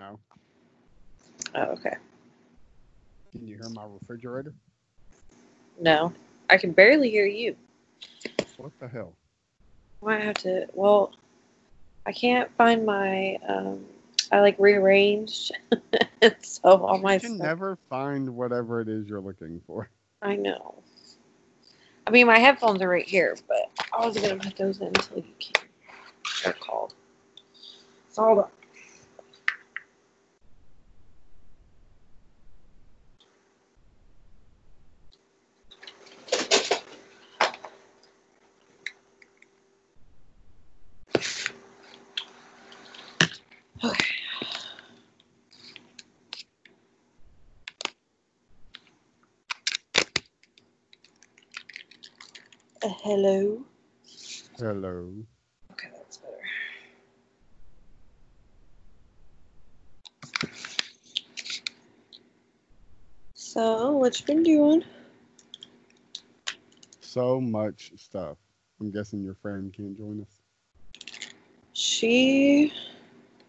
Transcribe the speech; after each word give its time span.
No. 0.00 0.18
Oh, 1.54 1.60
okay. 1.72 1.96
Can 3.32 3.46
you 3.46 3.56
hear 3.56 3.68
my 3.68 3.84
refrigerator? 3.84 4.54
No, 5.78 6.12
I 6.48 6.56
can 6.56 6.72
barely 6.72 7.10
hear 7.10 7.26
you. 7.26 7.54
What 8.56 8.72
the 8.80 8.88
hell? 8.88 9.14
Why 10.00 10.16
I 10.16 10.20
have 10.20 10.36
to? 10.38 10.66
Well, 10.72 11.12
I 12.06 12.12
can't 12.12 12.50
find 12.56 12.86
my. 12.86 13.36
Um, 13.46 13.84
I 14.32 14.40
like 14.40 14.58
rearranged, 14.58 15.52
so 16.40 16.60
all 16.64 16.98
my 16.98 17.16
you 17.16 17.20
can 17.20 17.36
stuff. 17.36 17.46
never 17.46 17.78
find 17.90 18.30
whatever 18.30 18.80
it 18.80 18.88
is 18.88 19.06
you're 19.06 19.20
looking 19.20 19.60
for. 19.66 19.90
I 20.22 20.36
know. 20.36 20.76
I 22.06 22.10
mean, 22.10 22.26
my 22.26 22.38
headphones 22.38 22.80
are 22.80 22.88
right 22.88 23.06
here, 23.08 23.36
but 23.48 23.70
I 23.92 24.06
was 24.06 24.16
gonna 24.18 24.36
put 24.36 24.56
those 24.56 24.80
in 24.80 24.88
until 24.88 25.18
you 25.18 25.34
came. 25.38 25.68
They're 26.42 26.52
called. 26.54 26.94
So 28.10 28.22
hold 28.24 28.38
on. 28.38 28.50
Okay. 43.84 44.14
Uh, 52.82 52.88
hello. 53.10 53.60
Hello. 54.56 55.12
Okay, 55.72 55.88
that's 55.92 56.18
better. 56.18 56.36
So, 63.34 63.90
what 63.96 64.20
you 64.20 64.26
been 64.26 64.44
doing? 64.44 64.84
So 67.00 67.40
much 67.40 67.90
stuff. 67.96 68.36
I'm 68.78 68.92
guessing 68.92 69.24
your 69.24 69.34
friend 69.34 69.72
can't 69.72 69.98
join 69.98 70.20
us. 70.22 70.38
She 71.72 72.72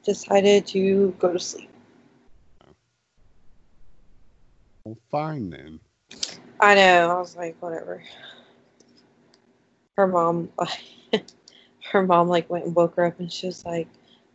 decided 0.04 0.66
to 0.68 1.16
go 1.20 1.34
to 1.34 1.40
sleep. 1.40 1.70
Well, 4.86 4.98
fine 5.12 5.52
then. 5.52 5.80
I 6.60 6.74
know. 6.74 7.12
I 7.12 7.20
was 7.20 7.36
like, 7.36 7.62
whatever. 7.62 8.04
Her 10.02 10.08
mom, 10.08 10.50
her 11.92 12.02
mom, 12.02 12.28
like 12.28 12.50
went 12.50 12.66
and 12.66 12.76
woke 12.76 12.96
her 12.96 13.06
up, 13.06 13.20
and 13.20 13.32
she 13.32 13.46
was 13.46 13.64
like, 13.68 13.88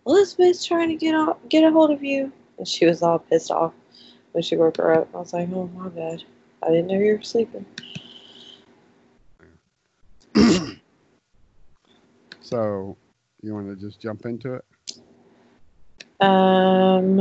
"Elizabeth's 0.07 0.65
trying 0.65 0.91
to 0.91 0.95
get 0.95 1.17
off, 1.17 1.39
get 1.49 1.65
a 1.65 1.73
hold 1.73 1.91
of 1.91 2.05
you," 2.05 2.31
and 2.57 2.69
she 2.69 2.87
was 2.87 3.03
all 3.03 3.19
pissed 3.19 3.51
off 3.51 3.73
when 4.31 4.45
she 4.45 4.55
woke 4.55 4.77
her 4.77 4.95
up. 4.95 5.09
I 5.13 5.19
was 5.19 5.33
like, 5.33 5.49
"Oh 5.53 5.67
my 5.75 5.89
god. 5.89 6.23
I 6.63 6.69
didn't 6.69 6.87
know 6.87 7.01
you 7.01 7.17
were 7.17 7.23
sleeping." 7.23 7.67
So, 12.41 12.97
you 13.43 13.53
want 13.53 13.69
to 13.69 13.75
just 13.75 14.01
jump 14.01 14.25
into 14.25 14.55
it? 14.55 14.65
Um. 16.21 17.21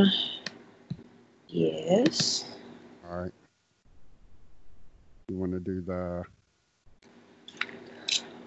Yes. 1.47 2.45
All 3.09 3.21
right. 3.23 3.33
You 5.29 5.37
want 5.39 5.53
to 5.53 5.59
do 5.59 5.81
the. 5.81 6.23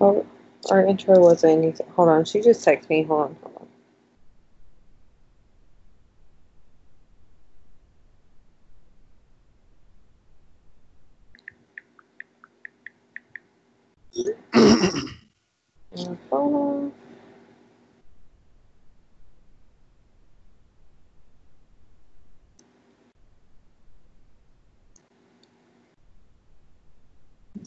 Oh, 0.00 0.26
our 0.70 0.86
intro 0.86 1.20
wasn't. 1.20 1.80
Hold 1.96 2.10
on. 2.10 2.24
She 2.26 2.40
just 2.42 2.66
texted 2.66 2.90
me. 2.90 3.04
Hold 3.04 3.22
on. 3.22 3.36
Hold 3.42 3.68
on. 15.94 16.10
Uh, 16.12 16.16
Phone 16.30 16.54
off. 16.54 16.92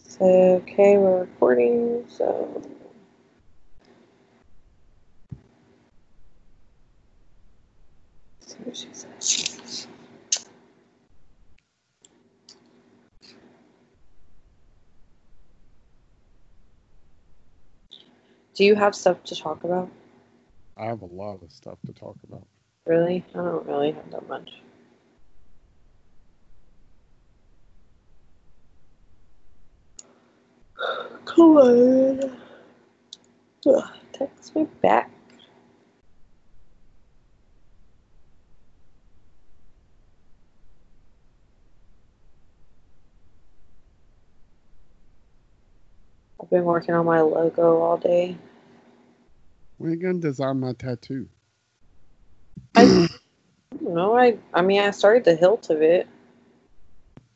So, 0.05 0.50
okay, 0.61 0.97
we're 0.97 1.21
recording, 1.21 2.05
so. 2.07 2.61
See 8.41 8.57
she 8.73 8.87
says. 8.93 9.87
Do 18.53 18.65
you 18.65 18.75
have 18.75 18.93
stuff 18.93 19.23
to 19.25 19.35
talk 19.35 19.63
about? 19.63 19.89
I 20.77 20.85
have 20.85 21.01
a 21.01 21.05
lot 21.05 21.41
of 21.41 21.51
stuff 21.51 21.77
to 21.85 21.93
talk 21.93 22.17
about. 22.27 22.45
Really? 22.85 23.23
I 23.33 23.37
don't 23.37 23.65
really 23.65 23.91
have 23.91 24.11
that 24.11 24.27
much. 24.27 24.61
On. 31.57 32.37
Ugh, 33.67 33.83
text 34.13 34.55
me 34.55 34.67
back. 34.81 35.11
I've 46.41 46.49
been 46.49 46.63
working 46.63 46.95
on 46.95 47.05
my 47.05 47.21
logo 47.21 47.81
all 47.81 47.97
day. 47.97 48.37
When 49.77 49.91
are 49.91 49.93
you 49.95 50.01
going 50.01 50.21
to 50.21 50.27
design 50.27 50.59
my 50.59 50.73
tattoo? 50.73 51.27
I 52.75 52.85
don't 52.85 53.09
know. 53.81 54.17
I 54.17 54.37
I 54.53 54.61
mean, 54.61 54.81
I 54.81 54.91
started 54.91 55.23
the 55.23 55.35
hilt 55.35 55.69
of 55.69 55.81
it. 55.81 56.07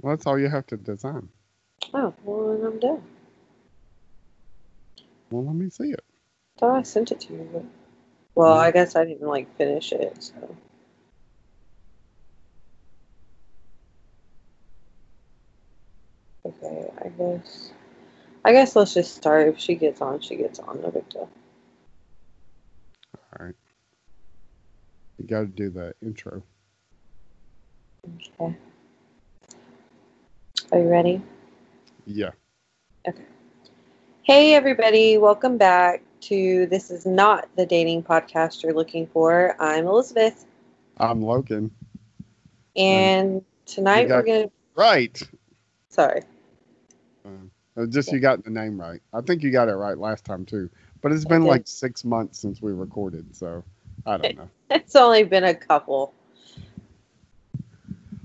Well, 0.02 0.16
that's 0.16 0.28
all 0.28 0.40
you 0.40 0.50
have 0.50 0.68
to 0.68 0.78
design. 0.78 1.30
Oh, 1.94 2.14
well, 2.24 2.58
then 2.58 2.66
I'm 2.66 2.80
done. 2.80 3.02
Well, 5.32 5.46
let 5.46 5.56
me 5.56 5.70
see 5.70 5.92
it. 5.92 6.04
thought 6.60 6.78
I 6.78 6.84
sent 6.84 7.12
it 7.12 7.20
to 7.22 7.34
you, 7.34 7.50
but 7.52 7.66
well. 8.36 8.54
I 8.54 8.72
guess 8.72 8.96
I 8.96 9.06
didn't 9.06 9.28
like 9.28 9.56
finish 9.58 9.92
it. 9.92 10.24
So 10.24 10.56
okay, 16.46 16.90
I 17.04 17.10
guess. 17.10 17.72
I 18.44 18.52
guess 18.52 18.76
let's 18.76 18.94
just 18.94 19.16
start. 19.16 19.48
If 19.48 19.60
she 19.60 19.76
gets 19.76 20.02
on, 20.02 20.22
she 20.22 20.36
gets 20.36 20.60
on. 20.60 20.82
No 20.82 20.92
big 20.92 21.10
deal. 21.10 21.30
All 23.18 23.46
right. 23.46 23.56
You 25.18 25.26
got 25.26 25.42
to 25.42 25.48
do 25.48 25.70
the 25.70 25.96
intro. 26.02 26.44
Okay. 28.40 28.56
Are 30.72 30.80
you 30.80 30.88
ready? 30.88 31.22
Yeah. 32.06 32.32
Hey, 34.26 34.56
everybody! 34.56 35.20
Welcome 35.20 35.58
back 35.58 36.02
to 36.22 36.66
This 36.66 36.90
Is 36.90 37.06
Not 37.06 37.48
the 37.56 37.66
Dating 37.66 38.02
Podcast 38.02 38.64
You're 38.64 38.74
Looking 38.74 39.06
For. 39.06 39.56
I'm 39.60 39.86
Elizabeth, 39.86 40.46
I'm 40.98 41.22
Logan. 41.22 41.70
and 42.76 43.44
tonight 43.68 44.08
got- 44.08 44.26
we're 44.26 44.36
gonna. 44.38 44.52
Right. 44.76 45.22
Sorry. 45.90 46.24
Uh, 47.78 47.86
Just 47.86 48.12
you 48.12 48.20
got 48.20 48.44
the 48.44 48.50
name 48.50 48.80
right. 48.82 49.00
I 49.14 49.22
think 49.22 49.44
you 49.44 49.52
got 49.52 49.68
it 49.68 49.76
right 49.76 49.98
last 49.98 50.26
time 50.26 50.44
too. 50.46 50.70
But 51.02 51.12
it's 51.12 51.26
been 51.26 51.44
like 51.44 51.68
six 51.68 52.04
months 52.04 52.40
since 52.40 52.62
we 52.62 52.72
recorded, 52.72 53.36
so 53.36 53.64
I 54.08 54.18
don't 54.18 54.38
know. 54.38 54.50
It's 54.72 54.96
only 54.96 55.24
been 55.24 55.44
a 55.44 55.54
couple. 55.54 56.14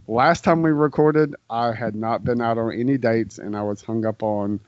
Last 0.08 0.43
time 0.44 0.62
we 0.62 0.70
recorded, 0.70 1.37
I 1.50 1.73
had 1.75 1.94
not 1.94 2.25
been 2.25 2.41
out 2.41 2.56
on 2.56 2.73
any 2.73 2.96
dates, 2.96 3.38
and 3.38 3.55
I 3.55 3.62
was 3.62 3.82
hung 3.82 4.06
up 4.06 4.23
on 4.23 4.58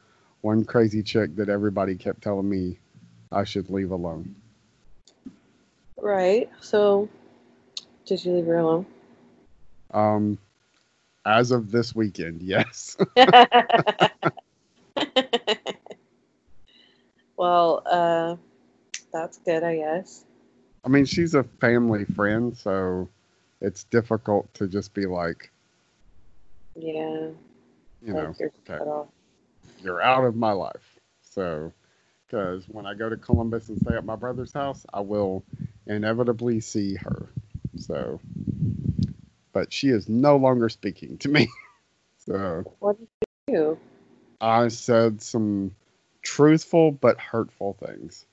one 0.43 0.65
crazy 0.65 1.03
chick 1.03 1.35
that 1.37 1.49
everybody 1.49 1.94
kept 1.94 2.23
telling 2.23 2.49
me 2.49 2.79
I 3.31 3.44
should 3.44 3.71
leave 3.71 3.91
alone. 3.91 4.35
Right. 5.97 6.50
So, 6.61 7.09
did 8.05 8.25
you 8.25 8.33
leave 8.33 8.47
her 8.47 8.59
alone? 8.59 8.87
Um, 9.93 10.39
as 11.25 11.50
of 11.50 11.71
this 11.71 11.94
weekend, 11.94 12.43
yes. 12.44 12.97
well, 17.37 17.83
uh, 17.87 18.37
that's 19.12 19.38
good, 19.38 19.62
I 19.62 19.77
guess. 19.77 20.25
I 20.85 20.88
mean, 20.88 21.05
she's 21.05 21.35
a 21.35 21.45
family 21.45 22.05
friend, 22.05 22.56
so 22.56 23.09
it's 23.61 23.85
difficult 23.85 24.53
to 24.55 24.67
just 24.67 24.93
be 24.95 25.06
like, 25.06 25.53
Yeah. 26.75 27.29
you 28.05 28.12
know, 28.12 28.35
okay. 28.69 28.79
You're 29.82 30.02
out 30.02 30.25
of 30.25 30.37
my 30.37 30.52
life. 30.52 30.99
So, 31.23 31.73
because 32.26 32.69
when 32.69 32.87
I 32.87 32.94
go 32.94 33.08
to 33.08 33.17
Columbus 33.17 33.69
and 33.69 33.79
stay 33.79 33.94
at 33.96 34.05
my 34.05 34.17
brother's 34.17 34.52
house, 34.52 34.87
I 34.93 35.00
will 35.00 35.44
inevitably 35.87 36.61
see 36.61 36.94
her. 36.96 37.29
So, 37.76 38.20
but 39.52 39.73
she 39.73 39.88
is 39.88 40.08
no 40.08 40.37
longer 40.37 40.69
speaking 40.69 41.19
to 41.19 41.29
me. 41.29 41.49
so 42.19 42.64
What 42.79 42.99
did 42.99 43.08
you 43.49 43.55
do? 43.55 43.79
I 44.40 44.69
said 44.69 45.23
some 45.23 45.75
truthful 46.23 46.93
but 46.93 47.19
hurtful 47.19 47.75
things 47.75 48.26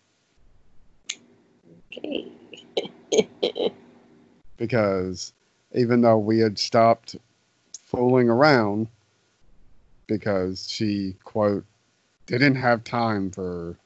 Okay. 1.91 2.31
because 4.57 5.33
even 5.73 6.01
though 6.01 6.17
we 6.17 6.39
had 6.39 6.59
stopped 6.59 7.15
fooling 7.81 8.29
around 8.29 8.87
because 10.09 10.67
she 10.69 11.15
quote 11.23 11.63
didn't 12.25 12.55
have 12.55 12.83
time 12.83 13.31
for 13.31 13.77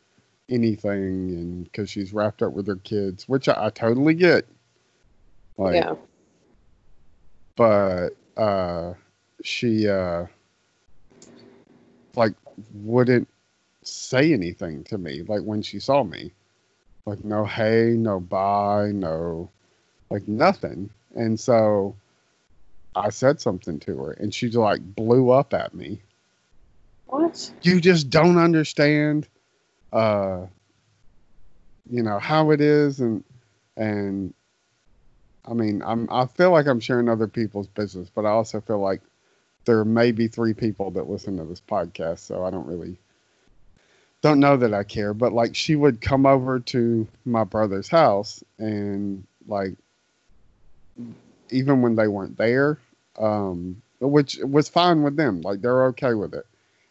anything 0.50 1.30
and 1.30 1.64
because 1.66 1.90
she's 1.90 2.14
wrapped 2.14 2.42
up 2.42 2.54
with 2.54 2.66
her 2.66 2.78
kids 2.78 3.28
which 3.30 3.48
I, 3.48 3.66
I 3.66 3.70
totally 3.70 4.16
get. 4.16 4.48
Like 5.58 5.76
yeah. 5.76 5.96
but 7.56 8.10
uh 8.36 8.94
she 9.44 9.88
uh 9.88 10.26
like 12.16 12.34
wouldn't 12.74 13.28
say 13.84 14.34
anything 14.34 14.84
to 14.86 14.98
me 14.98 15.22
like 15.28 15.42
when 15.42 15.62
she 15.62 15.80
saw 15.80 16.04
me. 16.04 16.32
Like 17.06 17.24
no 17.24 17.46
hey 17.46 17.96
no 17.98 18.20
bye 18.20 18.92
no 18.94 19.50
like 20.10 20.28
nothing. 20.28 20.90
And 21.16 21.40
so 21.40 21.96
i 22.96 23.10
said 23.10 23.42
something 23.42 23.80
to 23.80 23.98
her 23.98 24.12
and 24.12 24.34
she 24.34 24.50
like 24.52 24.80
blew 24.96 25.32
up 25.32 25.52
at 25.52 25.74
me 25.74 26.00
What? 27.08 27.52
you 27.62 27.80
just 27.80 28.10
don't 28.10 28.38
understand 28.38 29.28
uh 29.92 30.48
you 31.90 32.02
know 32.02 32.20
how 32.20 32.52
it 32.52 32.62
is 32.62 33.00
and 33.00 33.24
and 33.78 34.34
i 35.46 35.54
mean 35.54 35.82
i'm 35.86 36.08
i 36.12 36.26
feel 36.26 36.52
like 36.52 36.68
i'm 36.68 36.80
sharing 36.80 37.10
other 37.10 37.28
people's 37.28 37.68
business 37.68 38.10
but 38.14 38.26
i 38.26 38.30
also 38.30 38.62
feel 38.62 38.80
like 38.80 39.02
there 39.66 39.86
may 39.86 40.12
be 40.12 40.28
three 40.28 40.54
people 40.54 40.92
that 40.92 41.10
listen 41.10 41.38
to 41.38 41.44
this 41.44 41.62
podcast 41.62 42.20
so 42.20 42.44
i 42.44 42.50
don't 42.50 42.68
really 42.68 42.98
don't 44.22 44.40
know 44.40 44.58
that 44.58 44.74
i 44.74 44.84
care 44.84 45.14
but 45.14 45.34
like 45.34 45.56
she 45.56 45.76
would 45.76 46.02
come 46.02 46.26
over 46.26 46.60
to 46.60 47.08
my 47.26 47.44
brother's 47.44 47.90
house 47.90 48.44
and 48.58 49.26
like 49.48 49.76
even 51.50 51.82
when 51.82 51.96
they 51.96 52.08
weren't 52.08 52.38
there 52.38 52.80
um 53.20 53.82
which 54.00 54.38
was 54.44 54.68
fine 54.70 55.04
with 55.04 55.16
them 55.16 55.42
like 55.42 55.62
they're 55.62 55.86
okay 55.86 56.14
with 56.14 56.34
it 56.34 56.46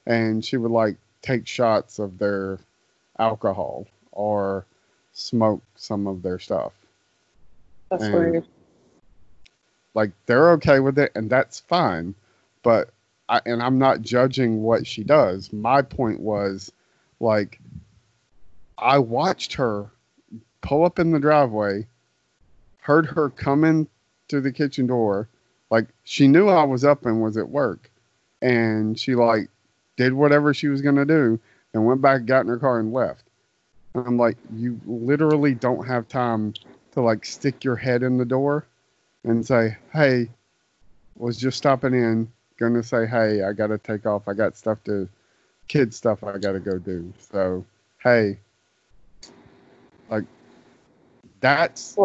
and 0.07 0.45
she 0.45 0.57
would 0.57 0.71
like 0.71 0.97
take 1.23 1.47
shots 1.47 1.99
of 1.99 2.19
their 2.19 2.59
alcohol 3.19 3.87
or 4.11 4.65
smoke 5.13 5.63
some 5.77 6.07
of 6.07 6.23
their 6.23 6.39
stuff. 6.39 6.73
That's 7.91 8.05
And- 8.05 8.15
weird. 8.15 8.47
Like 9.95 10.11
they're 10.25 10.53
okay 10.53 10.81
with 10.81 10.99
it 10.99 11.13
and 11.15 11.29
that's 11.29 11.61
fine, 11.61 12.15
but 12.63 12.91
I 13.29 13.41
and 13.45 13.63
I'm 13.63 13.79
not 13.79 14.01
judging 14.01 14.63
what 14.63 14.87
she 14.87 15.05
does. 15.05 15.53
My 15.53 15.83
point 15.83 16.21
was 16.21 16.73
like 17.21 17.61
I 18.79 18.99
watched 18.99 19.53
her 19.55 19.91
pull 20.63 20.85
up 20.85 20.99
in 20.99 21.11
the 21.11 21.21
driveway, 21.21 21.87
heard 22.79 23.05
her 23.07 23.29
come 23.31 23.65
in 23.65 23.87
to 24.29 24.41
the 24.41 24.51
kitchen 24.51 24.87
door, 24.87 25.29
like 25.71 25.89
she 26.05 26.27
knew 26.27 26.49
I 26.49 26.65
was 26.65 26.85
up 26.85 27.05
and 27.05 27.23
was 27.23 27.37
at 27.37 27.51
work, 27.51 27.91
and 28.41 28.99
she 28.99 29.15
like 29.15 29.49
did 30.03 30.13
whatever 30.13 30.53
she 30.53 30.69
was 30.69 30.83
gonna 30.83 31.05
do 31.05 31.39
and 31.73 31.87
went 31.87 32.03
back, 32.03 32.27
got 32.27 32.41
in 32.41 32.49
her 32.49 32.59
car, 32.59 32.81
and 32.81 32.93
left. 32.93 33.25
And 33.95 34.07
I'm 34.07 34.17
like, 34.17 34.37
you 34.55 34.81
literally 34.85 35.55
don't 35.55 35.87
have 35.87 36.09
time 36.09 36.55
to 36.93 37.01
like 37.01 37.25
stick 37.25 37.63
your 37.63 37.77
head 37.77 38.03
in 38.03 38.19
the 38.19 38.25
door 38.25 38.67
and 39.25 39.47
say, 39.47 39.77
hey, 39.93 40.29
was 41.17 41.37
just 41.37 41.59
stopping 41.59 41.95
in, 41.95 42.31
gonna 42.59 42.83
say, 42.83 43.07
hey, 43.07 43.43
I 43.43 43.53
gotta 43.53 43.79
take 43.79 44.07
off. 44.07 44.27
I 44.27 44.33
got 44.35 44.57
stuff 44.57 44.83
to, 44.85 45.09
kid 45.69 45.95
stuff 45.95 46.25
I 46.25 46.39
gotta 46.39 46.61
go 46.61 46.79
do. 46.79 47.13
So, 47.19 47.65
hey, 48.03 48.39
like, 50.11 50.25
that's, 51.41 51.97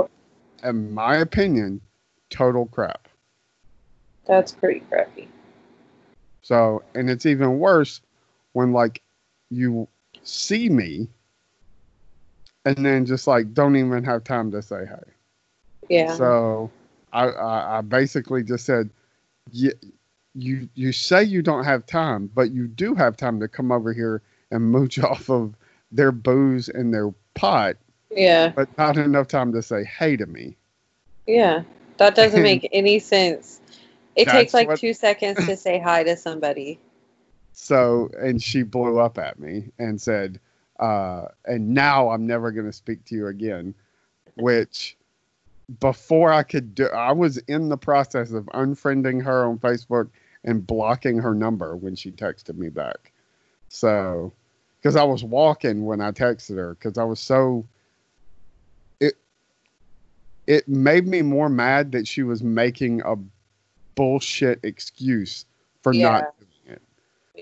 in 0.63 0.93
my 0.93 1.17
opinion, 1.17 1.81
total 2.29 2.67
crap. 2.67 3.07
That's 4.27 4.51
pretty 4.51 4.81
crappy. 4.81 5.29
So, 6.47 6.81
and 6.95 7.09
it's 7.09 7.25
even 7.25 7.59
worse 7.59 7.99
when 8.53 8.71
like 8.71 9.01
you 9.49 9.85
see 10.23 10.69
me 10.69 11.09
and 12.63 12.85
then 12.85 13.05
just 13.05 13.27
like 13.27 13.53
don't 13.53 13.75
even 13.75 14.01
have 14.05 14.23
time 14.23 14.51
to 14.51 14.61
say 14.61 14.85
hey. 14.85 15.11
Yeah. 15.89 16.15
So 16.15 16.71
I, 17.11 17.25
I, 17.25 17.77
I 17.79 17.81
basically 17.81 18.43
just 18.43 18.65
said, 18.65 18.89
you, 19.51 19.73
you, 20.35 20.69
you 20.73 20.93
say 20.93 21.21
you 21.21 21.41
don't 21.41 21.65
have 21.65 21.85
time, 21.85 22.31
but 22.33 22.51
you 22.51 22.69
do 22.69 22.95
have 22.95 23.17
time 23.17 23.41
to 23.41 23.49
come 23.49 23.69
over 23.69 23.91
here 23.91 24.21
and 24.49 24.71
mooch 24.71 24.99
off 25.03 25.29
of 25.29 25.53
their 25.91 26.13
booze 26.13 26.69
and 26.69 26.93
their 26.93 27.13
pot, 27.33 27.75
yeah. 28.09 28.53
but 28.55 28.69
not 28.77 28.95
enough 28.95 29.27
time 29.27 29.51
to 29.51 29.61
say 29.61 29.83
hey 29.83 30.15
to 30.15 30.25
me. 30.25 30.55
Yeah. 31.25 31.63
That 31.97 32.15
doesn't 32.15 32.41
make 32.51 32.69
any 32.71 32.99
sense. 32.99 33.59
It 34.17 34.25
That's 34.25 34.37
takes 34.37 34.53
like 34.53 34.67
what- 34.67 34.79
two 34.79 34.93
seconds 34.93 35.45
to 35.45 35.55
say 35.55 35.79
hi 35.79 36.03
to 36.03 36.17
somebody. 36.17 36.79
So, 37.59 38.11
and 38.19 38.41
she 38.41 38.61
blew 38.61 38.99
up 38.99 39.17
at 39.17 39.39
me 39.39 39.71
and 39.79 39.99
said, 39.99 40.39
uh, 40.79 41.25
and 41.45 41.69
now 41.73 42.09
I'm 42.09 42.27
never 42.27 42.51
going 42.51 42.67
to 42.67 42.71
speak 42.71 43.03
to 43.05 43.15
you 43.15 43.27
again, 43.27 43.73
which 44.35 44.95
before 45.79 46.31
I 46.31 46.43
could 46.43 46.75
do, 46.75 46.85
I 46.89 47.13
was 47.13 47.37
in 47.39 47.69
the 47.69 47.75
process 47.75 48.31
of 48.31 48.45
unfriending 48.53 49.23
her 49.23 49.45
on 49.45 49.57
Facebook 49.57 50.11
and 50.43 50.67
blocking 50.67 51.17
her 51.17 51.33
number 51.33 51.75
when 51.75 51.95
she 51.95 52.11
texted 52.11 52.57
me 52.59 52.69
back. 52.69 53.11
So, 53.69 54.31
because 54.79 54.95
I 54.95 55.03
was 55.03 55.23
walking 55.23 55.83
when 55.83 55.99
I 55.99 56.11
texted 56.11 56.57
her, 56.57 56.75
because 56.75 56.99
I 56.99 57.05
was 57.05 57.19
so, 57.19 57.65
it, 58.99 59.15
it 60.45 60.67
made 60.67 61.07
me 61.07 61.23
more 61.23 61.49
mad 61.49 61.91
that 61.93 62.07
she 62.07 62.21
was 62.21 62.43
making 62.43 63.01
a 63.01 63.15
bullshit 63.97 64.59
excuse 64.63 65.45
for 65.81 65.93
Yeah. 65.93 66.09
not 66.11 66.39
doing 66.39 66.77
it. 66.77 66.81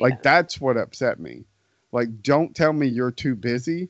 Like 0.02 0.13
Yeah. 0.16 0.19
that's 0.24 0.60
what 0.60 0.78
upset 0.78 1.19
me. 1.19 1.44
Like 1.92 2.24
don't 2.24 2.56
tell 2.56 2.74
me 2.74 2.88
you're 2.88 3.12
too 3.12 3.36
busy 3.36 3.90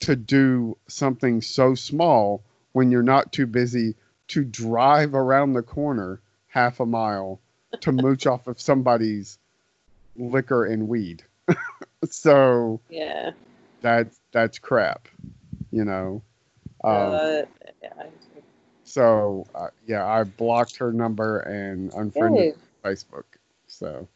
to 0.00 0.14
do 0.16 0.76
something 0.88 1.40
so 1.40 1.74
small 1.74 2.42
when 2.72 2.90
you're 2.90 3.02
not 3.02 3.32
too 3.32 3.46
busy 3.46 3.94
to 4.28 4.44
drive 4.44 5.14
around 5.14 5.52
the 5.52 5.62
corner 5.62 6.20
half 6.48 6.80
a 6.80 6.86
mile 6.86 7.40
to 7.80 7.92
mooch 8.04 8.26
off 8.26 8.46
of 8.48 8.60
somebody's 8.60 9.38
liquor 10.16 10.64
and 10.66 10.88
weed. 10.88 11.22
so 12.10 12.80
Yeah. 12.90 13.30
that's 13.80 14.18
that's 14.32 14.58
crap, 14.58 15.08
you 15.70 15.84
know. 15.84 16.22
Um, 16.84 16.92
Uh, 16.94 17.42
yeah. 17.82 18.06
So 18.92 19.46
uh, 19.54 19.68
yeah, 19.86 20.06
I 20.06 20.22
blocked 20.24 20.76
her 20.76 20.92
number 20.92 21.38
and 21.40 21.90
unfriended 21.94 22.56
Good. 22.56 22.60
Facebook. 22.84 23.24
So 23.66 24.06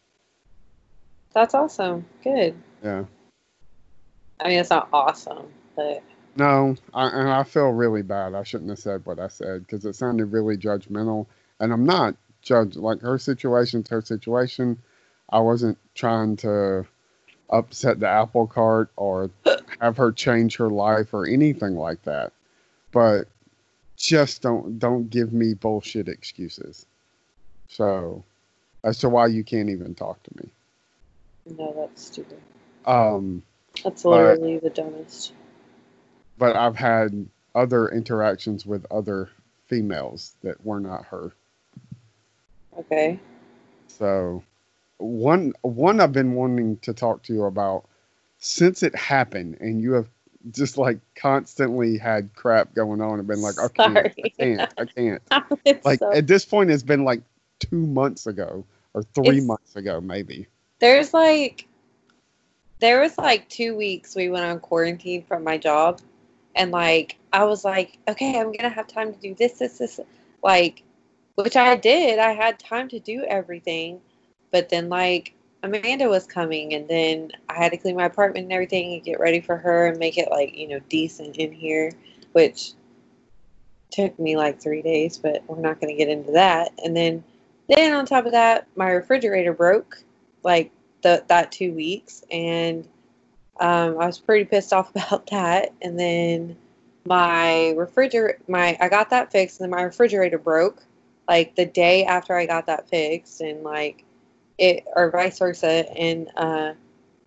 That's 1.33 1.55
awesome. 1.55 2.05
Good. 2.23 2.55
yeah. 2.85 3.05
I 4.39 4.49
mean, 4.49 4.59
it's 4.59 4.69
not 4.69 4.91
awesome, 4.93 5.47
but 5.77 6.03
No, 6.37 6.77
I, 6.93 7.09
and 7.09 7.27
I 7.27 7.43
feel 7.45 7.71
really 7.71 8.03
bad. 8.03 8.35
I 8.35 8.43
shouldn't 8.43 8.69
have 8.69 8.79
said 8.79 9.07
what 9.07 9.19
I 9.19 9.29
said 9.29 9.63
because 9.63 9.87
it 9.87 9.97
sounded 9.97 10.27
really 10.27 10.59
judgmental, 10.59 11.25
and 11.59 11.73
I'm 11.73 11.87
not 11.87 12.15
judge 12.43 12.77
like 12.77 13.01
her 13.01 13.17
situation's 13.17 13.89
her 13.89 14.03
situation. 14.03 14.77
I 15.31 15.41
wasn't 15.41 15.79
trying 15.95 16.37
to 16.37 16.87
upset 17.49 17.99
the 17.99 18.09
apple 18.09 18.47
cart 18.47 18.91
or 18.97 19.31
have 19.81 19.97
her 19.97 20.13
change 20.13 20.57
her 20.57 20.69
life 20.69 21.15
or 21.15 21.27
anything 21.27 21.77
like 21.77 22.03
that. 22.03 22.35
But 22.93 23.29
just 23.97 24.43
don't 24.43 24.79
don't 24.79 25.09
give 25.11 25.33
me 25.33 25.55
bullshit 25.55 26.09
excuses. 26.09 26.87
So 27.69 28.23
as 28.85 28.99
to 28.99 29.09
why 29.09 29.27
you 29.27 29.43
can't 29.45 29.71
even 29.71 29.95
talk 29.95 30.23
to 30.23 30.31
me. 30.43 30.49
no, 31.59 31.73
that's 31.77 32.05
stupid. 32.07 32.41
Um, 32.87 33.43
That's 33.83 34.03
But- 34.05 34.11
literally 34.39 34.59
the 34.59 34.71
dumbest. 34.71 35.33
but 36.39 36.55
I've 36.57 36.77
had 36.77 37.27
other 37.55 37.89
interactions 37.89 38.65
with 38.67 38.87
other 38.91 39.31
females 39.67 40.37
that 40.43 40.65
were 40.65 40.79
not 40.81 41.05
her. 41.07 41.33
Okay. 42.79 43.19
So 43.89 44.43
one 44.99 45.53
one 45.63 46.01
I've 46.01 46.13
been 46.13 46.35
wanting 46.35 46.77
to 46.79 46.93
talk 46.95 47.23
to 47.25 47.35
you 47.35 47.45
about 47.45 47.87
since 48.39 48.83
it 48.83 48.95
happened 48.95 49.57
and 49.61 49.81
you 49.83 49.93
have 49.93 50.09
just 50.53 50.79
like 50.79 50.99
constantly 51.15 51.99
had 51.99 52.31
crap 52.35 52.75
going 52.75 53.01
on 53.01 53.19
and 53.19 53.27
been 53.29 53.41
like, 53.43 53.59
I 53.59 53.69
can't, 53.69 53.97
I 53.99 54.29
can't, 54.39 54.75
I 54.79 54.85
can't. 54.85 55.23
Like 55.85 55.99
so- 55.99 56.13
at 56.13 56.27
this 56.27 56.45
point 56.45 56.71
it's 56.71 56.83
been 56.83 57.05
like 57.05 57.23
two 57.61 57.87
months 57.87 58.27
ago 58.27 58.65
or 58.95 59.03
three 59.15 59.29
It's- 59.39 59.45
months 59.45 59.77
ago 59.77 60.01
maybe. 60.01 60.47
There's 60.79 61.15
like, 61.15 61.67
there 62.81 63.01
was 63.01 63.17
like 63.17 63.49
two 63.49 63.75
weeks 63.77 64.15
we 64.15 64.29
went 64.29 64.45
on 64.45 64.61
quarantine 64.61 65.25
from 65.25 65.43
my 65.43 65.57
job, 65.57 66.01
And 66.55 66.71
like, 66.71 67.17
I 67.33 67.45
was 67.45 67.65
like, 67.65 67.99
okay, 68.09 68.39
I'm 68.39 68.47
going 68.47 68.61
to 68.63 68.69
have 68.71 68.87
time 68.87 69.13
to 69.13 69.19
do 69.21 69.35
this, 69.35 69.55
this, 69.59 69.79
this. 69.79 70.01
Like, 70.43 70.83
which 71.37 71.57
I 71.57 71.77
did. 71.77 72.19
I 72.19 72.33
had 72.33 72.59
time 72.59 72.89
to 72.91 72.99
do 73.01 73.25
everything. 73.25 74.01
But 74.53 74.69
then, 74.71 74.89
like, 74.89 75.35
Amanda 75.67 76.09
was 76.09 76.27
coming, 76.27 76.75
and 76.75 76.89
then 76.89 77.33
I 77.49 77.55
had 77.55 77.73
to 77.73 77.79
clean 77.79 77.97
my 77.97 78.05
apartment 78.05 78.45
and 78.45 78.53
everything 78.53 78.95
and 78.95 79.05
get 79.05 79.21
ready 79.21 79.41
for 79.41 79.57
her 79.57 79.87
and 79.87 79.99
make 79.99 80.19
it, 80.19 80.31
like, 80.31 80.57
you 80.57 80.69
know, 80.69 80.81
decent 80.89 81.37
in 81.37 81.53
here, 81.53 81.93
which 82.33 82.73
took 83.91 84.19
me 84.19 84.37
like 84.37 84.61
three 84.61 84.83
days, 84.83 85.19
but 85.19 85.43
we're 85.47 85.61
not 85.61 85.81
going 85.81 85.93
to 85.93 85.97
get 85.97 86.09
into 86.09 86.33
that. 86.33 86.73
And 86.85 86.97
then, 86.97 87.25
then 87.69 87.93
on 87.95 88.07
top 88.07 88.27
of 88.27 88.33
that, 88.33 88.67
my 88.77 88.91
refrigerator 88.91 89.53
broke 89.53 90.03
like 90.43 90.71
the, 91.03 91.25
that 91.29 91.53
two 91.53 91.73
weeks, 91.73 92.25
and 92.31 92.87
um, 93.59 93.99
I 93.99 94.07
was 94.07 94.19
pretty 94.19 94.45
pissed 94.45 94.73
off 94.75 94.91
about 94.91 95.27
that. 95.31 95.73
And 95.83 95.99
then 95.99 96.57
my 97.05 97.71
refrigerator, 97.71 98.39
my 98.49 98.77
I 98.81 98.89
got 98.89 99.11
that 99.11 99.33
fixed, 99.33 99.61
and 99.61 99.65
then 99.65 99.79
my 99.79 99.85
refrigerator 99.85 100.39
broke 100.39 100.83
like 101.29 101.57
the 101.57 101.67
day 101.67 102.05
after 102.05 102.37
I 102.37 102.47
got 102.47 102.67
that 102.67 102.89
fixed, 102.89 103.41
and 103.41 103.63
like 103.63 104.05
it 104.59 104.85
or 104.95 105.11
vice 105.11 105.39
versa. 105.39 105.91
And 105.99 106.31
uh, 106.37 106.73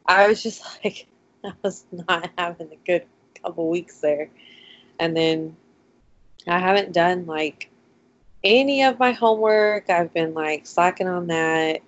I 0.06 0.28
was 0.28 0.42
just 0.42 0.64
like, 0.84 1.08
I 1.44 1.54
was 1.64 1.86
not 1.92 2.30
having 2.38 2.72
a 2.72 2.78
good 2.86 3.06
couple 3.42 3.70
weeks 3.70 4.00
there. 4.00 4.30
And 5.00 5.16
then 5.16 5.56
I 6.48 6.60
haven't 6.60 6.94
done 6.94 7.26
like 7.26 7.70
any 8.44 8.84
of 8.84 9.00
my 9.00 9.12
homework. 9.12 9.90
I've 9.90 10.14
been 10.14 10.34
like 10.34 10.66
slacking 10.66 11.08
on 11.08 11.28
that. 11.28 11.82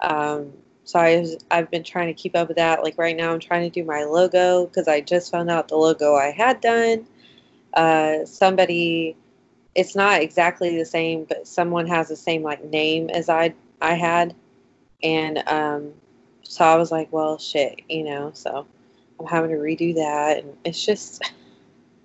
Um, 0.00 0.52
so 0.84 1.00
I 1.00 1.18
was, 1.18 1.36
I've 1.50 1.70
been 1.70 1.82
trying 1.82 2.08
to 2.08 2.14
keep 2.14 2.36
up 2.36 2.48
with 2.48 2.58
that. 2.58 2.82
Like 2.82 2.96
right 2.96 3.16
now, 3.16 3.32
I'm 3.32 3.40
trying 3.40 3.68
to 3.68 3.80
do 3.80 3.84
my 3.84 4.04
logo 4.04 4.66
because 4.66 4.86
I 4.86 5.00
just 5.00 5.32
found 5.32 5.50
out 5.50 5.68
the 5.68 5.76
logo 5.76 6.14
I 6.14 6.30
had 6.30 6.60
done. 6.60 7.06
Uh, 7.74 8.24
somebody, 8.24 9.16
it's 9.74 9.96
not 9.96 10.20
exactly 10.20 10.78
the 10.78 10.84
same, 10.84 11.24
but 11.24 11.46
someone 11.46 11.86
has 11.86 12.08
the 12.08 12.16
same 12.16 12.42
like 12.42 12.64
name 12.64 13.10
as 13.10 13.28
I 13.28 13.54
I 13.80 13.94
had, 13.94 14.34
and 15.02 15.42
um, 15.46 15.92
so 16.42 16.64
I 16.64 16.76
was 16.76 16.90
like, 16.90 17.12
well, 17.12 17.38
shit, 17.38 17.82
you 17.88 18.04
know. 18.04 18.30
So 18.34 18.66
I'm 19.18 19.26
having 19.26 19.50
to 19.50 19.56
redo 19.56 19.94
that, 19.96 20.44
and 20.44 20.56
it's 20.64 20.84
just. 20.84 21.22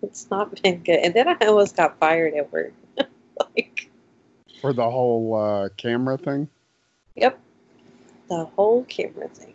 it's 0.02 0.30
not 0.32 0.62
been 0.62 0.84
good. 0.84 1.00
And 1.00 1.14
then 1.14 1.28
I 1.28 1.36
almost 1.42 1.76
got 1.76 2.00
fired 2.00 2.34
at 2.34 2.52
work. 2.52 2.74
like 3.40 3.90
for 4.62 4.74
the 4.74 4.90
whole 4.90 5.36
uh, 5.36 5.70
camera 5.78 6.18
thing. 6.18 6.48
Yep, 7.16 7.40
the 8.30 8.46
whole 8.56 8.84
camera 8.86 9.28
thing. 9.30 9.54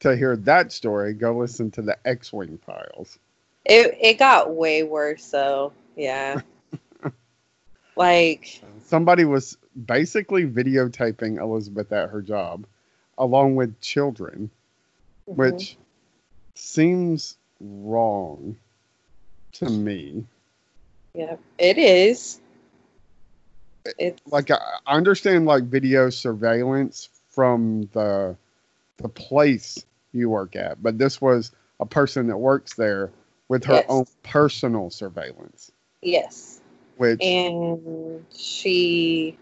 To 0.00 0.16
hear 0.16 0.36
that 0.36 0.72
story, 0.72 1.14
go 1.14 1.36
listen 1.36 1.70
to 1.72 1.82
the 1.82 1.96
X-wing 2.06 2.58
files. 2.64 3.18
It 3.64 3.96
it 4.00 4.18
got 4.18 4.54
way 4.54 4.82
worse. 4.82 5.24
So 5.24 5.72
yeah, 5.96 6.40
like 7.96 8.62
somebody 8.86 9.24
was 9.24 9.56
basically 9.86 10.44
videotaping 10.46 11.40
Elizabeth 11.40 11.92
at 11.92 12.10
her 12.10 12.22
job, 12.22 12.66
along 13.18 13.56
with 13.56 13.80
children, 13.80 14.50
mm-hmm. 15.28 15.40
which 15.40 15.76
seems 16.54 17.36
wrong 17.60 18.56
to 19.52 19.68
me. 19.68 20.24
Yeah, 21.14 21.36
it 21.58 21.78
is. 21.78 22.40
It's 23.98 24.20
like 24.26 24.50
I 24.50 24.58
understand 24.86 25.46
like 25.46 25.64
video 25.64 26.10
surveillance 26.10 27.08
from 27.30 27.88
the 27.92 28.36
the 28.98 29.08
place 29.08 29.84
you 30.12 30.30
work 30.30 30.54
at, 30.56 30.82
but 30.82 30.98
this 30.98 31.20
was 31.20 31.50
a 31.80 31.86
person 31.86 32.28
that 32.28 32.36
works 32.36 32.74
there 32.74 33.10
with 33.48 33.64
her 33.64 33.74
yes. 33.74 33.86
own 33.88 34.06
personal 34.22 34.90
surveillance. 34.90 35.72
Yes. 36.00 36.60
Which 36.96 37.20
and 37.22 38.24
she 38.32 39.36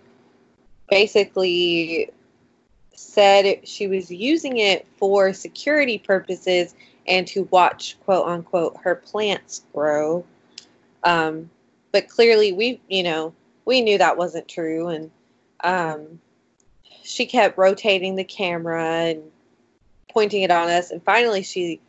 basically 0.91 2.11
said 2.95 3.67
she 3.67 3.87
was 3.87 4.11
using 4.11 4.59
it 4.59 4.87
for 4.99 5.33
security 5.33 5.99
purposes 5.99 6.75
and 7.07 7.27
to 7.27 7.45
watch 7.51 7.97
quote 8.05 8.27
unquote 8.27 8.77
her 8.83 8.95
plants 8.95 9.63
grow. 9.73 10.25
Um, 11.03 11.51
but 11.93 12.09
clearly, 12.09 12.53
we 12.53 12.81
you 12.89 13.03
know 13.03 13.35
we 13.65 13.81
knew 13.81 13.99
that 13.99 14.17
wasn't 14.17 14.49
true, 14.49 14.89
and 14.89 15.11
um, 15.65 16.21
she 17.03 17.27
kept 17.27 17.59
rotating 17.59 18.17
the 18.17 18.25
camera 18.25 18.85
and 18.85 19.23
pointing 20.11 20.43
it 20.43 20.51
on 20.51 20.69
us, 20.69 20.91
and 20.91 21.03
finally 21.03 21.43
she 21.43 21.81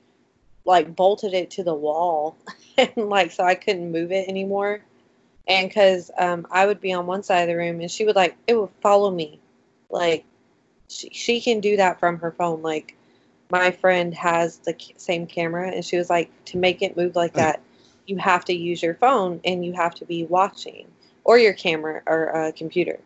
like 0.66 0.96
bolted 0.96 1.34
it 1.34 1.52
to 1.52 1.64
the 1.64 1.74
wall, 1.74 2.38
and 2.78 2.92
like 2.96 3.32
so 3.32 3.44
I 3.44 3.56
couldn't 3.56 3.92
move 3.92 4.12
it 4.12 4.28
anymore. 4.28 4.82
And 5.48 5.68
because 5.68 6.12
um, 6.18 6.48
I 6.52 6.66
would 6.66 6.80
be 6.80 6.94
on 6.94 7.08
one 7.08 7.24
side 7.24 7.42
of 7.42 7.48
the 7.48 7.58
room, 7.58 7.82
and 7.82 7.90
she 7.92 8.06
would 8.06 8.16
like 8.16 8.38
it 8.48 8.56
would 8.56 8.70
follow 8.82 9.12
me, 9.12 9.40
like 9.90 10.24
she 10.90 11.10
she 11.10 11.42
can 11.42 11.60
do 11.60 11.78
that 11.78 12.00
from 12.00 12.20
her 12.20 12.32
phone, 12.32 12.62
like 12.62 12.96
my 13.52 13.70
friend 13.70 14.14
has 14.14 14.58
the 14.60 14.76
same 14.98 15.28
camera 15.28 15.70
and 15.70 15.84
she 15.84 15.98
was 15.98 16.10
like 16.10 16.32
to 16.46 16.58
make 16.58 16.82
it 16.82 16.96
move 16.96 17.16
like 17.16 17.34
that 17.34 17.62
you 18.08 18.18
have 18.18 18.46
to 18.46 18.54
use 18.54 18.82
your 18.82 18.96
phone 18.96 19.40
and 19.44 19.64
you 19.66 19.74
have 19.74 19.94
to 19.94 20.06
be 20.06 20.24
watching 20.26 20.88
or 21.24 21.38
your 21.38 21.54
camera 21.54 22.02
or 22.08 22.36
uh, 22.36 22.52
computer. 22.56 23.00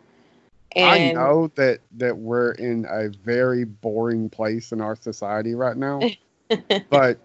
And 0.74 0.86
i 0.86 1.12
know 1.12 1.50
that 1.56 1.80
that 1.96 2.16
we're 2.16 2.52
in 2.52 2.86
a 2.88 3.08
very 3.08 3.64
boring 3.64 4.30
place 4.30 4.72
in 4.72 4.80
our 4.80 4.94
society 4.94 5.54
right 5.54 5.76
now 5.76 6.00
but 6.90 7.18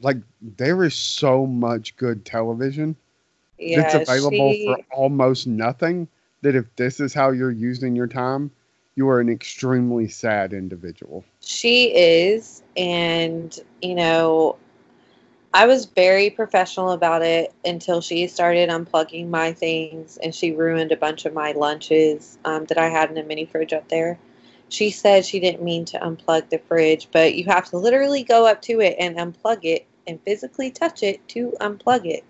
like 0.00 0.18
there 0.42 0.84
is 0.84 0.94
so 0.94 1.46
much 1.46 1.96
good 1.96 2.24
television 2.24 2.94
yeah, 3.58 3.82
that's 3.82 4.08
available 4.08 4.52
she, 4.52 4.64
for 4.64 4.78
almost 4.90 5.46
nothing 5.46 6.08
that 6.42 6.54
if 6.54 6.64
this 6.76 7.00
is 7.00 7.14
how 7.14 7.30
you're 7.30 7.50
using 7.50 7.96
your 7.96 8.06
time 8.06 8.50
you 8.96 9.08
are 9.10 9.20
an 9.20 9.28
extremely 9.28 10.08
sad 10.08 10.52
individual. 10.52 11.24
She 11.40 11.94
is. 11.94 12.62
And, 12.76 13.56
you 13.82 13.94
know, 13.94 14.56
I 15.54 15.66
was 15.66 15.84
very 15.84 16.30
professional 16.30 16.90
about 16.90 17.22
it 17.22 17.54
until 17.64 18.00
she 18.00 18.26
started 18.26 18.70
unplugging 18.70 19.28
my 19.28 19.52
things 19.52 20.16
and 20.16 20.34
she 20.34 20.52
ruined 20.52 20.92
a 20.92 20.96
bunch 20.96 21.26
of 21.26 21.34
my 21.34 21.52
lunches 21.52 22.38
um, 22.44 22.64
that 22.66 22.78
I 22.78 22.88
had 22.88 23.10
in 23.10 23.18
a 23.18 23.22
mini 23.22 23.44
fridge 23.44 23.72
up 23.72 23.88
there. 23.88 24.18
She 24.68 24.90
said 24.90 25.24
she 25.24 25.38
didn't 25.38 25.62
mean 25.62 25.84
to 25.86 25.98
unplug 25.98 26.48
the 26.48 26.58
fridge, 26.58 27.08
but 27.12 27.34
you 27.34 27.44
have 27.44 27.70
to 27.70 27.76
literally 27.76 28.24
go 28.24 28.46
up 28.46 28.62
to 28.62 28.80
it 28.80 28.96
and 28.98 29.16
unplug 29.16 29.60
it 29.62 29.86
and 30.08 30.20
physically 30.22 30.70
touch 30.70 31.02
it 31.02 31.26
to 31.28 31.54
unplug 31.60 32.06
it. 32.06 32.24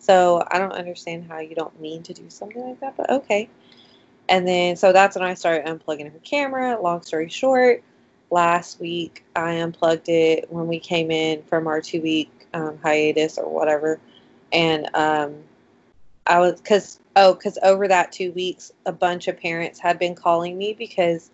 So 0.00 0.42
I 0.50 0.58
don't 0.58 0.72
understand 0.72 1.26
how 1.28 1.40
you 1.40 1.54
don't 1.54 1.78
mean 1.78 2.02
to 2.04 2.14
do 2.14 2.24
something 2.28 2.60
like 2.66 2.80
that, 2.80 2.96
but 2.96 3.10
okay. 3.10 3.48
And 4.30 4.48
then, 4.48 4.76
so 4.76 4.92
that's 4.92 5.14
when 5.14 5.24
I 5.24 5.34
started 5.34 5.66
unplugging 5.66 6.10
her 6.10 6.18
camera. 6.20 6.80
Long 6.80 7.02
story 7.02 7.28
short, 7.28 7.82
last 8.30 8.80
week 8.80 9.24
I 9.36 9.54
unplugged 9.56 10.08
it 10.08 10.50
when 10.50 10.66
we 10.68 10.78
came 10.78 11.10
in 11.10 11.42
from 11.42 11.66
our 11.66 11.82
two 11.82 12.00
week 12.00 12.30
um, 12.54 12.78
hiatus 12.82 13.36
or 13.36 13.48
whatever. 13.52 14.00
And 14.52 14.88
um, 14.94 15.34
I 16.26 16.38
was, 16.40 16.60
because, 16.60 16.98
oh, 17.16 17.34
because 17.34 17.58
over 17.62 17.86
that 17.86 18.10
two 18.10 18.32
weeks, 18.32 18.72
a 18.86 18.92
bunch 18.92 19.28
of 19.28 19.38
parents 19.38 19.78
had 19.78 19.98
been 19.98 20.14
calling 20.14 20.56
me 20.56 20.72
because 20.72 21.30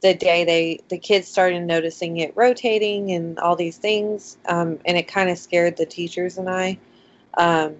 the 0.00 0.14
day 0.14 0.44
they, 0.44 0.80
the 0.88 0.98
kids 0.98 1.28
started 1.28 1.60
noticing 1.60 2.18
it 2.18 2.32
rotating 2.36 3.10
and 3.10 3.38
all 3.38 3.54
these 3.54 3.76
things. 3.76 4.38
Um, 4.46 4.78
and 4.86 4.96
it 4.96 5.08
kind 5.08 5.28
of 5.28 5.36
scared 5.36 5.76
the 5.76 5.86
teachers 5.86 6.38
and 6.38 6.48
I. 6.48 6.78
Um, 7.36 7.76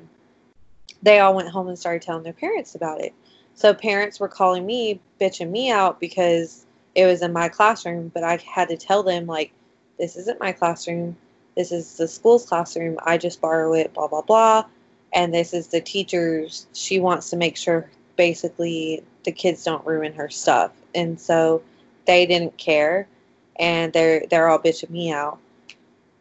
they 1.02 1.20
all 1.20 1.34
went 1.34 1.48
home 1.48 1.68
and 1.68 1.78
started 1.78 2.02
telling 2.02 2.22
their 2.22 2.32
parents 2.32 2.74
about 2.74 3.00
it. 3.00 3.14
So 3.54 3.74
parents 3.74 4.20
were 4.20 4.28
calling 4.28 4.66
me, 4.66 5.00
bitching 5.20 5.50
me 5.50 5.70
out 5.70 6.00
because 6.00 6.64
it 6.94 7.06
was 7.06 7.22
in 7.22 7.32
my 7.32 7.48
classroom, 7.48 8.10
but 8.14 8.24
I 8.24 8.38
had 8.46 8.68
to 8.68 8.76
tell 8.76 9.02
them, 9.02 9.26
like, 9.26 9.52
this 9.98 10.16
isn't 10.16 10.40
my 10.40 10.52
classroom. 10.52 11.16
This 11.56 11.72
is 11.72 11.96
the 11.96 12.06
school's 12.06 12.46
classroom. 12.46 12.98
I 13.04 13.18
just 13.18 13.40
borrow 13.40 13.74
it, 13.74 13.92
blah, 13.94 14.06
blah, 14.06 14.22
blah. 14.22 14.64
And 15.12 15.34
this 15.34 15.52
is 15.52 15.68
the 15.68 15.80
teacher's. 15.80 16.66
She 16.72 17.00
wants 17.00 17.30
to 17.30 17.36
make 17.36 17.56
sure 17.56 17.90
basically 18.16 19.02
the 19.24 19.32
kids 19.32 19.64
don't 19.64 19.86
ruin 19.86 20.12
her 20.12 20.28
stuff. 20.28 20.72
And 20.94 21.20
so 21.20 21.62
they 22.06 22.26
didn't 22.26 22.56
care 22.58 23.08
and 23.58 23.92
they're 23.92 24.24
they're 24.30 24.48
all 24.48 24.58
bitching 24.58 24.90
me 24.90 25.10
out. 25.12 25.38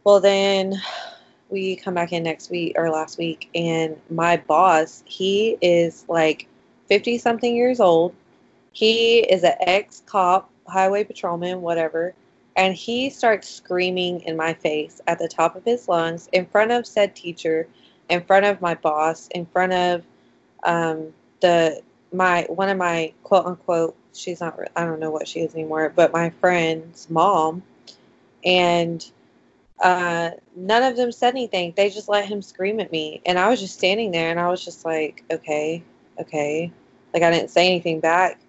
Well 0.03 0.19
then 0.19 0.81
we 1.49 1.75
come 1.75 1.93
back 1.93 2.11
in 2.11 2.23
next 2.23 2.49
week 2.49 2.73
or 2.77 2.89
last 2.89 3.17
week 3.17 3.49
and 3.55 3.99
my 4.09 4.37
boss, 4.37 5.03
he 5.05 5.57
is 5.61 6.05
like 6.07 6.47
50 6.87 7.17
something 7.17 7.55
years 7.55 7.79
old. 7.79 8.13
He 8.71 9.19
is 9.19 9.43
an 9.43 9.55
ex 9.61 10.03
cop, 10.05 10.49
highway 10.67 11.03
patrolman, 11.03 11.61
whatever. 11.61 12.13
And 12.55 12.73
he 12.73 13.09
starts 13.09 13.47
screaming 13.49 14.21
in 14.21 14.35
my 14.35 14.53
face 14.53 14.99
at 15.07 15.19
the 15.19 15.27
top 15.27 15.55
of 15.55 15.63
his 15.63 15.87
lungs 15.87 16.27
in 16.33 16.45
front 16.47 16.71
of 16.71 16.87
said 16.87 17.15
teacher, 17.15 17.67
in 18.09 18.23
front 18.23 18.45
of 18.45 18.61
my 18.61 18.75
boss, 18.75 19.27
in 19.29 19.45
front 19.45 19.73
of 19.73 20.03
um, 20.63 21.13
the 21.39 21.81
my 22.11 22.45
one 22.49 22.69
of 22.69 22.77
my 22.77 23.13
quote 23.23 23.45
unquote 23.45 23.95
she's 24.13 24.39
not 24.39 24.57
I 24.75 24.85
don't 24.85 24.99
know 24.99 25.11
what 25.11 25.27
she 25.27 25.41
is 25.41 25.53
anymore, 25.53 25.91
but 25.95 26.11
my 26.11 26.29
friend's 26.41 27.09
mom, 27.09 27.63
and 28.43 29.05
uh, 29.79 30.31
none 30.55 30.83
of 30.83 30.97
them 30.97 31.11
said 31.11 31.33
anything. 31.33 31.73
They 31.75 31.89
just 31.89 32.09
let 32.09 32.25
him 32.25 32.41
scream 32.41 32.79
at 32.79 32.91
me. 32.91 33.21
And 33.25 33.37
I 33.37 33.49
was 33.49 33.59
just 33.59 33.75
standing 33.75 34.11
there 34.11 34.31
and 34.31 34.39
I 34.39 34.49
was 34.49 34.63
just 34.63 34.85
like, 34.85 35.23
okay, 35.31 35.83
okay. 36.19 36.71
Like 37.13 37.23
I 37.23 37.31
didn't 37.31 37.51
say 37.51 37.67
anything 37.67 37.99
back. 37.99 38.39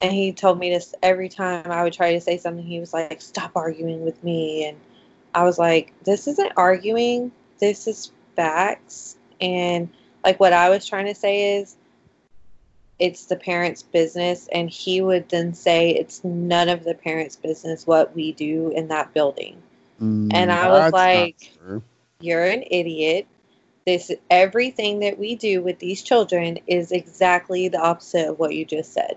And 0.00 0.12
he 0.12 0.32
told 0.32 0.58
me 0.58 0.70
this 0.70 0.94
every 1.02 1.28
time 1.28 1.70
I 1.70 1.84
would 1.84 1.92
try 1.92 2.12
to 2.12 2.20
say 2.20 2.36
something, 2.36 2.64
he 2.64 2.80
was 2.80 2.92
like, 2.92 3.22
stop 3.22 3.52
arguing 3.54 4.04
with 4.04 4.22
me. 4.24 4.66
And 4.66 4.76
I 5.34 5.44
was 5.44 5.58
like, 5.58 5.92
this 6.02 6.26
isn't 6.26 6.52
arguing, 6.56 7.30
this 7.60 7.86
is 7.86 8.10
facts. 8.34 9.16
And 9.40 9.88
like 10.24 10.40
what 10.40 10.52
I 10.52 10.70
was 10.70 10.84
trying 10.84 11.06
to 11.06 11.14
say 11.14 11.58
is, 11.58 11.76
it's 12.98 13.26
the 13.26 13.36
parents' 13.36 13.82
business. 13.82 14.48
And 14.52 14.68
he 14.68 15.00
would 15.00 15.28
then 15.28 15.54
say, 15.54 15.90
it's 15.90 16.22
none 16.24 16.68
of 16.68 16.84
the 16.84 16.94
parents' 16.94 17.36
business 17.36 17.86
what 17.86 18.14
we 18.14 18.32
do 18.32 18.70
in 18.70 18.88
that 18.88 19.14
building. 19.14 19.62
Mm, 20.02 20.30
And 20.34 20.50
I 20.50 20.68
was 20.68 20.92
like- 20.92 21.52
You're 22.20 22.44
an 22.44 22.64
idiot. 22.70 23.26
This 23.86 24.12
everything 24.30 25.00
that 25.00 25.18
we 25.18 25.34
do 25.34 25.60
with 25.60 25.78
these 25.78 26.02
children 26.02 26.58
is 26.66 26.92
exactly 26.92 27.68
the 27.68 27.80
opposite 27.80 28.28
of 28.28 28.38
what 28.38 28.54
you 28.54 28.64
just 28.64 28.92
said. 28.92 29.16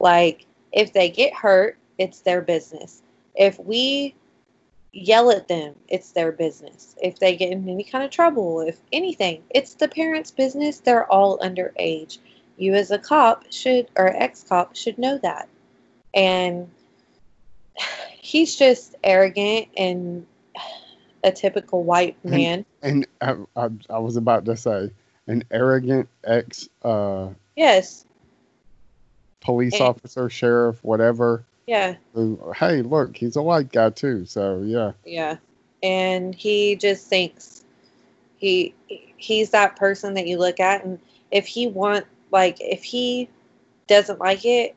Like 0.00 0.46
if 0.72 0.92
they 0.92 1.10
get 1.10 1.34
hurt, 1.34 1.76
it's 1.98 2.20
their 2.20 2.40
business. 2.40 3.02
If 3.34 3.58
we 3.58 4.14
yell 4.92 5.30
at 5.30 5.48
them, 5.48 5.74
it's 5.88 6.12
their 6.12 6.32
business. 6.32 6.96
If 7.02 7.18
they 7.18 7.36
get 7.36 7.52
in 7.52 7.68
any 7.68 7.84
kind 7.84 8.04
of 8.04 8.10
trouble, 8.10 8.60
if 8.60 8.78
anything, 8.92 9.42
it's 9.50 9.74
the 9.74 9.88
parents' 9.88 10.30
business. 10.30 10.78
They're 10.80 11.10
all 11.12 11.38
underage. 11.38 12.18
You 12.56 12.74
as 12.74 12.90
a 12.90 12.98
cop 12.98 13.44
should 13.52 13.88
or 13.96 14.08
ex-cop 14.08 14.74
should 14.74 14.98
know 14.98 15.18
that. 15.18 15.48
And 16.14 16.70
he's 18.28 18.54
just 18.56 18.94
arrogant 19.02 19.68
and 19.78 20.26
a 21.24 21.32
typical 21.32 21.82
white 21.82 22.14
And- 22.24 22.30
man. 22.30 22.64
And 22.82 23.06
I, 23.22 23.36
I, 23.56 23.68
I 23.88 23.98
was 23.98 24.16
about 24.16 24.44
to 24.44 24.56
say, 24.56 24.90
an 25.26 25.44
arrogant 25.50 26.08
ex 26.24 26.68
uh, 26.82 27.28
Yes. 27.56 28.04
police 29.40 29.72
And- 29.74 29.82
officer, 29.82 30.28
sheriff, 30.28 30.78
whatever. 30.84 31.44
Yeah. 31.66 31.96
Who, 32.14 32.52
hey, 32.56 32.82
look, 32.82 33.16
he's 33.16 33.36
a 33.36 33.42
white 33.42 33.72
guy 33.72 33.90
too. 33.90 34.24
So 34.26 34.62
yeah, 34.64 34.92
Yeah. 35.04 35.36
And 35.82 36.34
he 36.34 36.76
just 36.76 37.06
thinks 37.06 37.64
he 38.36 38.74
he's 39.16 39.50
that 39.50 39.76
person 39.76 40.14
that 40.14 40.26
you 40.26 40.38
look 40.38 40.60
at 40.60 40.84
and 40.84 40.98
if 41.30 41.46
he 41.46 41.66
want 41.66 42.06
like 42.30 42.56
if 42.60 42.82
he 42.84 43.28
doesn't 43.86 44.18
like 44.18 44.44
it, 44.44 44.74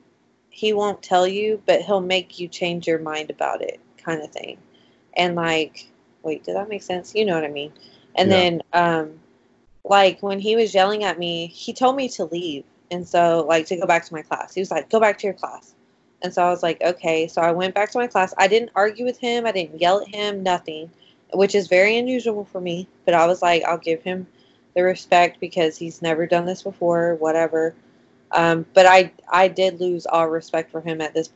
he 0.51 0.73
won't 0.73 1.03
tell 1.03 1.27
you, 1.27 1.63
but 1.67 1.83
he'll 1.83 2.01
make 2.01 2.39
you 2.39 2.49
change 2.49 2.87
your 2.87 2.99
mind 2.99 3.31
about 3.31 3.63
it 3.63 3.81
kind 3.97 4.21
of 4.23 4.31
thing. 4.31 4.59
And 5.15 5.35
like 5.35 5.89
wait, 6.23 6.45
did 6.45 6.55
that 6.57 6.69
make 6.69 6.83
sense? 6.83 7.15
You 7.15 7.25
know 7.25 7.35
what 7.35 7.45
I 7.45 7.49
mean. 7.49 7.73
And 8.15 8.31
Yeah. 8.31 8.37
then 8.37 8.63
um 8.73 9.21
like 9.85 10.21
when 10.23 10.39
he 10.39 10.55
was 10.57 10.73
yelling 10.75 11.03
at 11.03 11.19
me, 11.19 11.47
he 11.47 11.73
told 11.73 11.95
me 11.97 12.09
to 12.11 12.25
leave. 12.25 12.65
And 12.91 13.07
so 13.07 13.45
like 13.47 13.67
to 13.67 13.77
go 13.77 13.87
back 13.87 14.05
to 14.05 14.13
my 14.13 14.23
class. 14.23 14.53
He 14.55 14.61
was 14.61 14.71
like, 14.71 14.89
"Go 14.89 14.99
back 14.99 15.17
to 15.19 15.27
your 15.27 15.33
class." 15.35 15.75
And 16.23 16.33
so 16.33 16.43
I 16.43 16.49
was 16.49 16.63
like, 16.63 16.81
okay. 16.81 17.27
So 17.27 17.41
I 17.41 17.51
went 17.51 17.75
back 17.75 17.91
to 17.91 17.99
my 17.99 18.07
class. 18.07 18.33
I 18.37 18.47
didn't 18.47 18.71
argue 18.75 19.05
with 19.05 19.19
him. 19.19 19.45
I 19.45 19.51
didn't 19.51 19.81
yell 19.81 20.01
at 20.01 20.07
him, 20.09 20.43
nothing, 20.43 20.91
which 21.33 21.55
is 21.55 21.67
very 21.67 21.97
unusual 21.97 22.45
for 22.45 22.61
me. 22.61 22.87
But 23.05 23.15
I 23.15 23.25
was 23.27 23.41
like, 23.41 23.63
I'll 23.63 23.77
give 23.77 24.03
him 24.03 24.27
the 24.75 24.83
respect 24.83 25.39
because 25.39 25.77
he's 25.77 26.01
never 26.01 26.27
done 26.27 26.45
this 26.45 26.63
before, 26.63 27.15
whatever. 27.15 27.73
Um, 28.33 28.65
but 28.73 28.85
I, 28.85 29.11
I 29.31 29.47
did 29.47 29.79
lose 29.79 30.05
all 30.05 30.29
respect 30.29 30.71
for 30.71 30.81
him 30.81 31.01
at 31.01 31.13
this. 31.13 31.29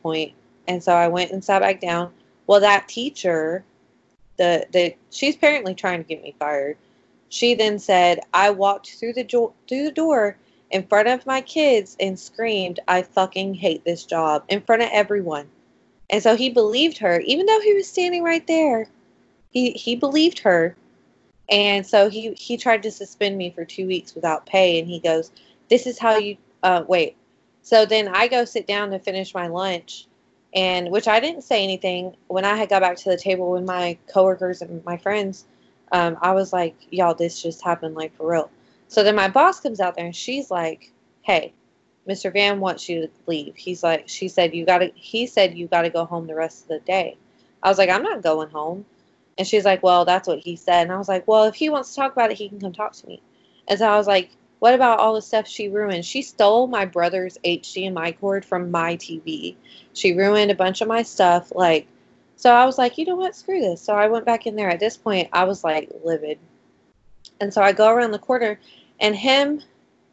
And 0.68 0.82
so 0.82 0.92
I 0.92 1.08
went 1.08 1.30
and 1.30 1.44
sat 1.44 1.60
back 1.60 1.80
down. 1.80 2.12
Well, 2.46 2.60
that 2.60 2.88
teacher, 2.88 3.64
the, 4.36 4.66
the 4.72 4.94
she's 5.10 5.36
apparently 5.36 5.74
trying 5.74 6.02
to 6.02 6.08
get 6.08 6.22
me 6.22 6.34
fired. 6.38 6.76
She 7.28 7.54
then 7.54 7.78
said, 7.78 8.20
I 8.32 8.50
walked 8.50 8.92
through 8.92 9.14
the, 9.14 9.24
jo- 9.24 9.54
through 9.68 9.84
the 9.84 9.92
door 9.92 10.36
in 10.70 10.86
front 10.86 11.08
of 11.08 11.26
my 11.26 11.40
kids 11.40 11.96
and 12.00 12.18
screamed, 12.18 12.80
I 12.88 13.02
fucking 13.02 13.54
hate 13.54 13.84
this 13.84 14.04
job 14.04 14.44
in 14.48 14.60
front 14.60 14.82
of 14.82 14.90
everyone. 14.92 15.48
And 16.10 16.22
so 16.22 16.36
he 16.36 16.50
believed 16.50 16.98
her, 16.98 17.20
even 17.20 17.46
though 17.46 17.60
he 17.60 17.74
was 17.74 17.88
standing 17.88 18.22
right 18.22 18.46
there. 18.46 18.88
He 19.50 19.72
he 19.72 19.96
believed 19.96 20.38
her. 20.40 20.76
And 21.48 21.86
so 21.86 22.08
he 22.08 22.32
he 22.34 22.56
tried 22.56 22.82
to 22.84 22.90
suspend 22.90 23.38
me 23.38 23.50
for 23.50 23.64
2 23.64 23.86
weeks 23.86 24.14
without 24.14 24.46
pay 24.46 24.78
and 24.78 24.88
he 24.88 25.00
goes, 25.00 25.30
"This 25.68 25.86
is 25.86 25.98
how 25.98 26.16
you 26.16 26.36
uh 26.66 26.84
wait." 26.86 27.16
So 27.62 27.86
then 27.86 28.08
I 28.08 28.28
go 28.28 28.44
sit 28.44 28.66
down 28.66 28.90
to 28.90 28.98
finish 28.98 29.34
my 29.34 29.48
lunch 29.48 30.06
and 30.54 30.90
which 30.90 31.06
I 31.06 31.20
didn't 31.20 31.42
say 31.42 31.62
anything 31.62 32.16
when 32.28 32.44
I 32.44 32.56
had 32.56 32.70
got 32.70 32.82
back 32.82 32.96
to 32.98 33.10
the 33.10 33.16
table 33.16 33.50
with 33.50 33.64
my 33.64 33.98
coworkers 34.12 34.62
and 34.62 34.84
my 34.84 34.96
friends. 34.96 35.44
Um, 35.92 36.16
I 36.20 36.32
was 36.32 36.52
like, 36.52 36.74
"Y'all, 36.90 37.14
this 37.14 37.42
just 37.42 37.62
happened 37.62 37.94
like 37.94 38.16
for 38.16 38.30
real." 38.30 38.50
So 38.88 39.04
then 39.04 39.14
my 39.14 39.28
boss 39.28 39.60
comes 39.60 39.80
out 39.80 39.96
there 39.96 40.06
and 40.06 40.16
she's 40.16 40.50
like, 40.50 40.92
"Hey, 41.22 41.52
Mr. 42.08 42.32
Van 42.32 42.58
wants 42.60 42.88
you 42.88 43.02
to 43.02 43.10
leave." 43.26 43.54
He's 43.56 43.82
like, 43.82 44.08
she 44.08 44.28
said 44.28 44.54
you 44.54 44.64
got 44.64 44.78
to 44.78 44.90
he 44.94 45.26
said 45.26 45.56
you 45.56 45.66
got 45.66 45.82
to 45.82 45.90
go 45.90 46.04
home 46.04 46.26
the 46.26 46.34
rest 46.34 46.62
of 46.62 46.68
the 46.68 46.80
day. 46.80 47.16
I 47.62 47.68
was 47.68 47.78
like, 47.78 47.90
"I'm 47.90 48.02
not 48.02 48.22
going 48.22 48.50
home." 48.50 48.86
And 49.38 49.46
she's 49.46 49.64
like, 49.64 49.82
"Well, 49.82 50.04
that's 50.04 50.28
what 50.28 50.38
he 50.38 50.56
said." 50.56 50.82
And 50.84 50.92
I 50.92 50.98
was 50.98 51.08
like, 51.08 51.28
"Well, 51.28 51.44
if 51.44 51.54
he 51.54 51.68
wants 51.68 51.90
to 51.90 51.96
talk 51.96 52.12
about 52.12 52.30
it, 52.30 52.38
he 52.38 52.48
can 52.48 52.60
come 52.60 52.72
talk 52.72 52.92
to 52.94 53.06
me." 53.06 53.20
And 53.68 53.78
so 53.78 53.88
I 53.88 53.96
was 53.96 54.06
like, 54.06 54.30
"What 54.66 54.74
about 54.74 54.98
all 54.98 55.14
the 55.14 55.22
stuff 55.22 55.46
she 55.46 55.68
ruined? 55.68 56.04
She 56.04 56.22
stole 56.22 56.66
my 56.66 56.86
brother's 56.86 57.38
HDMI 57.44 58.18
cord 58.18 58.44
from 58.44 58.72
my 58.72 58.96
TV. 58.96 59.54
She 59.92 60.12
ruined 60.12 60.50
a 60.50 60.56
bunch 60.56 60.80
of 60.80 60.88
my 60.88 61.04
stuff 61.04 61.52
like 61.54 61.86
so 62.34 62.52
I 62.52 62.66
was 62.66 62.76
like, 62.76 62.98
you 62.98 63.04
know 63.04 63.14
what, 63.14 63.36
screw 63.36 63.60
this. 63.60 63.80
So 63.80 63.94
I 63.94 64.08
went 64.08 64.26
back 64.26 64.44
in 64.44 64.56
there. 64.56 64.68
At 64.68 64.80
this 64.80 64.96
point, 64.96 65.28
I 65.32 65.44
was 65.44 65.62
like 65.62 65.92
livid. 66.02 66.40
And 67.40 67.54
so 67.54 67.62
I 67.62 67.70
go 67.70 67.88
around 67.88 68.10
the 68.10 68.18
corner, 68.18 68.58
and 68.98 69.14
him, 69.14 69.62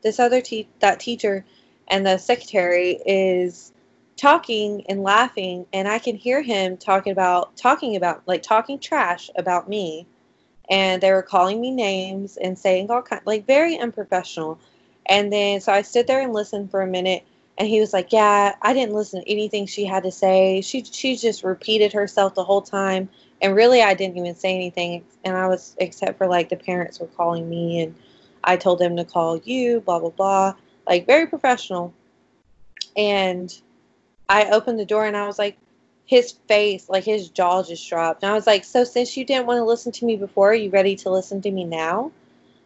this 0.03 0.19
other 0.19 0.39
te- 0.39 0.69
that 0.81 0.99
teacher, 0.99 1.43
and 1.87 2.05
the 2.05 2.19
secretary 2.19 2.99
is 3.07 3.73
talking 4.17 4.85
and 4.87 5.01
laughing, 5.01 5.65
and 5.73 5.87
I 5.87 5.97
can 5.97 6.15
hear 6.15 6.43
him 6.43 6.77
talking 6.77 7.11
about 7.11 7.57
talking 7.57 7.95
about 7.95 8.21
like 8.27 8.43
talking 8.43 8.77
trash 8.77 9.31
about 9.35 9.67
me, 9.67 10.05
and 10.69 11.01
they 11.01 11.11
were 11.11 11.21
calling 11.21 11.59
me 11.59 11.71
names 11.71 12.37
and 12.37 12.57
saying 12.57 12.89
all 12.89 13.01
kind 13.01 13.21
like 13.25 13.45
very 13.45 13.77
unprofessional. 13.77 14.59
And 15.05 15.31
then 15.31 15.59
so 15.61 15.73
I 15.73 15.81
stood 15.81 16.07
there 16.07 16.21
and 16.21 16.33
listened 16.33 16.71
for 16.71 16.81
a 16.81 16.87
minute, 16.87 17.23
and 17.57 17.67
he 17.67 17.79
was 17.79 17.93
like, 17.93 18.13
"Yeah, 18.13 18.55
I 18.61 18.73
didn't 18.73 18.95
listen 18.95 19.21
to 19.21 19.29
anything 19.29 19.65
she 19.65 19.85
had 19.85 20.03
to 20.03 20.11
say. 20.11 20.61
She 20.61 20.83
she 20.83 21.17
just 21.17 21.43
repeated 21.43 21.93
herself 21.93 22.35
the 22.35 22.43
whole 22.43 22.61
time." 22.61 23.09
And 23.41 23.55
really, 23.55 23.81
I 23.81 23.93
didn't 23.93 24.17
even 24.17 24.35
say 24.35 24.55
anything, 24.55 25.03
and 25.25 25.35
I 25.35 25.47
was 25.47 25.75
except 25.79 26.17
for 26.17 26.27
like 26.27 26.49
the 26.49 26.55
parents 26.55 26.99
were 26.99 27.07
calling 27.07 27.49
me, 27.49 27.81
and 27.81 27.95
I 28.43 28.55
told 28.57 28.79
them 28.79 28.95
to 28.97 29.03
call 29.05 29.37
you, 29.37 29.81
blah 29.81 29.99
blah 29.99 30.09
blah, 30.09 30.55
like 30.87 31.05
very 31.05 31.27
professional. 31.27 31.93
And 32.95 33.53
I 34.29 34.49
opened 34.51 34.79
the 34.79 34.85
door, 34.85 35.05
and 35.05 35.17
I 35.17 35.27
was 35.27 35.37
like, 35.39 35.57
his 36.05 36.33
face, 36.47 36.89
like 36.89 37.03
his 37.03 37.29
jaw 37.29 37.63
just 37.63 37.87
dropped, 37.89 38.23
and 38.23 38.31
I 38.31 38.35
was 38.35 38.47
like, 38.47 38.63
"So 38.63 38.83
since 38.83 39.15
you 39.17 39.25
didn't 39.25 39.47
want 39.47 39.59
to 39.59 39.65
listen 39.65 39.91
to 39.93 40.05
me 40.05 40.15
before, 40.15 40.51
are 40.51 40.55
you 40.55 40.69
ready 40.69 40.95
to 40.97 41.09
listen 41.09 41.41
to 41.41 41.51
me 41.51 41.63
now?" 41.63 42.11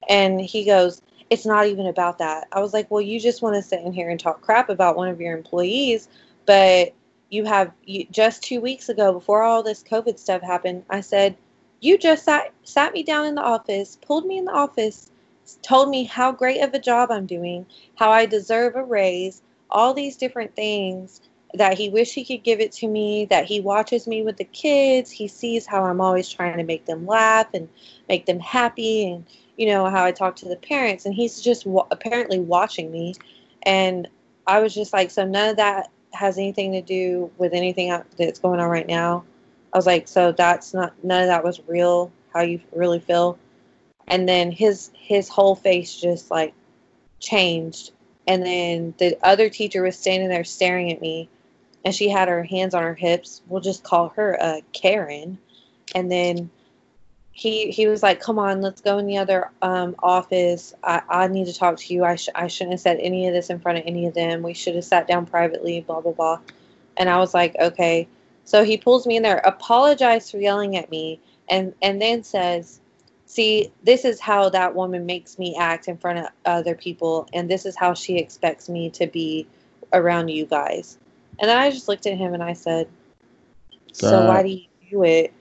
And 0.09 0.41
he 0.41 0.65
goes, 0.65 1.01
"It's 1.29 1.45
not 1.45 1.67
even 1.67 1.87
about 1.87 2.17
that." 2.19 2.47
I 2.51 2.61
was 2.61 2.73
like, 2.73 2.89
"Well, 2.91 3.01
you 3.01 3.19
just 3.19 3.41
want 3.41 3.55
to 3.55 3.61
sit 3.61 3.81
in 3.81 3.93
here 3.93 4.09
and 4.09 4.19
talk 4.19 4.41
crap 4.41 4.69
about 4.69 4.97
one 4.97 5.09
of 5.09 5.21
your 5.21 5.35
employees, 5.37 6.07
but." 6.45 6.93
you 7.29 7.45
have 7.45 7.71
you, 7.85 8.05
just 8.09 8.43
two 8.43 8.61
weeks 8.61 8.89
ago 8.89 9.13
before 9.13 9.43
all 9.43 9.63
this 9.63 9.83
covid 9.83 10.17
stuff 10.17 10.41
happened 10.41 10.83
i 10.89 11.01
said 11.01 11.35
you 11.79 11.97
just 11.97 12.23
sat 12.23 12.51
sat 12.63 12.93
me 12.93 13.03
down 13.03 13.25
in 13.25 13.35
the 13.35 13.41
office 13.41 13.97
pulled 14.01 14.25
me 14.25 14.37
in 14.37 14.45
the 14.45 14.51
office 14.51 15.09
told 15.61 15.89
me 15.89 16.03
how 16.03 16.31
great 16.31 16.61
of 16.61 16.73
a 16.73 16.79
job 16.79 17.11
i'm 17.11 17.25
doing 17.25 17.65
how 17.95 18.11
i 18.11 18.25
deserve 18.25 18.75
a 18.75 18.83
raise 18.83 19.41
all 19.69 19.93
these 19.93 20.15
different 20.15 20.55
things 20.55 21.21
that 21.53 21.77
he 21.77 21.89
wish 21.89 22.13
he 22.13 22.25
could 22.25 22.43
give 22.43 22.59
it 22.59 22.71
to 22.71 22.87
me 22.87 23.25
that 23.25 23.45
he 23.45 23.59
watches 23.59 24.05
me 24.05 24.21
with 24.21 24.37
the 24.37 24.43
kids 24.43 25.09
he 25.09 25.27
sees 25.27 25.65
how 25.65 25.83
i'm 25.85 26.01
always 26.01 26.29
trying 26.29 26.57
to 26.57 26.63
make 26.63 26.85
them 26.85 27.05
laugh 27.05 27.47
and 27.53 27.69
make 28.09 28.25
them 28.25 28.39
happy 28.39 29.09
and 29.09 29.25
you 29.55 29.65
know 29.65 29.89
how 29.89 30.03
i 30.03 30.11
talk 30.11 30.35
to 30.35 30.47
the 30.47 30.57
parents 30.57 31.05
and 31.05 31.15
he's 31.15 31.41
just 31.41 31.65
apparently 31.89 32.39
watching 32.39 32.91
me 32.91 33.13
and 33.63 34.09
i 34.45 34.59
was 34.59 34.73
just 34.73 34.91
like 34.91 35.09
so 35.09 35.25
none 35.25 35.49
of 35.49 35.55
that 35.55 35.89
has 36.13 36.37
anything 36.37 36.71
to 36.71 36.81
do 36.81 37.31
with 37.37 37.53
anything 37.53 37.95
that's 38.17 38.39
going 38.39 38.59
on 38.59 38.69
right 38.69 38.87
now. 38.87 39.23
I 39.73 39.77
was 39.77 39.85
like, 39.85 40.07
so 40.07 40.31
that's 40.31 40.73
not 40.73 40.93
none 41.03 41.21
of 41.21 41.27
that 41.27 41.43
was 41.43 41.61
real. 41.67 42.11
How 42.33 42.41
you 42.41 42.59
really 42.73 42.99
feel? 42.99 43.37
And 44.07 44.27
then 44.27 44.51
his 44.51 44.91
his 44.93 45.29
whole 45.29 45.55
face 45.55 45.99
just 45.99 46.31
like 46.31 46.53
changed. 47.19 47.91
And 48.27 48.45
then 48.45 48.93
the 48.97 49.17
other 49.23 49.49
teacher 49.49 49.83
was 49.83 49.97
standing 49.97 50.29
there 50.29 50.43
staring 50.43 50.91
at 50.91 51.01
me, 51.01 51.29
and 51.87 51.95
she 51.95 52.09
had 52.09 52.27
her 52.27 52.43
hands 52.43 52.73
on 52.73 52.83
her 52.83 52.93
hips. 52.93 53.41
We'll 53.47 53.61
just 53.61 53.81
call 53.81 54.09
her 54.17 54.33
a 54.41 54.61
Karen. 54.73 55.37
And 55.95 56.11
then 56.11 56.49
he 57.31 57.71
he 57.71 57.87
was 57.87 58.03
like, 58.03 58.19
"Come 58.19 58.37
on, 58.37 58.59
let's 58.59 58.81
go 58.81 58.97
in 58.97 59.05
the 59.07 59.17
other 59.19 59.51
um, 59.61 59.95
office. 59.99 60.73
I, 60.83 61.01
I 61.07 61.27
need 61.29 61.45
to 61.45 61.53
talk 61.53 61.77
to 61.77 61.93
you. 61.93 62.03
I 62.03 62.17
sh- 62.17 62.27
I 62.35 62.47
shouldn't 62.47 62.73
have 62.73 62.81
said 62.81 62.97
any 62.99 63.25
of 63.29 63.33
this 63.33 63.49
in 63.49 63.59
front 63.61 63.77
of 63.77 63.85
any 63.87 64.05
of 64.05 64.13
them. 64.13 64.43
We 64.43 64.53
should 64.53 64.75
have 64.75 64.83
sat 64.83 65.07
down 65.07 65.27
privately. 65.27 65.79
Blah 65.79 66.01
blah 66.01 66.11
blah." 66.11 66.39
And 66.97 67.09
I 67.09 67.19
was 67.19 67.33
like, 67.33 67.55
"Okay." 67.57 68.09
So 68.43 68.65
he 68.65 68.77
pulls 68.77 69.07
me 69.07 69.15
in 69.15 69.23
there, 69.23 69.37
apologized 69.45 70.31
for 70.31 70.39
yelling 70.39 70.75
at 70.75 70.91
me, 70.91 71.21
and 71.49 71.73
and 71.81 72.01
then 72.01 72.21
says, 72.21 72.81
"See, 73.27 73.71
this 73.83 74.03
is 74.03 74.19
how 74.19 74.49
that 74.49 74.75
woman 74.75 75.05
makes 75.05 75.39
me 75.39 75.55
act 75.57 75.87
in 75.87 75.95
front 75.95 76.19
of 76.19 76.25
other 76.43 76.75
people, 76.75 77.29
and 77.31 77.49
this 77.49 77.65
is 77.65 77.77
how 77.77 77.93
she 77.93 78.17
expects 78.17 78.67
me 78.67 78.89
to 78.89 79.07
be 79.07 79.47
around 79.93 80.27
you 80.27 80.45
guys." 80.45 80.97
And 81.39 81.49
then 81.49 81.57
I 81.57 81.69
just 81.69 81.87
looked 81.87 82.05
at 82.07 82.17
him 82.17 82.33
and 82.33 82.43
I 82.43 82.53
said, 82.53 82.87
"So 83.93 84.09
That- 84.09 84.27
why 84.27 84.43
do 84.43 84.49
you 84.49 84.65
do 84.89 85.03
it? 85.03 85.33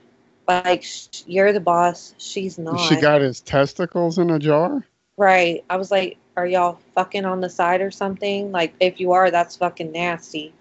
Like 0.47 0.83
sh- 0.83 1.23
you're 1.25 1.51
the 1.51 1.59
boss, 1.59 2.13
she's 2.17 2.57
not." 2.57 2.77
She 2.77 2.95
got 2.95 3.21
his 3.21 3.41
testicles 3.41 4.17
in 4.17 4.29
a 4.29 4.39
jar. 4.39 4.85
Right. 5.17 5.63
I 5.69 5.77
was 5.77 5.89
like, 5.91 6.17
are 6.37 6.45
y'all 6.45 6.79
fucking 6.93 7.25
on 7.25 7.41
the 7.41 7.49
side 7.49 7.81
or 7.81 7.89
something? 7.89 8.51
Like, 8.51 8.73
if 8.79 8.99
you 8.99 9.11
are, 9.11 9.31
that's 9.31 9.55
fucking 9.57 9.91
nasty. 9.91 10.53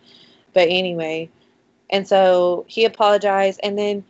But 0.54 0.68
anyway, 0.70 1.28
and 1.90 2.08
so 2.08 2.64
he 2.66 2.86
apologized 2.86 3.60
and 3.62 3.78
then 3.78 4.02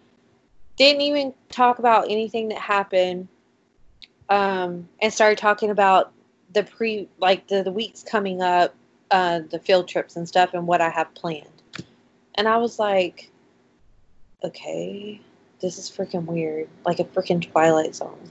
didn't 0.77 1.03
even 1.03 1.35
talk 1.51 1.81
about 1.81 2.05
anything 2.09 2.49
that 2.51 2.59
happened 2.59 3.27
um, 4.29 4.89
and 5.03 5.13
started 5.13 5.39
talking 5.39 5.71
about 5.71 6.13
the 6.53 6.63
pre, 6.63 7.09
like 7.19 7.49
the, 7.49 7.65
the 7.65 7.73
weeks 7.73 8.05
coming 8.05 8.41
up, 8.43 8.75
uh, 9.11 9.41
the 9.51 9.59
field 9.59 9.89
trips 9.89 10.17
and 10.17 10.29
stuff 10.29 10.55
and 10.55 10.67
what 10.67 10.81
I 10.81 10.91
have 10.91 11.15
planned. 11.15 11.63
And 12.35 12.47
I 12.49 12.59
was 12.59 12.79
like, 12.79 13.31
okay, 14.45 15.21
this 15.61 15.79
is 15.79 15.91
freaking 15.91 16.27
weird. 16.27 16.69
Like 16.85 17.01
a 17.01 17.05
freaking 17.05 17.51
Twilight 17.51 17.95
Zone. 17.95 18.19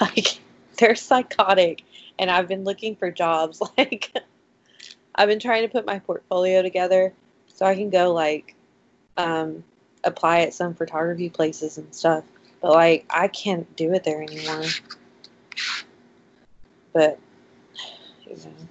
Like, 0.00 0.40
they're 0.78 0.94
psychotic 0.94 1.82
and 2.18 2.30
i've 2.30 2.48
been 2.48 2.64
looking 2.64 2.96
for 2.96 3.10
jobs 3.10 3.60
like 3.78 4.12
i've 5.14 5.28
been 5.28 5.38
trying 5.38 5.62
to 5.62 5.68
put 5.68 5.86
my 5.86 5.98
portfolio 5.98 6.62
together 6.62 7.12
so 7.46 7.66
i 7.66 7.74
can 7.74 7.90
go 7.90 8.12
like 8.12 8.54
um, 9.18 9.62
apply 10.04 10.40
at 10.40 10.54
some 10.54 10.74
photography 10.74 11.28
places 11.28 11.76
and 11.78 11.94
stuff 11.94 12.24
but 12.60 12.72
like 12.72 13.04
i 13.10 13.28
can't 13.28 13.76
do 13.76 13.92
it 13.92 14.04
there 14.04 14.22
anymore 14.22 14.64
but 16.92 17.18
you 18.26 18.36
know, 18.36 18.68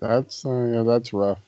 That's 0.00 0.44
uh, 0.44 0.64
yeah, 0.64 0.82
that's 0.82 1.12
rough. 1.12 1.40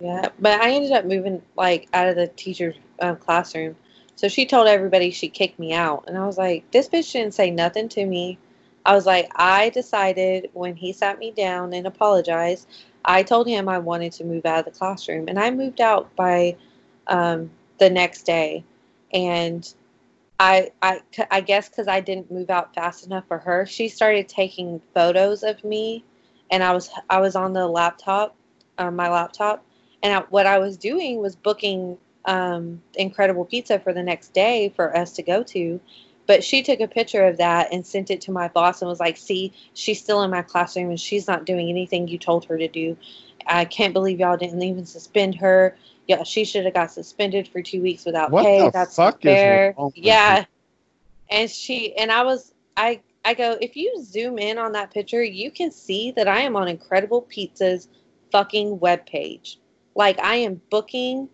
yeah 0.00 0.28
but 0.38 0.60
i 0.60 0.70
ended 0.70 0.92
up 0.92 1.04
moving 1.04 1.42
like 1.56 1.88
out 1.92 2.08
of 2.08 2.16
the 2.16 2.28
teacher's 2.28 2.76
um, 3.00 3.16
classroom 3.16 3.76
so 4.16 4.28
she 4.28 4.46
told 4.46 4.68
everybody 4.68 5.10
she 5.10 5.28
kicked 5.28 5.58
me 5.58 5.72
out 5.72 6.04
and 6.06 6.16
i 6.18 6.26
was 6.26 6.38
like 6.38 6.70
this 6.70 6.88
bitch 6.88 7.12
didn't 7.12 7.34
say 7.34 7.50
nothing 7.50 7.88
to 7.88 8.04
me 8.06 8.38
I 8.84 8.94
was 8.94 9.06
like, 9.06 9.30
I 9.34 9.70
decided 9.70 10.50
when 10.52 10.74
he 10.74 10.92
sat 10.92 11.18
me 11.18 11.32
down 11.32 11.74
and 11.74 11.86
apologized, 11.86 12.66
I 13.04 13.22
told 13.22 13.46
him 13.46 13.68
I 13.68 13.78
wanted 13.78 14.12
to 14.12 14.24
move 14.24 14.46
out 14.46 14.60
of 14.60 14.64
the 14.72 14.78
classroom, 14.78 15.28
and 15.28 15.38
I 15.38 15.50
moved 15.50 15.80
out 15.80 16.14
by 16.16 16.56
um, 17.06 17.50
the 17.78 17.90
next 17.90 18.22
day. 18.22 18.64
And 19.12 19.72
I, 20.38 20.70
I, 20.80 21.00
I 21.30 21.40
guess 21.40 21.68
because 21.68 21.88
I 21.88 22.00
didn't 22.00 22.30
move 22.30 22.50
out 22.50 22.74
fast 22.74 23.04
enough 23.04 23.26
for 23.28 23.38
her, 23.38 23.66
she 23.66 23.88
started 23.88 24.28
taking 24.28 24.80
photos 24.94 25.42
of 25.42 25.62
me, 25.62 26.04
and 26.50 26.62
I 26.62 26.72
was 26.72 26.90
I 27.08 27.20
was 27.20 27.36
on 27.36 27.52
the 27.52 27.66
laptop, 27.66 28.36
uh, 28.78 28.90
my 28.90 29.08
laptop, 29.08 29.64
and 30.02 30.12
I, 30.12 30.20
what 30.30 30.46
I 30.46 30.58
was 30.58 30.76
doing 30.76 31.20
was 31.20 31.36
booking 31.36 31.98
um, 32.24 32.82
Incredible 32.94 33.44
Pizza 33.44 33.78
for 33.78 33.92
the 33.92 34.02
next 34.02 34.32
day 34.34 34.72
for 34.74 34.96
us 34.96 35.12
to 35.12 35.22
go 35.22 35.42
to. 35.44 35.80
But 36.26 36.44
she 36.44 36.62
took 36.62 36.80
a 36.80 36.86
picture 36.86 37.24
of 37.26 37.38
that 37.38 37.72
and 37.72 37.84
sent 37.84 38.10
it 38.10 38.20
to 38.22 38.30
my 38.30 38.48
boss 38.48 38.82
and 38.82 38.88
was 38.88 39.00
like, 39.00 39.16
see, 39.16 39.52
she's 39.74 39.98
still 39.98 40.22
in 40.22 40.30
my 40.30 40.42
classroom 40.42 40.90
and 40.90 41.00
she's 41.00 41.26
not 41.26 41.44
doing 41.44 41.68
anything 41.68 42.06
you 42.06 42.18
told 42.18 42.44
her 42.44 42.56
to 42.56 42.68
do. 42.68 42.96
I 43.46 43.64
can't 43.64 43.92
believe 43.92 44.20
y'all 44.20 44.36
didn't 44.36 44.62
even 44.62 44.86
suspend 44.86 45.34
her. 45.36 45.76
Yeah, 46.06 46.22
she 46.22 46.44
should 46.44 46.64
have 46.66 46.74
got 46.74 46.92
suspended 46.92 47.48
for 47.48 47.62
two 47.62 47.82
weeks 47.82 48.04
without 48.04 48.30
What 48.30 48.44
pay. 48.44 48.58
the 48.64 48.70
That's 48.70 48.94
fuck 48.94 49.24
not 49.24 49.32
is 49.32 49.40
fair. 49.40 49.74
Yeah. 49.94 50.44
And 51.30 51.50
she 51.50 51.96
and 51.96 52.12
I 52.12 52.22
was 52.22 52.52
I 52.76 53.00
I 53.24 53.34
go, 53.34 53.56
if 53.60 53.76
you 53.76 54.02
zoom 54.02 54.38
in 54.38 54.58
on 54.58 54.72
that 54.72 54.92
picture, 54.92 55.22
you 55.22 55.50
can 55.50 55.70
see 55.70 56.10
that 56.12 56.28
I 56.28 56.40
am 56.40 56.56
on 56.56 56.68
Incredible 56.68 57.22
Pizza's 57.22 57.88
fucking 58.32 58.78
webpage. 58.78 59.56
Like 59.94 60.18
I 60.20 60.36
am 60.36 60.60
booking 60.70 61.28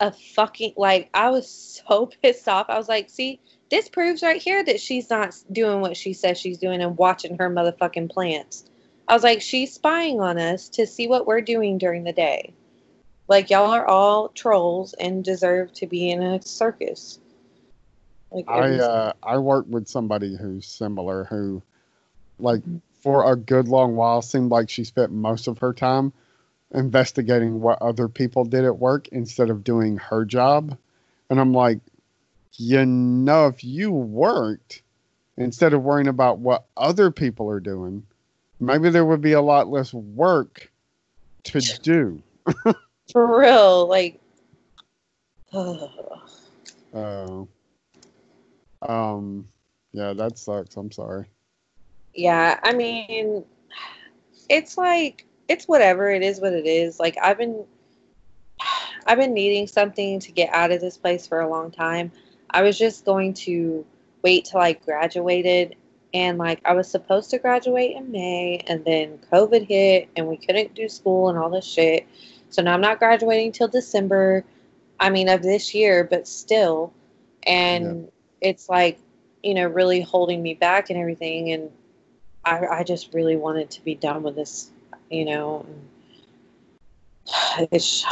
a 0.00 0.12
fucking 0.12 0.74
like 0.76 1.10
I 1.14 1.30
was 1.30 1.48
so 1.48 2.06
pissed 2.22 2.48
off. 2.48 2.66
I 2.68 2.76
was 2.76 2.88
like, 2.88 3.10
see, 3.10 3.40
this 3.70 3.88
proves 3.88 4.22
right 4.22 4.40
here 4.40 4.64
that 4.64 4.80
she's 4.80 5.10
not 5.10 5.36
doing 5.52 5.80
what 5.80 5.96
she 5.96 6.12
says 6.12 6.38
she's 6.38 6.58
doing 6.58 6.80
and 6.80 6.96
watching 6.96 7.36
her 7.38 7.50
motherfucking 7.50 8.10
plants. 8.10 8.64
I 9.06 9.14
was 9.14 9.22
like, 9.22 9.40
she's 9.40 9.72
spying 9.72 10.20
on 10.20 10.38
us 10.38 10.68
to 10.70 10.86
see 10.86 11.06
what 11.06 11.26
we're 11.26 11.40
doing 11.40 11.78
during 11.78 12.04
the 12.04 12.12
day. 12.12 12.52
Like 13.28 13.50
y'all 13.50 13.70
are 13.70 13.86
all 13.86 14.28
trolls 14.30 14.94
and 14.94 15.24
deserve 15.24 15.72
to 15.74 15.86
be 15.86 16.10
in 16.10 16.22
a 16.22 16.42
circus. 16.42 17.20
Like 18.30 18.44
I 18.48 18.76
uh, 18.76 19.12
I 19.22 19.38
work 19.38 19.66
with 19.68 19.88
somebody 19.88 20.36
who's 20.36 20.66
similar 20.66 21.24
who, 21.24 21.62
like, 22.38 22.62
for 23.00 23.30
a 23.30 23.36
good 23.36 23.68
long 23.68 23.96
while, 23.96 24.22
seemed 24.22 24.50
like 24.50 24.68
she 24.68 24.84
spent 24.84 25.12
most 25.12 25.48
of 25.48 25.58
her 25.58 25.72
time 25.72 26.12
investigating 26.74 27.60
what 27.60 27.80
other 27.80 28.08
people 28.08 28.44
did 28.44 28.64
at 28.64 28.78
work 28.78 29.08
instead 29.08 29.48
of 29.48 29.64
doing 29.64 29.96
her 29.96 30.24
job. 30.24 30.76
And 31.30 31.40
I'm 31.40 31.54
like, 31.54 31.80
you 32.56 32.84
know, 32.84 33.46
if 33.46 33.64
you 33.64 33.90
worked 33.90 34.82
instead 35.36 35.72
of 35.72 35.82
worrying 35.82 36.08
about 36.08 36.38
what 36.38 36.64
other 36.76 37.10
people 37.10 37.48
are 37.48 37.60
doing, 37.60 38.04
maybe 38.60 38.90
there 38.90 39.04
would 39.04 39.22
be 39.22 39.32
a 39.32 39.40
lot 39.40 39.68
less 39.68 39.94
work 39.94 40.70
to 41.44 41.60
do. 41.82 42.22
for 43.12 43.38
real, 43.38 43.86
like 43.86 44.20
Uh, 45.52 47.44
um, 48.82 49.48
yeah, 49.92 50.12
that 50.12 50.38
sucks. 50.38 50.76
I'm 50.76 50.92
sorry. 50.92 51.26
Yeah, 52.14 52.58
I 52.62 52.72
mean, 52.72 53.44
it's 54.48 54.76
like 54.76 55.26
it's 55.48 55.66
whatever. 55.66 56.10
It 56.10 56.22
is 56.22 56.40
what 56.40 56.52
it 56.52 56.66
is. 56.66 56.98
Like 57.00 57.16
I've 57.22 57.38
been, 57.38 57.64
I've 59.06 59.18
been 59.18 59.34
needing 59.34 59.66
something 59.66 60.20
to 60.20 60.32
get 60.32 60.52
out 60.52 60.70
of 60.70 60.80
this 60.80 60.96
place 60.96 61.26
for 61.26 61.40
a 61.40 61.48
long 61.48 61.70
time. 61.70 62.12
I 62.50 62.62
was 62.62 62.78
just 62.78 63.04
going 63.04 63.34
to 63.34 63.84
wait 64.22 64.46
till 64.46 64.60
I 64.60 64.72
graduated, 64.72 65.76
and 66.14 66.38
like 66.38 66.60
I 66.64 66.74
was 66.74 66.90
supposed 66.90 67.30
to 67.30 67.38
graduate 67.38 67.96
in 67.96 68.10
May, 68.10 68.62
and 68.66 68.84
then 68.84 69.18
COVID 69.32 69.66
hit, 69.66 70.08
and 70.16 70.26
we 70.26 70.36
couldn't 70.36 70.74
do 70.74 70.88
school 70.88 71.28
and 71.28 71.38
all 71.38 71.50
this 71.50 71.66
shit. 71.66 72.06
So 72.50 72.62
now 72.62 72.74
I'm 72.74 72.80
not 72.80 72.98
graduating 72.98 73.52
till 73.52 73.68
December. 73.68 74.44
I 75.00 75.10
mean, 75.10 75.28
of 75.28 75.42
this 75.42 75.74
year, 75.74 76.02
but 76.02 76.26
still, 76.26 76.92
and 77.44 78.10
it's 78.40 78.68
like 78.68 78.98
you 79.42 79.54
know 79.54 79.66
really 79.66 80.00
holding 80.00 80.42
me 80.42 80.54
back 80.54 80.90
and 80.90 80.98
everything 80.98 81.52
and 81.52 81.70
I, 82.48 82.66
I 82.66 82.82
just 82.82 83.12
really 83.12 83.36
wanted 83.36 83.70
to 83.70 83.84
be 83.84 83.94
done 83.94 84.22
with 84.22 84.36
this, 84.36 84.70
you 85.10 85.24
know. 85.24 85.66
It's 87.72 88.04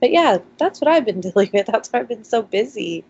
but 0.00 0.10
yeah, 0.10 0.38
that's 0.58 0.80
what 0.80 0.88
I've 0.88 1.04
been 1.04 1.20
dealing 1.20 1.50
with. 1.52 1.66
That's 1.66 1.90
why 1.90 2.00
I've 2.00 2.08
been 2.08 2.24
so 2.24 2.42
busy. 2.42 3.04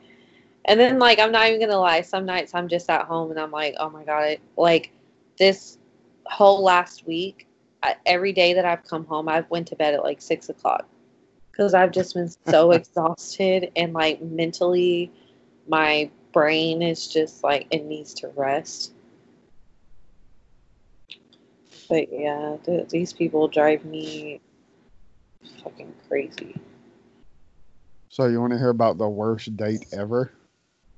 And 0.67 0.79
then, 0.79 0.99
like, 0.99 1.19
I'm 1.19 1.33
not 1.33 1.49
even 1.49 1.61
gonna 1.61 1.79
lie. 1.79 2.03
Some 2.03 2.27
nights 2.27 2.55
I'm 2.55 2.69
just 2.69 2.91
at 2.91 3.07
home 3.07 3.31
and 3.31 3.41
I'm 3.41 3.51
like, 3.51 3.75
oh 3.79 3.89
my 3.89 4.05
god, 4.05 4.39
like 4.57 4.93
this 5.39 5.79
whole 6.27 6.63
last 6.63 7.07
week, 7.07 7.47
every 8.05 8.33
day 8.33 8.53
that 8.53 8.67
I've 8.67 8.85
come 8.85 9.07
home, 9.07 9.29
I've 9.29 9.49
went 9.49 9.69
to 9.69 9.77
bed 9.77 9.95
at 9.95 10.03
like 10.03 10.21
six 10.21 10.51
o'clock 10.51 10.87
because 11.61 11.75
I've 11.75 11.93
just 11.93 12.15
been 12.15 12.31
so 12.47 12.71
exhausted 12.73 13.71
and 13.77 13.93
like 13.93 14.23
mentally, 14.23 15.13
my 15.69 16.11
brain 16.33 16.81
is 16.81 17.07
just 17.07 17.45
like 17.45 17.67
it 17.71 17.85
needs 17.85 18.15
to 18.15 18.29
rest. 18.29 18.95
But 21.91 22.11
yeah, 22.11 22.57
th- 22.65 22.89
these 22.89 23.13
people 23.13 23.47
drive 23.47 23.85
me 23.85 24.41
fucking 25.63 25.93
crazy. 26.09 26.57
So 28.09 28.25
you 28.25 28.41
want 28.41 28.55
to 28.55 28.59
hear 28.59 28.71
about 28.71 28.97
the 28.97 29.09
worst 29.09 29.55
date 29.55 29.85
ever? 29.93 30.33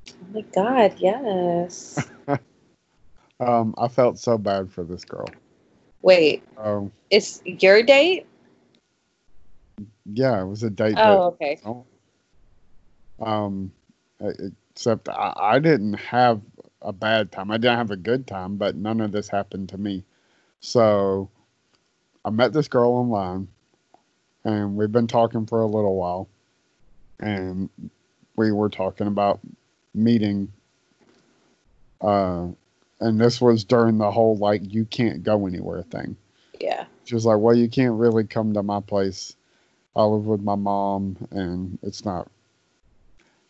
Oh 0.08 0.12
my 0.32 0.42
god, 0.42 0.94
yes. 0.98 2.08
Um, 3.40 3.74
I 3.76 3.88
felt 3.88 4.20
so 4.20 4.38
bad 4.38 4.70
for 4.70 4.84
this 4.84 5.04
girl. 5.04 5.26
Wait, 6.00 6.44
Um, 6.56 6.92
it's 7.10 7.42
your 7.44 7.82
date? 7.82 8.24
Yeah, 10.06 10.40
it 10.40 10.46
was 10.46 10.62
a 10.62 10.70
date. 10.70 10.96
Oh, 10.98 11.28
okay. 11.28 11.58
that, 11.62 11.68
oh, 11.68 11.86
um, 13.24 13.72
except 14.20 15.08
I, 15.08 15.32
I 15.36 15.58
didn't 15.58 15.94
have 15.94 16.40
a 16.80 16.92
bad 16.92 17.30
time. 17.30 17.50
I 17.50 17.56
didn't 17.56 17.78
have 17.78 17.90
a 17.90 17.96
good 17.96 18.26
time, 18.26 18.56
but 18.56 18.74
none 18.74 19.00
of 19.00 19.12
this 19.12 19.28
happened 19.28 19.68
to 19.70 19.78
me. 19.78 20.04
So 20.60 21.30
I 22.24 22.30
met 22.30 22.52
this 22.52 22.68
girl 22.68 22.92
online, 22.92 23.48
and 24.44 24.76
we've 24.76 24.92
been 24.92 25.06
talking 25.06 25.46
for 25.46 25.60
a 25.60 25.66
little 25.66 25.96
while, 25.96 26.28
and 27.20 27.68
we 28.36 28.52
were 28.52 28.68
talking 28.68 29.06
about 29.06 29.40
meeting. 29.94 30.52
Uh, 32.00 32.48
and 33.00 33.20
this 33.20 33.40
was 33.40 33.64
during 33.64 33.98
the 33.98 34.10
whole 34.10 34.36
like 34.36 34.62
you 34.72 34.84
can't 34.84 35.22
go 35.22 35.46
anywhere 35.46 35.82
thing. 35.82 36.16
Yeah. 36.60 36.86
She 37.04 37.14
was 37.14 37.26
like, 37.26 37.38
"Well, 37.38 37.56
you 37.56 37.68
can't 37.68 37.94
really 37.94 38.24
come 38.24 38.54
to 38.54 38.62
my 38.62 38.80
place. 38.80 39.36
I 39.94 40.04
live 40.04 40.26
with 40.26 40.40
my 40.40 40.54
mom, 40.54 41.16
and 41.30 41.78
it's 41.82 42.04
not." 42.04 42.28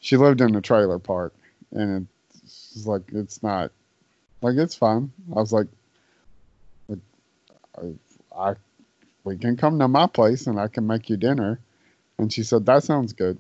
she 0.03 0.17
lived 0.17 0.41
in 0.41 0.55
a 0.57 0.61
trailer 0.61 0.99
park, 0.99 1.33
and 1.71 2.09
it's 2.43 2.85
like 2.87 3.03
it's 3.13 3.43
not 3.43 3.71
like 4.43 4.57
it's 4.57 4.75
fine. 4.75 5.13
I 5.31 5.39
was 5.39 5.53
like, 5.53 5.69
I, 7.79 7.95
I 8.37 8.55
we 9.23 9.39
can 9.39 9.57
come 9.57 9.79
to 9.79 9.87
my 9.87 10.09
place 10.09 10.49
and 10.49 10.59
I 10.59 10.67
can 10.67 10.89
make 10.89 11.09
you 11.09 11.17
dinner, 11.17 11.61
and 12.19 12.33
she 12.33 12.43
said 12.43 12.67
that 12.67 12.83
sounds 12.83 13.13
good. 13.13 13.39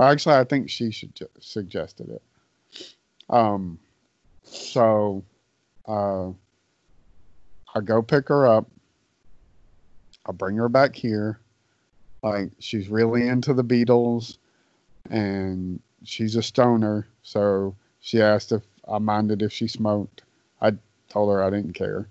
Actually, 0.00 0.36
I 0.36 0.44
think 0.44 0.70
she 0.70 0.90
should 0.90 1.12
suggested 1.40 2.08
it. 2.08 2.22
Um, 3.28 3.78
so, 4.44 5.24
uh, 5.86 6.28
I 7.74 7.80
go 7.84 8.00
pick 8.00 8.28
her 8.28 8.46
up. 8.46 8.66
I 10.24 10.32
bring 10.32 10.56
her 10.56 10.70
back 10.70 10.94
here. 10.94 11.38
Like 12.26 12.50
she's 12.58 12.88
really 12.88 13.28
into 13.28 13.54
the 13.54 13.62
Beatles, 13.62 14.38
and 15.10 15.80
she's 16.02 16.34
a 16.34 16.42
stoner. 16.42 17.06
So 17.22 17.76
she 18.00 18.20
asked 18.20 18.50
if 18.50 18.62
I 18.88 18.98
minded 18.98 19.42
if 19.42 19.52
she 19.52 19.68
smoked. 19.68 20.24
I 20.60 20.72
told 21.08 21.30
her 21.30 21.42
I 21.42 21.50
didn't 21.50 21.74
care. 21.74 22.08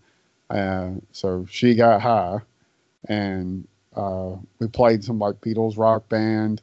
Uh, 0.50 0.92
so 1.12 1.46
she 1.50 1.76
got 1.76 2.02
high, 2.02 2.40
and 3.10 3.68
uh, 3.94 4.38
we 4.60 4.68
played 4.70 5.04
some 5.04 5.20
like 5.20 5.42
Beatles 5.42 5.78
rock 5.78 6.08
band. 6.08 6.62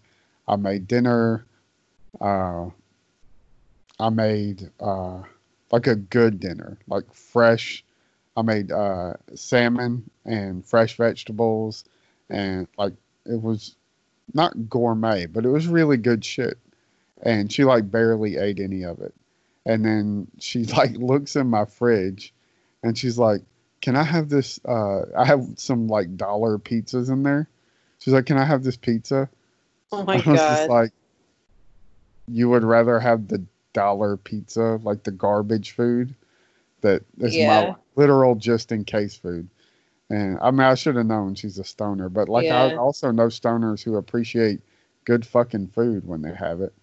I 0.49 0.57
made 0.57 0.89
dinner. 0.89 1.45
Uh, 2.23 2.71
I 4.01 4.09
made 4.09 4.71
uh, 4.81 5.21
like 5.71 5.89
a 5.89 5.97
good 5.97 6.41
dinner, 6.41 6.79
like 6.87 7.13
fresh. 7.13 7.85
I 8.35 8.41
made 8.41 8.73
uh, 8.73 9.13
salmon 9.35 10.09
and 10.25 10.65
fresh 10.65 10.97
vegetables, 10.97 11.85
and 12.31 12.67
like 12.79 12.95
it 13.27 13.41
was 13.41 13.77
not 14.35 14.69
gourmet, 14.69 15.27
but 15.27 15.45
it 15.45 15.49
was 15.51 15.67
really 15.67 15.97
good 15.97 16.25
shit. 16.25 16.59
And 17.23 17.53
she 17.53 17.65
like 17.65 17.91
barely 17.91 18.37
ate 18.37 18.59
any 18.61 18.83
of 18.83 19.01
it. 19.01 19.15
And 19.65 19.85
then 19.85 20.27
she 20.39 20.65
like 20.77 20.93
looks 20.93 21.37
in 21.37 21.49
my 21.49 21.65
fridge, 21.65 22.33
and 22.83 22.97
she's 22.99 23.19
like, 23.19 23.43
"Can 23.81 23.97
I 23.97 24.03
have 24.03 24.29
this? 24.29 24.59
Uh, 24.65 25.03
I 25.17 25.25
have 25.25 25.47
some 25.57 25.89
like 25.89 26.17
dollar 26.17 26.59
pizzas 26.59 27.11
in 27.11 27.23
there." 27.23 27.49
She's 27.99 28.15
like, 28.15 28.27
"Can 28.27 28.39
I 28.39 28.45
have 28.45 28.65
this 28.65 28.77
pizza?" 28.77 29.29
Oh 29.93 30.05
my 30.05 30.15
I 30.27 30.31
was 30.31 30.41
god. 30.41 30.57
just 30.57 30.69
like, 30.69 30.93
you 32.29 32.49
would 32.51 32.65
rather 32.65 32.99
have 32.99 33.29
the 33.29 33.45
dollar 33.73 34.17
pizza, 34.17 34.81
like 34.83 35.05
the 35.05 35.11
garbage 35.11 35.73
food, 35.73 36.15
that 36.81 37.05
is 37.19 37.39
Yeah. 37.39 37.47
my 37.47 37.75
literal 37.95 38.35
just 38.35 38.73
in 38.73 38.85
case 38.85 39.15
food. 39.17 39.49
And 40.13 40.39
I 40.43 40.51
mean, 40.51 40.61
I 40.61 40.75
should 40.75 40.97
have 40.97 41.07
known 41.07 41.35
she's 41.35 41.59
a 41.59 41.65
stoner, 41.65 42.11
but 42.11 42.29
like 42.29 42.45
I 42.51 42.77
also 42.77 43.11
know 43.11 43.29
stoners 43.29 43.83
who 43.83 43.97
appreciate 43.97 44.61
good 45.07 45.27
fucking 45.27 45.69
food 45.69 46.07
when 46.07 46.21
they 46.21 46.35
have 46.35 46.61
it. 46.61 46.75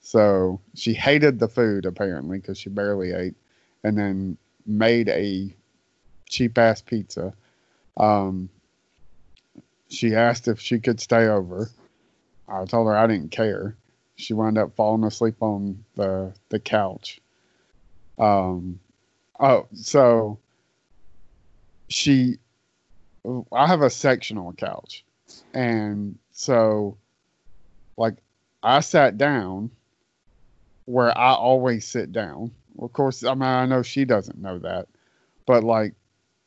So 0.00 0.60
she 0.74 0.92
hated 0.92 1.38
the 1.38 1.48
food 1.48 1.86
apparently 1.86 2.38
because 2.38 2.58
she 2.58 2.68
barely 2.68 3.12
ate, 3.12 3.36
and 3.84 3.96
then 3.96 4.36
made 4.66 5.08
a 5.08 5.48
cheap 6.28 6.58
ass 6.58 6.82
pizza. 6.82 7.32
Um, 7.96 8.50
she 9.88 10.14
asked 10.14 10.46
if 10.46 10.60
she 10.60 10.78
could 10.78 11.00
stay 11.00 11.26
over. 11.26 11.70
I 12.46 12.66
told 12.66 12.86
her 12.88 12.96
I 12.96 13.06
didn't 13.06 13.30
care. 13.30 13.76
She 14.16 14.34
wound 14.34 14.58
up 14.58 14.76
falling 14.76 15.04
asleep 15.04 15.36
on 15.40 15.82
the 15.94 16.34
the 16.50 16.58
couch. 16.58 17.18
Um, 18.18 18.78
oh, 19.40 19.68
so 19.72 20.38
she, 21.88 22.38
I 23.52 23.66
have 23.66 23.82
a 23.82 23.90
sectional 23.90 24.52
couch, 24.52 25.04
and 25.52 26.18
so, 26.32 26.96
like, 27.96 28.16
I 28.62 28.80
sat 28.80 29.16
down 29.16 29.70
where 30.86 31.16
I 31.16 31.32
always 31.32 31.86
sit 31.86 32.12
down. 32.12 32.50
Of 32.78 32.92
course, 32.92 33.24
I 33.24 33.34
mean 33.34 33.42
I 33.42 33.66
know 33.66 33.82
she 33.82 34.04
doesn't 34.04 34.38
know 34.38 34.58
that, 34.58 34.88
but 35.46 35.64
like, 35.64 35.94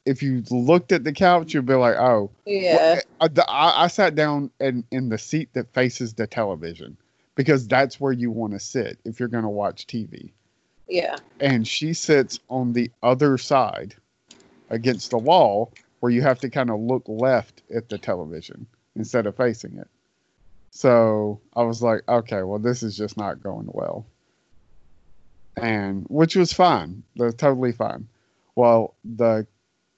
if 0.07 0.23
you 0.23 0.43
looked 0.49 0.91
at 0.91 1.03
the 1.03 1.11
couch, 1.11 1.53
you'd 1.53 1.65
be 1.65 1.73
like, 1.73 1.95
oh, 1.95 2.31
yeah. 2.45 3.01
I, 3.19 3.27
I, 3.47 3.83
I 3.83 3.87
sat 3.87 4.15
down 4.15 4.49
in, 4.59 4.83
in 4.89 5.09
the 5.09 5.17
seat 5.17 5.49
that 5.53 5.73
faces 5.73 6.13
the 6.13 6.25
television 6.25 6.95
because 7.35 7.67
that's 7.67 7.99
where 7.99 8.13
you 8.13 8.31
want 8.31 8.53
to 8.53 8.59
sit 8.59 8.97
if 9.03 9.19
you're 9.19 9.27
going 9.27 9.43
to 9.43 9.49
watch 9.49 9.85
TV. 9.85 10.31
Yeah. 10.87 11.17
And 11.41 11.67
she 11.67 11.93
sits 11.93 12.39
on 12.49 12.71
the 12.71 12.89
other 13.03 13.37
side 13.37 13.95
against 14.69 15.11
the 15.11 15.17
wall 15.17 15.73
where 15.99 16.11
you 16.11 16.21
have 16.21 16.39
to 16.39 16.49
kind 16.49 16.69
of 16.69 16.79
look 16.79 17.03
left 17.07 17.63
at 17.73 17.89
the 17.89 17.97
television 17.97 18.67
instead 18.95 19.25
of 19.25 19.35
facing 19.35 19.77
it. 19.77 19.87
So 20.71 21.39
I 21.55 21.63
was 21.63 21.81
like, 21.81 22.01
okay, 22.07 22.43
well, 22.43 22.59
this 22.59 22.83
is 22.83 22.95
just 22.95 23.17
not 23.17 23.41
going 23.41 23.67
well. 23.69 24.05
And 25.55 26.05
which 26.09 26.35
was 26.35 26.53
fine. 26.53 27.03
That's 27.15 27.33
totally 27.33 27.71
fine. 27.71 28.07
Well, 28.55 28.93
the 29.03 29.47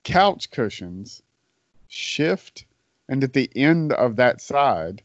couch 0.04 0.50
cushions 0.52 1.22
shift 1.88 2.66
and 3.10 3.24
at 3.24 3.34
the 3.34 3.50
end 3.56 3.92
of 3.94 4.16
that 4.16 4.40
side 4.40 5.02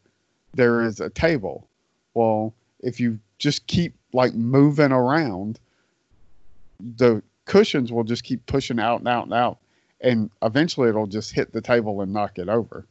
there 0.52 0.82
is 0.82 1.00
a 1.00 1.10
table 1.10 1.66
well 2.12 2.54
if 2.80 3.00
you 3.00 3.18
just 3.38 3.66
keep 3.66 3.94
like 4.12 4.34
moving 4.34 4.92
around 4.92 5.58
the 6.96 7.22
cushions 7.46 7.90
will 7.90 8.04
just 8.04 8.22
keep 8.22 8.44
pushing 8.46 8.78
out 8.78 9.00
and 9.00 9.08
out 9.08 9.24
and 9.24 9.34
out 9.34 9.58
and 10.04 10.30
eventually 10.42 10.88
it'll 10.88 11.06
just 11.06 11.32
hit 11.32 11.52
the 11.52 11.60
table 11.60 12.00
and 12.00 12.12
knock 12.12 12.38
it 12.38 12.48
over 12.48 12.86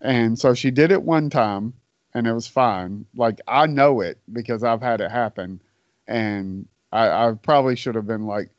and 0.00 0.38
so 0.38 0.52
she 0.52 0.70
did 0.70 0.92
it 0.92 1.02
one 1.02 1.30
time 1.30 1.72
and 2.14 2.26
it 2.26 2.32
was 2.32 2.46
fine 2.46 3.06
like 3.14 3.40
i 3.48 3.66
know 3.66 4.00
it 4.00 4.18
because 4.32 4.62
i've 4.62 4.82
had 4.82 5.00
it 5.00 5.10
happen 5.10 5.60
and 6.06 6.66
i, 6.92 7.08
I 7.08 7.32
probably 7.32 7.76
should 7.76 7.94
have 7.94 8.06
been 8.06 8.26
like 8.26 8.50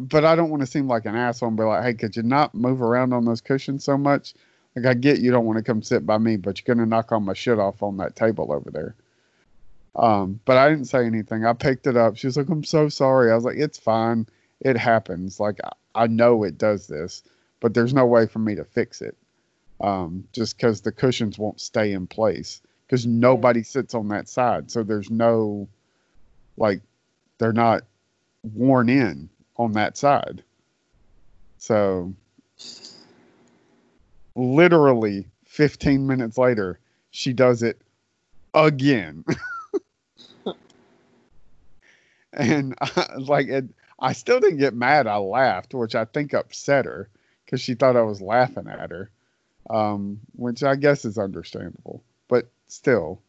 but 0.00 0.24
I 0.24 0.34
don't 0.34 0.50
want 0.50 0.62
to 0.62 0.66
seem 0.66 0.88
like 0.88 1.04
an 1.06 1.14
asshole 1.14 1.48
and 1.48 1.56
be 1.56 1.64
like, 1.64 1.82
hey, 1.82 1.94
could 1.94 2.16
you 2.16 2.22
not 2.22 2.54
move 2.54 2.80
around 2.80 3.12
on 3.12 3.24
those 3.24 3.40
cushions 3.40 3.84
so 3.84 3.98
much? 3.98 4.34
Like, 4.74 4.86
I 4.86 4.94
get 4.94 5.20
you 5.20 5.30
don't 5.30 5.44
want 5.44 5.58
to 5.58 5.62
come 5.62 5.82
sit 5.82 6.06
by 6.06 6.18
me, 6.18 6.36
but 6.36 6.58
you're 6.58 6.74
going 6.74 6.84
to 6.84 6.88
knock 6.88 7.12
all 7.12 7.20
my 7.20 7.34
shit 7.34 7.58
off 7.58 7.82
on 7.82 7.98
that 7.98 8.16
table 8.16 8.52
over 8.52 8.70
there. 8.70 8.94
Um, 9.94 10.40
but 10.46 10.56
I 10.56 10.70
didn't 10.70 10.86
say 10.86 11.04
anything. 11.04 11.44
I 11.44 11.52
picked 11.52 11.86
it 11.86 11.96
up. 11.96 12.16
She 12.16 12.26
was 12.26 12.38
like, 12.38 12.48
I'm 12.48 12.64
so 12.64 12.88
sorry. 12.88 13.30
I 13.30 13.34
was 13.34 13.44
like, 13.44 13.58
it's 13.58 13.78
fine. 13.78 14.26
It 14.60 14.78
happens. 14.78 15.38
Like, 15.38 15.58
I, 15.94 16.06
know 16.06 16.44
it 16.44 16.58
does 16.58 16.86
this, 16.86 17.22
but 17.60 17.74
there's 17.74 17.94
no 17.94 18.06
way 18.06 18.26
for 18.26 18.38
me 18.38 18.54
to 18.54 18.64
fix 18.64 19.02
it. 19.02 19.16
Um, 19.80 20.28
just 20.32 20.56
because 20.56 20.80
the 20.80 20.92
cushions 20.92 21.38
won't 21.38 21.60
stay 21.60 21.92
in 21.92 22.06
place 22.06 22.62
because 22.86 23.06
nobody 23.06 23.62
sits 23.62 23.94
on 23.94 24.08
that 24.08 24.28
side. 24.28 24.70
So 24.70 24.82
there's 24.82 25.10
no, 25.10 25.68
like, 26.56 26.82
they're 27.38 27.52
not 27.52 27.82
worn 28.54 28.88
in 28.88 29.28
on 29.56 29.72
that 29.72 29.96
side. 29.96 30.44
So 31.58 32.14
literally 34.36 35.26
15 35.46 36.06
minutes 36.06 36.38
later, 36.38 36.78
she 37.10 37.32
does 37.32 37.62
it 37.62 37.80
again. 38.54 39.24
and 42.32 42.74
I, 42.80 43.06
like 43.18 43.48
it, 43.48 43.64
I 44.02 44.12
still 44.12 44.40
didn't 44.40 44.58
get 44.58 44.74
mad. 44.74 45.06
I 45.06 45.16
laughed, 45.16 45.74
which 45.74 45.94
I 45.94 46.04
think 46.04 46.34
upset 46.34 46.84
her 46.86 47.08
because 47.44 47.60
she 47.60 47.74
thought 47.74 47.96
I 47.96 48.02
was 48.02 48.20
laughing 48.20 48.66
at 48.66 48.90
her, 48.90 49.10
um, 49.70 50.18
which 50.34 50.64
I 50.64 50.74
guess 50.74 51.04
is 51.04 51.18
understandable. 51.18 52.02
But 52.28 52.48
still, 52.66 53.20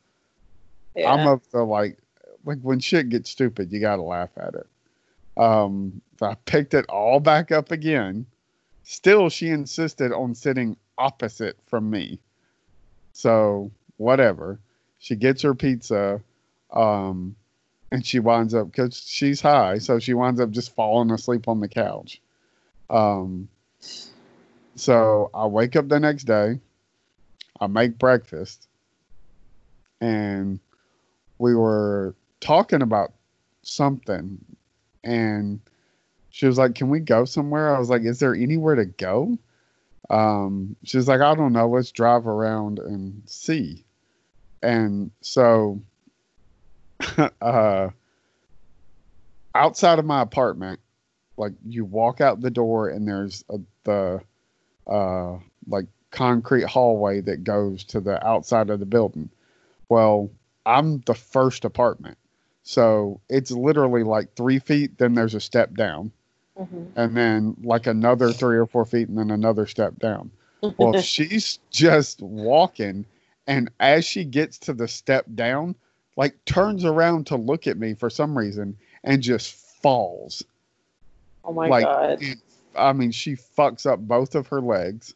Yeah. 0.95 1.13
I'm 1.13 1.27
of 1.27 1.49
the 1.51 1.63
like, 1.63 1.97
like 2.43 2.59
when 2.61 2.79
shit 2.79 3.09
gets 3.09 3.29
stupid, 3.29 3.71
you 3.71 3.79
got 3.79 3.97
to 3.97 4.01
laugh 4.01 4.31
at 4.35 4.55
it. 4.55 4.67
Um, 5.37 6.01
so 6.17 6.25
I 6.25 6.35
picked 6.45 6.73
it 6.73 6.85
all 6.89 7.19
back 7.19 7.51
up 7.51 7.71
again. 7.71 8.25
Still, 8.83 9.29
she 9.29 9.49
insisted 9.49 10.11
on 10.11 10.33
sitting 10.35 10.75
opposite 10.97 11.57
from 11.67 11.89
me. 11.89 12.19
So 13.13 13.71
whatever. 13.97 14.59
She 14.99 15.15
gets 15.15 15.41
her 15.43 15.53
pizza, 15.53 16.21
um, 16.71 17.35
and 17.93 18.03
she 18.03 18.19
winds 18.19 18.55
up 18.55 18.71
because 18.71 18.97
she's 18.97 19.39
high, 19.39 19.77
so 19.77 19.99
she 19.99 20.15
winds 20.15 20.41
up 20.41 20.49
just 20.49 20.73
falling 20.73 21.11
asleep 21.11 21.47
on 21.47 21.59
the 21.59 21.67
couch. 21.67 22.19
Um, 22.89 23.47
so 24.75 25.29
I 25.31 25.45
wake 25.45 25.75
up 25.75 25.87
the 25.87 25.99
next 25.99 26.23
day. 26.23 26.59
I 27.61 27.67
make 27.67 27.99
breakfast, 27.99 28.67
and 30.01 30.59
we 31.37 31.55
were 31.55 32.15
talking 32.39 32.81
about 32.81 33.13
something 33.61 34.43
and 35.03 35.59
she 36.31 36.47
was 36.47 36.57
like, 36.57 36.73
"Can 36.73 36.89
we 36.89 36.99
go 36.99 37.25
somewhere?" 37.25 37.75
I 37.75 37.79
was 37.79 37.91
like, 37.91 38.01
"Is 38.01 38.17
there 38.17 38.33
anywhere 38.33 38.73
to 38.75 38.85
go?" 38.85 39.37
Um, 40.09 40.75
she 40.83 40.97
was 40.97 41.07
like, 41.07 41.21
"I 41.21 41.35
don't 41.35 41.53
know. 41.53 41.69
Let's 41.69 41.91
drive 41.91 42.25
around 42.25 42.79
and 42.79 43.21
see." 43.27 43.85
And 44.63 45.11
so, 45.21 45.79
uh, 47.41 47.89
outside 49.55 49.99
of 49.99 50.05
my 50.05 50.21
apartment, 50.21 50.79
like 51.37 51.53
you 51.65 51.85
walk 51.85 52.21
out 52.21 52.41
the 52.41 52.51
door 52.51 52.89
and 52.89 53.07
there's 53.07 53.43
a, 53.49 53.57
the 53.83 54.21
uh, 54.87 55.37
like 55.67 55.85
concrete 56.11 56.65
hallway 56.65 57.21
that 57.21 57.43
goes 57.43 57.83
to 57.85 57.99
the 57.99 58.25
outside 58.25 58.69
of 58.69 58.79
the 58.79 58.85
building. 58.85 59.29
Well, 59.89 60.29
I'm 60.65 61.01
the 61.01 61.13
first 61.13 61.65
apartment. 61.65 62.17
So 62.63 63.19
it's 63.29 63.51
literally 63.51 64.03
like 64.03 64.35
three 64.35 64.59
feet, 64.59 64.97
then 64.97 65.15
there's 65.15 65.35
a 65.35 65.41
step 65.41 65.75
down, 65.75 66.11
hmm 66.57 66.85
and 66.95 67.17
then 67.17 67.55
like 67.63 67.87
another 67.87 68.31
three 68.31 68.55
or 68.55 68.67
four 68.67 68.85
feet, 68.85 69.09
and 69.09 69.17
then 69.17 69.31
another 69.31 69.65
step 69.65 69.97
down. 69.99 70.31
Well, 70.77 70.93
she's 71.01 71.59
just 71.71 72.21
walking, 72.21 73.05
and 73.47 73.69
as 73.79 74.05
she 74.05 74.23
gets 74.23 74.57
to 74.59 74.73
the 74.73 74.87
step 74.87 75.25
down, 75.35 75.75
like 76.15 76.43
turns 76.45 76.85
around 76.85 77.27
to 77.27 77.35
look 77.35 77.67
at 77.67 77.77
me 77.77 77.93
for 77.93 78.09
some 78.09 78.37
reason 78.37 78.77
and 79.03 79.21
just 79.21 79.55
falls. 79.81 80.43
oh 81.43 81.53
my 81.53 81.67
like, 81.67 81.85
god. 81.85 82.19
I 82.75 82.93
mean, 82.93 83.11
she 83.11 83.35
fucks 83.35 83.85
up 83.85 83.99
both 83.99 84.35
of 84.35 84.47
her 84.47 84.61
legs, 84.61 85.13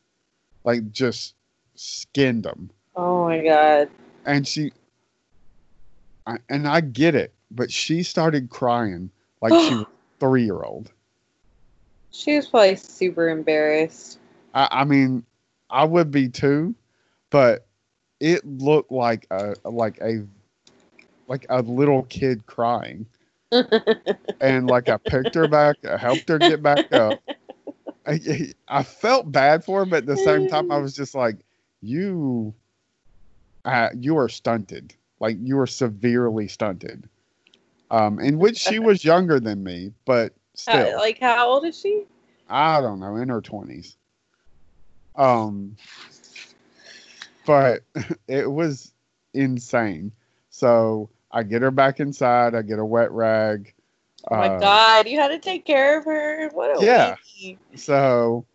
like 0.63 0.91
just 0.91 1.33
skinned 1.75 2.43
them. 2.43 2.69
Oh 2.95 3.25
my 3.25 3.43
god. 3.43 3.89
And 4.25 4.47
she, 4.47 4.71
I, 6.25 6.37
and 6.49 6.67
I 6.67 6.81
get 6.81 7.15
it, 7.15 7.33
but 7.49 7.71
she 7.71 8.03
started 8.03 8.49
crying 8.49 9.09
like 9.41 9.53
she 9.53 9.75
was 9.75 9.83
a 9.83 9.87
three 10.19 10.43
year 10.43 10.61
old. 10.61 10.91
She 12.11 12.35
was 12.35 12.47
probably 12.47 12.75
super 12.75 13.29
embarrassed. 13.29 14.19
I, 14.53 14.67
I 14.71 14.83
mean, 14.83 15.23
I 15.69 15.83
would 15.85 16.11
be 16.11 16.29
too, 16.29 16.73
but 17.29 17.67
it 18.19 18.45
looked 18.45 18.91
like 18.91 19.27
a 19.29 19.55
like 19.63 19.99
a 20.01 20.25
like 21.27 21.45
a 21.49 21.61
little 21.61 22.03
kid 22.03 22.45
crying. 22.45 23.05
and 24.41 24.67
like 24.67 24.89
I 24.89 24.97
picked 24.97 25.35
her 25.35 25.47
back, 25.47 25.77
I 25.85 25.97
helped 25.97 26.29
her 26.29 26.39
get 26.39 26.61
back 26.63 26.91
up. 26.91 27.21
I, 28.05 28.53
I 28.67 28.83
felt 28.83 29.31
bad 29.31 29.63
for 29.63 29.79
her, 29.79 29.85
but 29.85 29.97
at 29.97 30.05
the 30.05 30.17
same 30.17 30.47
time, 30.47 30.71
I 30.71 30.77
was 30.77 30.95
just 30.95 31.13
like, 31.13 31.37
"You, 31.81 32.53
uh, 33.65 33.89
you 33.99 34.17
are 34.17 34.29
stunted. 34.29 34.93
Like 35.19 35.37
you 35.41 35.59
are 35.59 35.67
severely 35.67 36.47
stunted." 36.47 37.09
Um, 37.89 38.19
in 38.19 38.37
which 38.37 38.57
she 38.57 38.79
was 38.79 39.03
younger 39.03 39.39
than 39.39 39.63
me, 39.63 39.93
but 40.05 40.33
still, 40.55 40.95
like, 40.95 41.19
how 41.19 41.47
old 41.47 41.65
is 41.65 41.79
she? 41.79 42.05
I 42.49 42.81
don't 42.81 42.99
know, 42.99 43.15
in 43.17 43.29
her 43.29 43.41
twenties. 43.41 43.97
Um, 45.15 45.75
but 47.45 47.81
it 48.27 48.49
was 48.49 48.93
insane. 49.33 50.11
So 50.49 51.09
I 51.31 51.43
get 51.43 51.61
her 51.61 51.71
back 51.71 51.99
inside. 51.99 52.55
I 52.55 52.61
get 52.61 52.79
a 52.79 52.85
wet 52.85 53.11
rag. 53.11 53.73
Oh 54.29 54.35
my 54.35 54.47
Uh, 54.47 54.59
god, 54.59 55.07
you 55.07 55.19
had 55.19 55.29
to 55.29 55.39
take 55.39 55.65
care 55.65 55.99
of 55.99 56.05
her. 56.05 56.49
What 56.49 56.71
a 56.71 56.81
Yeah. 56.81 57.15
weenie. 57.39 57.57
So, 57.75 58.45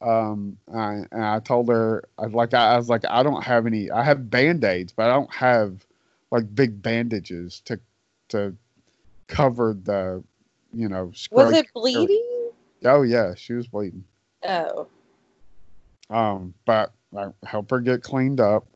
um, 0.00 0.58
I 0.72 1.04
and 1.12 1.24
I 1.24 1.40
told 1.40 1.68
her 1.68 2.04
I 2.18 2.26
like 2.26 2.54
I, 2.54 2.74
I 2.74 2.76
was 2.76 2.88
like 2.88 3.04
I 3.08 3.22
don't 3.22 3.42
have 3.42 3.66
any. 3.66 3.90
I 3.90 4.02
have 4.02 4.30
band 4.30 4.64
aids, 4.64 4.92
but 4.92 5.10
I 5.10 5.14
don't 5.14 5.32
have 5.32 5.86
like 6.30 6.54
big 6.54 6.82
bandages 6.82 7.60
to 7.66 7.80
to 8.28 8.56
cover 9.28 9.74
the, 9.74 10.22
you 10.72 10.88
know. 10.88 11.12
Was 11.30 11.52
it 11.52 11.66
bleeding? 11.74 12.50
Oh 12.84 13.02
yeah, 13.02 13.34
she 13.34 13.52
was 13.52 13.66
bleeding. 13.66 14.04
Oh. 14.46 14.88
Um, 16.08 16.54
but 16.64 16.92
I 17.16 17.28
help 17.44 17.70
her 17.70 17.80
get 17.80 18.02
cleaned 18.02 18.40
up, 18.40 18.66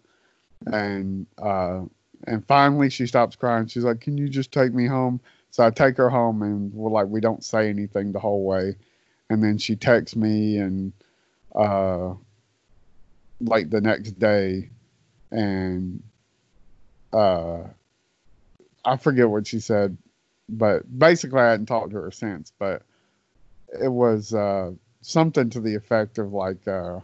and 0.67 1.27
uh, 1.39 1.83
and 2.27 2.47
finally 2.47 2.91
she 2.91 3.07
stops 3.07 3.37
crying. 3.37 3.67
She's 3.67 3.85
like, 3.85 4.01
"Can 4.01 4.19
you 4.19 4.29
just 4.29 4.53
take 4.53 4.73
me 4.75 4.87
home?" 4.87 5.21
So 5.51 5.65
I 5.65 5.71
take 5.71 5.97
her 5.99 6.11
home, 6.11 6.43
and 6.43 6.73
we're 6.73 6.91
like, 6.91 7.07
we 7.07 7.21
don't 7.21 7.45
say 7.45 7.69
anything 7.69 8.13
the 8.13 8.19
whole 8.21 8.45
way, 8.45 8.77
and 9.31 9.43
then 9.43 9.59
she 9.59 9.77
texts 9.77 10.17
me, 10.17 10.59
and 10.59 10.93
uh, 11.55 12.15
like 13.41 13.71
the 13.71 13.81
next 13.81 14.19
day, 14.19 14.71
and 15.31 16.03
uh, 17.13 17.63
I 18.85 18.97
forget 18.97 19.31
what 19.31 19.47
she 19.47 19.61
said, 19.61 19.97
but 20.49 20.99
basically 20.99 21.41
I 21.41 21.51
hadn't 21.53 21.67
talked 21.67 21.91
to 21.93 22.01
her 22.01 22.11
since, 22.11 22.53
but 22.59 22.83
it 23.81 23.89
was 23.89 24.33
uh 24.35 24.73
something 25.01 25.51
to 25.51 25.61
the 25.61 25.75
effect 25.75 26.19
of 26.19 26.33
like 26.33 26.67
uh 26.69 27.01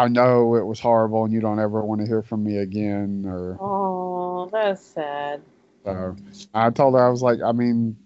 I 0.00 0.08
know 0.08 0.54
it 0.56 0.64
was 0.64 0.80
horrible 0.80 1.24
and 1.24 1.32
you 1.32 1.40
don't 1.40 1.58
ever 1.58 1.82
want 1.84 2.00
to 2.00 2.06
hear 2.06 2.22
from 2.22 2.42
me 2.42 2.56
again 2.58 3.24
or 3.26 3.58
Oh, 3.60 4.48
that's 4.50 4.80
sad. 4.82 5.42
uh, 5.84 6.12
I 6.54 6.70
told 6.70 6.94
her 6.94 7.04
I 7.06 7.10
was 7.10 7.22
like 7.22 7.40
I 7.44 7.52
mean 7.52 7.96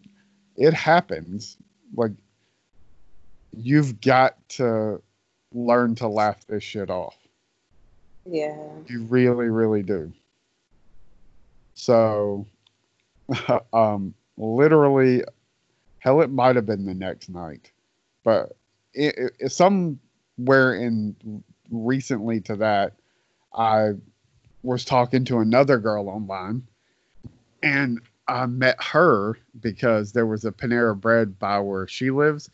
it 0.56 0.74
happens 0.74 1.56
like 1.96 2.10
you've 3.52 4.00
got 4.00 4.36
to 4.50 5.00
learn 5.52 5.94
to 5.96 6.08
laugh 6.08 6.44
this 6.48 6.64
shit 6.64 6.90
off 6.90 7.16
Yeah. 8.26 8.56
you 8.86 9.04
really 9.04 9.48
really 9.48 9.82
do 9.84 10.12
so 11.74 12.46
um 13.72 14.14
literally 14.36 15.22
hell 15.98 16.20
it 16.22 16.30
might 16.30 16.56
have 16.56 16.66
been 16.66 16.84
the 16.84 16.94
next 16.94 17.28
night 17.28 17.70
but 18.24 18.56
it, 18.94 19.14
it, 19.16 19.32
it- 19.38 19.52
somewhere 19.52 20.74
in 20.74 21.14
recently 21.82 22.40
to 22.40 22.56
that 22.56 22.92
i 23.54 23.90
was 24.62 24.84
talking 24.84 25.24
to 25.24 25.38
another 25.38 25.78
girl 25.78 26.08
online 26.08 26.62
and 27.62 28.00
i 28.28 28.46
met 28.46 28.82
her 28.82 29.36
because 29.60 30.12
there 30.12 30.26
was 30.26 30.44
a 30.44 30.52
panera 30.52 30.98
bread 30.98 31.38
by 31.38 31.58
where 31.58 31.86
she 31.86 32.10
lives 32.10 32.50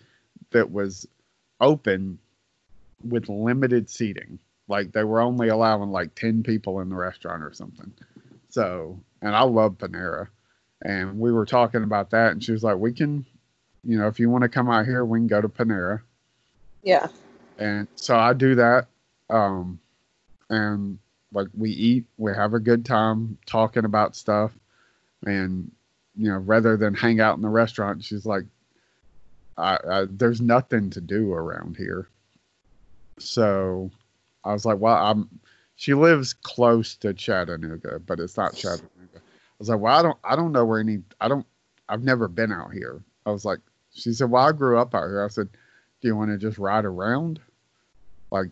that 0.51 0.71
was 0.71 1.07
open 1.61 2.19
with 3.05 3.29
limited 3.29 3.89
seating. 3.89 4.39
Like 4.69 4.93
they 4.93 5.05
were 5.05 5.21
only 5.21 5.49
allowing 5.49 5.91
like 5.91 6.15
10 6.15 6.43
people 6.43 6.81
in 6.81 6.89
the 6.89 6.97
restaurant 6.97 7.43
or 7.43 7.53
something. 7.53 7.93
So 8.49 9.01
and 9.23 9.35
i 9.35 9.43
love 9.43 9.79
panera. 9.79 10.29
And 10.83 11.19
we 11.19 11.33
were 11.33 11.47
talking 11.47 11.83
about 11.83 12.11
that 12.11 12.33
and 12.33 12.43
she 12.43 12.53
was 12.53 12.63
like 12.63 12.77
we 12.77 12.93
can 12.93 13.25
you 13.85 13.99
know 13.99 14.07
if 14.07 14.19
you 14.21 14.31
want 14.31 14.43
to 14.43 14.49
come 14.49 14.69
out 14.69 14.87
here 14.87 15.05
we 15.05 15.19
can 15.19 15.27
go 15.27 15.41
to 15.41 15.49
panera. 15.49 16.01
Yeah. 16.83 17.09
and 17.59 17.87
so 17.95 18.17
i 18.17 18.33
do 18.33 18.55
that 18.55 18.87
um 19.31 19.79
and 20.51 20.99
like 21.33 21.49
we 21.57 21.71
eat 21.71 22.05
we 22.19 22.33
have 22.35 22.55
a 22.55 22.61
good 22.61 22.85
time 22.85 23.39
talking 23.47 23.85
about 23.85 24.17
stuff. 24.17 24.53
And 25.25 25.71
you 26.17 26.31
know 26.31 26.39
rather 26.39 26.77
than 26.77 26.95
hang 26.95 27.21
out 27.21 27.37
in 27.37 27.43
the 27.43 27.49
restaurant 27.49 28.03
she's 28.03 28.27
like 28.27 28.45
I, 29.57 29.79
I 29.89 30.07
there's 30.11 30.41
nothing 30.41 30.91
to 30.91 31.01
do 31.01 31.33
around 31.33 31.77
here. 31.77 32.09
So 33.19 33.91
i 34.43 34.53
was 34.53 34.65
like 34.65 34.79
well 34.79 34.97
i'm 34.97 35.29
she 35.77 35.93
lives 35.93 36.33
close 36.33 36.97
to 36.97 37.13
chattanooga 37.13 38.01
but 38.01 38.19
it's 38.19 38.37
not 38.37 38.57
chattanooga. 38.57 39.19
I 39.19 39.59
was 39.59 39.69
like 39.69 39.81
well 39.81 39.99
i 39.99 40.03
don't 40.03 40.19
i 40.25 40.35
don't 40.35 40.53
know 40.53 40.65
where 40.65 40.81
any 40.81 40.99
i 41.21 41.29
don't 41.29 41.47
i've 41.89 42.03
never 42.03 42.27
been 42.27 42.53
out 42.53 42.73
here. 42.73 43.03
I 43.27 43.31
was 43.31 43.45
like 43.45 43.61
she 43.93 44.13
said 44.13 44.31
well 44.31 44.47
i 44.47 44.53
grew 44.53 44.79
up 44.79 44.95
out 44.95 45.09
here. 45.09 45.25
I 45.25 45.29
said 45.29 45.49
do 46.01 46.09
you 46.09 46.17
want 46.17 46.31
to 46.31 46.39
just 46.39 46.59
ride 46.59 46.85
around? 46.85 47.41
Like 48.31 48.51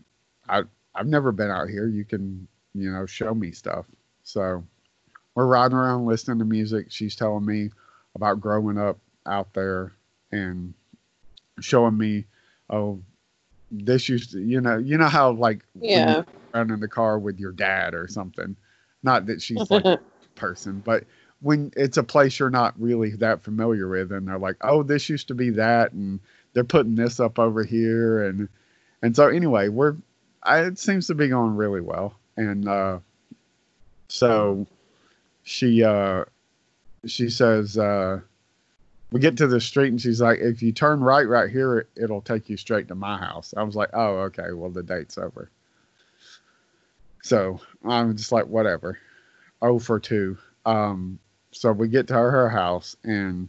i 0.48 0.62
i've 0.94 1.06
never 1.06 1.32
been 1.32 1.50
out 1.50 1.68
here. 1.68 1.86
You 1.88 2.04
can 2.04 2.46
you 2.74 2.90
know 2.90 3.06
show 3.06 3.34
me 3.34 3.52
stuff. 3.52 3.86
So 4.22 4.64
we're 5.34 5.46
riding 5.46 5.76
around 5.76 6.06
listening 6.06 6.38
to 6.40 6.44
music. 6.44 6.86
She's 6.90 7.16
telling 7.16 7.44
me 7.46 7.70
about 8.14 8.40
growing 8.40 8.78
up 8.78 8.98
out 9.26 9.52
there 9.54 9.92
and 10.32 10.74
showing 11.60 11.96
me 11.96 12.24
oh 12.70 13.00
this 13.70 14.08
used 14.08 14.32
to 14.32 14.40
you 14.40 14.60
know 14.60 14.78
you 14.78 14.96
know 14.98 15.08
how 15.08 15.30
like 15.32 15.64
Yeah. 15.74 16.18
you 16.18 16.24
run 16.54 16.70
in 16.70 16.80
the 16.80 16.88
car 16.88 17.18
with 17.18 17.38
your 17.38 17.52
dad 17.52 17.94
or 17.94 18.08
something. 18.08 18.56
Not 19.02 19.26
that 19.26 19.42
she's 19.42 19.70
like 19.70 19.84
a 19.84 19.98
person 20.34 20.80
but 20.80 21.04
when 21.40 21.72
it's 21.76 21.96
a 21.96 22.02
place 22.02 22.38
you're 22.38 22.50
not 22.50 22.74
really 22.80 23.10
that 23.12 23.42
familiar 23.42 23.88
with 23.88 24.12
and 24.12 24.26
they're 24.28 24.38
like 24.38 24.56
oh 24.62 24.82
this 24.82 25.08
used 25.08 25.28
to 25.28 25.34
be 25.34 25.50
that 25.50 25.92
and 25.92 26.20
they're 26.52 26.64
putting 26.64 26.94
this 26.94 27.20
up 27.20 27.38
over 27.38 27.62
here 27.64 28.24
and 28.24 28.48
and 29.02 29.14
so 29.16 29.28
anyway 29.28 29.68
we're 29.68 29.96
I, 30.42 30.60
it 30.60 30.78
seems 30.78 31.06
to 31.08 31.14
be 31.14 31.28
going 31.28 31.56
really 31.56 31.80
well. 31.80 32.14
And 32.36 32.68
uh 32.68 32.98
so 34.08 34.66
she 35.42 35.82
uh 35.84 36.24
she 37.06 37.28
says 37.28 37.76
uh 37.76 38.20
we 39.10 39.20
get 39.20 39.36
to 39.38 39.46
the 39.46 39.60
street 39.60 39.88
and 39.88 40.00
she's 40.00 40.20
like 40.20 40.38
if 40.40 40.62
you 40.62 40.72
turn 40.72 41.00
right 41.00 41.26
right 41.26 41.50
here 41.50 41.78
it, 41.78 41.88
it'll 41.96 42.20
take 42.20 42.48
you 42.48 42.56
straight 42.56 42.88
to 42.88 42.94
my 42.94 43.18
house. 43.18 43.54
I 43.56 43.62
was 43.62 43.76
like 43.76 43.90
oh 43.92 44.18
okay. 44.18 44.52
Well 44.52 44.70
the 44.70 44.82
date's 44.82 45.18
over. 45.18 45.50
So 47.22 47.60
i'm 47.84 48.16
just 48.16 48.32
like 48.32 48.46
whatever. 48.46 48.98
Oh 49.60 49.78
for 49.78 49.98
two. 49.98 50.38
Um 50.64 51.18
so 51.50 51.72
we 51.72 51.88
get 51.88 52.06
to 52.08 52.14
her, 52.14 52.30
her 52.30 52.48
house 52.48 52.96
and 53.04 53.48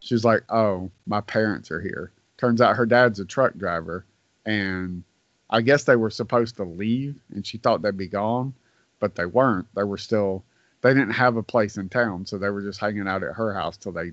she's 0.00 0.24
like 0.24 0.42
oh 0.50 0.90
my 1.06 1.20
parents 1.22 1.70
are 1.70 1.80
here. 1.80 2.12
Turns 2.36 2.60
out 2.60 2.76
her 2.76 2.86
dad's 2.86 3.20
a 3.20 3.24
truck 3.24 3.54
driver 3.56 4.04
and 4.44 5.04
i 5.52 5.60
guess 5.60 5.84
they 5.84 5.96
were 5.96 6.10
supposed 6.10 6.56
to 6.56 6.64
leave 6.64 7.20
and 7.34 7.46
she 7.46 7.58
thought 7.58 7.82
they'd 7.82 7.96
be 7.96 8.08
gone 8.08 8.52
but 8.98 9.14
they 9.14 9.26
weren't 9.26 9.66
they 9.76 9.84
were 9.84 9.98
still 9.98 10.42
they 10.80 10.92
didn't 10.92 11.12
have 11.12 11.36
a 11.36 11.42
place 11.42 11.76
in 11.76 11.88
town 11.88 12.26
so 12.26 12.38
they 12.38 12.50
were 12.50 12.62
just 12.62 12.80
hanging 12.80 13.06
out 13.06 13.22
at 13.22 13.34
her 13.34 13.54
house 13.54 13.76
till 13.76 13.92
they 13.92 14.10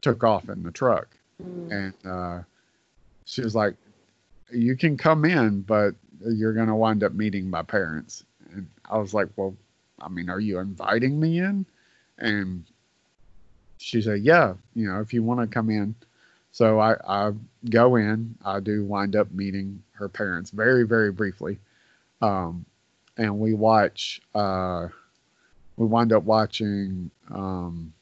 took 0.00 0.22
off 0.22 0.48
in 0.48 0.62
the 0.62 0.70
truck 0.70 1.08
Mm. 1.42 1.70
and 1.70 1.94
uh, 2.04 2.42
she 3.24 3.42
was 3.42 3.54
like, 3.54 3.74
"You 4.50 4.76
can 4.76 4.96
come 4.96 5.24
in, 5.24 5.60
but 5.60 5.94
you're 6.26 6.52
gonna 6.52 6.76
wind 6.76 7.04
up 7.04 7.12
meeting 7.12 7.48
my 7.48 7.62
parents." 7.62 8.24
And 8.52 8.68
I 8.90 8.98
was 8.98 9.14
like, 9.14 9.28
well, 9.36 9.54
I 10.00 10.08
mean, 10.08 10.30
are 10.30 10.40
you 10.40 10.58
inviting 10.58 11.20
me 11.20 11.38
in? 11.38 11.66
And 12.18 12.64
she 13.78 14.02
said, 14.02 14.22
yeah, 14.22 14.54
you 14.74 14.88
know, 14.88 15.00
if 15.00 15.12
you 15.12 15.22
want 15.22 15.40
to 15.40 15.46
come 15.46 15.70
in. 15.70 15.94
So 16.52 16.80
I, 16.80 16.96
I 17.06 17.32
go 17.70 17.96
in. 17.96 18.34
I 18.44 18.60
do 18.60 18.84
wind 18.84 19.14
up 19.14 19.30
meeting 19.30 19.82
her 19.98 20.08
parents 20.08 20.50
very, 20.50 20.86
very 20.86 21.12
briefly. 21.12 21.58
Um, 22.22 22.64
and 23.16 23.38
we 23.38 23.54
watch, 23.54 24.20
uh, 24.34 24.88
we 25.76 25.86
wind 25.86 26.12
up 26.12 26.24
watching, 26.24 27.10
um, 27.30 27.92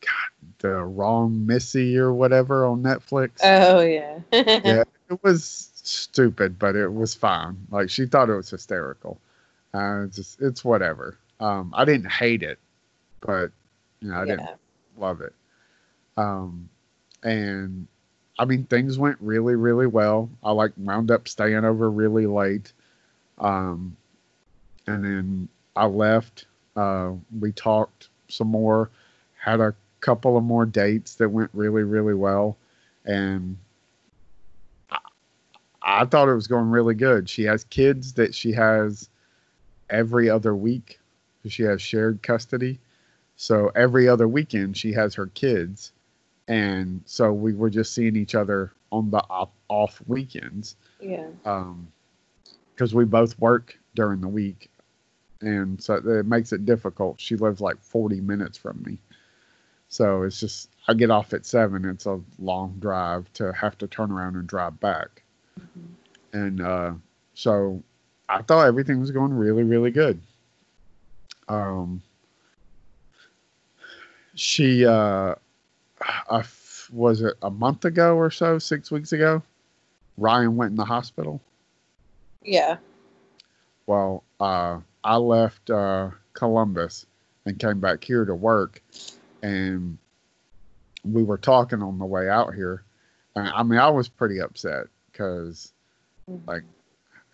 God, 0.00 0.52
the 0.58 0.84
wrong 0.84 1.46
Missy 1.46 1.96
or 1.96 2.12
whatever 2.12 2.66
on 2.66 2.82
Netflix. 2.82 3.40
Oh 3.42 3.80
yeah. 3.80 4.20
yeah, 4.32 4.84
it 5.10 5.22
was 5.22 5.70
stupid, 5.74 6.58
but 6.58 6.76
it 6.76 6.88
was 6.92 7.14
fine. 7.14 7.66
Like 7.70 7.90
she 7.90 8.06
thought 8.06 8.30
it 8.30 8.34
was 8.34 8.50
hysterical. 8.50 9.20
Uh, 9.74 10.04
it's 10.04 10.16
just 10.16 10.40
it's 10.40 10.64
whatever. 10.64 11.18
Um, 11.38 11.72
I 11.76 11.84
didn't 11.84 12.10
hate 12.10 12.42
it, 12.42 12.58
but 13.20 13.50
you 14.00 14.10
know, 14.10 14.16
I 14.16 14.24
didn't 14.24 14.48
love 14.96 15.20
it. 15.20 15.34
Um, 16.16 16.68
and 17.22 17.86
I 18.40 18.46
mean, 18.46 18.64
things 18.64 18.98
went 18.98 19.18
really, 19.20 19.54
really 19.54 19.86
well. 19.86 20.30
I 20.42 20.52
like 20.52 20.72
wound 20.78 21.10
up 21.10 21.28
staying 21.28 21.62
over 21.62 21.90
really 21.90 22.24
late. 22.24 22.72
Um, 23.36 23.94
and 24.86 25.04
then 25.04 25.48
I 25.76 25.84
left. 25.84 26.46
Uh, 26.74 27.12
we 27.38 27.52
talked 27.52 28.08
some 28.28 28.48
more, 28.48 28.88
had 29.38 29.60
a 29.60 29.74
couple 30.00 30.38
of 30.38 30.42
more 30.42 30.64
dates 30.64 31.16
that 31.16 31.28
went 31.28 31.50
really, 31.52 31.82
really 31.82 32.14
well. 32.14 32.56
And 33.04 33.58
I, 34.90 34.98
I 35.82 36.04
thought 36.06 36.30
it 36.30 36.34
was 36.34 36.46
going 36.46 36.70
really 36.70 36.94
good. 36.94 37.28
She 37.28 37.42
has 37.42 37.64
kids 37.64 38.14
that 38.14 38.34
she 38.34 38.52
has 38.52 39.10
every 39.90 40.30
other 40.30 40.56
week. 40.56 40.98
She 41.46 41.62
has 41.64 41.82
shared 41.82 42.22
custody. 42.22 42.80
So 43.36 43.70
every 43.74 44.08
other 44.08 44.26
weekend, 44.26 44.78
she 44.78 44.94
has 44.94 45.14
her 45.16 45.26
kids. 45.26 45.92
And 46.50 47.00
so 47.06 47.32
we 47.32 47.52
were 47.54 47.70
just 47.70 47.94
seeing 47.94 48.16
each 48.16 48.34
other 48.34 48.72
on 48.90 49.08
the 49.08 49.22
off, 49.30 49.50
off 49.68 50.02
weekends 50.08 50.74
Yeah. 51.00 51.28
because 52.74 52.92
we 52.92 53.04
both 53.04 53.38
work 53.38 53.78
during 53.94 54.20
the 54.20 54.26
week. 54.26 54.68
And 55.42 55.80
so 55.80 55.94
it 55.94 56.26
makes 56.26 56.52
it 56.52 56.64
difficult. 56.66 57.20
She 57.20 57.36
lives 57.36 57.60
like 57.60 57.80
40 57.80 58.20
minutes 58.20 58.58
from 58.58 58.82
me. 58.84 58.98
So 59.88 60.24
it's 60.24 60.40
just, 60.40 60.70
I 60.88 60.94
get 60.94 61.08
off 61.12 61.32
at 61.34 61.46
seven. 61.46 61.84
It's 61.84 62.06
a 62.06 62.20
long 62.40 62.76
drive 62.80 63.32
to 63.34 63.52
have 63.52 63.78
to 63.78 63.86
turn 63.86 64.10
around 64.10 64.34
and 64.34 64.48
drive 64.48 64.78
back. 64.80 65.22
And 66.32 66.60
uh, 66.60 66.94
so 67.34 67.80
I 68.28 68.42
thought 68.42 68.66
everything 68.66 68.98
was 68.98 69.12
going 69.12 69.32
really, 69.32 69.62
really 69.62 69.92
good. 69.92 70.20
Um, 71.48 72.02
she, 74.34 74.84
uh, 74.84 75.36
I 76.02 76.44
was 76.92 77.20
it 77.22 77.34
a 77.42 77.50
month 77.50 77.84
ago 77.84 78.16
or 78.16 78.30
so, 78.30 78.58
six 78.58 78.90
weeks 78.90 79.12
ago? 79.12 79.42
Ryan 80.16 80.56
went 80.56 80.70
in 80.70 80.76
the 80.76 80.84
hospital. 80.84 81.40
Yeah. 82.42 82.78
Well, 83.86 84.24
uh, 84.38 84.80
I 85.02 85.16
left 85.16 85.70
uh, 85.70 86.10
Columbus 86.32 87.06
and 87.44 87.58
came 87.58 87.80
back 87.80 88.04
here 88.04 88.24
to 88.24 88.34
work, 88.34 88.82
and 89.42 89.98
we 91.04 91.22
were 91.22 91.38
talking 91.38 91.82
on 91.82 91.98
the 91.98 92.06
way 92.06 92.28
out 92.28 92.54
here. 92.54 92.84
And, 93.34 93.48
I 93.48 93.62
mean, 93.62 93.78
I 93.78 93.90
was 93.90 94.08
pretty 94.08 94.40
upset 94.40 94.86
because, 95.10 95.72
like, 96.46 96.62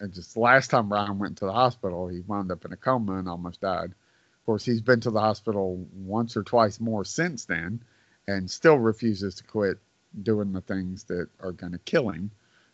it 0.01 0.13
just 0.13 0.37
last 0.37 0.71
time 0.71 0.93
Ryan 0.93 1.19
went 1.19 1.39
to 1.39 1.47
the 1.47 1.53
hospital, 1.53 2.09
he 2.09 2.21
wound 2.21 2.51
up 2.51 2.65
in 2.65 2.73
a 2.73 2.77
coma 2.77 3.19
and 3.19 3.29
almost 3.29 3.61
died. 3.61 3.91
Of 3.91 4.47
course, 4.47 4.65
he's 4.65 4.81
been 4.81 5.01
to 5.01 5.11
the 5.11 5.21
hospital 5.21 5.87
once 5.95 6.37
or 6.37 6.43
twice 6.43 6.79
more 6.79 7.05
since 7.05 7.47
then, 7.47 7.83
and 8.29 8.51
still 8.51 8.79
refuses 8.79 9.35
to 9.37 9.45
quit 9.45 9.79
doing 10.23 10.53
the 10.53 10.61
things 10.61 11.05
that 11.05 11.29
are 11.41 11.53
going 11.53 11.73
to 11.73 11.79
kill 11.81 12.11
him. 12.11 12.31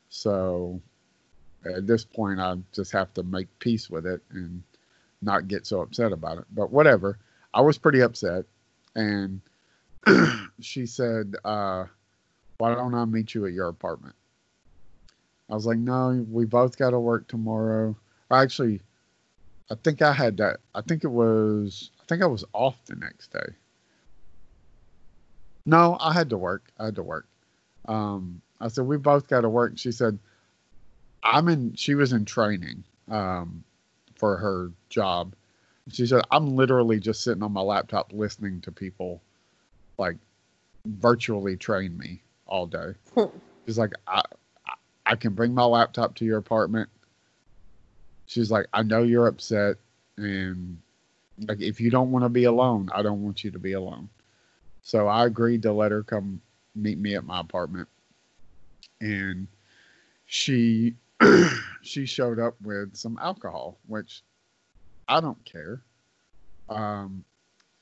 So 0.08 0.80
at 1.64 1.86
this 1.86 2.04
point 2.04 2.40
I 2.40 2.56
just 2.72 2.92
have 2.92 3.12
to 3.14 3.22
make 3.22 3.58
peace 3.58 3.90
with 3.90 4.06
it 4.06 4.22
and 4.30 4.62
not 5.20 5.48
get 5.48 5.66
so 5.66 5.80
upset 5.80 6.12
about 6.12 6.38
it. 6.38 6.44
But 6.52 6.70
whatever. 6.70 7.18
I 7.54 7.60
was 7.60 7.78
pretty 7.78 8.00
upset 8.00 8.44
and 8.94 9.40
she 10.60 10.86
said, 10.86 11.36
uh, 11.44 11.86
why 12.58 12.74
don't 12.74 12.94
I 12.94 13.04
meet 13.04 13.34
you 13.34 13.46
at 13.46 13.52
your 13.52 13.68
apartment? 13.68 14.14
I 15.50 15.54
was 15.54 15.66
like, 15.66 15.78
no, 15.78 16.24
we 16.30 16.44
both 16.44 16.78
got 16.78 16.90
to 16.90 16.98
work 16.98 17.28
tomorrow. 17.28 17.96
Or 18.30 18.38
actually, 18.38 18.80
I 19.70 19.74
think 19.74 20.00
I 20.00 20.12
had 20.12 20.38
that. 20.38 20.60
I 20.74 20.80
think 20.80 21.04
it 21.04 21.08
was, 21.08 21.90
I 22.00 22.04
think 22.06 22.22
I 22.22 22.26
was 22.26 22.44
off 22.52 22.76
the 22.86 22.96
next 22.96 23.32
day. 23.32 23.54
No, 25.64 25.96
I 26.00 26.12
had 26.12 26.30
to 26.30 26.36
work. 26.38 26.70
I 26.78 26.86
had 26.86 26.96
to 26.96 27.02
work. 27.02 27.26
Um, 27.86 28.40
I 28.60 28.68
said, 28.68 28.84
we 28.86 28.96
both 28.96 29.28
got 29.28 29.42
to 29.42 29.48
work. 29.48 29.72
She 29.76 29.92
said, 29.92 30.18
I'm 31.22 31.48
in, 31.48 31.74
she 31.74 31.94
was 31.94 32.12
in 32.12 32.24
training 32.24 32.84
um, 33.10 33.62
for 34.16 34.36
her 34.36 34.72
job. 34.88 35.34
She 35.90 36.06
said, 36.06 36.22
I'm 36.30 36.54
literally 36.56 37.00
just 37.00 37.22
sitting 37.22 37.42
on 37.42 37.52
my 37.52 37.60
laptop 37.60 38.12
listening 38.12 38.60
to 38.62 38.72
people 38.72 39.20
like 39.98 40.16
virtually 40.86 41.56
train 41.56 41.96
me 41.98 42.22
all 42.46 42.66
day. 42.66 42.94
She's 43.66 43.78
like, 43.78 43.92
I, 44.06 44.22
I- 44.66 44.74
I 45.04 45.16
can 45.16 45.34
bring 45.34 45.52
my 45.52 45.64
laptop 45.64 46.14
to 46.16 46.24
your 46.24 46.38
apartment. 46.38 46.88
She's 48.26 48.52
like, 48.52 48.66
I 48.72 48.82
know 48.84 49.02
you're 49.02 49.26
upset. 49.26 49.76
And 50.16 50.78
like, 51.48 51.60
if 51.60 51.80
you 51.80 51.90
don't 51.90 52.12
want 52.12 52.24
to 52.24 52.28
be 52.28 52.44
alone, 52.44 52.88
I 52.94 53.02
don't 53.02 53.22
want 53.22 53.42
you 53.42 53.50
to 53.50 53.58
be 53.58 53.72
alone. 53.72 54.08
So 54.82 55.06
I 55.06 55.26
agreed 55.26 55.62
to 55.62 55.72
let 55.72 55.92
her 55.92 56.02
come 56.02 56.40
meet 56.74 56.98
me 56.98 57.14
at 57.14 57.24
my 57.24 57.40
apartment. 57.40 57.88
And 59.00 59.46
she 60.26 60.94
she 61.82 62.06
showed 62.06 62.38
up 62.38 62.56
with 62.62 62.96
some 62.96 63.18
alcohol, 63.20 63.78
which 63.86 64.22
I 65.08 65.20
don't 65.20 65.42
care. 65.44 65.82
Um, 66.68 67.24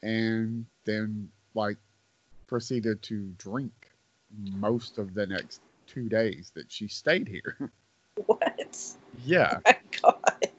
and 0.03 0.67
then 0.85 1.31
like 1.55 1.77
proceeded 2.47 3.03
to 3.03 3.33
drink 3.39 3.73
most 4.59 4.99
of 4.99 5.15
the 5.15 5.27
next 5.27 5.61
two 5.87 6.09
days 6.09 6.53
that 6.55 6.71
she 6.71 6.89
stayed 6.89 7.29
here. 7.29 7.57
What? 8.27 8.79
yeah, 9.25 9.59
My 9.65 9.77
God. 10.03 10.51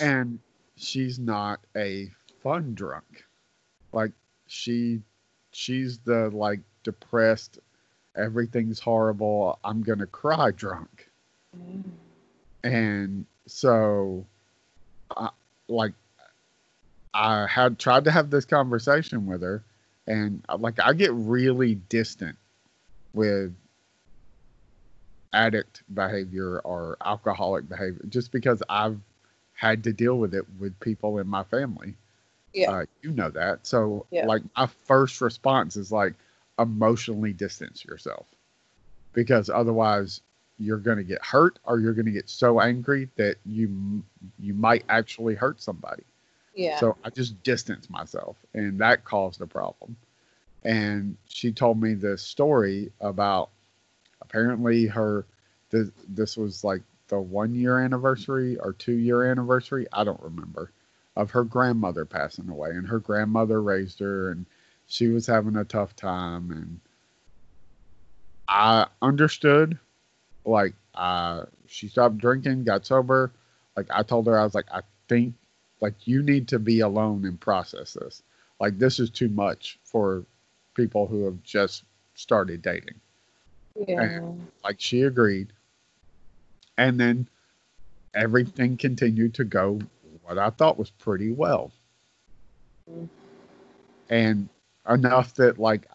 and 0.00 0.40
she's 0.76 1.18
not 1.18 1.60
a 1.76 2.10
fun 2.42 2.74
drunk. 2.74 3.24
Like 3.92 4.10
she 4.48 5.02
she's 5.56 5.98
the 5.98 6.28
like 6.30 6.60
depressed, 6.84 7.58
everything's 8.14 8.78
horrible, 8.78 9.58
I'm 9.64 9.82
gonna 9.82 10.06
cry 10.06 10.50
drunk. 10.50 11.08
and 12.62 13.24
so 13.46 14.26
I, 15.16 15.30
like 15.68 15.92
i 17.14 17.46
had 17.46 17.78
tried 17.78 18.04
to 18.04 18.10
have 18.10 18.28
this 18.28 18.44
conversation 18.44 19.26
with 19.26 19.40
her 19.42 19.62
and 20.06 20.44
like 20.58 20.78
i 20.80 20.92
get 20.92 21.12
really 21.12 21.76
distant 21.76 22.36
with 23.14 23.54
addict 25.32 25.82
behavior 25.94 26.58
or 26.60 26.96
alcoholic 27.04 27.68
behavior 27.68 28.02
just 28.08 28.32
because 28.32 28.62
i've 28.68 28.98
had 29.54 29.84
to 29.84 29.92
deal 29.92 30.18
with 30.18 30.34
it 30.34 30.44
with 30.58 30.78
people 30.80 31.18
in 31.18 31.26
my 31.28 31.44
family 31.44 31.94
Yeah. 32.56 32.70
uh, 32.72 32.84
you 33.02 33.10
know 33.12 33.28
that 33.30 33.66
so 33.66 34.06
Yeah. 34.10 34.26
like 34.26 34.42
my 34.56 34.66
first 34.66 35.20
response 35.20 35.76
is 35.76 35.92
like 35.92 36.14
emotionally 36.58 37.32
distance 37.34 37.84
yourself 37.84 38.26
because 39.12 39.50
otherwise 39.50 40.22
you're 40.58 40.78
going 40.78 40.96
to 40.96 41.04
get 41.04 41.22
hurt 41.22 41.58
or 41.64 41.78
you're 41.78 41.92
going 41.92 42.06
to 42.06 42.12
get 42.12 42.30
so 42.30 42.60
angry 42.60 43.10
that 43.16 43.36
you 43.44 44.02
you 44.40 44.54
might 44.54 44.84
actually 44.88 45.34
hurt 45.34 45.60
somebody. 45.60 46.02
Yeah. 46.54 46.80
So 46.80 46.96
I 47.04 47.10
just 47.10 47.42
distanced 47.42 47.90
myself 47.90 48.36
and 48.54 48.78
that 48.80 49.04
caused 49.04 49.42
a 49.42 49.46
problem. 49.46 49.96
And 50.64 51.16
she 51.26 51.52
told 51.52 51.80
me 51.80 51.92
this 51.92 52.22
story 52.22 52.90
about 53.00 53.50
apparently 54.22 54.86
her 54.86 55.26
this, 55.70 55.90
this 56.08 56.36
was 56.38 56.64
like 56.64 56.82
the 57.08 57.20
1 57.20 57.54
year 57.54 57.78
anniversary 57.80 58.56
or 58.58 58.72
2 58.72 58.92
year 58.92 59.24
anniversary, 59.30 59.86
I 59.92 60.04
don't 60.04 60.20
remember, 60.22 60.70
of 61.16 61.30
her 61.30 61.44
grandmother 61.44 62.04
passing 62.04 62.48
away 62.48 62.70
and 62.70 62.86
her 62.86 62.98
grandmother 62.98 63.62
raised 63.62 63.98
her 63.98 64.30
and 64.30 64.46
she 64.86 65.08
was 65.08 65.26
having 65.26 65.56
a 65.56 65.64
tough 65.64 65.96
time 65.96 66.50
and 66.50 66.80
I 68.48 68.86
understood 69.02 69.78
like 70.44 70.74
uh 70.94 71.44
she 71.66 71.88
stopped 71.88 72.18
drinking 72.18 72.64
got 72.64 72.86
sober. 72.86 73.32
Like 73.76 73.86
i 73.90 74.02
told 74.02 74.26
her 74.26 74.38
i 74.38 74.44
was 74.44 74.54
like 74.54 74.70
i 74.72 74.80
think 75.08 75.34
like 75.80 76.06
you 76.06 76.22
need 76.22 76.48
to 76.48 76.58
be 76.58 76.80
alone 76.80 77.24
and 77.24 77.40
process 77.40 77.94
this. 77.94 78.22
Like 78.60 78.78
this 78.78 78.98
is 78.98 79.10
too 79.10 79.28
much 79.28 79.78
for 79.84 80.24
people 80.74 81.06
who 81.06 81.24
have 81.24 81.42
just 81.42 81.84
started 82.14 82.62
dating. 82.62 83.00
Yeah. 83.86 84.20
like 84.64 84.80
she 84.80 85.02
agreed. 85.02 85.52
And 86.78 86.98
then 86.98 87.28
everything 88.14 88.76
continued 88.76 89.34
to 89.34 89.44
go 89.44 89.80
what 90.26 90.38
I 90.38 90.50
thought 90.50 90.76
was 90.78 90.90
pretty 90.90 91.30
well. 91.30 91.70
And 94.10 94.48
enough 94.88 95.34
that 95.34 95.58
like 95.58 95.86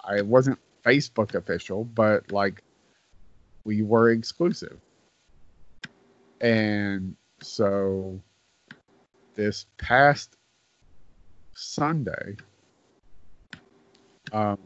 I 0.00 0.20
wasn't 0.22 0.58
Facebook 0.84 1.34
official, 1.34 1.84
but 1.84 2.30
like 2.32 2.62
we 3.64 3.82
were 3.82 4.10
exclusive. 4.10 4.78
And 6.40 7.16
so 7.42 8.20
this 9.34 9.66
past 9.78 10.36
Sunday, 11.54 12.36
um, 14.32 14.58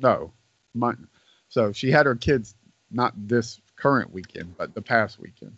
no, 0.00 0.32
mon- 0.74 1.08
so 1.48 1.72
she 1.72 1.90
had 1.90 2.06
her 2.06 2.16
kids 2.16 2.56
not 2.90 3.12
this 3.16 3.60
current 3.76 4.12
weekend, 4.12 4.56
but 4.56 4.74
the 4.74 4.82
past 4.82 5.18
weekend. 5.20 5.56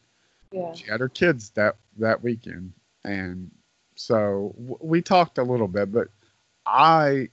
Yeah. 0.56 0.72
She 0.72 0.90
had 0.90 1.00
her 1.00 1.08
kids 1.08 1.50
that 1.50 1.76
that 1.98 2.22
weekend, 2.22 2.72
and 3.04 3.50
so 3.94 4.54
w- 4.56 4.78
we 4.80 5.02
talked 5.02 5.38
a 5.38 5.42
little 5.42 5.68
bit. 5.68 5.92
But 5.92 6.08
I 6.64 7.28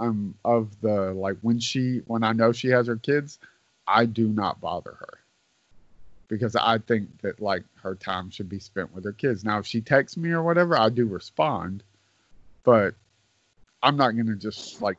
am 0.00 0.34
of 0.44 0.80
the 0.80 1.12
like 1.12 1.36
when 1.42 1.60
she 1.60 2.02
when 2.06 2.24
I 2.24 2.32
know 2.32 2.50
she 2.52 2.68
has 2.68 2.88
her 2.88 2.96
kids, 2.96 3.38
I 3.86 4.04
do 4.04 4.28
not 4.28 4.60
bother 4.60 4.96
her 4.98 5.18
because 6.26 6.56
I 6.56 6.78
think 6.78 7.20
that 7.22 7.40
like 7.40 7.62
her 7.82 7.94
time 7.94 8.30
should 8.30 8.48
be 8.48 8.58
spent 8.58 8.92
with 8.92 9.04
her 9.04 9.12
kids. 9.12 9.44
Now, 9.44 9.60
if 9.60 9.66
she 9.66 9.80
texts 9.80 10.16
me 10.16 10.30
or 10.30 10.42
whatever, 10.42 10.76
I 10.76 10.88
do 10.88 11.06
respond, 11.06 11.84
but 12.64 12.94
I'm 13.80 13.96
not 13.96 14.16
gonna 14.16 14.34
just 14.34 14.82
like 14.82 14.98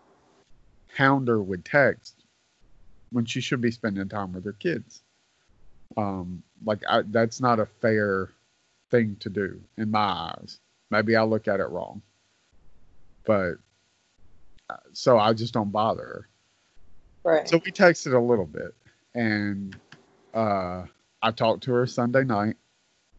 hound 0.95 1.28
her 1.28 1.41
with 1.41 1.65
text 1.65 2.24
when 3.11 3.26
she 3.26 3.41
should 3.41 3.59
be 3.61 3.72
spending 3.72 4.07
time 4.07 4.32
with 4.32 4.45
her 4.45 4.53
kids. 4.53 5.03
Um, 5.97 6.43
like 6.63 6.81
I, 6.87 7.01
that's 7.03 7.41
not 7.41 7.59
a 7.59 7.65
fair 7.65 8.29
thing 8.91 9.17
to 9.21 9.29
do 9.29 9.61
in 9.77 9.91
my 9.91 9.99
eyes. 9.99 10.59
Maybe 10.91 11.15
I 11.15 11.23
look 11.23 11.47
at 11.47 11.59
it 11.59 11.69
wrong, 11.69 12.01
but 13.25 13.55
uh, 14.69 14.77
so 14.93 15.17
I 15.17 15.33
just 15.33 15.53
don't 15.53 15.71
bother 15.71 16.03
her. 16.03 16.29
Right. 17.23 17.49
So 17.49 17.61
we 17.63 17.71
texted 17.71 18.13
a 18.13 18.19
little 18.19 18.45
bit, 18.45 18.73
and 19.13 19.75
uh, 20.33 20.83
I 21.21 21.31
talked 21.31 21.63
to 21.63 21.73
her 21.73 21.85
Sunday 21.85 22.23
night, 22.23 22.55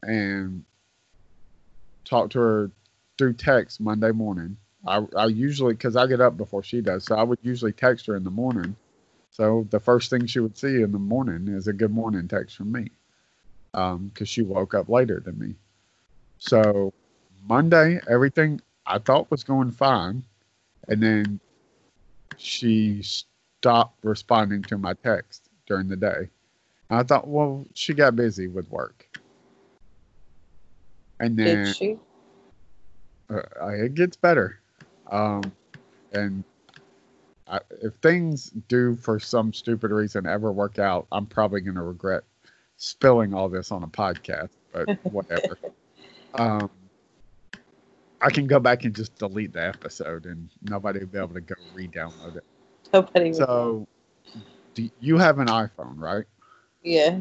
and 0.03 0.65
talked 2.05 2.33
to 2.33 2.41
her 2.41 2.71
through 3.19 3.35
text 3.35 3.81
Monday 3.81 4.13
morning. 4.13 4.57
I, 4.87 5.03
I 5.17 5.27
usually 5.27 5.75
because 5.75 5.97
I 5.97 6.07
get 6.07 6.21
up 6.21 6.37
before 6.37 6.63
she 6.63 6.81
does, 6.81 7.05
so 7.05 7.15
I 7.15 7.23
would 7.23 7.39
usually 7.43 7.73
text 7.73 8.07
her 8.07 8.17
in 8.17 8.25
the 8.25 8.31
morning. 8.31 8.77
So 9.41 9.67
the 9.71 9.81
first 9.81 10.11
thing 10.11 10.27
she 10.27 10.39
would 10.39 10.59
see 10.59 10.83
in 10.83 10.93
the 10.93 10.99
morning 10.99 11.49
is 11.49 11.67
a 11.67 11.73
good 11.73 11.91
morning 11.91 12.29
text 12.29 12.57
from 12.59 12.73
me, 12.73 12.91
because 13.73 14.29
she 14.29 14.43
woke 14.43 14.75
up 14.75 14.91
later 14.91 15.19
than 15.19 15.39
me. 15.39 15.55
So 16.37 16.93
Monday, 17.49 18.01
everything 18.07 18.61
I 18.85 18.99
thought 18.99 19.31
was 19.31 19.43
going 19.43 19.71
fine, 19.71 20.25
and 20.89 21.03
then 21.03 21.41
she 22.37 23.01
stopped 23.03 24.05
responding 24.05 24.61
to 24.65 24.77
my 24.77 24.93
text 24.93 25.49
during 25.67 25.89
the 25.89 25.97
day. 25.97 26.29
And 26.91 26.99
I 26.99 27.03
thought, 27.03 27.27
well, 27.27 27.65
she 27.73 27.95
got 27.95 28.17
busy 28.17 28.47
with 28.47 28.71
work. 28.71 29.09
And 31.19 31.35
then 31.39 31.65
Did 31.65 31.77
she? 31.77 31.99
uh, 33.31 33.69
it 33.69 33.95
gets 33.95 34.19
better. 34.19 34.61
Um, 35.11 35.51
and 36.13 36.45
I, 37.51 37.61
if 37.83 37.95
things 37.97 38.51
do, 38.69 38.97
for 38.97 39.19
some 39.19 39.53
stupid 39.53 39.91
reason, 39.91 40.27
ever 40.27 40.53
work 40.53 40.79
out, 40.79 41.07
I'm 41.11 41.27
probably 41.27 41.61
going 41.61 41.75
to 41.75 41.83
regret 41.83 42.23
spilling 42.77 43.35
all 43.35 43.49
this 43.49 43.73
on 43.73 43.83
a 43.83 43.89
podcast, 43.89 44.51
but 44.73 44.89
whatever. 45.11 45.59
um, 46.35 46.71
I 48.21 48.31
can 48.31 48.47
go 48.47 48.61
back 48.61 48.85
and 48.85 48.95
just 48.95 49.17
delete 49.19 49.53
the 49.53 49.67
episode, 49.67 50.27
and 50.27 50.49
nobody 50.63 51.01
will 51.01 51.07
be 51.07 51.19
able 51.19 51.35
to 51.35 51.41
go 51.41 51.55
re-download 51.75 52.37
it. 52.37 52.45
Nobody. 52.93 53.33
So, 53.33 53.89
do 54.75 54.89
you 55.01 55.19
have 55.19 55.39
an 55.39 55.49
iPhone, 55.49 55.99
right? 55.99 56.25
yeah. 56.83 57.21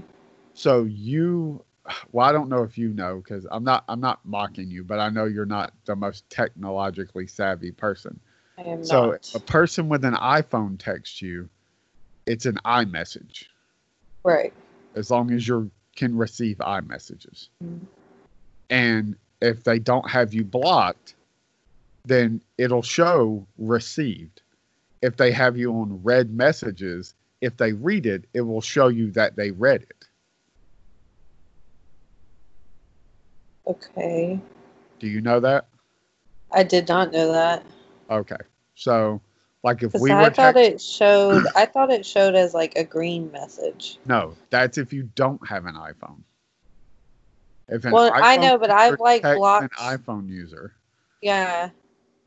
So 0.53 0.83
you, 0.83 1.63
well, 2.11 2.27
I 2.27 2.31
don't 2.31 2.49
know 2.49 2.63
if 2.63 2.77
you 2.77 2.89
know 2.89 3.21
because 3.23 3.47
I'm 3.49 3.63
not. 3.63 3.85
I'm 3.87 4.01
not 4.01 4.19
mocking 4.25 4.69
you, 4.69 4.83
but 4.83 4.99
I 4.99 5.09
know 5.09 5.25
you're 5.25 5.45
not 5.45 5.73
the 5.85 5.95
most 5.95 6.29
technologically 6.29 7.27
savvy 7.27 7.71
person. 7.71 8.19
I 8.59 8.63
am 8.63 8.83
So 8.83 9.11
not. 9.11 9.31
a 9.35 9.39
person 9.39 9.87
with 9.87 10.03
an 10.03 10.15
iPhone 10.15 10.77
texts 10.77 11.21
you, 11.21 11.49
it's 12.25 12.45
an 12.45 12.57
iMessage 12.65 13.45
right. 14.23 14.53
as 14.95 15.09
long 15.09 15.31
as 15.31 15.47
you 15.47 15.71
can 15.95 16.17
receive 16.17 16.57
iMessages. 16.57 17.49
Mhm. 17.63 17.87
And 18.69 19.15
if 19.41 19.63
they 19.63 19.79
don't 19.79 20.09
have 20.09 20.33
you 20.33 20.43
blocked, 20.43 21.15
then 22.05 22.41
it'll 22.57 22.81
show 22.81 23.47
received. 23.57 24.41
If 25.01 25.15
they 25.15 25.31
have 25.31 25.57
you 25.57 25.73
on 25.73 26.03
read 26.03 26.29
messages, 26.31 27.13
if 27.39 27.55
they 27.55 27.71
read 27.71 28.05
it, 28.05 28.25
it 28.33 28.41
will 28.41 28.61
show 28.61 28.89
you 28.89 29.11
that 29.11 29.37
they 29.37 29.51
read 29.51 29.83
it. 29.83 30.05
Okay. 33.65 34.39
Do 34.99 35.07
you 35.07 35.21
know 35.21 35.39
that? 35.39 35.67
I 36.51 36.63
did 36.63 36.89
not 36.89 37.13
know 37.13 37.31
that. 37.31 37.63
Okay. 38.09 38.37
So, 38.75 39.21
like 39.63 39.83
if 39.83 39.93
we 39.93 40.11
I 40.11 40.23
were 40.23 40.29
thought 40.29 40.55
text- 40.55 40.73
it 40.75 40.81
showed. 40.81 41.43
I 41.55 41.65
thought 41.65 41.91
it 41.91 42.05
showed 42.05 42.35
as 42.35 42.53
like 42.53 42.77
a 42.77 42.83
green 42.83 43.31
message. 43.31 43.97
no, 44.05 44.35
that's 44.49 44.77
if 44.77 44.93
you 44.93 45.09
don't 45.15 45.45
have 45.47 45.65
an 45.65 45.75
iPhone. 45.75 46.21
If 47.67 47.85
an 47.85 47.91
Well, 47.91 48.11
I 48.13 48.37
know, 48.37 48.57
but 48.57 48.71
I've, 48.71 48.99
like, 48.99 49.21
blocked- 49.21 49.63
an 49.79 49.97
iPhone 49.97 50.27
user. 50.27 50.73
Yeah. 51.21 51.69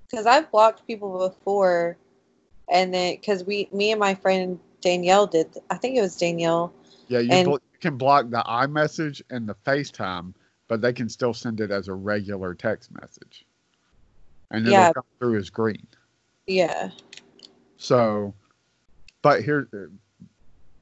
Because 0.08 0.26
I've 0.26 0.50
blocked 0.52 0.86
people 0.86 1.28
before, 1.28 1.96
and 2.70 2.92
then 2.94 3.14
because 3.16 3.42
we, 3.44 3.68
me 3.72 3.90
and 3.90 3.98
my 3.98 4.14
friend 4.14 4.60
Danielle 4.82 5.26
did. 5.26 5.56
I 5.70 5.76
think 5.78 5.96
it 5.96 6.02
was 6.02 6.16
Danielle. 6.16 6.72
Yeah, 7.08 7.20
you, 7.20 7.32
And- 7.32 7.46
blo- 7.46 7.54
you 7.72 7.78
can 7.80 7.96
block 7.96 8.28
the 8.30 8.42
iMessage 8.46 9.22
and 9.30 9.48
the 9.48 9.54
FaceTime, 9.66 10.34
but 10.68 10.80
they 10.80 10.92
can 10.92 11.08
still 11.08 11.34
send 11.34 11.60
it 11.60 11.70
as 11.70 11.88
a 11.88 11.94
regular 11.94 12.54
text 12.54 12.90
message, 13.00 13.46
and 14.52 14.66
then 14.66 14.72
it'll 14.72 14.94
come 14.94 15.04
through 15.18 15.38
as 15.38 15.50
green. 15.50 15.86
Yeah. 16.46 16.90
So, 17.78 18.34
but 19.22 19.42
here, 19.42 19.68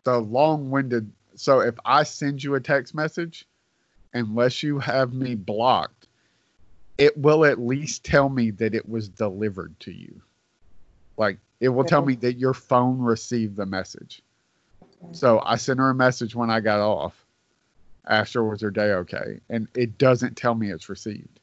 the 0.04 0.18
long-winded. 0.18 1.10
So 1.36 1.60
if 1.60 1.76
I 1.84 2.02
send 2.02 2.44
you 2.44 2.56
a 2.56 2.60
text 2.60 2.94
message, 2.94 3.46
unless 4.12 4.62
you 4.62 4.78
have 4.78 5.14
me 5.14 5.34
blocked, 5.34 6.08
it 6.98 7.16
will 7.16 7.46
at 7.46 7.58
least 7.58 8.04
tell 8.04 8.28
me 8.28 8.50
that 8.50 8.74
it 8.74 8.86
was 8.86 9.08
delivered 9.08 9.78
to 9.80 9.92
you. 9.92 10.20
Like 11.16 11.38
it 11.60 11.70
will 11.70 11.84
tell 11.84 12.04
me 12.04 12.14
that 12.16 12.38
your 12.38 12.54
phone 12.54 12.98
received 12.98 13.56
the 13.56 13.66
message. 13.66 14.22
So 15.12 15.40
I 15.44 15.56
sent 15.56 15.78
her 15.78 15.90
a 15.90 15.94
message 15.94 16.34
when 16.34 16.50
I 16.50 16.60
got 16.60 16.80
off. 16.80 17.14
Asked 18.06 18.34
her 18.34 18.44
was 18.44 18.62
her 18.62 18.70
day 18.70 18.92
okay, 18.92 19.40
and 19.48 19.68
it 19.74 19.96
doesn't 19.96 20.36
tell 20.36 20.54
me 20.54 20.70
it's 20.70 20.88
received. 20.88 21.38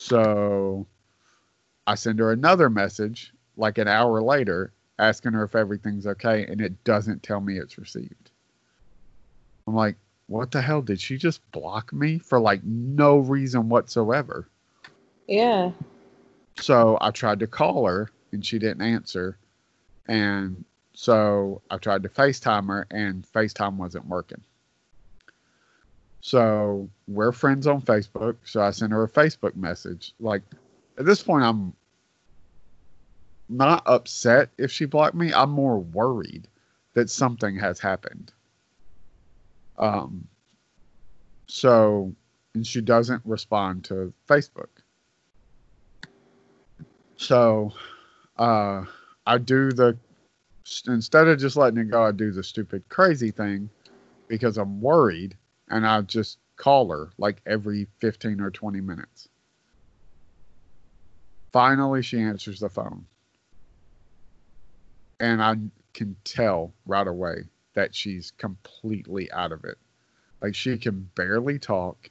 So 0.00 0.86
I 1.86 1.94
send 1.94 2.20
her 2.20 2.32
another 2.32 2.70
message 2.70 3.34
like 3.58 3.76
an 3.76 3.86
hour 3.86 4.22
later, 4.22 4.72
asking 4.98 5.34
her 5.34 5.44
if 5.44 5.54
everything's 5.54 6.06
okay, 6.06 6.46
and 6.46 6.58
it 6.58 6.84
doesn't 6.84 7.22
tell 7.22 7.38
me 7.38 7.58
it's 7.58 7.76
received. 7.76 8.30
I'm 9.66 9.74
like, 9.74 9.96
what 10.26 10.52
the 10.52 10.62
hell? 10.62 10.80
Did 10.80 11.02
she 11.02 11.18
just 11.18 11.48
block 11.52 11.92
me 11.92 12.18
for 12.18 12.40
like 12.40 12.64
no 12.64 13.18
reason 13.18 13.68
whatsoever? 13.68 14.48
Yeah. 15.28 15.72
So 16.56 16.96
I 16.98 17.10
tried 17.10 17.40
to 17.40 17.46
call 17.46 17.86
her 17.86 18.10
and 18.32 18.44
she 18.44 18.58
didn't 18.58 18.82
answer. 18.82 19.36
And 20.06 20.64
so 20.94 21.60
I 21.70 21.76
tried 21.76 22.04
to 22.04 22.08
FaceTime 22.08 22.68
her 22.68 22.86
and 22.90 23.30
FaceTime 23.30 23.76
wasn't 23.76 24.06
working. 24.06 24.40
So 26.20 26.88
we're 27.08 27.32
friends 27.32 27.66
on 27.66 27.82
Facebook. 27.82 28.36
So 28.44 28.62
I 28.62 28.70
sent 28.70 28.92
her 28.92 29.04
a 29.04 29.08
Facebook 29.08 29.56
message. 29.56 30.12
Like 30.20 30.42
at 30.98 31.06
this 31.06 31.22
point, 31.22 31.44
I'm 31.44 31.72
not 33.48 33.82
upset 33.86 34.50
if 34.58 34.70
she 34.70 34.84
blocked 34.84 35.14
me. 35.14 35.32
I'm 35.32 35.50
more 35.50 35.78
worried 35.78 36.48
that 36.94 37.10
something 37.10 37.56
has 37.56 37.80
happened. 37.80 38.32
Um, 39.78 40.26
so, 41.46 42.14
and 42.54 42.66
she 42.66 42.80
doesn't 42.80 43.22
respond 43.24 43.84
to 43.84 44.12
Facebook. 44.28 44.68
So, 47.16 47.72
uh, 48.38 48.84
I 49.26 49.38
do 49.38 49.72
the 49.72 49.96
instead 50.86 51.26
of 51.26 51.38
just 51.38 51.56
letting 51.56 51.80
it 51.80 51.90
go, 51.90 52.04
I 52.04 52.12
do 52.12 52.30
the 52.30 52.42
stupid 52.42 52.84
crazy 52.88 53.30
thing 53.30 53.68
because 54.28 54.58
I'm 54.58 54.80
worried, 54.80 55.36
and 55.70 55.86
I 55.86 56.02
just 56.02 56.38
call 56.56 56.90
her 56.90 57.10
like 57.18 57.40
every 57.46 57.86
15 58.00 58.40
or 58.40 58.50
20 58.50 58.80
minutes. 58.82 59.28
Finally, 61.52 62.02
she 62.02 62.20
answers 62.20 62.60
the 62.60 62.68
phone, 62.68 63.06
and 65.20 65.42
I 65.42 65.56
can 65.94 66.16
tell 66.24 66.72
right 66.86 67.06
away 67.06 67.44
that 67.74 67.94
she's 67.94 68.32
completely 68.32 69.30
out 69.32 69.52
of 69.52 69.64
it. 69.64 69.78
Like 70.42 70.54
she 70.54 70.78
can 70.78 71.10
barely 71.14 71.58
talk. 71.58 72.10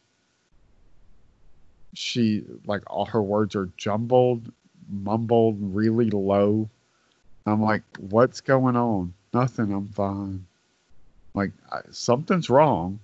she 1.94 2.44
like 2.66 2.84
all 2.88 3.06
her 3.06 3.22
words 3.24 3.56
are 3.56 3.70
jumbled, 3.78 4.52
mumbled, 4.90 5.58
really 5.60 6.10
low. 6.12 6.70
I'm 7.46 7.62
like, 7.62 7.84
what's 8.00 8.42
going 8.42 8.76
on? 8.76 9.14
Nothing. 9.34 9.74
I'm 9.74 9.90
fine. 9.90 10.46
Like 11.34 11.52
I, 11.72 11.82
something's 11.92 12.50
wrong, 12.50 13.00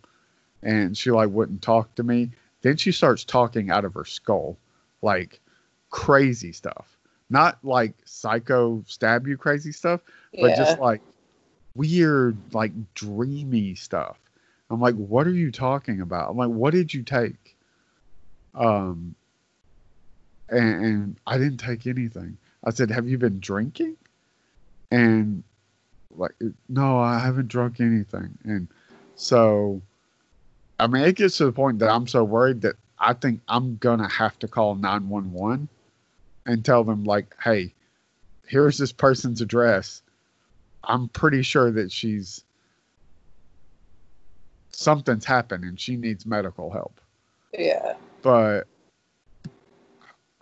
and 0.64 0.97
she 0.97 1.12
like 1.12 1.30
wouldn't 1.30 1.62
talk 1.62 1.93
to 1.95 2.03
me. 2.03 2.32
Then 2.62 2.78
she 2.78 2.91
starts 2.91 3.24
talking 3.24 3.70
out 3.70 3.86
of 3.86 3.93
her 3.93 4.06
skull, 4.06 4.58
like 5.01 5.39
crazy 5.89 6.51
stuff. 6.51 6.97
Not 7.30 7.58
like 7.64 7.93
psycho 8.06 8.84
stab 8.88 9.28
you 9.28 9.38
crazy 9.38 9.72
stuff, 9.72 10.01
but 10.39 10.51
Yeah. 10.51 10.56
just 10.56 10.80
like 10.80 11.01
weird, 11.76 12.38
like 12.53 12.72
dreamy 12.93 13.76
stuff. 13.76 14.18
I'm 14.70 14.80
like, 14.80 14.95
what 14.95 15.28
are 15.28 15.32
you 15.32 15.51
talking 15.51 16.01
about? 16.01 16.32
I'm 16.32 16.38
like, 16.38 16.49
what 16.49 16.72
did 16.74 16.93
you 16.93 17.03
take? 17.03 17.56
Um, 18.56 19.16
and, 20.49 20.86
and 20.86 21.20
I 21.28 21.38
didn't 21.38 21.58
take 21.58 21.86
anything. 21.86 22.38
I 22.64 22.72
said, 22.72 22.89
have 22.89 23.08
you 23.08 23.18
been 23.18 23.39
drinking? 23.39 23.97
And 24.91 25.43
like, 26.12 26.36
no, 26.70 26.97
I 26.97 27.20
haven't 27.20 27.47
drunk 27.47 27.80
anything. 27.80 28.38
And 28.43 28.68
so, 29.16 29.82
I 30.80 30.88
mean, 30.88 31.03
it 31.03 31.15
gets 31.15 31.38
to 31.38 31.45
the 31.45 31.51
point 31.51 31.80
that 31.80 31.89
I'm 31.89 32.07
so 32.07 32.23
worried 32.23 32.61
that 32.61 32.76
I 32.99 33.13
think 33.13 33.41
I'm 33.47 33.78
gonna 33.78 34.09
have 34.09 34.38
to 34.39 34.47
call 34.47 34.76
911 34.76 35.69
and 36.45 36.65
tell 36.65 36.84
them 36.84 37.03
like, 37.03 37.36
hey, 37.43 37.73
here's 38.47 38.78
this 38.78 38.91
person's 38.91 39.41
address. 39.41 40.01
I'm 40.84 41.07
pretty 41.09 41.41
sure 41.41 41.71
that 41.71 41.91
she's 41.91 42.43
something's 44.71 45.26
happened 45.26 45.63
and 45.63 45.80
she 45.80 45.95
needs 45.95 46.26
medical 46.26 46.69
help. 46.69 46.99
yeah. 47.57 47.95
But 48.21 48.67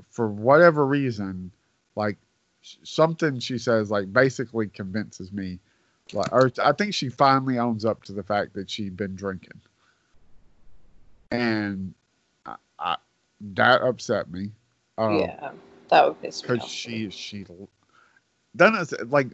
for 0.10 0.28
whatever 0.28 0.86
reason, 0.86 1.52
like 1.96 2.18
something 2.62 3.40
she 3.40 3.58
says, 3.58 3.92
like 3.92 4.12
basically 4.14 4.68
convinces 4.68 5.32
me, 5.32 5.60
like, 6.14 6.32
or 6.32 6.52
I 6.64 6.72
think 6.72 6.94
she 6.94 7.10
finally 7.10 7.60
owns 7.60 7.84
up 7.84 8.04
to 8.06 8.14
the 8.14 8.24
fact 8.24 8.54
that 8.54 8.70
she'd 8.70 8.96
been 8.96 9.16
drinking, 9.16 9.60
and 11.34 11.94
I, 12.46 12.56
I, 12.80 12.96
that 13.56 13.82
upset 13.82 14.32
me. 14.32 14.52
Um, 14.98 15.20
yeah. 15.20 15.52
That 15.90 16.08
would 16.08 16.22
piss 16.22 16.48
me 16.48 16.58
off. 16.58 16.70
she 16.70 17.10
she 17.10 17.46
then 18.56 18.76
it's 18.76 18.94
like 19.08 19.28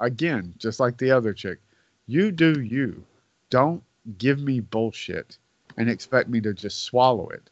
again 0.00 0.54
just 0.58 0.80
like 0.80 0.96
the 0.98 1.10
other 1.10 1.32
chick 1.32 1.58
you 2.06 2.30
do 2.30 2.60
you 2.60 3.02
don't 3.50 3.82
give 4.18 4.40
me 4.40 4.60
bullshit 4.60 5.36
and 5.76 5.90
expect 5.90 6.28
me 6.28 6.40
to 6.40 6.54
just 6.54 6.84
swallow 6.84 7.28
it 7.28 7.50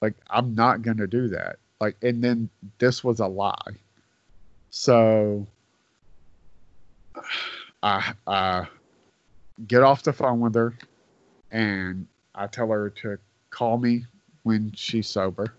like 0.00 0.14
i'm 0.30 0.54
not 0.54 0.82
gonna 0.82 1.06
do 1.06 1.26
that 1.28 1.56
like 1.80 1.96
and 2.02 2.22
then 2.22 2.48
this 2.78 3.02
was 3.02 3.18
a 3.18 3.26
lie 3.26 3.72
so 4.70 5.44
i 7.82 8.12
i 8.26 8.66
get 9.66 9.82
off 9.82 10.02
the 10.04 10.12
phone 10.12 10.38
with 10.38 10.54
her 10.54 10.76
and 11.50 12.06
i 12.34 12.46
tell 12.46 12.68
her 12.68 12.90
to 12.90 13.18
call 13.50 13.78
me 13.78 14.04
when 14.42 14.72
she's 14.74 15.08
sober 15.08 15.54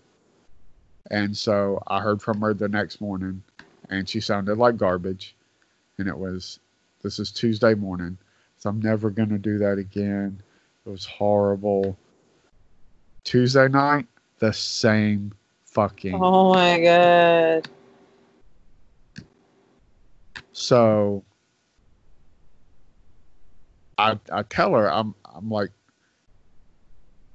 and 1.10 1.36
so 1.36 1.82
I 1.86 2.00
heard 2.00 2.22
from 2.22 2.40
her 2.40 2.54
the 2.54 2.68
next 2.68 3.00
morning, 3.00 3.42
and 3.90 4.08
she 4.08 4.20
sounded 4.20 4.58
like 4.58 4.76
garbage. 4.76 5.36
And 5.98 6.08
it 6.08 6.16
was, 6.16 6.60
this 7.02 7.18
is 7.18 7.30
Tuesday 7.30 7.74
morning, 7.74 8.16
so 8.58 8.70
I'm 8.70 8.80
never 8.80 9.10
going 9.10 9.28
to 9.28 9.38
do 9.38 9.58
that 9.58 9.78
again. 9.78 10.42
It 10.86 10.88
was 10.88 11.04
horrible. 11.04 11.96
Tuesday 13.22 13.68
night, 13.68 14.06
the 14.38 14.52
same 14.52 15.32
fucking. 15.66 16.14
Oh 16.14 16.52
my 16.52 16.80
god. 16.80 17.68
So 20.52 21.24
I 23.98 24.18
I 24.32 24.42
tell 24.42 24.72
her 24.72 24.90
I'm 24.92 25.14
I'm 25.34 25.50
like 25.50 25.70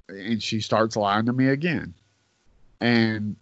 and 0.10 0.41
she 0.41 0.60
starts 0.60 0.95
lying 0.95 1.26
to 1.26 1.34
me 1.34 1.47
again. 1.47 1.93
And 2.82 3.36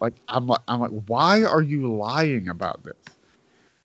like 0.00 0.14
I'm 0.28 0.46
like 0.46 0.60
I'm 0.68 0.80
like 0.80 0.90
why 1.06 1.42
are 1.44 1.62
you 1.62 1.94
lying 1.94 2.48
about 2.48 2.82
this? 2.84 2.96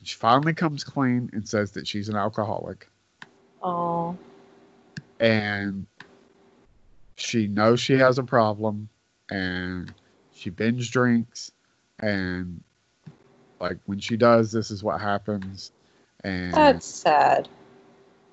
She 0.03 0.15
finally 0.15 0.53
comes 0.53 0.83
clean 0.83 1.29
and 1.33 1.47
says 1.47 1.71
that 1.71 1.87
she's 1.87 2.07
an 2.09 2.15
alcoholic 2.15 2.89
Oh. 3.61 4.15
and 5.19 5.85
she 7.15 7.47
knows 7.47 7.79
she 7.81 7.93
has 7.93 8.17
a 8.19 8.23
problem 8.23 8.87
and 9.29 9.93
she 10.33 10.49
binge 10.49 10.91
drinks 10.91 11.51
and 11.99 12.63
like 13.59 13.79
when 13.87 13.99
she 13.99 14.15
does 14.15 14.51
this 14.51 14.69
is 14.71 14.83
what 14.83 15.01
happens 15.01 15.71
and 16.23 16.53
That's 16.53 16.85
sad. 16.85 17.49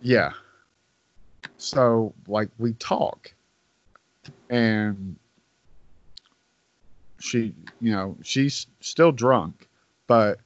yeah 0.02 0.32
so 1.56 2.12
like 2.28 2.50
we 2.58 2.74
talk 2.74 3.32
and 4.50 5.16
she 7.20 7.54
you 7.80 7.92
know 7.92 8.16
she's 8.22 8.66
still 8.80 9.12
drunk 9.12 9.68
but 10.06 10.38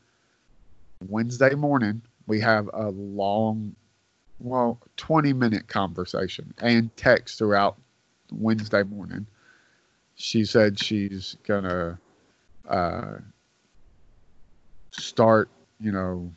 wednesday 1.09 1.55
morning 1.55 2.01
we 2.27 2.41
have 2.41 2.69
a 2.73 2.91
long 2.91 3.75
well 4.39 4.79
20 4.97 5.33
minute 5.33 5.67
conversation 5.67 6.53
and 6.59 6.95
text 6.97 7.39
throughout 7.39 7.79
wednesday 8.33 8.83
morning. 8.83 9.27
She 10.17 10.45
said 10.45 10.79
she's 10.79 11.37
gonna 11.47 11.99
uh 12.69 13.19
start 14.91 15.49
you 15.81 15.93
know 15.93 16.33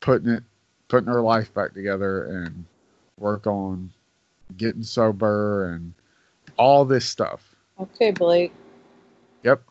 putting 0.00 0.28
it 0.28 0.42
putting 0.88 1.08
her 1.08 1.22
life 1.22 1.52
back 1.54 1.72
together 1.72 2.24
and 2.24 2.64
work 3.16 3.46
on 3.46 3.90
getting 4.56 4.82
sober 4.82 5.72
and 5.72 5.94
all 6.56 6.84
this 6.84 7.04
stuff 7.04 7.56
Okay, 7.78 8.10
Blake. 8.10 8.52
Yep. 9.42 9.62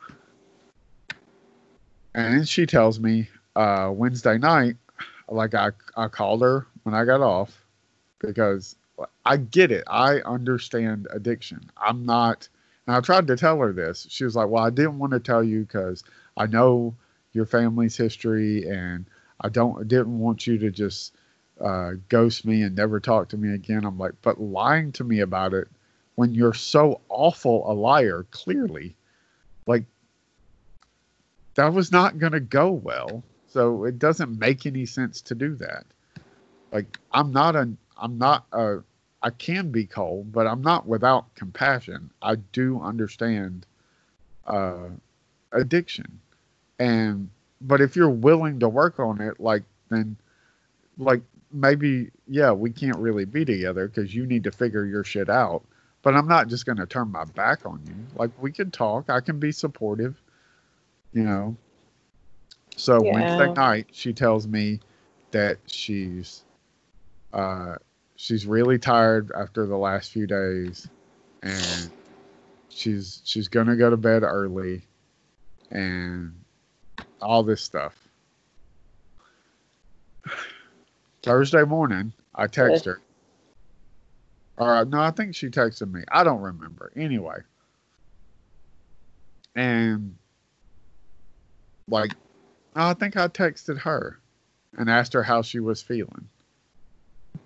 And 2.13 2.33
then 2.33 2.45
she 2.45 2.65
tells 2.65 2.99
me 2.99 3.27
uh, 3.55 3.91
Wednesday 3.93 4.38
night, 4.38 4.75
like 5.27 5.53
I, 5.53 5.71
I 5.97 6.07
called 6.07 6.41
her 6.41 6.67
when 6.83 6.93
I 6.93 7.03
got 7.03 7.21
off 7.21 7.65
because 8.19 8.75
I 9.25 9.38
get 9.38 9.71
it. 9.71 9.83
I 9.88 10.19
understand 10.19 11.07
addiction. 11.11 11.69
I'm 11.77 12.05
not, 12.05 12.47
and 12.88 12.95
I 12.95 13.01
tried 13.01 13.27
to 13.27 13.36
tell 13.36 13.57
her 13.59 13.73
this. 13.73 14.05
She 14.09 14.23
was 14.23 14.36
like, 14.36 14.47
Well, 14.47 14.63
I 14.63 14.69
didn't 14.69 14.99
want 14.99 15.13
to 15.13 15.19
tell 15.19 15.43
you 15.43 15.61
because 15.61 16.03
I 16.38 16.45
know 16.45 16.95
your 17.33 17.45
family's 17.45 17.97
history 17.97 18.69
and 18.69 19.05
I 19.41 19.49
don't, 19.49 19.88
didn't 19.88 20.19
want 20.19 20.47
you 20.47 20.57
to 20.59 20.71
just 20.71 21.15
uh, 21.59 21.93
ghost 22.07 22.45
me 22.45 22.61
and 22.61 22.75
never 22.75 22.99
talk 22.99 23.29
to 23.29 23.38
me 23.38 23.53
again. 23.53 23.83
I'm 23.83 23.97
like, 23.97 24.13
But 24.21 24.39
lying 24.39 24.91
to 24.93 25.03
me 25.03 25.19
about 25.21 25.53
it 25.53 25.67
when 26.16 26.34
you're 26.34 26.53
so 26.53 27.01
awful 27.09 27.70
a 27.70 27.74
liar, 27.74 28.26
clearly, 28.32 28.95
like 29.68 29.86
that 31.55 31.74
was 31.74 31.91
not 31.91 32.20
going 32.20 32.34
to 32.34 32.39
go 32.39 32.72
well. 32.72 33.24
So 33.47 33.86
it 33.86 33.99
doesn't 33.99 34.38
make 34.38 34.66
any 34.66 34.86
sense 34.86 35.22
to 35.22 35.36
do 35.36 35.55
that. 35.55 35.86
Like 36.72 36.99
I'm 37.11 37.32
not 37.32 37.55
a 37.55 37.70
I'm 37.97 38.18
not 38.18 38.45
a 38.51 38.80
I 39.22 39.30
can 39.30 39.72
be 39.72 39.86
cold, 39.86 40.32
but 40.32 40.45
I'm 40.45 40.61
not 40.61 40.86
without 40.86 41.34
compassion. 41.36 42.11
I 42.22 42.36
do 42.36 42.82
understand 42.82 43.66
uh 44.45 44.89
addiction. 45.51 46.20
And 46.80 47.30
but 47.61 47.80
if 47.80 47.95
you're 47.95 48.09
willing 48.09 48.59
to 48.59 48.70
work 48.70 48.99
on 48.99 49.22
it 49.22 49.39
like 49.39 49.63
then 49.89 50.18
like 50.97 51.22
maybe 51.51 52.11
yeah, 52.28 52.51
we 52.51 52.72
can't 52.72 52.97
really 52.97 53.26
be 53.26 53.45
together 53.45 53.88
cuz 53.88 54.13
you 54.13 54.26
need 54.26 54.43
to 54.43 54.51
figure 54.51 54.86
your 54.86 55.05
shit 55.05 55.30
out. 55.30 55.63
But 56.05 56.13
I'm 56.15 56.27
not 56.27 56.49
just 56.49 56.67
going 56.67 56.77
to 56.77 56.85
turn 56.85 57.11
my 57.11 57.25
back 57.25 57.65
on 57.65 57.81
you. 57.83 57.95
Like 58.13 58.29
we 58.39 58.51
can 58.51 58.69
talk, 58.69 59.09
I 59.09 59.21
can 59.21 59.39
be 59.39 59.51
supportive, 59.51 60.21
you 61.13 61.23
know. 61.23 61.57
So 62.77 63.03
Yeah. 63.03 63.13
Wednesday 63.13 63.51
night 63.55 63.87
she 63.91 64.13
tells 64.13 64.47
me 64.47 64.81
that 65.31 65.57
she's 65.65 66.43
uh 67.33 67.77
she's 68.17 68.45
really 68.45 68.77
tired 68.77 69.31
after 69.35 69.65
the 69.65 69.77
last 69.77 70.11
few 70.11 70.27
days 70.27 70.87
and 71.41 71.91
she's 72.69 73.23
she's 73.25 73.47
going 73.47 73.65
to 73.67 73.75
go 73.75 73.89
to 73.89 73.97
bed 73.97 74.21
early 74.21 74.83
and 75.71 76.35
all 77.19 77.41
this 77.41 77.63
stuff. 77.63 77.97
Thursday 81.23 81.63
morning, 81.63 82.13
I 82.35 82.45
text 82.45 82.85
her. 82.85 83.01
Or 84.57 84.85
no, 84.85 84.99
I 84.99 85.11
think 85.11 85.35
she 85.35 85.47
texted 85.49 85.91
me. 85.91 86.03
I 86.09 86.23
don't 86.23 86.41
remember. 86.41 86.91
Anyway. 86.95 87.39
And 89.55 90.15
like 91.87 92.13
I 92.75 92.93
think 92.93 93.15
I 93.15 93.27
texted 93.27 93.77
her 93.79 94.19
and 94.77 94.89
asked 94.89 95.13
her 95.13 95.23
how 95.23 95.41
she 95.41 95.59
was 95.59 95.81
feeling. 95.81 96.27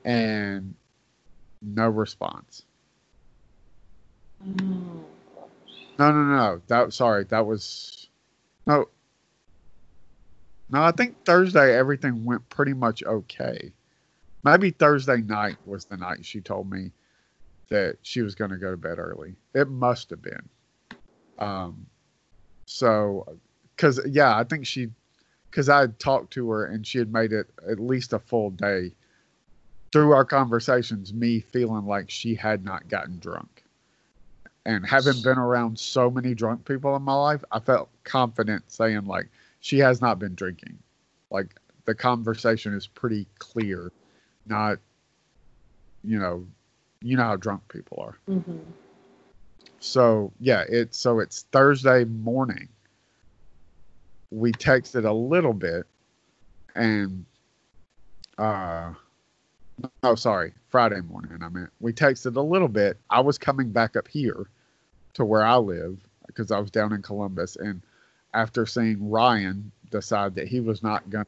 And 0.06 0.76
no 1.62 1.90
response. 1.90 2.64
No, 4.46 5.04
no, 5.98 6.24
no. 6.24 6.62
That 6.68 6.94
sorry, 6.94 7.26
that 7.26 7.46
was 7.46 8.08
no. 8.66 8.88
No, 10.72 10.84
I 10.84 10.92
think 10.92 11.16
Thursday 11.26 11.76
everything 11.76 12.26
went 12.26 12.48
pretty 12.50 12.74
much 12.74 13.04
okay. 13.04 13.72
Maybe 14.44 14.70
Thursday 14.70 15.18
night 15.18 15.58
was 15.66 15.86
the 15.86 15.98
night 15.98 16.26
she 16.26 16.42
told 16.42 16.72
me 16.72 16.92
that 17.70 17.98
she 18.02 18.22
was 18.22 18.36
going 18.36 18.52
to 18.52 18.58
go 18.58 18.72
to 18.72 18.78
bed 18.78 19.00
early. 19.00 19.36
It 19.54 19.70
must 19.70 20.10
have 20.10 20.22
been. 20.22 20.50
Um, 21.38 21.86
so, 22.66 23.38
because 23.76 24.00
yeah, 24.08 24.38
I 24.38 24.44
think 24.44 24.66
she, 24.66 24.90
because 25.50 25.70
I 25.70 25.80
had 25.82 26.00
talked 26.00 26.34
to 26.34 26.50
her 26.52 26.66
and 26.66 26.86
she 26.86 26.98
had 26.98 27.12
made 27.12 27.32
it 27.32 27.50
at 27.70 27.80
least 27.80 28.14
a 28.14 28.20
full 28.20 28.52
day. 28.52 28.92
Through 29.92 30.12
our 30.12 30.26
conversations, 30.26 31.16
me 31.16 31.40
feeling 31.40 31.88
like 31.88 32.12
she 32.12 32.36
had 32.36 32.64
not 32.64 32.88
gotten 32.90 33.18
drunk, 33.18 33.64
and 34.64 34.86
having 34.86 35.20
been 35.24 35.40
around 35.40 35.80
so 35.80 36.12
many 36.12 36.36
drunk 36.36 36.64
people 36.64 36.96
in 36.96 37.02
my 37.02 37.16
life, 37.16 37.44
I 37.52 37.60
felt 37.60 37.90
confident 38.04 38.66
saying 38.68 39.06
like 39.06 39.30
she 39.62 39.80
has 39.80 40.00
not 40.00 40.20
been 40.20 40.36
drinking. 40.36 40.78
Like 41.32 41.56
the 41.86 41.96
conversation 41.96 42.76
is 42.76 42.86
pretty 42.86 43.26
clear, 43.40 43.92
not, 44.46 44.78
you 46.04 46.20
know, 46.20 46.46
you 47.02 47.18
know 47.18 47.24
how 47.24 47.36
drunk 47.36 47.62
people 47.72 48.04
are. 48.06 48.18
Mm-hmm. 48.30 48.58
So 49.80 50.32
yeah, 50.40 50.66
it's 50.68 50.98
so 50.98 51.20
it's 51.20 51.46
Thursday 51.52 52.04
morning. 52.04 52.68
We 54.32 54.52
texted 54.52 55.06
a 55.06 55.14
little 55.14 55.54
bit, 55.54 55.86
and 56.76 57.26
uh, 58.38 58.94
oh 60.04 60.16
sorry, 60.16 60.54
Friday 60.70 61.02
morning. 61.02 61.40
I 61.42 61.50
meant 61.50 61.70
we 61.80 61.94
texted 61.94 62.36
a 62.36 62.42
little 62.42 62.68
bit. 62.68 62.98
I 63.10 63.22
was 63.22 63.38
coming 63.38 63.72
back 63.72 63.96
up 63.96 64.08
here 64.08 64.48
to 65.14 65.26
where 65.26 65.46
I 65.46 65.56
live 65.56 65.98
because 66.28 66.52
I 66.52 66.60
was 66.60 66.70
down 66.70 66.94
in 66.94 67.02
Columbus, 67.02 67.56
and 67.56 67.82
after 68.34 68.66
seeing 68.66 69.10
Ryan 69.10 69.72
decide 69.90 70.36
that 70.36 70.48
he 70.48 70.60
was 70.60 70.84
not 70.84 71.10
gonna 71.10 71.26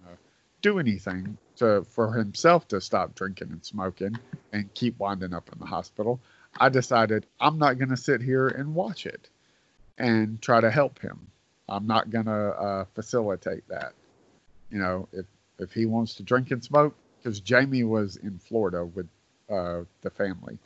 do 0.61 0.77
anything 0.77 1.37
to 1.61 1.83
for 1.85 2.13
himself 2.13 2.67
to 2.69 2.81
stop 2.81 3.15
drinking 3.15 3.51
and 3.51 3.63
smoking 3.65 4.17
and 4.53 4.73
keep 4.73 4.99
winding 4.99 5.33
up 5.33 5.49
in 5.51 5.59
the 5.59 5.65
hospital, 5.65 6.19
I 6.59 6.69
decided 6.69 7.25
I'm 7.39 7.57
not 7.57 7.77
going 7.77 7.89
to 7.89 7.97
sit 7.97 8.21
here 8.21 8.47
and 8.47 8.75
watch 8.75 9.05
it 9.05 9.29
and 9.97 10.41
try 10.41 10.59
to 10.61 10.69
help 10.69 10.99
him. 10.99 11.27
I'm 11.69 11.87
not 11.87 12.09
going 12.09 12.25
to 12.25 12.31
uh, 12.31 12.85
facilitate 12.93 13.67
that. 13.69 13.93
You 14.69 14.79
know, 14.79 15.07
if 15.13 15.25
if 15.59 15.71
he 15.73 15.85
wants 15.85 16.15
to 16.15 16.23
drink 16.23 16.51
and 16.51 16.63
smoke, 16.63 16.95
because 17.17 17.39
Jamie 17.39 17.83
was 17.83 18.17
in 18.17 18.39
Florida 18.39 18.85
with 18.85 19.07
uh, 19.49 19.81
the 20.01 20.09
family, 20.09 20.57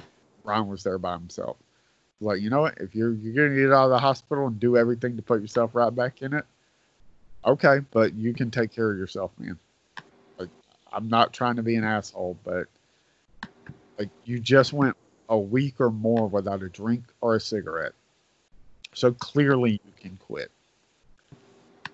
Ryan 0.44 0.68
was 0.68 0.84
there 0.84 0.98
by 0.98 1.14
himself. 1.14 1.58
Like, 2.22 2.42
you 2.42 2.50
know 2.50 2.62
what? 2.62 2.78
If 2.80 2.96
you're 2.96 3.14
you're 3.14 3.34
going 3.34 3.56
to 3.56 3.62
get 3.62 3.74
out 3.74 3.86
of 3.86 3.90
the 3.92 4.00
hospital 4.00 4.48
and 4.48 4.60
do 4.60 4.78
everything 4.78 5.18
to 5.18 5.22
put 5.22 5.42
yourself 5.42 5.76
right 5.76 5.94
back 5.94 6.22
in 6.22 6.34
it, 6.34 6.46
okay, 7.46 7.80
but 7.92 8.16
you 8.16 8.34
can 8.34 8.52
take 8.52 8.72
care 8.72 8.92
of 8.92 8.98
yourself, 8.98 9.32
man. 9.38 9.60
I'm 10.96 11.10
not 11.10 11.34
trying 11.34 11.58
to 11.58 11.64
be 11.64 11.76
an 11.76 11.84
asshole, 11.84 12.38
but 12.46 12.68
like 14.00 14.10
you 14.24 14.40
just 14.40 14.72
went 14.72 14.96
a 15.28 15.38
week 15.38 15.82
or 15.82 15.92
more 15.92 16.28
without 16.28 16.64
a 16.64 16.70
drink 16.70 17.04
or 17.20 17.36
a 17.36 17.40
cigarette. 17.40 17.92
So 18.94 19.12
clearly 19.12 19.74
you 19.74 19.92
can 20.00 20.18
quit. 20.18 20.52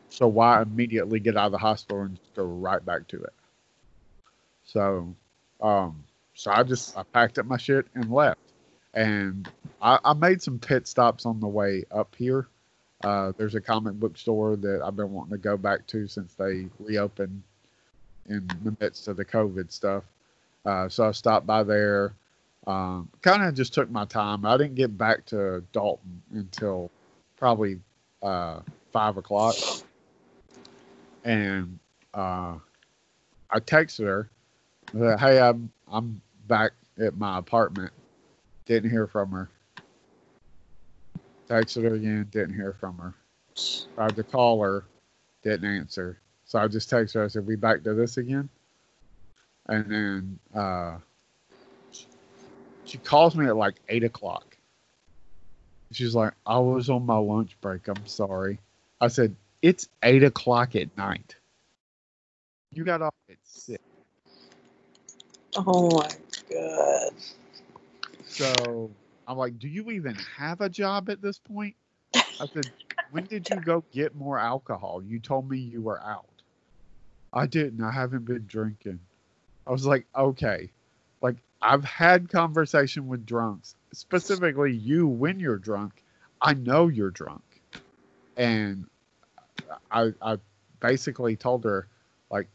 So 0.10 0.28
why 0.28 0.62
immediately 0.62 1.20
get 1.20 1.36
out 1.36 1.48
of 1.48 1.52
the 1.52 1.58
hospital 1.58 2.04
and 2.04 2.20
go 2.36 2.44
right 2.44 2.86
back 2.86 3.08
to 3.08 3.24
it? 3.24 3.34
So, 4.66 5.16
um, 5.62 6.04
so 6.36 6.52
I 6.52 6.62
just 6.62 6.96
I 6.96 7.02
packed 7.04 7.40
up 7.40 7.48
my 7.48 7.58
shit 7.58 7.88
and 7.96 8.12
left, 8.12 8.40
and 8.94 9.50
I, 9.82 9.98
I 10.06 10.14
made 10.14 10.44
some 10.44 10.60
pit 10.60 10.88
stops 10.88 11.26
on 11.26 11.40
the 11.40 11.48
way 11.48 11.86
up 11.90 12.16
here. 12.18 12.48
Uh, 13.04 13.32
there's 13.36 13.56
a 13.56 13.62
comic 13.62 13.96
book 13.96 14.16
store 14.16 14.56
that 14.58 14.84
I've 14.86 14.96
been 14.96 15.12
wanting 15.12 15.32
to 15.32 15.40
go 15.40 15.58
back 15.58 15.88
to 15.88 16.08
since 16.08 16.36
they 16.36 16.68
reopened 16.78 17.42
in 18.32 18.48
the 18.64 18.76
midst 18.80 19.08
of 19.08 19.18
the 19.18 19.26
COVID 19.26 19.72
stuff. 19.72 20.04
Uh, 20.66 20.88
so 20.90 21.08
I 21.08 21.12
stopped 21.12 21.46
by 21.46 21.64
there. 21.64 22.14
Um, 22.68 23.10
kind 23.22 23.44
of 23.44 23.56
just 23.56 23.74
took 23.74 23.90
my 23.90 24.06
time. 24.06 24.46
I 24.46 24.58
didn't 24.58 24.76
get 24.76 24.98
back 24.98 25.26
to 25.28 25.64
Dalton 25.72 26.22
until 26.34 26.92
probably 27.38 27.80
uh, 28.22 28.60
five 28.94 29.18
o'clock, 29.18 29.56
and 31.24 31.80
uh, 32.14 32.56
I 33.50 33.60
texted 33.60 34.06
her, 34.06 34.30
"Hey, 35.18 35.40
I'm 35.40 35.72
I'm 35.92 36.22
back 36.48 36.74
at 37.00 37.18
my 37.18 37.40
apartment." 37.40 37.92
Didn't 38.66 38.92
hear 38.92 39.08
from 39.08 39.32
her. 39.32 39.50
Texted 41.50 41.84
her 41.84 41.96
again. 41.96 42.28
Didn't 42.32 42.54
hear 42.54 42.74
from 42.80 42.98
her. 43.00 43.16
Tried 43.96 44.16
to 44.16 44.24
call 44.24 44.62
her. 44.62 44.86
Didn't 45.42 45.66
answer. 45.66 46.20
So 46.52 46.60
I 46.60 46.68
just 46.68 46.90
texted 46.90 47.14
her. 47.14 47.24
I 47.24 47.28
said, 47.30 47.48
"We 47.48 47.56
back 47.56 47.82
to 47.84 47.94
this 47.94 48.18
again?" 48.18 48.50
And 49.68 49.90
then 49.90 50.40
uh, 50.54 50.98
she 52.84 52.98
calls 52.98 53.38
me 53.38 53.46
at 53.48 53.56
like 53.56 53.76
eight 53.88 54.04
o'clock. 54.04 54.58
She's 55.94 56.14
like, 56.14 56.34
I 56.46 56.60
was 56.60 56.90
on 56.90 57.06
my 57.06 57.16
lunch 57.16 57.56
break. 57.62 57.88
I'm 57.88 58.06
sorry. 58.06 58.60
I 59.00 59.08
said, 59.08 59.34
It's 59.62 59.88
eight 60.04 60.24
o'clock 60.24 60.76
at 60.76 60.98
night. 60.98 61.38
You 62.74 62.84
got 62.84 63.02
off 63.02 63.14
at 63.30 63.38
six. 63.44 63.82
Oh 65.56 65.90
my 66.00 66.10
god. 66.50 67.14
So 68.28 68.92
I'm 69.26 69.38
like, 69.38 69.58
Do 69.58 69.70
you 69.70 69.90
even 69.92 70.16
have 70.38 70.60
a 70.60 70.68
job 70.68 71.10
at 71.10 71.22
this 71.22 71.40
point? 71.40 71.76
I 72.42 72.46
said, 72.48 72.70
When 73.10 73.24
did 73.24 73.50
you 73.50 73.62
go 73.62 73.86
get 73.94 74.16
more 74.16 74.38
alcohol? 74.38 75.02
You 75.02 75.20
told 75.20 75.50
me 75.50 75.58
you 75.58 75.82
were 75.82 76.02
out. 76.02 76.26
I 77.34 77.48
didn't. 77.48 77.84
I 77.84 77.92
haven't 77.92 78.26
been 78.26 78.46
drinking. 78.48 79.00
I 79.66 79.72
was 79.72 79.86
like, 79.86 80.06
Okay. 80.16 80.70
Like, 81.22 81.36
I've 81.62 81.84
had 81.84 82.30
conversation 82.30 83.08
with 83.08 83.26
drunks, 83.26 83.76
specifically 83.94 84.74
you 84.74 85.08
when 85.08 85.40
you're 85.40 85.58
drunk. 85.58 86.04
I 86.42 86.56
know 86.56 86.88
you're 86.88 87.12
drunk. 87.12 87.44
And 88.36 88.88
I, 89.92 90.14
I 90.22 90.38
basically 90.80 91.36
told 91.36 91.64
her, 91.66 91.88
like, 92.32 92.48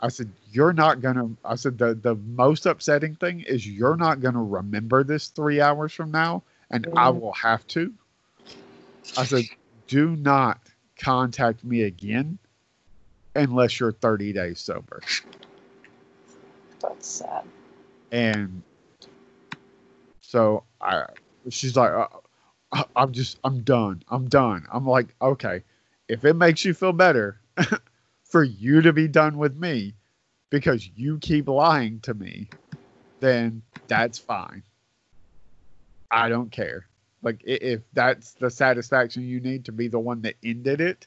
I 0.00 0.08
said, 0.08 0.30
you're 0.52 0.72
not 0.72 1.00
going 1.00 1.16
to, 1.16 1.36
I 1.44 1.56
said, 1.56 1.78
the, 1.78 1.94
the 1.94 2.14
most 2.14 2.66
upsetting 2.66 3.16
thing 3.16 3.40
is 3.40 3.66
you're 3.66 3.96
not 3.96 4.20
going 4.20 4.34
to 4.34 4.40
remember 4.40 5.02
this 5.02 5.28
three 5.28 5.60
hours 5.60 5.92
from 5.92 6.12
now, 6.12 6.44
and 6.70 6.86
I 6.96 7.10
mm-hmm. 7.10 7.20
will 7.20 7.32
have 7.32 7.66
to. 7.68 7.92
I 9.16 9.24
said, 9.24 9.44
do 9.88 10.14
not 10.16 10.60
contact 10.98 11.64
me 11.64 11.82
again 11.82 12.38
unless 13.36 13.78
you're 13.78 13.92
30 13.92 14.32
days 14.32 14.60
sober. 14.60 15.00
That's 16.80 17.06
sad. 17.06 17.44
And 18.12 18.62
so 20.20 20.64
I, 20.80 21.04
she's 21.50 21.76
like, 21.76 21.92
uh, 21.92 22.08
I- 22.72 22.84
I'm 22.96 23.12
just, 23.12 23.38
I'm 23.44 23.62
done. 23.62 24.02
I'm 24.08 24.28
done. 24.28 24.66
I'm 24.72 24.86
like, 24.86 25.14
okay, 25.22 25.62
if 26.08 26.24
it 26.24 26.34
makes 26.34 26.64
you 26.64 26.74
feel 26.74 26.92
better 26.92 27.40
for 28.24 28.42
you 28.42 28.82
to 28.82 28.92
be 28.92 29.08
done 29.08 29.38
with 29.38 29.56
me 29.56 29.94
because 30.50 30.88
you 30.96 31.18
keep 31.18 31.48
lying 31.48 32.00
to 32.00 32.14
me, 32.14 32.48
then 33.20 33.62
that's 33.88 34.18
fine. 34.18 34.62
I 36.10 36.28
don't 36.28 36.50
care. 36.50 36.86
Like, 37.22 37.42
if 37.44 37.80
that's 37.92 38.34
the 38.34 38.50
satisfaction 38.50 39.24
you 39.24 39.40
need 39.40 39.64
to 39.66 39.72
be 39.72 39.88
the 39.88 39.98
one 39.98 40.22
that 40.22 40.36
ended 40.44 40.80
it, 40.80 41.06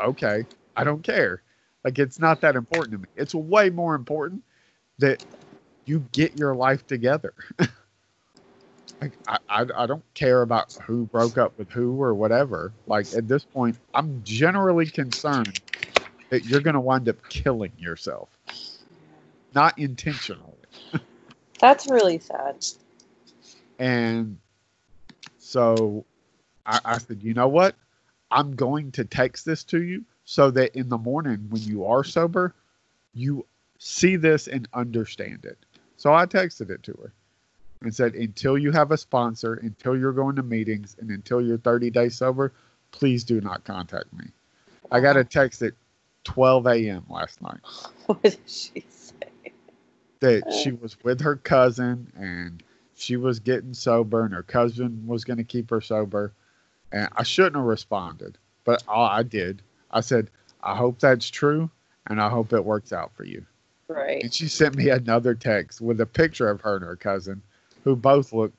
okay, 0.00 0.44
I 0.78 0.84
don't 0.84 1.02
care. 1.02 1.42
Like, 1.84 1.98
it's 1.98 2.20
not 2.20 2.40
that 2.42 2.54
important 2.54 2.92
to 2.92 2.98
me. 2.98 3.08
It's 3.16 3.34
way 3.34 3.68
more 3.68 3.96
important 3.96 4.44
that 4.98 5.24
you 5.84 6.06
get 6.12 6.38
your 6.38 6.54
life 6.54 6.86
together. 6.86 7.34
like, 9.00 9.12
I, 9.26 9.38
I, 9.48 9.66
I 9.74 9.86
don't 9.86 10.04
care 10.14 10.42
about 10.42 10.72
who 10.86 11.06
broke 11.06 11.36
up 11.36 11.58
with 11.58 11.68
who 11.70 12.00
or 12.00 12.14
whatever. 12.14 12.72
Like, 12.86 13.12
at 13.14 13.26
this 13.26 13.44
point, 13.44 13.76
I'm 13.92 14.22
generally 14.22 14.86
concerned 14.86 15.60
that 16.30 16.44
you're 16.44 16.60
going 16.60 16.74
to 16.74 16.80
wind 16.80 17.08
up 17.08 17.16
killing 17.28 17.72
yourself, 17.76 18.28
not 19.52 19.76
intentionally. 19.78 20.54
That's 21.58 21.90
really 21.90 22.20
sad. 22.20 22.64
And 23.80 24.38
so 25.38 26.04
I, 26.64 26.78
I 26.84 26.98
said, 26.98 27.20
you 27.20 27.34
know 27.34 27.48
what? 27.48 27.74
I'm 28.30 28.54
going 28.54 28.92
to 28.92 29.04
text 29.04 29.44
this 29.44 29.64
to 29.64 29.82
you 29.82 30.04
so 30.30 30.50
that 30.50 30.76
in 30.76 30.90
the 30.90 30.98
morning 30.98 31.46
when 31.48 31.62
you 31.62 31.86
are 31.86 32.04
sober, 32.04 32.54
you 33.14 33.46
see 33.78 34.14
this 34.14 34.46
and 34.46 34.68
understand 34.74 35.46
it. 35.46 35.56
So 35.96 36.12
I 36.12 36.26
texted 36.26 36.68
it 36.68 36.82
to 36.82 36.92
her 37.02 37.14
and 37.80 37.94
said, 37.94 38.14
until 38.14 38.58
you 38.58 38.70
have 38.70 38.90
a 38.90 38.98
sponsor, 38.98 39.54
until 39.54 39.96
you're 39.96 40.12
going 40.12 40.36
to 40.36 40.42
meetings, 40.42 40.96
and 41.00 41.08
until 41.08 41.40
you're 41.40 41.56
30 41.56 41.88
days 41.88 42.14
sober, 42.14 42.52
please 42.90 43.24
do 43.24 43.40
not 43.40 43.64
contact 43.64 44.12
me. 44.12 44.26
I 44.90 45.00
got 45.00 45.16
a 45.16 45.24
text 45.24 45.62
at 45.62 45.72
12 46.24 46.66
a.m. 46.66 47.06
last 47.08 47.40
night 47.40 47.60
What 48.06 48.22
did 48.22 48.38
she 48.44 48.84
say? 48.90 49.14
that 50.20 50.52
she 50.52 50.72
was 50.72 51.02
with 51.04 51.22
her 51.22 51.36
cousin 51.36 52.12
and 52.14 52.62
she 52.96 53.16
was 53.16 53.38
getting 53.38 53.72
sober 53.72 54.26
and 54.26 54.34
her 54.34 54.42
cousin 54.42 55.06
was 55.06 55.24
going 55.24 55.38
to 55.38 55.44
keep 55.44 55.70
her 55.70 55.80
sober. 55.80 56.34
And 56.92 57.08
I 57.16 57.22
shouldn't 57.22 57.56
have 57.56 57.64
responded, 57.64 58.36
but 58.64 58.82
I 58.86 59.22
did. 59.22 59.62
I 59.90 60.00
said, 60.00 60.30
I 60.62 60.76
hope 60.76 60.98
that's 60.98 61.28
true 61.30 61.70
and 62.06 62.20
I 62.20 62.28
hope 62.28 62.52
it 62.52 62.64
works 62.64 62.92
out 62.92 63.12
for 63.14 63.24
you. 63.24 63.44
Right. 63.88 64.22
And 64.22 64.34
she 64.34 64.48
sent 64.48 64.76
me 64.76 64.90
another 64.90 65.34
text 65.34 65.80
with 65.80 66.00
a 66.00 66.06
picture 66.06 66.48
of 66.48 66.60
her 66.60 66.76
and 66.76 66.84
her 66.84 66.96
cousin, 66.96 67.42
who 67.84 67.96
both 67.96 68.32
look 68.32 68.52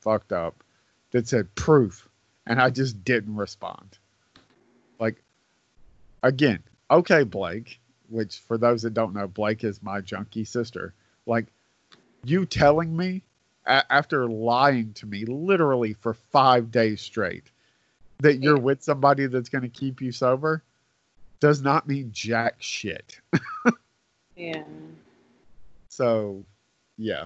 fucked 0.00 0.32
up, 0.32 0.62
that 1.10 1.26
said 1.26 1.52
proof. 1.54 2.08
And 2.46 2.60
I 2.60 2.70
just 2.70 3.04
didn't 3.04 3.34
respond. 3.34 3.98
Like, 5.00 5.22
again, 6.22 6.62
okay, 6.90 7.24
Blake, 7.24 7.80
which 8.08 8.38
for 8.38 8.58
those 8.58 8.82
that 8.82 8.94
don't 8.94 9.14
know, 9.14 9.26
Blake 9.26 9.64
is 9.64 9.82
my 9.82 10.00
junkie 10.00 10.44
sister. 10.44 10.94
Like, 11.26 11.46
you 12.24 12.46
telling 12.46 12.96
me 12.96 13.22
a- 13.66 13.92
after 13.92 14.28
lying 14.28 14.92
to 14.94 15.06
me 15.06 15.24
literally 15.24 15.94
for 15.94 16.14
five 16.14 16.70
days 16.70 17.00
straight 17.00 17.50
that 18.18 18.42
you're 18.42 18.56
Yeah. 18.56 18.62
with 18.62 18.82
somebody 18.82 19.26
that's 19.26 19.48
going 19.48 19.62
to 19.62 19.68
keep 19.68 20.00
you 20.00 20.12
sober 20.12 20.62
does 21.40 21.62
not 21.62 21.86
mean 21.88 22.10
jack 22.12 22.56
shit. 22.58 23.20
Yeah. 24.36 24.64
So, 25.88 26.44
yeah, 26.98 27.24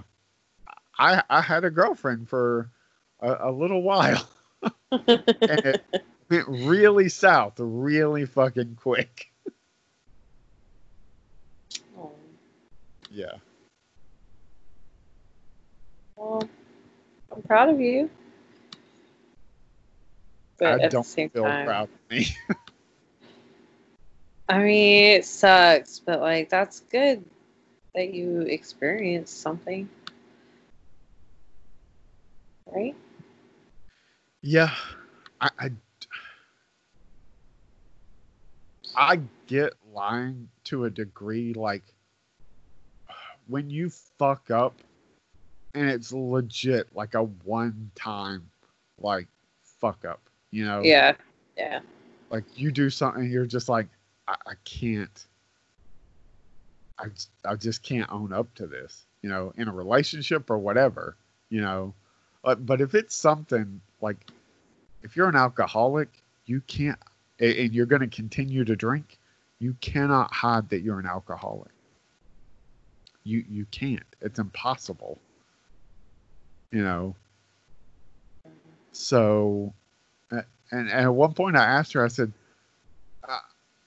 I 0.97 1.21
I 1.29 1.41
had 1.41 1.65
a 1.65 1.69
girlfriend 1.69 2.29
for 2.29 2.69
a, 3.19 3.49
a 3.49 3.51
little 3.51 3.81
while, 3.83 4.25
and 4.91 5.65
it 5.65 5.81
went 6.29 6.47
really 6.47 7.09
south, 7.09 7.55
really 7.57 8.25
fucking 8.25 8.75
quick. 8.75 9.29
Oh, 11.97 12.13
Yeah, 13.09 13.35
well, 16.15 16.47
I'm 17.35 17.41
proud 17.41 17.67
of 17.69 17.81
you. 17.81 18.09
But 20.57 20.81
I 20.81 20.87
don't 20.87 21.05
feel 21.05 21.43
time, 21.43 21.65
proud 21.65 21.89
of 21.89 21.99
me. 22.09 22.27
I 24.51 24.57
mean, 24.57 25.05
it 25.13 25.25
sucks, 25.25 25.99
but 25.99 26.19
like 26.19 26.49
that's 26.49 26.81
good 26.81 27.23
that 27.95 28.13
you 28.13 28.41
experienced 28.41 29.39
something, 29.39 29.87
right? 32.65 32.93
yeah, 34.41 34.71
I, 35.39 35.49
I 35.57 35.71
I 38.93 39.19
get 39.47 39.71
lying 39.93 40.49
to 40.65 40.83
a 40.83 40.89
degree. 40.89 41.53
Like 41.53 41.83
when 43.47 43.69
you 43.69 43.89
fuck 44.19 44.51
up, 44.51 44.73
and 45.73 45.89
it's 45.89 46.11
legit 46.11 46.93
like 46.93 47.13
a 47.13 47.23
one 47.23 47.89
time 47.95 48.49
like 48.99 49.27
fuck 49.79 50.03
up. 50.03 50.19
You 50.49 50.65
know? 50.65 50.81
Yeah, 50.81 51.13
yeah, 51.55 51.79
like 52.29 52.43
you 52.55 52.73
do 52.73 52.89
something 52.89 53.31
you're 53.31 53.45
just 53.45 53.69
like 53.69 53.87
I, 54.31 54.51
I 54.51 54.53
can't 54.63 55.27
I, 56.97 57.05
I 57.45 57.55
just 57.55 57.83
can't 57.83 58.11
own 58.11 58.31
up 58.33 58.53
to 58.55 58.67
this 58.67 59.05
you 59.21 59.29
know 59.29 59.53
in 59.57 59.67
a 59.67 59.73
relationship 59.73 60.49
or 60.49 60.57
whatever 60.57 61.17
you 61.51 61.61
know? 61.61 61.93
But, 62.43 62.65
but 62.65 62.81
if 62.81 62.95
it's 62.95 63.15
something 63.15 63.81
like 64.01 64.25
if 65.03 65.15
you're 65.15 65.29
an 65.29 65.35
alcoholic 65.35 66.09
you 66.47 66.61
can't 66.61 66.97
and 67.39 67.71
you're 67.73 67.85
going 67.85 68.01
to 68.01 68.07
continue 68.07 68.63
to 68.65 68.75
drink 68.75 69.19
you 69.59 69.75
cannot 69.79 70.33
hide 70.33 70.69
that 70.69 70.81
you're 70.81 70.99
an 70.99 71.05
alcoholic. 71.05 71.69
You 73.23 73.45
you 73.47 73.65
can't. 73.69 74.01
It's 74.19 74.39
impossible. 74.39 75.19
You 76.71 76.83
know? 76.83 77.15
So 78.91 79.71
and, 80.31 80.43
and 80.71 80.89
at 80.89 81.13
one 81.13 81.33
point 81.33 81.55
i 81.57 81.63
asked 81.63 81.93
her 81.93 82.03
i 82.03 82.07
said 82.07 82.33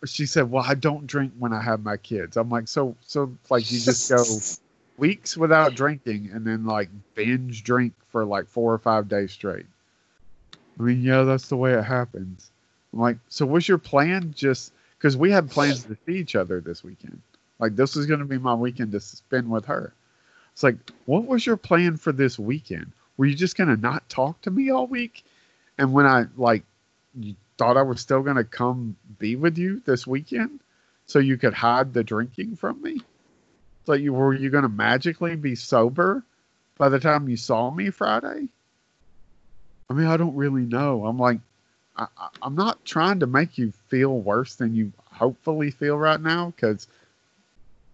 she 0.07 0.27
said 0.27 0.51
well 0.51 0.65
i 0.67 0.75
don't 0.75 1.07
drink 1.07 1.33
when 1.39 1.53
i 1.53 1.61
have 1.61 1.83
my 1.83 1.97
kids. 1.97 2.37
I'm 2.37 2.51
like 2.51 2.69
so 2.69 2.97
so 3.01 3.35
like 3.51 3.71
you 3.71 3.81
just 3.81 4.11
go 4.11 4.25
weeks 4.97 5.37
without 5.37 5.75
drinking 5.75 6.31
and 6.33 6.47
then 6.47 6.65
like 6.65 6.89
binge 7.15 7.65
drink 7.65 7.93
for 8.09 8.25
like 8.25 8.47
four 8.47 8.73
or 8.73 8.79
five 8.79 9.09
days 9.09 9.33
straight. 9.33 9.67
I 10.79 10.83
mean 10.83 11.03
yeah 11.03 11.23
that's 11.23 11.49
the 11.49 11.57
way 11.57 11.75
it 11.75 11.85
happens. 11.85 12.51
I'm 12.93 13.01
like 13.01 13.19
so 13.29 13.47
what's 13.47 13.69
your 13.69 13.79
plan? 13.79 14.33
Just 14.37 14.73
because 14.99 15.17
we 15.17 15.31
had 15.31 15.51
plans 15.51 15.85
to 15.85 15.97
see 16.07 16.17
each 16.19 16.37
other 16.37 16.61
this 16.61 16.85
weekend. 16.85 17.21
Like 17.59 17.77
this 17.77 17.95
was 17.95 18.07
going 18.07 18.21
to 18.21 18.27
be 18.27 18.39
my 18.39 18.55
weekend 18.55 18.93
to 18.93 19.01
spend 19.01 19.51
with 19.51 19.65
her. 19.67 19.93
It's 20.53 20.63
like 20.63 20.77
what 21.07 21.27
was 21.27 21.45
your 21.45 21.57
plan 21.57 21.97
for 21.97 22.13
this 22.13 22.39
weekend? 22.39 22.93
Were 23.17 23.27
you 23.27 23.35
just 23.35 23.57
going 23.57 23.69
to 23.69 23.81
not 23.81 24.09
talk 24.09 24.41
to 24.43 24.51
me 24.51 24.71
all 24.71 24.87
week? 24.87 25.25
And 25.79 25.93
when 25.93 26.07
i 26.07 26.27
like 26.37 26.63
you 27.19 27.35
thought 27.65 27.77
i 27.79 27.83
was 27.83 28.01
still 28.01 28.23
going 28.23 28.37
to 28.37 28.45
come 28.45 28.95
be 29.19 29.37
with 29.37 29.57
you 29.57 29.81
this 29.87 30.07
weekend 30.07 30.61
so 31.07 31.19
you 31.19 31.37
could 31.39 31.55
hide 31.55 31.93
the 31.95 32.03
drinking 32.05 32.57
from 32.57 32.81
me? 32.83 33.01
So 33.87 33.93
you 33.93 34.13
were 34.13 34.35
you 34.35 34.51
going 34.51 34.63
to 34.63 34.69
magically 34.69 35.37
be 35.37 35.55
sober 35.55 36.23
by 36.79 36.89
the 36.89 36.99
time 36.99 37.29
you 37.29 37.37
saw 37.37 37.71
me 37.71 37.89
friday? 37.91 38.49
I 39.89 39.93
mean 39.95 40.07
i 40.07 40.17
don't 40.17 40.37
really 40.37 40.63
know. 40.63 41.07
I'm 41.07 41.19
like 41.19 41.41
I, 41.97 42.07
i'm 42.43 42.55
not 42.55 42.85
trying 42.85 43.21
to 43.21 43.27
make 43.27 43.57
you 43.57 43.73
feel 43.89 44.19
worse 44.19 44.57
than 44.57 44.75
you 44.75 44.93
hopefully 45.13 45.71
feel 45.71 45.97
right 45.97 46.21
now 46.21 46.53
because 46.55 46.89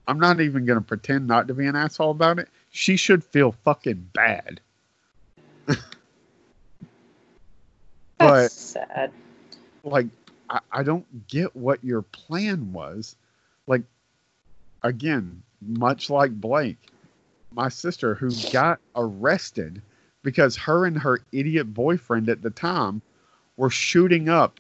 i'm 0.08 0.18
not 0.18 0.40
even 0.40 0.64
going 0.64 0.78
to 0.78 0.84
pretend 0.84 1.26
not 1.28 1.46
to 1.48 1.54
be 1.54 1.66
an 1.66 1.76
asshole 1.76 2.10
about 2.10 2.38
it. 2.40 2.48
She 2.70 2.96
should 2.96 3.22
feel 3.22 3.52
fucking 3.52 4.10
bad. 4.14 4.60
But- 8.18 8.42
that's 8.42 8.54
sad. 8.54 9.12
Like 9.84 10.06
I, 10.48 10.60
I 10.72 10.82
don't 10.82 11.28
get 11.28 11.54
what 11.56 11.82
your 11.84 12.02
plan 12.02 12.72
was. 12.72 13.16
Like 13.66 13.82
again 14.82 15.42
much 15.60 16.08
like 16.08 16.32
blake 16.40 16.78
my 17.52 17.68
sister 17.68 18.14
who 18.14 18.30
got 18.50 18.80
arrested 18.96 19.82
because 20.22 20.56
her 20.56 20.86
and 20.86 20.96
her 20.96 21.20
idiot 21.32 21.74
boyfriend 21.74 22.28
at 22.30 22.40
the 22.40 22.48
time 22.50 23.02
were 23.58 23.68
shooting 23.68 24.28
up 24.30 24.58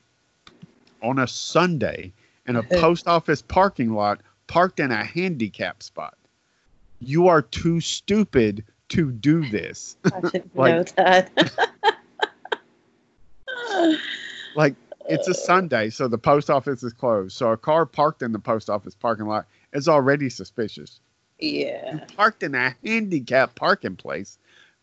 on 1.02 1.18
a 1.18 1.26
sunday 1.26 2.12
in 2.46 2.56
a 2.56 2.62
post 2.80 3.06
office 3.08 3.40
parking 3.40 3.94
lot 3.94 4.20
parked 4.46 4.78
in 4.80 4.90
a 4.90 5.04
handicap 5.04 5.82
spot. 5.82 6.14
You 7.00 7.28
are 7.28 7.40
too 7.40 7.80
stupid 7.80 8.62
to 8.90 9.10
do 9.12 9.48
this. 9.48 9.96
I 10.12 10.20
didn't 10.20 10.56
Like- 10.56 10.74
know 10.74 10.82
that. 11.04 11.52
like 14.54 14.74
it's 15.10 15.28
a 15.28 15.34
Sunday, 15.34 15.90
so 15.90 16.08
the 16.08 16.18
post 16.18 16.50
office 16.50 16.82
is 16.82 16.92
closed. 16.92 17.36
So 17.36 17.50
a 17.50 17.56
car 17.56 17.84
parked 17.84 18.22
in 18.22 18.32
the 18.32 18.38
post 18.38 18.70
office 18.70 18.94
parking 18.94 19.26
lot 19.26 19.46
is 19.72 19.88
already 19.88 20.30
suspicious. 20.30 21.00
You 21.38 21.66
yeah, 21.66 22.04
parked 22.16 22.42
in 22.42 22.54
a 22.54 22.76
handicapped 22.84 23.56
parking 23.56 23.96
place 23.96 24.38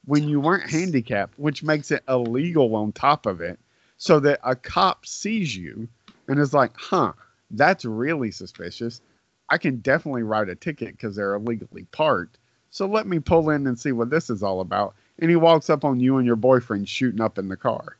when 0.05 0.28
you 0.28 0.39
weren't 0.39 0.69
handicapped, 0.69 1.38
which 1.38 1.63
makes 1.63 1.91
it 1.91 2.03
illegal 2.09 2.75
on 2.75 2.91
top 2.91 3.25
of 3.25 3.41
it, 3.41 3.59
so 3.97 4.19
that 4.21 4.39
a 4.43 4.55
cop 4.55 5.05
sees 5.05 5.55
you 5.55 5.88
and 6.28 6.39
is 6.39 6.53
like, 6.53 6.71
huh, 6.75 7.13
that's 7.51 7.86
really 7.86 8.32
suspicious. 8.32 9.01
I 9.49 9.57
can 9.57 9.78
definitely 9.78 10.23
write 10.23 10.49
a 10.49 10.55
ticket 10.55 10.91
because 10.91 11.15
they're 11.15 11.36
illegally 11.36 11.86
parked. 11.91 12.38
So 12.69 12.86
let 12.86 13.07
me 13.07 13.19
pull 13.19 13.49
in 13.49 13.65
and 13.65 13.80
see 13.80 13.93
what 13.93 14.09
this 14.09 14.30
is 14.30 14.43
all 14.43 14.59
about. 14.59 14.93
And 15.19 15.30
he 15.30 15.36
walks 15.36 15.69
up 15.69 15.86
on 15.86 15.99
you 15.99 16.17
and 16.17 16.25
your 16.25 16.36
boyfriend 16.36 16.89
shooting 16.89 17.21
up 17.21 17.38
in 17.38 17.47
the 17.47 17.57
car 17.57 17.97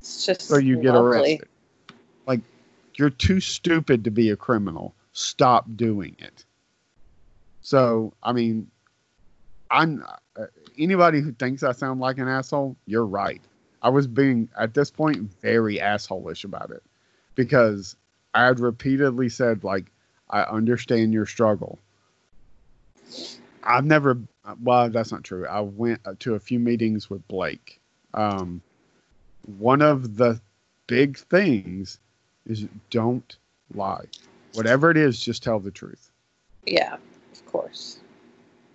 it's 0.00 0.26
just 0.26 0.42
so 0.42 0.58
you 0.58 0.80
get 0.80 0.94
lovely. 0.94 1.18
arrested. 1.18 1.48
Like 2.26 2.40
you're 2.96 3.10
too 3.10 3.40
stupid 3.40 4.04
to 4.04 4.10
be 4.10 4.30
a 4.30 4.36
criminal. 4.36 4.94
Stop 5.12 5.66
doing 5.76 6.16
it. 6.18 6.44
So 7.62 8.12
I 8.22 8.32
mean, 8.32 8.70
I'm 9.70 10.04
uh, 10.36 10.46
anybody 10.78 11.20
who 11.20 11.32
thinks 11.32 11.62
I 11.62 11.72
sound 11.72 12.00
like 12.00 12.18
an 12.18 12.28
asshole. 12.28 12.76
You're 12.86 13.06
right. 13.06 13.40
I 13.82 13.90
was 13.90 14.06
being 14.06 14.48
at 14.58 14.74
this 14.74 14.90
point 14.90 15.30
very 15.40 15.76
assholish 15.76 16.44
about 16.44 16.70
it 16.70 16.82
because 17.34 17.96
I 18.34 18.46
had 18.46 18.60
repeatedly 18.60 19.28
said 19.28 19.64
like 19.64 19.86
I 20.30 20.42
understand 20.42 21.12
your 21.12 21.26
struggle. 21.26 21.78
I've 23.62 23.84
never. 23.84 24.18
Well, 24.62 24.88
that's 24.90 25.12
not 25.12 25.24
true. 25.24 25.46
I 25.46 25.60
went 25.60 26.00
to 26.20 26.34
a 26.34 26.40
few 26.40 26.58
meetings 26.58 27.10
with 27.10 27.26
Blake. 27.28 27.80
Um, 28.14 28.62
one 29.56 29.80
of 29.80 30.16
the 30.16 30.40
big 30.86 31.16
things 31.16 31.98
is 32.46 32.66
don't 32.90 33.36
lie. 33.74 34.04
Whatever 34.54 34.90
it 34.90 34.96
is, 34.96 35.18
just 35.18 35.42
tell 35.42 35.58
the 35.58 35.70
truth. 35.70 36.10
Yeah, 36.66 36.96
of 37.32 37.46
course. 37.46 38.00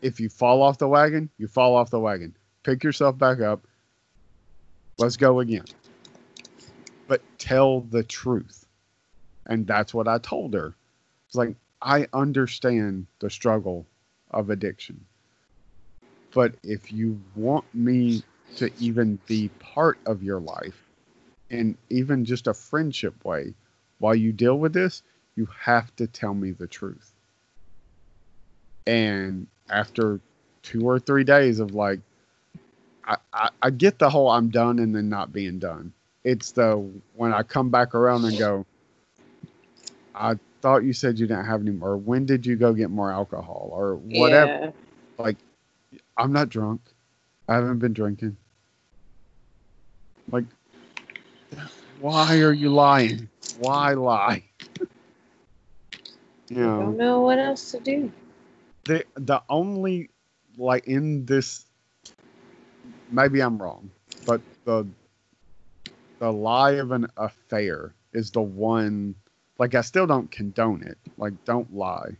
If 0.01 0.19
you 0.19 0.29
fall 0.29 0.61
off 0.61 0.77
the 0.77 0.87
wagon, 0.87 1.29
you 1.37 1.47
fall 1.47 1.75
off 1.75 1.89
the 1.89 1.99
wagon. 1.99 2.35
Pick 2.63 2.83
yourself 2.83 3.17
back 3.17 3.39
up. 3.39 3.67
Let's 4.97 5.17
go 5.17 5.39
again. 5.39 5.65
But 7.07 7.21
tell 7.37 7.81
the 7.81 8.03
truth. 8.03 8.65
And 9.45 9.67
that's 9.67 9.93
what 9.93 10.07
I 10.07 10.17
told 10.19 10.53
her. 10.53 10.73
It's 11.27 11.35
like, 11.35 11.55
I 11.81 12.07
understand 12.13 13.07
the 13.19 13.29
struggle 13.29 13.85
of 14.31 14.49
addiction. 14.49 15.05
But 16.33 16.55
if 16.63 16.91
you 16.91 17.19
want 17.35 17.65
me 17.73 18.23
to 18.57 18.71
even 18.79 19.19
be 19.27 19.49
part 19.59 19.97
of 20.05 20.23
your 20.23 20.39
life 20.39 20.83
in 21.49 21.77
even 21.89 22.25
just 22.25 22.47
a 22.47 22.53
friendship 22.53 23.23
way, 23.23 23.53
while 23.99 24.15
you 24.15 24.31
deal 24.31 24.57
with 24.57 24.73
this, 24.73 25.03
you 25.35 25.47
have 25.59 25.95
to 25.95 26.07
tell 26.07 26.33
me 26.33 26.51
the 26.51 26.67
truth. 26.67 27.13
And 28.85 29.47
after 29.69 30.19
two 30.61 30.87
or 30.87 30.99
three 30.99 31.23
days 31.23 31.59
of 31.59 31.73
like, 31.73 31.99
I, 33.05 33.17
I, 33.33 33.49
I 33.61 33.69
get 33.69 33.99
the 33.99 34.09
whole 34.09 34.29
I'm 34.29 34.49
done 34.49 34.79
and 34.79 34.95
then 34.95 35.09
not 35.09 35.31
being 35.31 35.59
done. 35.59 35.93
It's 36.23 36.51
the 36.51 36.83
when 37.15 37.33
I 37.33 37.43
come 37.43 37.69
back 37.69 37.95
around 37.95 38.25
and 38.25 38.37
go, 38.37 38.65
I 40.15 40.35
thought 40.61 40.83
you 40.83 40.93
said 40.93 41.19
you 41.19 41.27
didn't 41.27 41.45
have 41.45 41.61
any 41.61 41.71
more. 41.71 41.97
When 41.97 42.25
did 42.25 42.45
you 42.45 42.55
go 42.55 42.73
get 42.73 42.89
more 42.89 43.11
alcohol 43.11 43.69
or 43.73 43.95
whatever? 43.95 44.51
Yeah. 44.51 44.71
Like, 45.17 45.37
I'm 46.17 46.31
not 46.31 46.49
drunk. 46.49 46.81
I 47.47 47.55
haven't 47.55 47.79
been 47.79 47.93
drinking. 47.93 48.37
Like, 50.31 50.45
why 51.99 52.39
are 52.41 52.53
you 52.53 52.69
lying? 52.69 53.29
Why 53.59 53.93
lie? 53.93 54.43
you 56.49 56.57
know, 56.57 56.79
Don't 56.79 56.97
know 56.97 57.21
what 57.21 57.39
else 57.39 57.71
to 57.71 57.79
do. 57.79 58.11
the 58.85 59.05
the 59.15 59.41
only 59.49 60.09
like 60.57 60.85
in 60.87 61.25
this 61.25 61.65
maybe 63.11 63.41
I'm 63.41 63.61
wrong, 63.61 63.91
but 64.25 64.41
the 64.65 64.87
the 66.19 66.31
lie 66.31 66.73
of 66.73 66.91
an 66.91 67.07
affair 67.17 67.93
is 68.13 68.31
the 68.31 68.41
one 68.41 69.15
like 69.59 69.75
I 69.75 69.81
still 69.81 70.07
don't 70.07 70.31
condone 70.31 70.83
it. 70.83 70.97
Like 71.17 71.33
don't 71.45 71.73
lie. 71.73 72.17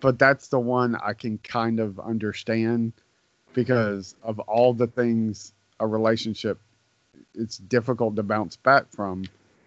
But 0.00 0.18
that's 0.18 0.48
the 0.48 0.60
one 0.60 0.94
I 0.96 1.14
can 1.14 1.38
kind 1.38 1.80
of 1.80 1.98
understand 1.98 2.92
because 3.56 4.14
of 4.22 4.38
all 4.40 4.74
the 4.74 4.86
things 4.86 5.54
a 5.80 5.86
relationship 5.86 6.60
it's 7.34 7.56
difficult 7.56 8.14
to 8.16 8.22
bounce 8.22 8.56
back 8.56 8.84
from. 8.92 9.24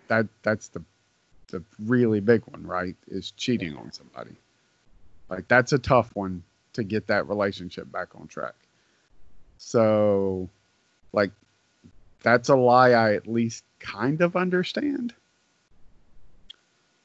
That 0.08 0.28
that's 0.44 0.70
the 0.70 0.84
the 1.48 1.64
really 1.84 2.20
big 2.20 2.44
one, 2.46 2.66
right? 2.66 2.96
Is 3.08 3.32
cheating 3.32 3.76
on 3.76 3.92
somebody. 3.92 4.36
Like 5.30 5.48
that's 5.48 5.74
a 5.74 5.80
tough 5.80 6.16
one 6.16 6.44
to 6.74 6.84
get 6.84 7.08
that 7.08 7.28
relationship 7.28 7.92
back 7.92 8.10
on 8.16 8.28
track. 8.28 8.54
So, 9.58 10.50
like, 11.12 11.32
that's 12.24 12.50
a 12.50 12.56
lie 12.56 12.92
I 12.92 13.16
at 13.16 13.28
least 13.28 13.64
kind 13.80 14.22
of 14.22 14.36
understand. 14.36 15.14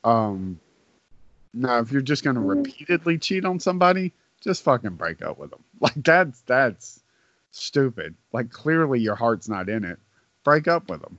Um, 0.05 0.61
now 1.55 1.79
if 1.79 1.91
you're 1.91 2.03
just 2.03 2.25
gonna 2.25 2.41
Mm. 2.41 2.65
repeatedly 2.65 3.19
cheat 3.19 3.45
on 3.47 3.59
somebody, 3.59 4.13
just 4.45 4.63
fucking 4.63 4.95
break 4.95 5.23
up 5.23 5.39
with 5.39 5.51
them. 5.51 5.65
Like 5.81 6.03
that's 6.03 6.41
that's 6.43 7.03
stupid. 7.51 8.15
Like 8.33 8.51
clearly 8.51 9.01
your 9.01 9.17
heart's 9.17 9.49
not 9.49 9.69
in 9.69 9.85
it. 9.85 9.99
Break 10.45 10.69
up 10.69 10.89
with 10.89 11.03
them. 11.03 11.19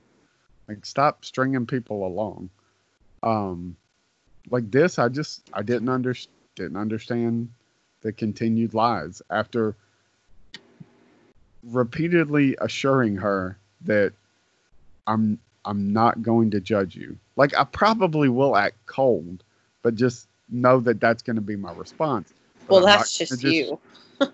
Like 0.66 0.84
stop 0.84 1.24
stringing 1.24 1.66
people 1.66 2.06
along. 2.06 2.50
Um, 3.22 3.76
like 4.50 4.70
this, 4.70 4.98
I 4.98 5.08
just 5.08 5.48
I 5.52 5.62
didn't 5.62 5.88
under 5.88 6.14
didn't 6.56 6.76
understand 6.76 7.50
the 8.00 8.12
continued 8.12 8.74
lies 8.74 9.22
after 9.30 9.76
repeatedly 11.62 12.56
assuring 12.60 13.16
her 13.16 13.58
that 13.82 14.12
I'm 15.06 15.38
I'm 15.64 15.92
not 15.92 16.22
going 16.22 16.50
to 16.52 16.60
judge 16.60 16.96
you. 16.96 17.18
Like 17.36 17.56
I 17.56 17.64
probably 17.64 18.28
will 18.28 18.56
act 18.56 18.76
cold, 18.86 19.42
but 19.82 19.94
just 19.94 20.28
know 20.48 20.80
that 20.80 21.00
that's 21.00 21.22
going 21.22 21.36
to 21.36 21.42
be 21.42 21.56
my 21.56 21.72
response. 21.72 22.32
Well, 22.68 22.84
that's 22.84 23.18
gonna 23.18 23.40
just 23.40 23.42
you. 23.42 23.78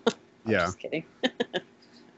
Yeah, 0.45 0.67
Just 0.67 0.79
kidding. 0.81 1.05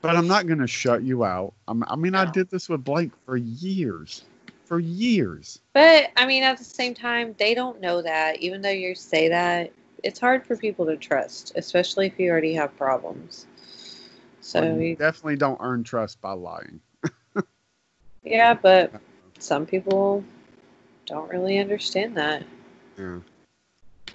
but 0.00 0.16
I'm 0.16 0.26
not 0.26 0.46
going 0.46 0.60
to 0.60 0.66
shut 0.66 1.02
you 1.02 1.24
out. 1.24 1.52
I'm, 1.68 1.84
I 1.86 1.96
mean, 1.96 2.14
I 2.14 2.24
did 2.30 2.48
this 2.50 2.68
with 2.68 2.84
Blake 2.84 3.12
for 3.26 3.36
years, 3.36 4.24
for 4.64 4.78
years. 4.78 5.60
But 5.74 6.10
I 6.16 6.26
mean, 6.26 6.42
at 6.42 6.56
the 6.56 6.64
same 6.64 6.94
time, 6.94 7.34
they 7.38 7.54
don't 7.54 7.80
know 7.80 8.00
that. 8.02 8.38
Even 8.38 8.62
though 8.62 8.70
you 8.70 8.94
say 8.94 9.28
that, 9.28 9.72
it's 10.02 10.20
hard 10.20 10.46
for 10.46 10.56
people 10.56 10.86
to 10.86 10.96
trust, 10.96 11.52
especially 11.56 12.06
if 12.06 12.18
you 12.18 12.30
already 12.30 12.54
have 12.54 12.76
problems. 12.76 13.46
So 14.40 14.62
you 14.62 14.80
you- 14.80 14.96
definitely 14.96 15.36
don't 15.36 15.58
earn 15.60 15.84
trust 15.84 16.20
by 16.20 16.32
lying. 16.32 16.80
yeah, 18.24 18.54
but 18.54 18.92
some 19.38 19.66
people 19.66 20.22
don't 21.06 21.30
really 21.30 21.58
understand 21.58 22.16
that. 22.16 22.44
Yeah. 22.98 23.20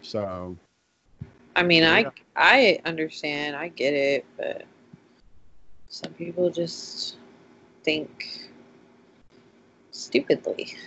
So 0.01 0.55
I 1.59 1.63
mean, 1.63 1.83
Yeah. 1.83 2.09
I 2.37 2.79
I 2.79 2.79
understand, 2.85 3.57
I 3.57 3.67
get 3.67 3.93
it, 3.93 4.25
but 4.37 4.63
some 5.89 6.13
people 6.13 6.49
just 6.49 7.17
think 7.83 8.47
stupidly. 9.91 10.77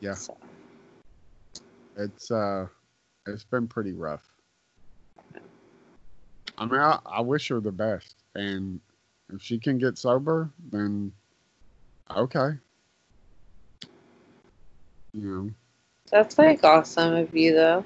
Yeah. 0.00 0.14
So, 0.14 0.36
it's 1.96 2.32
uh, 2.32 2.66
it's 3.28 3.44
been 3.44 3.68
pretty 3.68 3.92
rough. 3.92 4.28
I 6.58 6.66
mean, 6.66 6.80
I, 6.80 6.98
I 7.06 7.20
wish 7.20 7.46
her 7.48 7.60
the 7.60 7.70
best, 7.70 8.16
and 8.34 8.80
if 9.32 9.40
she 9.40 9.60
can 9.60 9.78
get 9.78 9.96
sober, 9.96 10.50
then 10.72 11.12
okay. 12.10 12.50
You 15.12 15.20
know, 15.20 15.50
that's 16.10 16.36
like 16.36 16.64
awesome 16.64 17.14
of 17.14 17.32
you, 17.32 17.54
though. 17.54 17.84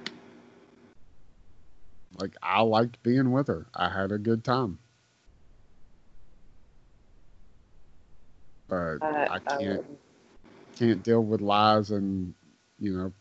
Like 2.18 2.36
I 2.42 2.60
liked 2.62 3.02
being 3.02 3.32
with 3.32 3.48
her. 3.48 3.66
I 3.74 3.88
had 3.88 4.12
a 4.12 4.18
good 4.18 4.44
time. 4.44 4.78
But 8.68 9.02
I, 9.02 9.26
I 9.26 9.36
I 9.36 9.38
can't 9.40 9.84
can't 10.76 11.02
deal 11.02 11.22
with 11.22 11.40
lies 11.40 11.90
and 11.90 12.34
you 12.78 12.96
know 12.96 13.12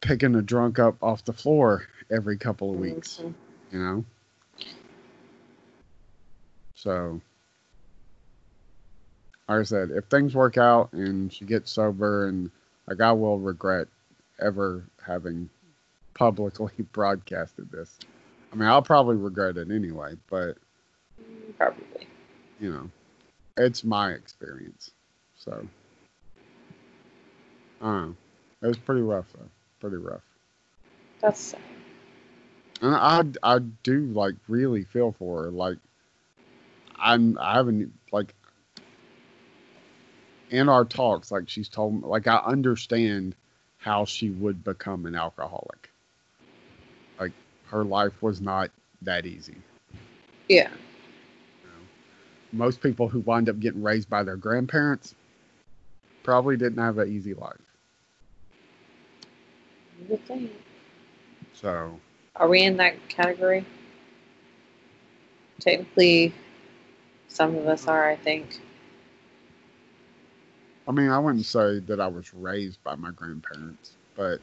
picking 0.00 0.34
a 0.34 0.42
drunk 0.42 0.78
up 0.78 1.02
off 1.02 1.24
the 1.24 1.32
floor 1.32 1.86
every 2.10 2.36
couple 2.36 2.72
of 2.72 2.78
weeks. 2.78 3.20
Mhm. 3.22 3.34
You 3.72 3.78
know. 3.78 4.04
So, 6.74 7.20
like 9.48 9.60
I 9.60 9.62
said, 9.64 9.90
if 9.90 10.04
things 10.06 10.34
work 10.34 10.56
out 10.58 10.92
and 10.92 11.32
she 11.32 11.44
gets 11.44 11.72
sober, 11.72 12.26
and 12.28 12.50
like 12.86 13.00
I 13.00 13.12
will 13.12 13.38
regret 13.38 13.88
ever 14.40 14.84
having 15.06 15.50
publicly 16.20 16.72
broadcasted 16.92 17.72
this. 17.72 17.98
I 18.52 18.56
mean, 18.56 18.68
I'll 18.68 18.82
probably 18.82 19.16
regret 19.16 19.56
it 19.56 19.70
anyway, 19.70 20.14
but 20.28 20.58
Probably. 21.56 22.06
you 22.60 22.70
know, 22.70 22.90
it's 23.56 23.82
my 23.84 24.10
experience. 24.10 24.90
So, 25.38 25.66
I 27.80 27.84
don't 27.84 28.06
know. 28.08 28.16
It 28.62 28.66
was 28.66 28.76
pretty 28.76 29.00
rough, 29.00 29.24
though. 29.32 29.48
Pretty 29.80 29.96
rough. 29.96 30.20
That's 31.22 31.40
sad. 31.40 31.60
And 32.82 32.94
I, 32.94 33.54
I 33.54 33.58
do 33.82 34.04
like 34.06 34.34
really 34.46 34.84
feel 34.84 35.12
for 35.12 35.44
her. 35.44 35.50
Like, 35.50 35.78
I'm, 36.96 37.38
I 37.38 37.54
haven't 37.54 37.94
like 38.12 38.34
in 40.50 40.68
our 40.68 40.84
talks, 40.84 41.30
like 41.30 41.48
she's 41.48 41.68
told 41.70 41.94
me, 41.94 42.00
like 42.04 42.26
I 42.26 42.36
understand 42.36 43.34
how 43.78 44.04
she 44.04 44.28
would 44.28 44.62
become 44.62 45.06
an 45.06 45.14
alcoholic. 45.14 45.90
Her 47.70 47.84
life 47.84 48.20
was 48.20 48.40
not 48.40 48.70
that 49.02 49.26
easy. 49.26 49.56
Yeah. 50.48 50.68
You 50.68 51.68
know? 51.68 51.86
Most 52.52 52.80
people 52.80 53.08
who 53.08 53.20
wind 53.20 53.48
up 53.48 53.60
getting 53.60 53.82
raised 53.82 54.10
by 54.10 54.24
their 54.24 54.36
grandparents 54.36 55.14
probably 56.24 56.56
didn't 56.56 56.82
have 56.82 56.98
an 56.98 57.10
easy 57.10 57.34
life. 57.34 57.56
Good 60.08 60.24
thing. 60.26 60.50
So 61.52 61.98
Are 62.36 62.48
we 62.48 62.62
in 62.62 62.76
that 62.78 63.08
category? 63.08 63.64
Technically, 65.60 66.32
some 67.28 67.54
of 67.54 67.66
us 67.68 67.86
are, 67.86 68.08
I 68.08 68.16
think. 68.16 68.60
I 70.88 70.92
mean, 70.92 71.10
I 71.10 71.18
wouldn't 71.18 71.44
say 71.44 71.78
that 71.80 72.00
I 72.00 72.08
was 72.08 72.34
raised 72.34 72.82
by 72.82 72.96
my 72.96 73.10
grandparents, 73.12 73.92
but 74.16 74.40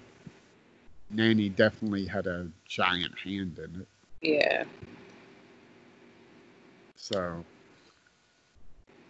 Nanny 1.09 1.49
definitely 1.49 2.05
had 2.05 2.27
a 2.27 2.51
giant 2.65 3.17
hand 3.19 3.59
in 3.59 3.81
it. 3.81 3.87
Yeah. 4.21 4.63
So, 6.95 7.45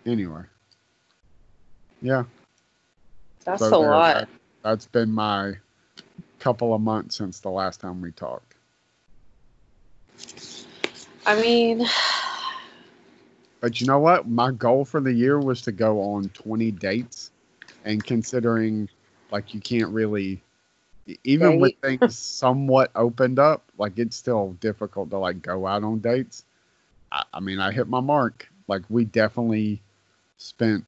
anyway, 0.05 0.43
yeah, 2.01 2.23
That's 3.45 3.61
So 3.61 3.71
a 3.71 3.77
there, 3.77 3.89
lot. 3.89 4.15
that- 4.15 4.29
that's 4.63 4.85
been 4.87 5.11
my 5.11 5.55
couple 6.39 6.73
of 6.73 6.81
months 6.81 7.15
since 7.15 7.39
the 7.39 7.49
last 7.49 7.79
time 7.81 8.01
we 8.01 8.11
talked. 8.11 8.55
I 11.25 11.41
mean, 11.41 11.85
But 13.59 13.81
you 13.81 13.87
know 13.87 13.99
what? 13.99 14.27
My 14.27 14.51
goal 14.51 14.85
for 14.85 15.01
the 15.01 15.13
year 15.13 15.39
was 15.39 15.61
to 15.63 15.71
go 15.71 15.99
on 16.01 16.29
20 16.29 16.71
dates. 16.71 17.31
And 17.85 18.03
considering 18.03 18.89
like 19.31 19.53
you 19.53 19.61
can't 19.61 19.91
really 19.93 20.41
even 21.23 21.59
with 21.59 21.73
things 21.81 22.17
somewhat 22.17 22.91
opened 22.95 23.39
up, 23.39 23.63
like 23.77 23.97
it's 23.97 24.15
still 24.15 24.55
difficult 24.59 25.09
to 25.11 25.17
like 25.17 25.41
go 25.41 25.65
out 25.65 25.83
on 25.83 25.99
dates. 25.99 26.43
I, 27.11 27.23
I 27.33 27.39
mean, 27.39 27.59
I 27.59 27.71
hit 27.71 27.87
my 27.87 27.99
mark. 27.99 28.49
Like 28.67 28.83
we 28.89 29.05
definitely 29.05 29.81
spent 30.37 30.85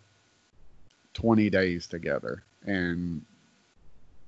20 1.14 1.50
days 1.50 1.88
together 1.88 2.44
and 2.66 3.22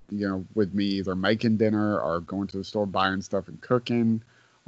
you 0.10 0.28
know 0.28 0.46
with 0.56 0.74
me 0.74 0.86
either 0.86 1.16
making 1.16 1.58
dinner 1.58 2.00
or 2.00 2.20
going 2.22 2.48
to 2.48 2.58
the 2.58 2.64
store 2.64 2.86
buying 2.86 3.22
stuff 3.22 3.48
and 3.48 3.62
cooking 3.62 4.22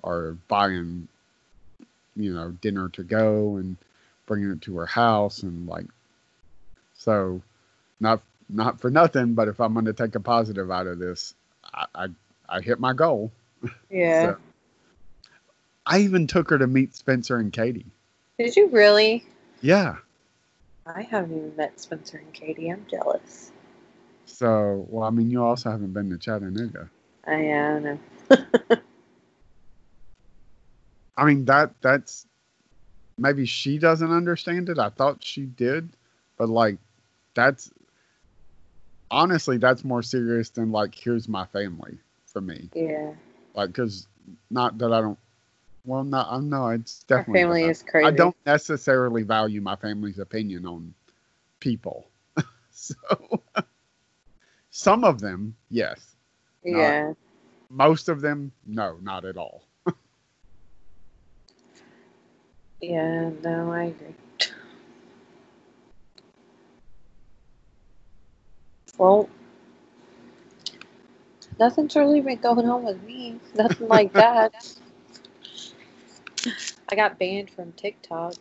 or 0.03 0.37
buying 0.47 1.07
you 2.15 2.33
know 2.33 2.51
dinner 2.61 2.87
to 2.89 3.03
go 3.03 3.57
and 3.57 3.77
bringing 4.25 4.51
it 4.51 4.61
to 4.61 4.77
her 4.77 4.85
house 4.85 5.43
and 5.43 5.67
like 5.67 5.87
so 6.93 7.41
not 7.99 8.21
not 8.49 8.79
for 8.79 8.89
nothing 8.89 9.33
but 9.33 9.47
if 9.47 9.59
i'm 9.59 9.73
going 9.73 9.85
to 9.85 9.93
take 9.93 10.15
a 10.15 10.19
positive 10.19 10.69
out 10.71 10.87
of 10.87 10.99
this 10.99 11.33
i 11.73 11.85
i, 11.95 12.07
I 12.49 12.61
hit 12.61 12.79
my 12.79 12.93
goal 12.93 13.31
Yeah. 13.89 14.21
So- 14.33 14.37
i 15.85 15.99
even 15.99 16.27
took 16.27 16.49
her 16.49 16.57
to 16.57 16.67
meet 16.67 16.95
spencer 16.95 17.37
and 17.37 17.51
katie 17.51 17.85
Did 18.39 18.55
you 18.55 18.67
really? 18.69 19.23
yeah 19.61 19.95
I 20.85 21.03
haven't 21.03 21.37
even 21.37 21.55
met 21.55 21.79
Spencer 21.79 22.17
and 22.17 22.33
Katie. 22.33 22.67
I'm 22.69 22.85
jealous. 22.91 23.53
so 24.25 24.85
well 24.89 25.07
i 25.07 25.09
mean 25.09 25.29
you 25.31 25.41
also 25.41 25.71
haven't 25.71 25.93
been 25.93 26.09
to 26.09 26.17
chattanooga 26.17 26.89
I 27.25 27.35
am. 27.35 27.99
I 31.15 31.25
mean 31.25 31.45
that 31.45 31.71
that's 31.81 32.25
maybe 33.17 33.45
she 33.45 33.77
doesn't 33.77 34.11
understand 34.11 34.67
it. 34.69 34.77
I 34.79 34.89
thought 34.89 35.23
she 35.23 35.43
did, 35.45 35.89
but 36.37 36.49
like 36.49 36.77
that's 37.33 37.71
honestly 39.13 39.57
that's 39.57 39.83
more 39.83 40.01
serious 40.01 40.49
than 40.49 40.71
like 40.71 40.95
here's 40.95 41.29
my 41.29 41.45
family 41.47 41.97
for 42.25 42.41
me. 42.41 42.69
Yeah. 42.73 43.11
Like 43.53 43.69
because 43.69 44.07
not 44.49 44.77
that 44.79 44.91
I 44.91 45.01
don't. 45.01 45.19
Well, 45.85 46.03
no, 46.03 46.25
I 46.29 46.39
know 46.39 46.69
it's 46.69 47.05
Our 47.11 47.17
definitely. 47.17 47.41
family 47.41 47.63
that. 47.63 47.69
is 47.69 47.83
crazy. 47.83 48.07
I 48.07 48.11
don't 48.11 48.35
necessarily 48.45 49.23
value 49.23 49.61
my 49.61 49.75
family's 49.75 50.17
opinion 50.17 50.65
on 50.65 50.93
people. 51.59 52.07
so 52.71 52.95
some 54.71 55.03
of 55.03 55.19
them, 55.19 55.55
yes. 55.69 56.15
Yeah. 56.63 57.13
Most 57.69 58.07
of 58.09 58.21
them, 58.21 58.51
no, 58.65 58.97
not 59.01 59.25
at 59.25 59.37
all. 59.37 59.63
Yeah. 62.81 63.29
No, 63.41 63.71
I 63.71 63.83
agree. 63.85 64.13
Well, 69.03 69.27
nothing's 71.59 71.93
really 71.93 72.21
been 72.21 72.39
going 72.39 72.69
on 72.69 72.85
with 72.85 73.03
me. 73.03 73.37
Nothing 73.53 73.89
like 73.89 74.13
that. 74.13 74.55
I 76.87 76.95
got 76.95 77.19
banned 77.19 77.49
from 77.49 77.73
TikTok. 77.73 78.35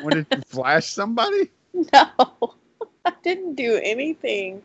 When 0.00 0.14
did 0.14 0.26
you 0.30 0.40
flash 0.40 0.86
somebody? 0.86 1.50
No, 1.92 2.54
I 3.04 3.12
didn't 3.22 3.56
do 3.56 3.78
anything. 3.84 4.62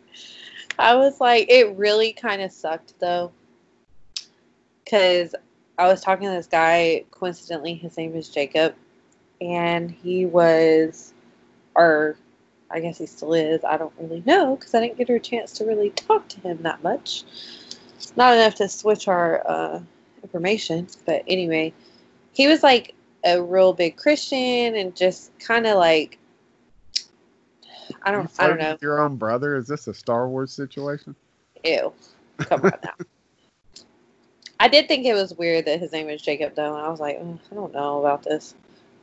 I 0.80 0.96
was 0.96 1.20
like, 1.20 1.48
it 1.50 1.76
really 1.76 2.14
kind 2.14 2.42
of 2.42 2.50
sucked 2.50 2.98
though. 3.02 3.34
Because 4.86 5.36
I 5.78 5.88
was 5.88 6.00
talking 6.00 6.30
to 6.30 6.34
this 6.34 6.48
guy, 6.48 7.04
coincidentally, 7.12 7.74
his 7.74 7.98
name 7.98 8.16
is 8.16 8.30
Jacob, 8.30 8.74
and 9.42 9.92
he 9.92 10.26
was, 10.26 11.14
or 11.76 12.16
I 12.74 12.80
guess 12.80 12.98
he 12.98 13.06
still 13.06 13.34
is. 13.34 13.64
I 13.64 13.78
don't 13.78 13.94
really 14.00 14.24
know 14.26 14.56
because 14.56 14.74
I 14.74 14.82
didn't 14.82 14.98
get 14.98 15.08
her 15.10 15.16
a 15.16 15.20
chance 15.20 15.52
to 15.54 15.66
really 15.66 15.92
talk 15.92 16.28
to 16.30 16.40
him 16.42 16.64
that 16.64 16.82
much. 16.82 17.24
Not 18.16 18.34
enough 18.34 18.56
to 18.56 18.68
switch 18.68 19.08
our 19.08 19.44
uh, 19.48 19.80
information, 20.24 20.88
but 21.06 21.24
anyway, 21.28 21.72
he 22.34 22.48
was 22.48 22.64
like 22.64 22.96
a 23.24 23.42
real 23.42 23.74
big 23.74 23.96
Christian 23.96 24.76
and 24.76 24.96
just 24.96 25.38
kind 25.40 25.68
of 25.68 25.78
like 25.78 26.18
I 28.02 28.12
don't 28.12 28.30
I 28.40 28.48
don't 28.48 28.58
know. 28.58 28.78
Your 28.82 29.02
own 29.02 29.18
brother? 29.18 29.56
Is 29.56 29.68
this 29.68 29.88
a 29.88 29.94
Star 29.94 30.28
Wars 30.28 30.52
situation? 30.52 31.16
Ew. 31.64 31.94
Come 32.40 32.62
on 32.64 32.74
now. 32.84 33.06
I 34.60 34.68
did 34.68 34.88
think 34.88 35.06
it 35.06 35.14
was 35.14 35.34
weird 35.34 35.66
that 35.66 35.80
his 35.80 35.92
name 35.92 36.08
was 36.08 36.22
Jacob 36.22 36.56
though, 36.56 36.76
and 36.76 36.86
I 36.86 36.90
was 36.90 37.00
like, 37.00 37.20
"Ugh, 37.22 37.40
I 37.52 37.56
don't 37.56 37.74
know 37.74 38.00
about 38.00 38.24
this, 38.24 38.56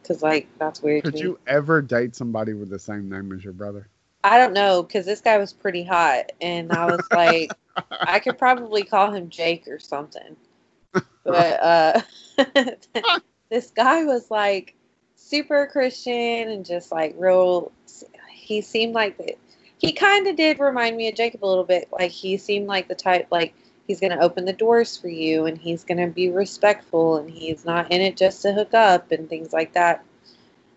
because 0.02 0.22
like 0.22 0.48
that's 0.58 0.82
weird 0.82 1.04
Could 1.04 1.18
you 1.18 1.38
ever 1.46 1.82
date 1.82 2.16
somebody 2.16 2.54
with 2.54 2.70
the 2.70 2.78
same 2.78 3.08
name 3.08 3.32
as 3.32 3.44
your 3.44 3.52
brother? 3.52 3.88
I 4.22 4.38
don't 4.38 4.52
know, 4.52 4.82
because 4.82 5.06
this 5.06 5.20
guy 5.20 5.38
was 5.38 5.52
pretty 5.52 5.82
hot, 5.82 6.32
and 6.40 6.72
I 6.72 6.86
was 6.86 7.06
like, 7.12 7.52
I 7.90 8.18
could 8.18 8.38
probably 8.38 8.82
call 8.82 9.12
him 9.12 9.30
Jake 9.30 9.66
or 9.68 9.78
something. 9.78 10.36
But 11.22 11.62
uh, 11.62 12.00
this 13.50 13.70
guy 13.70 14.04
was 14.04 14.30
like 14.30 14.74
super 15.14 15.66
Christian 15.66 16.48
and 16.48 16.64
just 16.64 16.90
like 16.90 17.14
real. 17.18 17.70
He 18.32 18.62
seemed 18.62 18.94
like 18.94 19.18
the, 19.18 19.36
he 19.78 19.92
kind 19.92 20.26
of 20.26 20.34
did 20.34 20.58
remind 20.58 20.96
me 20.96 21.08
of 21.08 21.14
Jacob 21.14 21.44
a 21.44 21.46
little 21.46 21.64
bit. 21.64 21.88
Like 21.92 22.10
he 22.10 22.38
seemed 22.38 22.66
like 22.66 22.88
the 22.88 22.94
type 22.94 23.28
like 23.30 23.54
he's 23.90 23.98
gonna 23.98 24.20
open 24.20 24.44
the 24.44 24.52
doors 24.52 24.96
for 24.96 25.08
you 25.08 25.46
and 25.46 25.58
he's 25.58 25.82
gonna 25.82 26.06
be 26.06 26.30
respectful 26.30 27.16
and 27.16 27.28
he's 27.28 27.64
not 27.64 27.90
in 27.90 28.00
it 28.00 28.16
just 28.16 28.40
to 28.40 28.52
hook 28.52 28.72
up 28.72 29.10
and 29.10 29.28
things 29.28 29.52
like 29.52 29.72
that. 29.72 30.04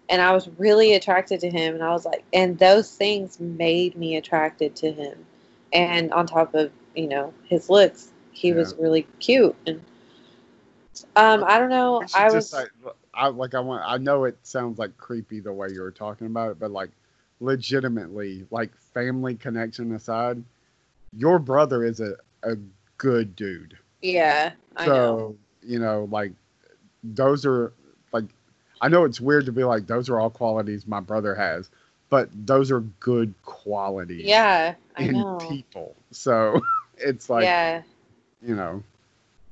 And 0.09 0.19
I 0.19 0.31
was 0.31 0.49
really 0.57 0.95
attracted 0.95 1.39
to 1.41 1.49
him, 1.51 1.75
and 1.75 1.83
I 1.83 1.91
was 1.91 2.05
like, 2.05 2.23
and 2.33 2.57
those 2.57 2.91
things 2.95 3.39
made 3.39 3.95
me 3.95 4.15
attracted 4.15 4.75
to 4.77 4.91
him. 4.91 5.27
And 5.71 6.11
on 6.11 6.25
top 6.25 6.55
of 6.55 6.71
you 6.95 7.07
know 7.07 7.35
his 7.43 7.69
looks, 7.69 8.11
he 8.31 8.51
was 8.51 8.73
really 8.79 9.05
cute. 9.19 9.55
And 9.67 9.79
um, 11.15 11.43
I 11.47 11.59
don't 11.59 11.69
know. 11.69 12.01
I 12.15 12.31
just, 12.31 12.33
was 12.33 12.53
like, 12.53 12.71
I 13.13 13.27
like 13.27 13.53
I 13.53 13.59
want. 13.59 13.83
I 13.85 13.99
know 13.99 14.23
it 14.23 14.39
sounds 14.41 14.79
like 14.79 14.97
creepy 14.97 15.39
the 15.39 15.53
way 15.53 15.67
you 15.71 15.81
were 15.81 15.91
talking 15.91 16.25
about 16.25 16.49
it, 16.49 16.59
but 16.59 16.71
like, 16.71 16.89
legitimately, 17.41 18.47
like 18.49 18.75
family 18.75 19.35
connection 19.35 19.93
aside, 19.93 20.43
your 21.15 21.37
brother 21.37 21.83
is 21.85 21.99
a 21.99 22.15
a 22.43 22.57
good 23.03 23.35
dude. 23.35 23.77
yeah, 24.01 24.51
I 24.77 24.85
know. 24.85 24.93
so 24.93 25.35
you 25.61 25.79
know, 25.79 26.07
like, 26.09 26.31
those 27.03 27.45
are 27.45 27.73
like, 28.13 28.25
I 28.81 28.87
know 28.87 29.03
it's 29.03 29.19
weird 29.19 29.45
to 29.45 29.51
be 29.51 29.63
like 29.65 29.85
those 29.85 30.09
are 30.09 30.19
all 30.19 30.29
qualities 30.29 30.87
my 30.87 31.01
brother 31.01 31.35
has, 31.35 31.69
but 32.09 32.29
those 32.33 32.71
are 32.71 32.79
good 32.79 33.33
qualities. 33.43 34.25
Yeah, 34.25 34.75
I 34.95 35.03
in 35.03 35.13
know. 35.13 35.37
people. 35.49 35.95
So 36.11 36.61
it's 36.97 37.29
like 37.29 37.43
yeah, 37.43 37.81
you 38.41 38.55
know, 38.55 38.83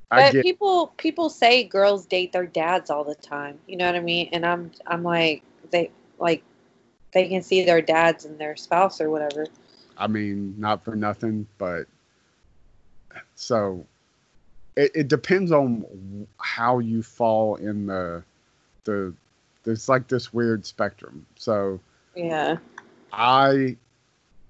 I 0.09 0.23
but 0.23 0.31
get 0.31 0.43
people 0.43 0.93
people 0.95 1.29
say 1.29 1.65
girls 1.65 2.05
date 2.05 2.31
their 2.31 2.45
dads 2.45 2.89
all 2.89 3.03
the 3.03 3.15
time. 3.15 3.59
You 3.67 3.75
know 3.75 3.85
what 3.85 3.95
I 3.95 4.01
mean? 4.01 4.29
And 4.31 4.45
I'm 4.45 4.71
I'm 4.87 5.03
like 5.03 5.43
they 5.71 5.91
like 6.19 6.43
they 7.11 7.27
can 7.27 7.41
see 7.41 7.65
their 7.65 7.81
dads 7.81 8.23
and 8.23 8.39
their 8.39 8.55
spouse 8.55 9.01
or 9.01 9.09
whatever. 9.09 9.45
I 9.97 10.07
mean, 10.07 10.55
not 10.57 10.85
for 10.85 10.95
nothing, 10.95 11.47
but 11.57 11.85
so 13.35 13.85
it, 14.75 14.91
it 14.95 15.07
depends 15.07 15.51
on 15.51 16.27
how 16.37 16.79
you 16.79 17.03
fall 17.03 17.55
in 17.55 17.87
the 17.87 18.23
the 18.83 19.13
there's 19.63 19.87
like 19.87 20.07
this 20.07 20.33
weird 20.33 20.65
spectrum. 20.65 21.25
So 21.35 21.79
Yeah, 22.15 22.57
I 23.11 23.77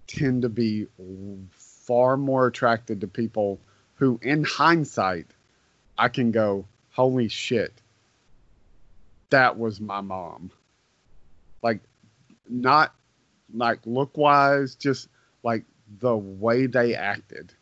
tend 0.08 0.42
to 0.44 0.50
be 0.50 0.88
far 1.52 2.18
more 2.18 2.48
attracted 2.48 3.02
to 3.02 3.08
people 3.08 3.60
who, 3.96 4.20
in 4.22 4.44
hindsight, 4.44 5.28
I 5.98 6.08
can 6.08 6.32
go, 6.32 6.66
holy 6.92 7.28
shit, 7.28 7.74
that 9.30 9.58
was 9.58 9.80
my 9.80 10.02
mom. 10.02 10.52
Like, 11.62 11.82
not 12.50 12.96
like 13.54 13.80
look 13.86 14.18
wise, 14.18 14.76
just 14.76 15.08
like 15.44 15.64
the 16.00 16.16
way 16.16 16.66
they 16.66 16.96
acted, 16.96 17.54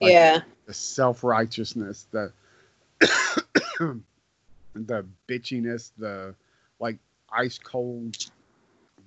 Like, 0.00 0.12
yeah, 0.12 0.40
the 0.66 0.74
self 0.74 1.24
righteousness, 1.24 2.06
the 2.10 2.32
the 4.74 5.06
bitchiness, 5.28 5.90
the 5.98 6.34
like 6.78 6.98
ice 7.32 7.58
cold, 7.58 8.16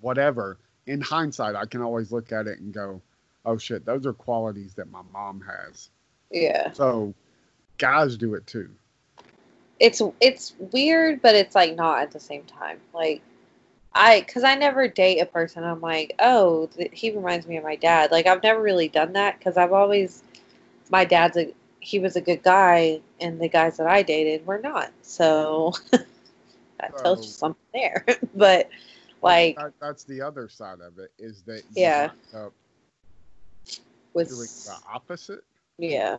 whatever. 0.02 0.58
In 0.88 1.00
hindsight, 1.00 1.56
I 1.56 1.66
can 1.66 1.82
always 1.82 2.12
look 2.12 2.32
at 2.32 2.48
it 2.48 2.60
and 2.60 2.74
go, 2.74 3.02
"Oh 3.46 3.58
shit, 3.58 3.86
those 3.86 4.06
are 4.06 4.14
qualities 4.14 4.74
that 4.76 4.90
my 4.90 5.02
mom 5.14 5.42
has." 5.42 5.90
yeah. 6.32 6.72
So, 6.74 7.14
guys 7.78 8.18
do 8.18 8.34
it 8.36 8.48
too. 8.48 8.70
It's 9.80 10.02
it's 10.20 10.54
weird, 10.60 11.22
but 11.22 11.36
it's 11.36 11.56
like 11.56 11.76
not 11.76 12.02
at 12.02 12.12
the 12.12 12.20
same 12.20 12.44
time. 12.44 12.80
Like 12.94 13.22
I, 13.94 14.22
because 14.22 14.44
I 14.44 14.56
never 14.56 14.88
date 14.88 15.20
a 15.20 15.26
person. 15.26 15.64
I'm 15.64 15.82
like, 15.82 16.16
oh, 16.20 16.68
th- 16.68 16.92
he 16.94 17.12
reminds 17.12 17.46
me 17.46 17.58
of 17.58 17.64
my 17.64 17.76
dad. 17.76 18.12
Like 18.12 18.26
I've 18.26 18.44
never 18.44 18.62
really 18.62 18.88
done 18.88 19.14
that 19.14 19.38
because 19.38 19.58
I've 19.58 19.74
always, 19.74 20.24
my 20.92 21.06
dad's 21.06 21.38
a 21.38 21.54
he 21.82 22.00
was 22.00 22.16
a 22.18 22.22
good 22.22 22.44
guy, 22.44 23.02
and 23.22 23.42
the 23.42 23.50
guys 23.50 23.78
that 23.78 23.88
I 23.88 24.04
dated 24.04 24.46
were 24.48 24.60
not. 24.60 24.92
So 25.02 25.74
that 26.80 26.98
tells 26.98 27.28
you 27.28 27.34
something 27.34 27.62
there. 27.74 28.06
but 28.36 28.70
like 29.22 29.60
That, 29.60 29.74
that's 29.82 30.04
the 30.06 30.22
other 30.22 30.50
side 30.50 30.82
of 30.82 31.00
it 31.00 31.12
is 31.20 31.44
that 31.44 31.64
Yeah. 31.76 32.12
with 34.14 34.30
doing 34.30 34.50
the 34.66 34.76
opposite. 34.92 35.44
yeah, 35.78 36.18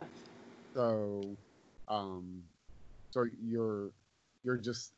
So, 0.75 1.37
um, 1.87 2.43
so 3.11 3.25
you're 3.41 3.91
you're 4.43 4.57
just 4.57 4.93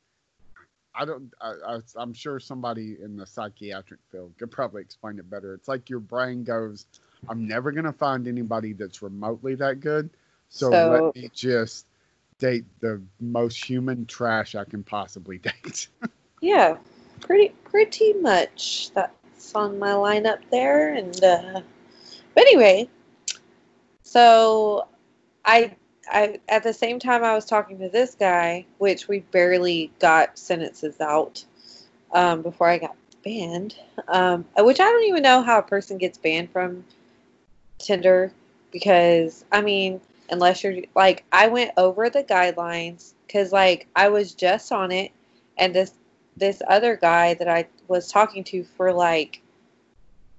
I 0.96 1.06
don't. 1.06 1.34
I, 1.42 1.54
I, 1.68 1.80
I'm 1.98 2.14
sure 2.14 2.40
somebody 2.40 2.98
in 3.02 3.16
the 3.18 3.26
psychiatric 3.26 4.00
field 4.12 4.34
could 4.38 4.52
probably 4.52 4.82
explain 4.82 5.20
it 5.20 5.30
better. 5.30 5.54
It's 5.54 5.68
like 5.68 5.90
your 5.90 6.00
brain 6.00 6.44
goes, 6.44 6.86
"I'm 7.30 7.48
never 7.48 7.72
gonna 7.72 7.94
find 7.94 8.28
anybody 8.28 8.74
that's 8.74 9.02
remotely 9.02 9.56
that 9.56 9.80
good, 9.80 10.10
so, 10.50 10.72
So- 10.72 10.90
let 11.14 11.16
me 11.16 11.30
just 11.34 11.88
date 12.40 12.66
the 12.82 13.02
most 13.20 13.64
human 13.64 14.06
trash 14.06 14.56
I 14.56 14.64
can 14.66 14.84
possibly 14.84 15.38
date." 15.40 15.88
Yeah, 16.42 16.78
pretty 17.22 17.50
pretty 17.66 18.14
much. 18.14 18.92
That's 18.94 19.54
on 19.56 19.80
my 19.80 19.92
lineup 19.92 20.40
there. 20.52 20.94
And 20.94 21.24
uh, 21.24 21.62
but 22.34 22.42
anyway, 22.42 22.90
so 24.04 24.88
I 25.44 25.76
I 26.10 26.40
at 26.50 26.64
the 26.64 26.74
same 26.74 27.00
time 27.00 27.24
I 27.24 27.34
was 27.34 27.46
talking 27.46 27.80
to 27.80 27.90
this 27.90 28.16
guy, 28.16 28.66
which 28.78 29.08
we 29.08 29.20
barely 29.20 29.92
got 30.00 30.38
sentences 30.38 31.00
out 31.02 31.44
um, 32.12 32.42
before 32.42 32.68
I 32.68 32.78
got 32.78 32.96
banned. 33.24 33.76
Um, 34.08 34.46
which 34.58 34.80
I 34.80 34.84
don't 34.84 35.06
even 35.06 35.24
know 35.24 35.42
how 35.42 35.60
a 35.60 35.64
person 35.64 35.98
gets 35.98 36.18
banned 36.18 36.52
from 36.52 36.86
Tinder 37.78 38.32
because 38.72 39.46
I 39.52 39.62
mean, 39.62 40.02
unless 40.30 40.64
you're 40.64 40.82
like 40.96 41.24
I 41.32 41.48
went 41.48 41.72
over 41.78 42.10
the 42.10 42.24
guidelines 42.24 43.14
because 43.26 43.52
like 43.52 43.88
I 43.96 44.10
was 44.10 44.34
just 44.34 44.72
on 44.72 44.92
it, 44.92 45.12
and 45.58 45.74
this 45.74 45.94
this 46.38 46.62
other 46.68 46.98
guy 46.98 47.34
that 47.36 47.48
I 47.48 47.68
was 47.88 48.12
talking 48.12 48.44
to 48.46 48.64
for 48.64 48.92
like 48.92 49.42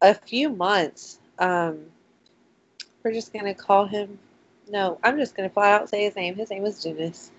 a 0.02 0.14
few 0.14 0.50
months. 0.50 1.18
Um, 1.38 1.86
we're 3.02 3.12
just 3.12 3.32
gonna 3.32 3.54
call 3.54 3.86
him. 3.86 4.18
No, 4.68 4.98
I'm 5.02 5.16
just 5.16 5.36
gonna 5.36 5.50
flat 5.50 5.80
out 5.80 5.88
say 5.88 6.04
his 6.04 6.16
name. 6.16 6.34
His 6.34 6.50
name 6.50 6.62
was 6.62 6.82
Dennis, 6.82 7.30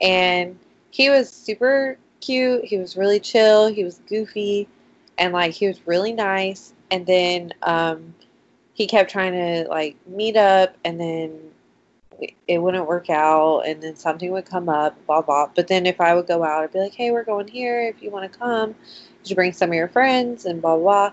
and 0.00 0.58
he 0.90 1.10
was 1.10 1.30
super 1.30 1.98
cute. 2.20 2.64
He 2.64 2.78
was 2.78 2.96
really 2.96 3.20
chill. 3.20 3.68
He 3.68 3.84
was 3.84 4.00
goofy, 4.08 4.68
and 5.18 5.32
like 5.32 5.52
he 5.52 5.66
was 5.66 5.86
really 5.86 6.12
nice. 6.12 6.74
And 6.90 7.06
then 7.06 7.52
um, 7.62 8.14
he 8.76 8.86
kept 8.86 9.10
trying 9.10 9.32
to 9.32 9.66
like 9.70 9.96
meet 10.06 10.36
up, 10.36 10.76
and 10.84 11.00
then 11.00 11.40
it 12.46 12.58
wouldn't 12.58 12.86
work 12.86 13.10
out 13.10 13.60
and 13.66 13.82
then 13.82 13.94
something 13.94 14.30
would 14.32 14.46
come 14.46 14.68
up 14.68 14.94
blah 15.06 15.20
blah. 15.20 15.50
But 15.54 15.68
then 15.68 15.86
if 15.86 16.00
i 16.00 16.14
would 16.14 16.26
go 16.26 16.44
out 16.44 16.62
i'd 16.62 16.72
be 16.72 16.78
like 16.78 16.94
hey 16.94 17.10
we're 17.10 17.24
going 17.24 17.48
here. 17.48 17.82
If 17.82 18.02
you 18.02 18.10
want 18.10 18.30
to 18.30 18.38
come 18.38 18.70
you 18.70 19.28
should 19.28 19.34
bring 19.34 19.52
some 19.52 19.70
of 19.70 19.74
your 19.74 19.88
friends 19.88 20.46
and 20.46 20.60
blah 20.60 20.76
blah 20.76 21.10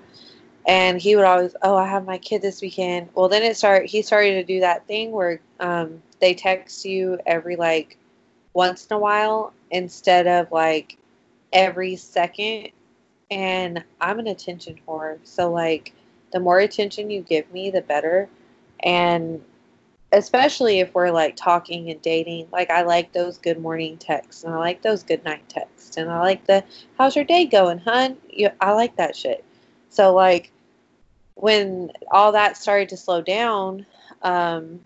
and 0.65 1.01
he 1.01 1.15
would 1.15 1.25
always 1.25 1.55
oh 1.61 1.75
i 1.75 1.87
have 1.87 2.05
my 2.05 2.17
kid 2.17 2.41
this 2.41 2.61
weekend. 2.61 3.09
Well 3.15 3.29
then 3.29 3.43
it 3.43 3.57
started 3.57 3.89
he 3.89 4.01
started 4.01 4.33
to 4.33 4.43
do 4.43 4.59
that 4.61 4.85
thing 4.87 5.11
where 5.11 5.39
um, 5.59 6.01
they 6.19 6.33
text 6.33 6.85
you 6.85 7.19
every 7.25 7.55
like 7.55 7.97
once 8.53 8.87
in 8.87 8.95
a 8.95 8.99
while 8.99 9.53
instead 9.71 10.27
of 10.27 10.51
like 10.51 10.97
every 11.51 11.95
second. 11.95 12.69
And 13.31 13.83
i'm 13.99 14.19
an 14.19 14.27
attention 14.27 14.79
whore 14.87 15.17
so 15.23 15.51
like 15.51 15.93
the 16.33 16.41
more 16.41 16.59
attention 16.59 17.09
you 17.09 17.21
give 17.21 17.49
me 17.53 17.69
the 17.69 17.81
better. 17.81 18.27
And 18.81 19.41
especially 20.13 20.79
if 20.79 20.93
we're 20.93 21.11
like 21.11 21.35
talking 21.35 21.89
and 21.89 22.01
dating 22.03 22.47
like 22.51 22.69
i 22.69 22.83
like 22.83 23.11
those 23.11 23.39
good 23.39 23.59
morning 23.59 23.97
texts 23.97 24.43
and 24.43 24.53
i 24.53 24.57
like 24.57 24.81
those 24.83 25.01
good 25.01 25.23
night 25.25 25.47
texts 25.49 25.97
and 25.97 26.09
i 26.09 26.19
like 26.19 26.45
the 26.45 26.63
how's 26.97 27.15
your 27.15 27.25
day 27.25 27.45
going 27.45 27.79
hun? 27.79 28.15
You, 28.29 28.49
i 28.61 28.71
like 28.71 28.95
that 28.95 29.15
shit. 29.15 29.43
So 29.89 30.13
like 30.13 30.51
when 31.33 31.91
all 32.11 32.31
that 32.31 32.55
started 32.55 32.89
to 32.89 32.97
slow 32.97 33.21
down 33.21 33.85
um 34.21 34.79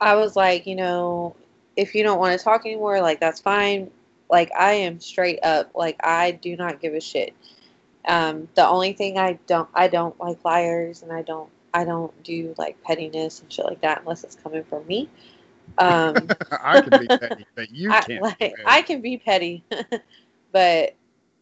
i 0.00 0.14
was 0.14 0.36
like 0.36 0.66
you 0.66 0.76
know 0.76 1.34
if 1.76 1.94
you 1.94 2.04
don't 2.04 2.20
want 2.20 2.38
to 2.38 2.42
talk 2.42 2.64
anymore 2.64 3.00
like 3.00 3.20
that's 3.20 3.40
fine. 3.40 3.90
Like 4.30 4.50
i 4.56 4.72
am 4.72 5.00
straight 5.00 5.40
up 5.42 5.72
like 5.74 5.96
i 6.04 6.30
do 6.30 6.56
not 6.56 6.80
give 6.80 6.94
a 6.94 7.00
shit 7.00 7.34
um 8.08 8.48
the 8.54 8.66
only 8.66 8.92
thing 8.92 9.18
i 9.18 9.38
don't 9.46 9.68
i 9.74 9.86
don't 9.86 10.18
like 10.18 10.44
liars 10.44 11.02
and 11.02 11.12
i 11.12 11.22
don't 11.22 11.50
I 11.74 11.84
don't 11.84 12.22
do 12.22 12.54
like 12.58 12.82
pettiness 12.82 13.40
and 13.40 13.52
shit 13.52 13.64
like 13.64 13.80
that 13.80 14.00
unless 14.00 14.24
it's 14.24 14.36
coming 14.36 14.64
from 14.64 14.86
me. 14.86 15.08
Um, 15.78 16.28
I 16.50 16.80
can 16.80 17.00
be 17.00 17.06
petty, 17.18 17.46
but 17.54 17.70
you 17.70 17.90
can't. 17.90 18.22
like, 18.22 18.38
be 18.38 18.48
petty. 18.50 18.62
I 18.66 18.82
can 18.82 19.00
be 19.00 19.16
petty, 19.16 19.64
but 20.52 20.94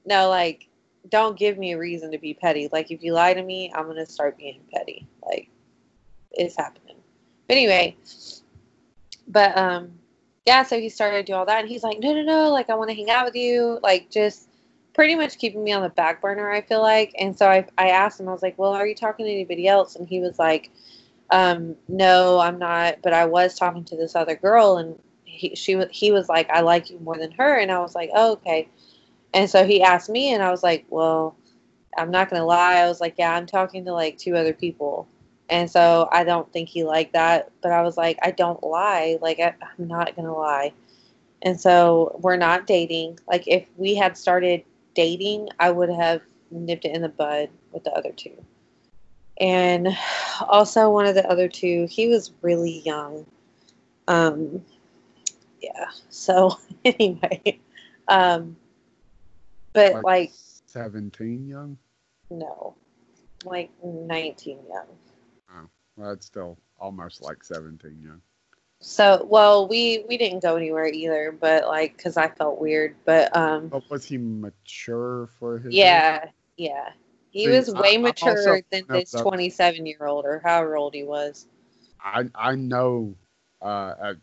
no, 0.05 0.29
like, 0.29 0.69
don't 1.09 1.39
give 1.39 1.59
me 1.59 1.73
a 1.73 1.79
reason 1.79 2.13
to 2.13 2.19
be 2.19 2.35
petty. 2.35 2.69
Like, 2.71 2.91
if 2.91 3.03
you 3.03 3.13
lie 3.13 3.35
to 3.35 3.43
me, 3.43 3.73
I'm 3.75 3.87
gonna 3.87 4.07
start 4.07 4.39
being 4.39 4.61
petty. 4.73 5.07
Like, 5.25 5.49
it's 6.33 6.57
happening. 6.57 6.97
But 7.49 7.57
anyway, 7.57 7.97
but 9.27 9.57
um, 9.59 9.91
yeah. 10.47 10.63
So 10.63 10.79
he 10.79 10.89
started 10.89 11.27
to 11.27 11.33
do 11.33 11.35
all 11.35 11.47
that, 11.47 11.61
and 11.61 11.69
he's 11.69 11.83
like, 11.83 11.99
no, 11.99 12.13
no, 12.13 12.23
no. 12.23 12.51
Like, 12.51 12.71
I 12.71 12.75
want 12.77 12.91
to 12.91 12.95
hang 12.95 13.11
out 13.11 13.25
with 13.25 13.35
you. 13.35 13.81
Like, 13.83 14.11
just 14.11 14.49
pretty 14.95 15.15
much 15.15 15.39
keeping 15.39 15.65
me 15.65 15.73
on 15.73 15.83
the 15.83 15.89
back 15.91 16.21
burner. 16.21 16.51
I 16.51 16.61
feel 16.61 16.83
like, 16.83 17.15
and 17.19 17.37
so 17.37 17.49
I 17.49 17.67
I 17.79 17.89
asked 17.89 18.21
him. 18.21 18.29
I 18.29 18.33
was 18.33 18.43
like, 18.43 18.59
well, 18.59 18.73
are 18.73 18.87
you 18.87 18.95
talking 18.95 19.27
to 19.27 19.33
anybody 19.33 19.69
else? 19.69 19.97
And 19.97 20.09
he 20.09 20.21
was 20.21 20.39
like, 20.39 20.71
um, 21.31 21.77
no, 21.89 22.39
I'm 22.41 22.59
not. 22.59 22.99
But 23.03 23.13
I 23.13 23.27
was 23.27 23.59
talking 23.59 23.85
to 23.85 23.97
this 23.97 24.17
other 24.17 24.35
girl, 24.37 24.79
and 24.79 24.99
he 25.25 25.55
she 25.55 25.83
he 25.91 26.13
was 26.13 26.29
like, 26.29 26.51
I 26.51 26.61
like 26.61 26.91
you 26.91 26.99
more 27.01 27.17
than 27.17 27.33
her, 27.33 27.59
and 27.59 27.71
I 27.71 27.79
was 27.79 27.95
like, 27.95 28.11
oh, 28.15 28.33
okay. 28.33 28.69
And 29.33 29.49
so 29.49 29.65
he 29.65 29.83
asked 29.83 30.11
me, 30.11 30.33
and 30.35 30.43
I 30.43 30.51
was 30.51 30.63
like, 30.63 30.85
well, 30.91 31.37
I'm 31.97 32.11
not 32.11 32.31
gonna 32.31 32.45
lie. 32.45 32.77
I 32.77 32.89
was 32.89 33.01
like, 33.01 33.15
yeah, 33.19 33.35
I'm 33.35 33.47
talking 33.47 33.85
to 33.85 33.93
like 33.93 34.19
two 34.19 34.37
other 34.37 34.53
people. 34.53 35.09
And 35.49 35.69
so 35.69 36.09
I 36.13 36.23
don't 36.25 36.51
think 36.53 36.69
he 36.69 36.85
liked 36.85 37.13
that, 37.15 37.51
but 37.61 37.73
I 37.73 37.83
was 37.83 37.97
like, 37.97 38.19
I 38.23 38.31
don't 38.31 38.63
lie. 38.63 39.19
Like 39.21 39.41
I, 39.41 39.55
I'm 39.61 39.89
not 39.89 40.15
gonna 40.15 40.35
lie. 40.35 40.73
And 41.43 41.61
so 41.61 42.19
we're 42.23 42.37
not 42.37 42.67
dating. 42.67 43.19
Like 43.27 43.49
if 43.49 43.67
we 43.77 43.95
had 43.95 44.17
started 44.17 44.63
dating, 44.95 45.49
I 45.59 45.71
would 45.71 45.91
have 45.91 46.23
nipped 46.51 46.85
it 46.85 46.95
in 46.95 47.03
the 47.03 47.09
bud 47.09 47.51
with 47.73 47.85
the 47.85 47.93
other 47.93 48.13
two. 48.13 48.45
And 49.41 49.89
also 50.49 50.91
one 50.91 51.07
of 51.07 51.15
the 51.15 51.27
other 51.31 51.49
two, 51.49 51.87
he 51.91 52.09
was 52.09 52.33
really 52.43 52.81
young. 52.81 53.27
Um, 54.09 54.65
yeah. 55.61 55.87
So 56.09 56.59
anyway, 56.85 57.61
um, 58.09 58.57
but 59.73 60.03
like 60.05 60.33
seventeen 60.67 61.47
young. 61.47 61.79
no, 62.31 62.75
like 63.45 63.71
19 63.83 64.59
young. 64.69 64.87
Oh, 65.51 65.69
well, 65.97 66.11
that's 66.11 66.27
still 66.27 66.59
almost 66.79 67.23
like 67.23 67.43
seventeen 67.45 68.01
young. 68.03 68.21
So, 68.81 69.27
well, 69.29 69.69
we 69.69 70.05
we 70.09 70.17
didn't 70.17 70.43
go 70.43 70.57
anywhere 70.57 70.87
either, 70.87 71.33
but 71.39 71.67
like, 71.67 71.97
cause 72.03 72.17
I 72.17 72.29
felt 72.29 72.61
weird. 72.61 72.97
But 73.05 73.35
um, 73.37 73.71
But 73.71 73.89
was 73.91 74.05
he 74.07 74.19
mature 74.19 75.29
for 75.39 75.59
his? 75.59 75.75
age? 75.75 75.77
yeah, 75.77 76.31
yeah, 76.57 76.91
he 77.31 77.47
See, 77.47 77.51
was 77.51 77.71
way 77.75 77.97
I 77.97 77.99
mature 77.99 78.61
than 78.71 78.85
this 78.91 79.15
27 79.15 79.87
year 79.87 80.07
old 80.07 80.25
or 80.25 80.41
however 80.45 80.77
old 80.77 80.95
he 80.95 81.05
was. 81.05 81.47
I 82.03 82.29
I 82.35 82.55
know, 82.57 83.15
uh, 83.63 83.65
uh, 83.65 84.15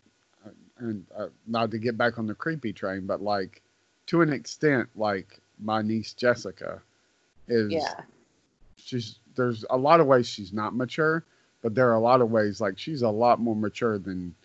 and 0.79 1.05
uh, 1.17 1.27
not 1.47 1.71
to 1.71 1.77
get 1.79 1.97
back 1.97 2.17
on 2.17 2.27
the 2.27 2.35
creepy 2.35 2.73
train, 2.73 3.05
but 3.05 3.21
like 3.21 3.61
to 4.07 4.21
an 4.21 4.31
extent, 4.33 4.89
like 4.95 5.39
my 5.59 5.81
niece 5.81 6.13
Jessica 6.13 6.81
is. 7.47 7.71
Yeah, 7.73 8.01
She's 8.77 9.19
there's 9.35 9.65
a 9.69 9.77
lot 9.77 9.99
of 9.99 10.07
ways 10.07 10.27
she's 10.27 10.53
not 10.53 10.75
mature, 10.75 11.23
but 11.61 11.75
there 11.75 11.89
are 11.89 11.95
a 11.95 11.99
lot 11.99 12.21
of 12.21 12.31
ways 12.31 12.61
like 12.61 12.77
she's 12.77 13.01
a 13.03 13.09
lot 13.09 13.39
more 13.39 13.55
mature 13.55 13.97
than 13.99 14.35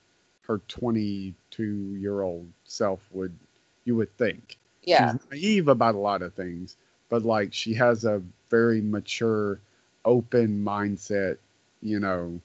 her 0.43 0.59
22 0.69 1.63
year 1.99 2.23
old 2.23 2.47
self 2.65 3.01
would 3.13 3.33
you 3.85 3.97
would 3.97 4.17
think. 4.17 4.59
yeah, 4.85 5.13
She's 5.13 5.21
naive 5.31 5.69
about 5.69 5.95
a 5.95 5.99
lot 5.99 6.23
of 6.23 6.35
things, 6.35 6.77
but 7.09 7.25
like 7.25 7.53
she 7.53 7.75
has 7.75 8.05
a 8.05 8.23
very 8.51 8.81
mature, 8.81 9.61
open 10.05 10.65
mindset. 10.65 11.39
You 11.81 11.99
know, 12.01 12.41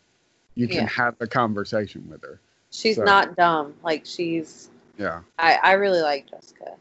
you 0.55 0.67
can 0.67 0.77
Yeah. 0.83 0.87
have 0.89 1.15
a 1.19 1.27
conversation 1.27 2.07
with 2.09 2.21
her. 2.23 2.39
she's 2.71 2.95
so- 2.97 3.03
not 3.03 3.35
dumb. 3.35 3.75
Like 3.83 4.05
she's, 4.05 4.69
Yeah. 4.97 5.21
I 5.39 5.55
I 5.63 5.71
really 5.73 6.01
like 6.01 6.29
Jessica, 6.29 6.75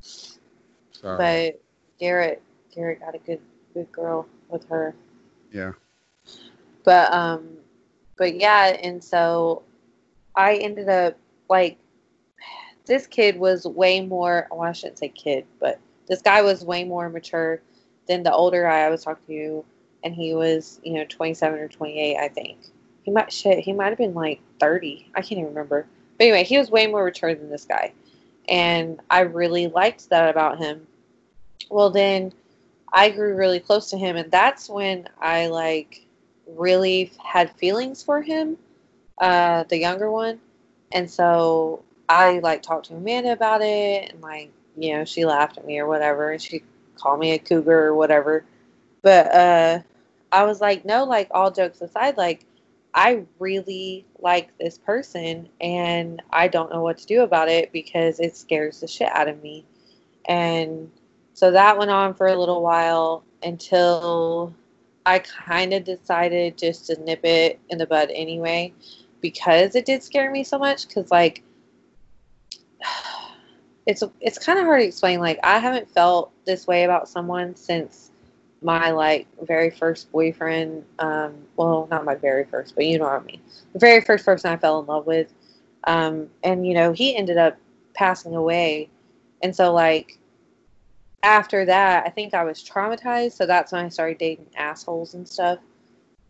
So 0.00 1.16
but 1.16 1.60
Garrett 1.98 2.42
Garrett 2.74 3.00
got 3.00 3.14
a 3.14 3.18
good 3.18 3.40
good 3.74 3.90
girl 3.92 4.26
with 4.48 4.68
her. 4.68 4.94
yeah. 5.52 5.72
but 6.84 7.12
um 7.12 7.48
but 8.16 8.34
yeah 8.36 8.66
and 8.82 9.02
so 9.02 9.62
i 10.36 10.54
ended 10.56 10.88
up 10.88 11.16
like 11.48 11.78
this 12.86 13.06
kid 13.06 13.38
was 13.38 13.64
way 13.64 14.00
more 14.00 14.48
well 14.50 14.62
i 14.62 14.72
shouldn't 14.72 14.98
say 14.98 15.08
kid 15.08 15.44
but 15.60 15.78
this 16.06 16.22
guy 16.22 16.42
was 16.42 16.64
way 16.64 16.84
more 16.84 17.08
mature 17.08 17.60
than 18.06 18.22
the 18.22 18.32
older 18.32 18.62
guy 18.62 18.80
i 18.80 18.90
was 18.90 19.04
talking 19.04 19.24
to 19.26 19.64
and 20.04 20.14
he 20.14 20.34
was 20.34 20.80
you 20.84 20.92
know 20.92 21.04
27 21.08 21.58
or 21.58 21.68
28 21.68 22.16
i 22.16 22.28
think. 22.28 22.58
He 23.02 23.10
might 23.10 23.32
shit 23.32 23.58
he 23.58 23.72
might 23.72 23.88
have 23.88 23.98
been 23.98 24.14
like 24.14 24.40
30 24.60 25.10
i 25.14 25.20
can't 25.20 25.32
even 25.32 25.46
remember. 25.46 25.86
But 26.18 26.24
anyway 26.24 26.44
he 26.44 26.58
was 26.58 26.70
way 26.70 26.86
more 26.86 27.04
mature 27.04 27.34
than 27.34 27.50
this 27.50 27.64
guy 27.64 27.92
and 28.48 29.00
i 29.10 29.20
really 29.20 29.68
liked 29.68 30.10
that 30.10 30.28
about 30.28 30.58
him. 30.58 30.86
Well 31.70 31.90
then 31.90 32.32
i 32.92 33.10
grew 33.10 33.34
really 33.34 33.60
close 33.60 33.90
to 33.90 33.98
him 33.98 34.16
and 34.16 34.30
that's 34.30 34.68
when 34.68 35.08
i 35.20 35.48
like 35.48 36.06
really 36.46 37.10
had 37.24 37.50
feelings 37.56 38.02
for 38.02 38.20
him, 38.20 38.56
uh, 39.18 39.64
the 39.64 39.78
younger 39.78 40.10
one. 40.10 40.40
And 40.92 41.10
so 41.10 41.82
I 42.08 42.38
like 42.40 42.62
talked 42.62 42.86
to 42.86 42.96
Amanda 42.96 43.32
about 43.32 43.62
it 43.62 44.12
and 44.12 44.20
like 44.20 44.50
you 44.76 44.94
know, 44.94 45.04
she 45.04 45.24
laughed 45.24 45.58
at 45.58 45.66
me 45.66 45.78
or 45.78 45.86
whatever, 45.86 46.32
and 46.32 46.42
she 46.42 46.62
called 46.96 47.20
me 47.20 47.32
a 47.32 47.38
cougar 47.38 47.86
or 47.86 47.94
whatever. 47.94 48.44
But 49.02 49.32
uh, 49.34 49.80
I 50.32 50.44
was 50.44 50.60
like, 50.60 50.84
no, 50.84 51.04
like 51.04 51.28
all 51.30 51.50
jokes 51.50 51.80
aside, 51.80 52.16
like 52.16 52.44
I 52.94 53.24
really 53.38 54.04
like 54.18 54.56
this 54.58 54.78
person, 54.78 55.48
and 55.60 56.22
I 56.30 56.48
don't 56.48 56.72
know 56.72 56.82
what 56.82 56.98
to 56.98 57.06
do 57.06 57.22
about 57.22 57.48
it 57.48 57.72
because 57.72 58.20
it 58.20 58.36
scares 58.36 58.80
the 58.80 58.88
shit 58.88 59.08
out 59.12 59.28
of 59.28 59.42
me. 59.42 59.64
And 60.26 60.90
so 61.34 61.50
that 61.50 61.78
went 61.78 61.90
on 61.90 62.14
for 62.14 62.28
a 62.28 62.38
little 62.38 62.62
while 62.62 63.24
until 63.42 64.54
I 65.06 65.18
kind 65.18 65.74
of 65.74 65.84
decided 65.84 66.56
just 66.56 66.86
to 66.86 67.00
nip 67.02 67.24
it 67.24 67.60
in 67.68 67.78
the 67.78 67.86
bud 67.86 68.10
anyway 68.12 68.72
because 69.24 69.74
it 69.74 69.86
did 69.86 70.02
scare 70.02 70.30
me 70.30 70.44
so 70.44 70.58
much 70.58 70.86
because 70.86 71.10
like 71.10 71.42
it's 73.86 74.02
it's 74.20 74.38
kind 74.38 74.58
of 74.58 74.66
hard 74.66 74.82
to 74.82 74.86
explain 74.86 75.18
like 75.18 75.40
I 75.42 75.58
haven't 75.58 75.90
felt 75.90 76.30
this 76.44 76.66
way 76.66 76.84
about 76.84 77.08
someone 77.08 77.56
since 77.56 78.10
my 78.60 78.90
like 78.90 79.26
very 79.40 79.70
first 79.70 80.12
boyfriend 80.12 80.84
um 80.98 81.34
well 81.56 81.88
not 81.90 82.04
my 82.04 82.14
very 82.14 82.44
first 82.44 82.74
but 82.74 82.84
you 82.84 82.98
know 82.98 83.04
what 83.06 83.22
I 83.22 83.24
mean 83.24 83.40
the 83.72 83.78
very 83.78 84.02
first 84.02 84.26
person 84.26 84.52
I 84.52 84.58
fell 84.58 84.80
in 84.80 84.86
love 84.86 85.06
with 85.06 85.32
um 85.84 86.28
and 86.42 86.66
you 86.66 86.74
know 86.74 86.92
he 86.92 87.16
ended 87.16 87.38
up 87.38 87.56
passing 87.94 88.34
away 88.34 88.90
and 89.42 89.56
so 89.56 89.72
like 89.72 90.18
after 91.22 91.64
that, 91.64 92.06
I 92.06 92.10
think 92.10 92.34
I 92.34 92.44
was 92.44 92.62
traumatized. 92.62 93.32
So 93.32 93.46
that's 93.46 93.72
when 93.72 93.82
I 93.82 93.88
started 93.88 94.18
dating 94.18 94.44
assholes 94.56 95.14
and 95.14 95.26
stuff. 95.26 95.58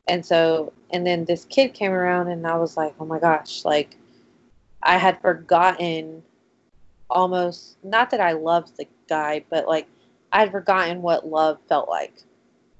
And 0.07 0.25
so, 0.25 0.73
and 0.91 1.07
then 1.07 1.25
this 1.25 1.45
kid 1.47 1.75
came 1.75 1.93
around, 1.93 2.29
and 2.29 2.47
I 2.47 2.57
was 2.57 2.77
like, 2.77 2.95
oh 3.01 3.07
my 3.07 3.19
gosh, 3.19 3.65
like, 3.65 3.97
I 4.83 4.99
had 4.99 5.21
forgotten 5.21 6.23
almost, 7.09 7.79
not 7.83 8.11
that 8.11 8.21
I 8.21 8.33
loved 8.33 8.77
the 8.77 8.87
guy, 9.09 9.45
but 9.49 9.67
like, 9.67 9.87
I 10.33 10.41
had 10.41 10.51
forgotten 10.51 11.01
what 11.01 11.27
love 11.27 11.59
felt 11.69 11.89
like. 11.89 12.15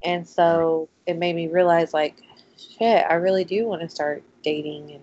And 0.03 0.27
so 0.29 0.89
it 1.07 1.17
made 1.17 1.35
me 1.35 1.49
realize, 1.49 1.95
like, 1.95 2.17
shit, 2.59 3.07
I 3.09 3.15
really 3.15 3.45
do 3.45 3.67
want 3.67 3.81
to 3.83 3.89
start 3.89 4.23
dating, 4.43 4.91
and 4.91 5.03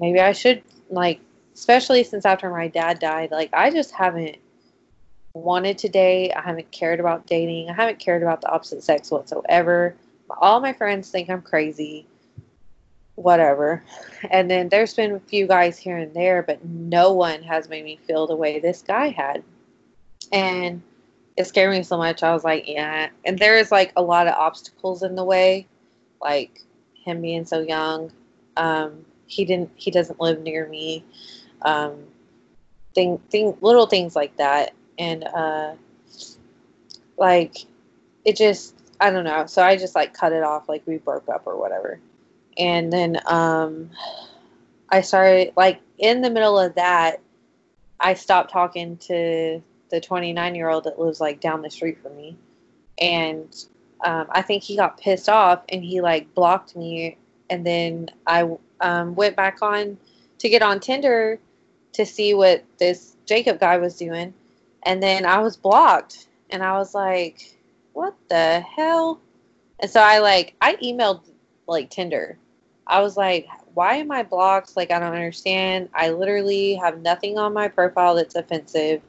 maybe 0.00 0.20
I 0.20 0.32
should, 0.32 0.62
like, 0.88 1.20
especially 1.54 2.02
since 2.02 2.24
after 2.24 2.48
my 2.48 2.68
dad 2.68 2.98
died, 2.98 3.30
like, 3.30 3.50
I 3.52 3.70
just 3.70 3.92
haven't 3.92 4.38
wanted 5.34 5.76
to 5.78 5.88
date. 5.88 6.32
I 6.32 6.40
haven't 6.40 6.70
cared 6.70 7.00
about 7.00 7.26
dating. 7.26 7.68
I 7.68 7.74
haven't 7.74 7.98
cared 7.98 8.22
about 8.22 8.40
the 8.40 8.48
opposite 8.48 8.82
sex 8.82 9.10
whatsoever. 9.10 9.96
All 10.38 10.60
my 10.60 10.72
friends 10.72 11.10
think 11.10 11.30
I'm 11.30 11.42
crazy. 11.42 12.06
Whatever. 13.14 13.82
And 14.30 14.50
then 14.50 14.68
there's 14.68 14.94
been 14.94 15.12
a 15.12 15.20
few 15.20 15.46
guys 15.46 15.78
here 15.78 15.98
and 15.98 16.14
there, 16.14 16.42
but 16.42 16.64
no 16.64 17.12
one 17.12 17.42
has 17.42 17.68
made 17.68 17.84
me 17.84 17.98
feel 18.06 18.26
the 18.26 18.36
way 18.36 18.58
this 18.58 18.82
guy 18.82 19.08
had. 19.08 19.44
And 20.32 20.82
it 21.36 21.46
scared 21.46 21.72
me 21.72 21.82
so 21.82 21.96
much. 21.96 22.22
I 22.22 22.32
was 22.32 22.44
like, 22.44 22.68
yeah. 22.68 23.08
And 23.24 23.38
there 23.38 23.58
is 23.58 23.70
like 23.70 23.92
a 23.96 24.02
lot 24.02 24.26
of 24.26 24.34
obstacles 24.34 25.02
in 25.02 25.14
the 25.14 25.24
way, 25.24 25.66
like 26.20 26.60
him 27.04 27.20
being 27.20 27.44
so 27.44 27.60
young. 27.60 28.10
Um, 28.56 29.04
he 29.26 29.44
didn't. 29.44 29.70
He 29.76 29.90
doesn't 29.90 30.20
live 30.20 30.40
near 30.40 30.68
me. 30.68 31.04
Um, 31.62 32.04
thing, 32.94 33.18
thing, 33.30 33.56
little 33.60 33.86
things 33.86 34.14
like 34.14 34.36
that 34.36 34.74
and 34.98 35.24
uh, 35.24 35.74
like 37.18 37.66
it 38.24 38.36
just 38.36 38.73
I 39.00 39.10
don't 39.10 39.24
know. 39.24 39.46
So 39.46 39.62
I 39.62 39.76
just 39.76 39.94
like 39.94 40.14
cut 40.14 40.32
it 40.32 40.42
off, 40.42 40.68
like 40.68 40.82
we 40.86 40.98
broke 40.98 41.28
up 41.28 41.42
or 41.46 41.58
whatever. 41.58 42.00
And 42.56 42.92
then 42.92 43.20
um, 43.26 43.90
I 44.88 45.00
started 45.00 45.52
like 45.56 45.80
in 45.98 46.22
the 46.22 46.30
middle 46.30 46.58
of 46.58 46.74
that, 46.76 47.20
I 48.00 48.14
stopped 48.14 48.50
talking 48.50 48.96
to 48.98 49.62
the 49.90 50.00
29 50.00 50.54
year 50.54 50.68
old 50.68 50.84
that 50.84 50.98
lives 50.98 51.20
like 51.20 51.40
down 51.40 51.62
the 51.62 51.70
street 51.70 51.98
from 52.02 52.16
me, 52.16 52.36
and 53.00 53.54
um, 54.04 54.26
I 54.30 54.42
think 54.42 54.62
he 54.62 54.76
got 54.76 55.00
pissed 55.00 55.28
off 55.28 55.62
and 55.68 55.82
he 55.82 56.00
like 56.00 56.34
blocked 56.34 56.76
me. 56.76 57.16
And 57.50 57.66
then 57.66 58.10
I 58.26 58.48
um, 58.80 59.14
went 59.14 59.36
back 59.36 59.58
on 59.62 59.98
to 60.38 60.48
get 60.48 60.62
on 60.62 60.80
Tinder 60.80 61.38
to 61.92 62.06
see 62.06 62.34
what 62.34 62.64
this 62.78 63.16
Jacob 63.26 63.60
guy 63.60 63.76
was 63.78 63.96
doing 63.96 64.34
and 64.84 65.02
then 65.02 65.24
I 65.24 65.38
was 65.38 65.56
blocked, 65.56 66.28
and 66.50 66.62
I 66.62 66.78
was 66.78 66.94
like, 66.94 67.53
"What 67.94 68.14
the 68.28 68.60
hell?" 68.60 69.20
And 69.80 69.90
so 69.90 70.00
I 70.00 70.18
like 70.18 70.54
I 70.60 70.76
emailed 70.76 71.22
like 71.66 71.90
Tinder. 71.90 72.38
I 72.86 73.00
was 73.00 73.16
like, 73.16 73.46
"Why 73.72 73.96
am 73.96 74.10
I 74.10 74.22
blocked? 74.22 74.76
Like 74.76 74.90
I 74.90 74.98
don't 74.98 75.14
understand. 75.14 75.88
I 75.94 76.10
literally 76.10 76.74
have 76.74 77.00
nothing 77.00 77.38
on 77.38 77.54
my 77.54 77.68
profile 77.68 78.14
that's 78.14 78.34
offensive. 78.34 79.00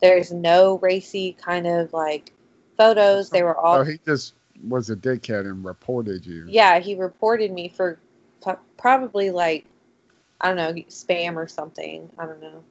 There's 0.00 0.30
no 0.30 0.78
racy 0.78 1.36
kind 1.40 1.66
of 1.66 1.92
like 1.92 2.32
photos. 2.76 3.30
They 3.30 3.42
were 3.42 3.56
all. 3.56 3.76
Oh, 3.78 3.84
he 3.84 3.98
just 4.04 4.34
was 4.68 4.90
a 4.90 4.96
dickhead 4.96 5.46
and 5.46 5.64
reported 5.64 6.26
you. 6.26 6.44
Yeah, 6.46 6.78
he 6.78 6.94
reported 6.94 7.50
me 7.50 7.68
for 7.68 7.98
probably 8.76 9.30
like 9.30 9.66
I 10.40 10.48
don't 10.48 10.56
know 10.56 10.82
spam 10.88 11.36
or 11.36 11.48
something. 11.48 12.10
I 12.18 12.26
don't 12.26 12.40
know. 12.40 12.62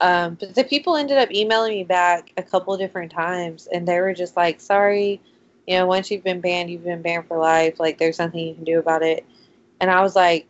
Um, 0.00 0.36
but 0.40 0.54
the 0.54 0.64
people 0.64 0.96
ended 0.96 1.18
up 1.18 1.30
emailing 1.30 1.72
me 1.72 1.84
back 1.84 2.32
a 2.36 2.42
couple 2.42 2.76
different 2.76 3.12
times, 3.12 3.66
and 3.66 3.86
they 3.86 4.00
were 4.00 4.14
just 4.14 4.36
like, 4.36 4.60
"Sorry, 4.60 5.20
you 5.66 5.76
know, 5.76 5.86
once 5.86 6.10
you've 6.10 6.24
been 6.24 6.40
banned, 6.40 6.70
you've 6.70 6.84
been 6.84 7.02
banned 7.02 7.26
for 7.28 7.36
life. 7.38 7.78
Like, 7.78 7.98
there's 7.98 8.18
nothing 8.18 8.46
you 8.46 8.54
can 8.54 8.64
do 8.64 8.78
about 8.78 9.02
it." 9.02 9.24
And 9.80 9.90
I 9.90 10.00
was 10.02 10.16
like, 10.16 10.46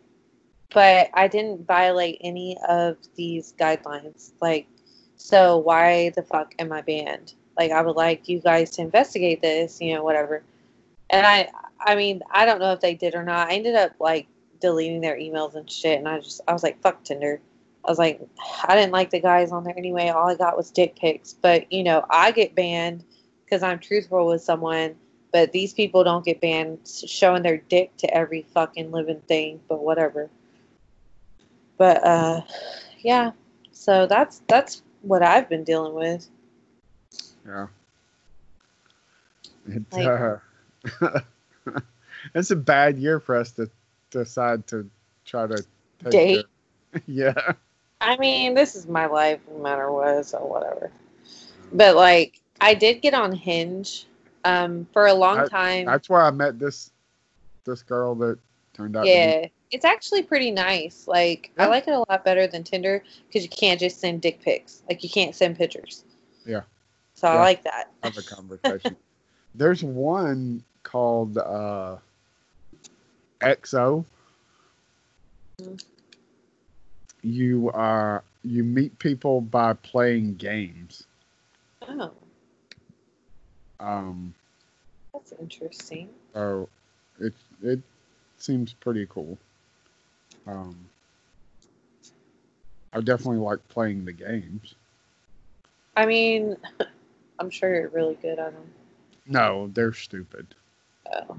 "But 0.73 1.09
I 1.13 1.27
didn't 1.27 1.67
violate 1.67 2.19
any 2.21 2.57
of 2.67 2.97
these 3.15 3.53
guidelines. 3.59 4.31
Like, 4.41 4.67
so 5.17 5.57
why 5.57 6.09
the 6.11 6.23
fuck 6.23 6.55
am 6.59 6.71
I 6.71 6.81
banned? 6.81 7.33
Like, 7.57 7.71
I 7.71 7.81
would 7.81 7.97
like 7.97 8.29
you 8.29 8.39
guys 8.39 8.71
to 8.71 8.81
investigate 8.81 9.41
this. 9.41 9.81
You 9.81 9.95
know, 9.95 10.03
whatever." 10.03 10.43
And 11.09 11.25
I, 11.25 11.49
I 11.79 11.95
mean, 11.95 12.21
I 12.31 12.45
don't 12.45 12.59
know 12.59 12.71
if 12.71 12.79
they 12.79 12.95
did 12.95 13.15
or 13.15 13.23
not. 13.23 13.49
I 13.49 13.55
ended 13.55 13.75
up 13.75 13.93
like 13.99 14.27
deleting 14.61 15.01
their 15.01 15.17
emails 15.17 15.55
and 15.55 15.69
shit, 15.69 15.99
and 15.99 16.07
I 16.07 16.19
just, 16.19 16.39
I 16.47 16.53
was 16.53 16.63
like, 16.63 16.81
"Fuck 16.81 17.03
Tinder." 17.03 17.41
I 17.83 17.89
was 17.89 17.97
like, 17.97 18.21
I 18.65 18.75
didn't 18.75 18.91
like 18.91 19.09
the 19.09 19.19
guys 19.19 19.51
on 19.51 19.63
there 19.63 19.77
anyway. 19.77 20.09
All 20.09 20.29
I 20.29 20.35
got 20.35 20.55
was 20.55 20.69
dick 20.69 20.95
pics. 20.95 21.33
But, 21.33 21.71
you 21.71 21.83
know, 21.83 22.05
I 22.09 22.31
get 22.31 22.53
banned 22.53 23.03
because 23.43 23.63
I'm 23.63 23.79
truthful 23.79 24.27
with 24.27 24.43
someone, 24.43 24.95
but 25.33 25.51
these 25.51 25.73
people 25.73 26.03
don't 26.03 26.23
get 26.23 26.41
banned 26.41 26.79
showing 26.85 27.41
their 27.41 27.57
dick 27.57 27.95
to 27.97 28.13
every 28.13 28.43
fucking 28.53 28.91
living 28.91 29.21
thing, 29.21 29.59
but 29.67 29.81
whatever. 29.81 30.29
But, 31.77 32.05
uh, 32.05 32.41
yeah. 32.99 33.31
So 33.71 34.05
that's, 34.05 34.43
that's 34.47 34.83
what 35.01 35.23
I've 35.23 35.49
been 35.49 35.63
dealing 35.63 35.95
with. 35.95 36.27
Yeah. 37.45 37.67
It, 39.67 39.83
like, 39.91 40.41
uh, 41.01 41.19
it's 42.35 42.51
a 42.51 42.55
bad 42.55 42.99
year 42.99 43.19
for 43.19 43.35
us 43.35 43.51
to 43.53 43.69
decide 44.11 44.67
to 44.67 44.89
try 45.25 45.47
to 45.47 45.63
date. 46.09 46.45
yeah. 47.07 47.53
I 48.01 48.17
mean, 48.17 48.55
this 48.55 48.75
is 48.75 48.87
my 48.87 49.05
life, 49.05 49.39
no 49.49 49.61
matter 49.61 49.91
what, 49.91 50.25
so 50.25 50.39
whatever. 50.39 50.91
But 51.71 51.95
like, 51.95 52.41
I 52.59 52.73
did 52.73 53.01
get 53.01 53.13
on 53.13 53.31
Hinge 53.31 54.07
um, 54.43 54.87
for 54.91 55.05
a 55.05 55.13
long 55.13 55.39
I, 55.39 55.45
time. 55.45 55.85
That's 55.85 56.09
where 56.09 56.21
I 56.21 56.31
met 56.31 56.57
this 56.57 56.91
this 57.63 57.83
girl 57.83 58.15
that 58.15 58.39
turned 58.73 58.97
out. 58.97 59.05
Yeah, 59.05 59.45
it's 59.69 59.85
actually 59.85 60.23
pretty 60.23 60.49
nice. 60.49 61.07
Like, 61.07 61.51
yeah. 61.55 61.65
I 61.65 61.67
like 61.67 61.87
it 61.87 61.93
a 61.93 61.99
lot 61.99 62.25
better 62.25 62.47
than 62.47 62.63
Tinder 62.63 63.03
because 63.27 63.43
you 63.43 63.49
can't 63.49 63.79
just 63.79 63.99
send 63.99 64.21
dick 64.21 64.41
pics. 64.41 64.81
Like, 64.89 65.03
you 65.03 65.09
can't 65.09 65.35
send 65.35 65.55
pictures. 65.55 66.03
Yeah. 66.43 66.61
So 67.13 67.27
yeah. 67.27 67.35
I 67.35 67.39
like 67.39 67.63
that. 67.65 67.91
Have 68.01 68.17
a 68.17 68.23
conversation. 68.23 68.97
There's 69.55 69.83
one 69.83 70.63
called 70.81 71.37
uh, 71.37 71.97
XO. 73.41 74.05
Mm-hmm 75.61 75.90
you 77.23 77.69
are 77.73 78.23
you 78.43 78.63
meet 78.63 78.97
people 78.99 79.41
by 79.41 79.73
playing 79.73 80.35
games. 80.35 81.03
Oh. 81.87 82.11
Um. 83.79 84.33
That's 85.13 85.33
interesting. 85.39 86.09
Oh, 86.35 86.69
it 87.19 87.33
it 87.61 87.81
seems 88.37 88.73
pretty 88.73 89.05
cool. 89.07 89.37
Um. 90.47 90.75
I 92.93 92.99
definitely 92.99 93.37
like 93.37 93.65
playing 93.69 94.03
the 94.03 94.11
games. 94.11 94.75
I 95.95 96.05
mean, 96.05 96.57
I'm 97.39 97.49
sure 97.49 97.73
you're 97.73 97.89
really 97.89 98.15
good 98.15 98.37
at 98.37 98.53
them. 98.53 98.69
No, 99.25 99.69
they're 99.73 99.93
stupid. 99.93 100.47
Oh. 101.13 101.37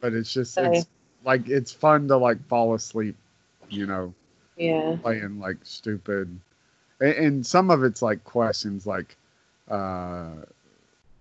But 0.00 0.14
it's 0.14 0.32
just 0.32 0.56
it's 0.56 0.86
like 1.24 1.48
it's 1.48 1.72
fun 1.72 2.08
to 2.08 2.16
like 2.16 2.46
fall 2.48 2.74
asleep, 2.74 3.16
you 3.68 3.86
know 3.86 4.14
yeah. 4.56 4.96
playing 5.02 5.38
like 5.38 5.56
stupid. 5.62 6.38
And, 7.00 7.12
and 7.12 7.46
some 7.46 7.70
of 7.70 7.82
it's 7.84 8.02
like 8.02 8.24
questions 8.24 8.86
like 8.86 9.16
uh 9.70 10.30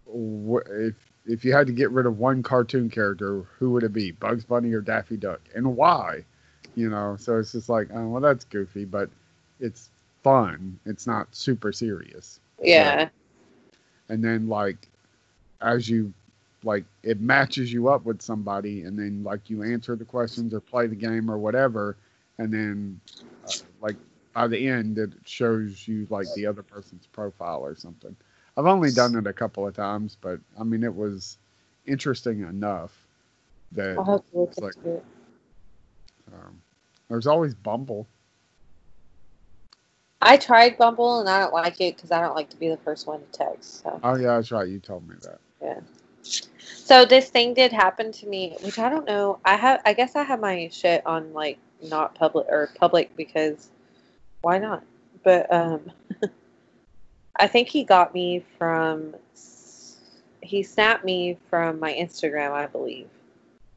wh- 0.08 0.68
if 0.70 0.96
if 1.26 1.46
you 1.46 1.54
had 1.54 1.68
to 1.68 1.74
get 1.74 1.92
rid 1.92 2.06
of 2.06 2.20
one 2.20 2.44
cartoon 2.44 2.90
character 2.90 3.44
who 3.58 3.72
would 3.72 3.84
it 3.84 3.94
be 3.94 4.12
bugs 4.12 4.44
bunny 4.44 4.74
or 4.74 4.82
daffy 4.82 5.18
duck? 5.18 5.42
And 5.56 5.76
why? 5.76 6.26
You 6.76 6.90
know 6.90 7.16
so 7.20 7.38
it's 7.38 7.52
just 7.54 7.70
like 7.70 7.90
oh 7.94 8.08
well 8.08 8.22
that's 8.22 8.46
goofy 8.46 8.86
but 8.86 9.10
it's 9.60 9.90
fun. 10.24 10.80
It's 10.86 11.08
not 11.08 11.34
super 11.36 11.72
serious. 11.72 12.40
Yeah. 12.62 13.10
and 14.10 14.24
then 14.24 14.48
like 14.48 14.88
as 15.62 15.90
you 15.90 16.14
like 16.64 16.86
it 17.04 17.20
matches 17.20 17.72
you 17.72 17.90
up 17.90 18.06
with 18.06 18.22
somebody 18.22 18.84
and 18.84 18.98
then 18.98 19.24
like 19.24 19.50
you 19.50 19.64
answer 19.64 19.96
the 19.96 20.06
questions 20.06 20.54
or 20.54 20.60
play 20.60 20.88
the 20.88 20.96
game 20.96 21.30
or 21.30 21.38
whatever 21.38 21.98
and 22.38 22.54
then 22.54 23.00
uh, 23.48 23.52
like 23.82 23.96
by 24.34 24.48
the 24.48 24.68
end 24.68 24.98
it 24.98 25.14
shows 25.26 25.88
you 25.88 26.08
like 26.10 26.28
the 26.36 26.46
other 26.46 26.64
person's 26.64 27.06
profile 27.08 27.62
or 27.62 27.76
something 27.76 28.16
i've 28.58 28.66
only 28.66 28.92
done 28.92 29.16
it 29.16 29.28
a 29.28 29.34
couple 29.34 29.68
of 29.68 29.76
times 29.76 30.18
but 30.22 30.40
i 30.60 30.64
mean 30.64 30.84
it 30.84 30.94
was 30.94 31.38
interesting 31.86 32.42
enough 32.42 32.92
that 33.72 33.98
I'll 33.98 34.06
have 34.06 34.32
to 34.32 34.40
look 34.40 34.54
like- 34.62 34.76
into 34.78 34.96
it. 34.98 35.06
um, 36.34 36.62
there's 37.10 37.28
always 37.28 37.54
bumble 37.54 38.08
I 40.26 40.38
tried 40.38 40.78
Bumble 40.78 41.20
and 41.20 41.28
I 41.28 41.42
don't 41.42 41.54
like 41.54 41.82
it 41.82 41.98
because 41.98 42.10
I 42.12 42.22
don't 42.22 42.34
like 42.34 42.50
to 42.52 42.56
be 42.56 42.70
the 42.70 42.78
first 42.78 43.08
one 43.08 43.20
to 43.20 43.26
text. 43.38 43.84
So. 43.84 44.00
oh 44.04 44.16
yeah 44.16 44.36
that's 44.36 44.52
right 44.52 44.70
you 44.70 44.80
told 44.80 45.08
me 45.08 45.16
that 45.22 45.42
So 46.24 47.06
this 47.06 47.30
thing 47.30 47.54
did 47.54 47.72
happen 47.72 48.12
to 48.12 48.28
me, 48.28 48.58
which 48.62 48.80
I 48.80 48.90
don't 48.90 49.06
know. 49.06 49.40
I 49.46 49.56
have, 49.56 49.82
I 49.86 49.94
guess 49.94 50.16
I 50.16 50.24
have 50.24 50.40
my 50.40 50.70
shit 50.72 51.06
on 51.06 51.34
like 51.34 51.58
not 51.82 52.16
public 52.16 52.48
or 52.50 52.70
public 52.78 53.16
because 53.16 53.70
why 54.42 54.58
not? 54.58 54.84
But 55.24 55.52
um, 55.52 55.92
I 57.38 57.48
think 57.48 57.70
he 57.70 57.84
got 57.84 58.14
me 58.14 58.44
from. 58.58 59.16
He 60.42 60.62
snapped 60.62 61.06
me 61.06 61.38
from 61.50 61.80
my 61.80 61.94
Instagram, 61.94 62.52
I 62.52 62.68
believe. 62.68 63.08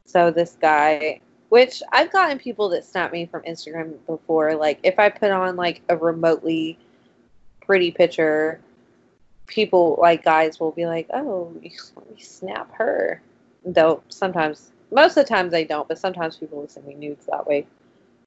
So 0.05 0.31
this 0.31 0.57
guy, 0.59 1.21
which 1.47 1.81
I've 1.93 2.11
gotten 2.11 2.37
people 2.37 2.67
that 2.69 2.83
snap 2.83 3.13
me 3.13 3.25
from 3.25 3.41
Instagram 3.43 3.93
before. 4.05 4.55
Like 4.55 4.79
if 4.83 4.99
I 4.99 5.09
put 5.09 5.31
on 5.31 5.55
like 5.55 5.81
a 5.87 5.95
remotely 5.95 6.77
pretty 7.61 7.91
picture 7.91 8.59
people 9.47 9.97
like 9.99 10.23
guys 10.23 10.59
will 10.59 10.71
be 10.71 10.85
like, 10.85 11.07
"Oh, 11.13 11.51
let 11.53 11.63
me 11.63 12.21
snap 12.21 12.71
her." 12.75 13.21
Though 13.65 14.03
sometimes, 14.09 14.71
most 14.91 15.17
of 15.17 15.25
the 15.25 15.29
times 15.29 15.51
they 15.51 15.65
don't, 15.65 15.87
but 15.87 15.97
sometimes 15.97 16.37
people 16.37 16.59
will 16.59 16.67
send 16.67 16.85
me 16.85 16.93
nudes 16.93 17.25
that 17.25 17.47
way. 17.47 17.65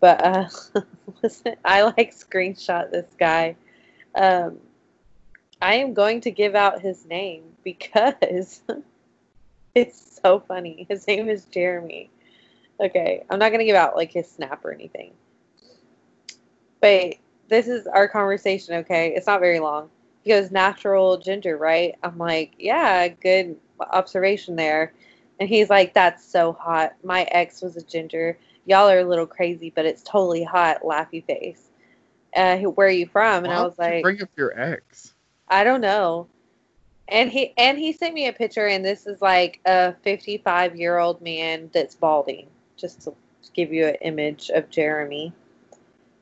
But 0.00 0.24
uh, 0.24 0.48
listen, 1.22 1.56
I 1.64 1.82
like 1.82 2.14
screenshot 2.14 2.90
this 2.90 3.14
guy. 3.18 3.56
Um, 4.14 4.58
I 5.62 5.74
am 5.74 5.94
going 5.94 6.22
to 6.22 6.30
give 6.30 6.54
out 6.54 6.80
his 6.80 7.04
name 7.04 7.42
because 7.62 8.62
it's 9.74 10.20
so 10.22 10.40
funny. 10.40 10.86
His 10.88 11.06
name 11.06 11.28
is 11.28 11.44
Jeremy. 11.44 12.10
Okay, 12.80 13.24
I'm 13.28 13.38
not 13.38 13.52
gonna 13.52 13.64
give 13.64 13.76
out 13.76 13.94
like 13.94 14.10
his 14.10 14.28
snap 14.30 14.64
or 14.64 14.72
anything. 14.72 15.12
But 16.80 17.16
this 17.48 17.68
is 17.68 17.86
our 17.86 18.08
conversation. 18.08 18.74
Okay, 18.76 19.12
it's 19.14 19.26
not 19.26 19.40
very 19.40 19.60
long 19.60 19.90
he 20.22 20.30
goes 20.30 20.50
natural 20.50 21.18
ginger 21.18 21.56
right? 21.56 21.94
I'm 22.02 22.18
like 22.18 22.54
yeah 22.58 23.08
good 23.08 23.56
observation 23.80 24.56
there. 24.56 24.92
And 25.38 25.48
he's 25.48 25.70
like 25.70 25.94
that's 25.94 26.24
so 26.24 26.52
hot. 26.52 26.94
My 27.02 27.22
ex 27.30 27.62
was 27.62 27.76
a 27.76 27.82
ginger. 27.82 28.38
Y'all 28.66 28.90
are 28.90 29.00
a 29.00 29.04
little 29.04 29.26
crazy 29.26 29.72
but 29.74 29.86
it's 29.86 30.02
totally 30.02 30.44
hot 30.44 30.82
laughy 30.82 31.24
face. 31.24 31.68
Uh, 32.36 32.58
where 32.58 32.88
are 32.88 32.90
you 32.90 33.06
from? 33.06 33.44
And 33.44 33.52
Why 33.52 33.60
i 33.60 33.64
was 33.64 33.78
like 33.78 34.02
bring 34.02 34.22
up 34.22 34.30
your 34.36 34.58
ex? 34.58 35.14
I 35.48 35.64
don't 35.64 35.80
know. 35.80 36.28
And 37.08 37.30
he 37.30 37.52
and 37.56 37.76
he 37.76 37.92
sent 37.92 38.14
me 38.14 38.28
a 38.28 38.32
picture 38.32 38.68
and 38.68 38.84
this 38.84 39.06
is 39.06 39.20
like 39.20 39.60
a 39.64 39.94
55 40.02 40.76
year 40.76 40.98
old 40.98 41.20
man 41.20 41.70
that's 41.72 41.96
balding 41.96 42.46
just 42.76 43.02
to 43.02 43.14
give 43.52 43.72
you 43.72 43.86
an 43.86 43.96
image 43.96 44.50
of 44.50 44.70
jeremy 44.70 45.32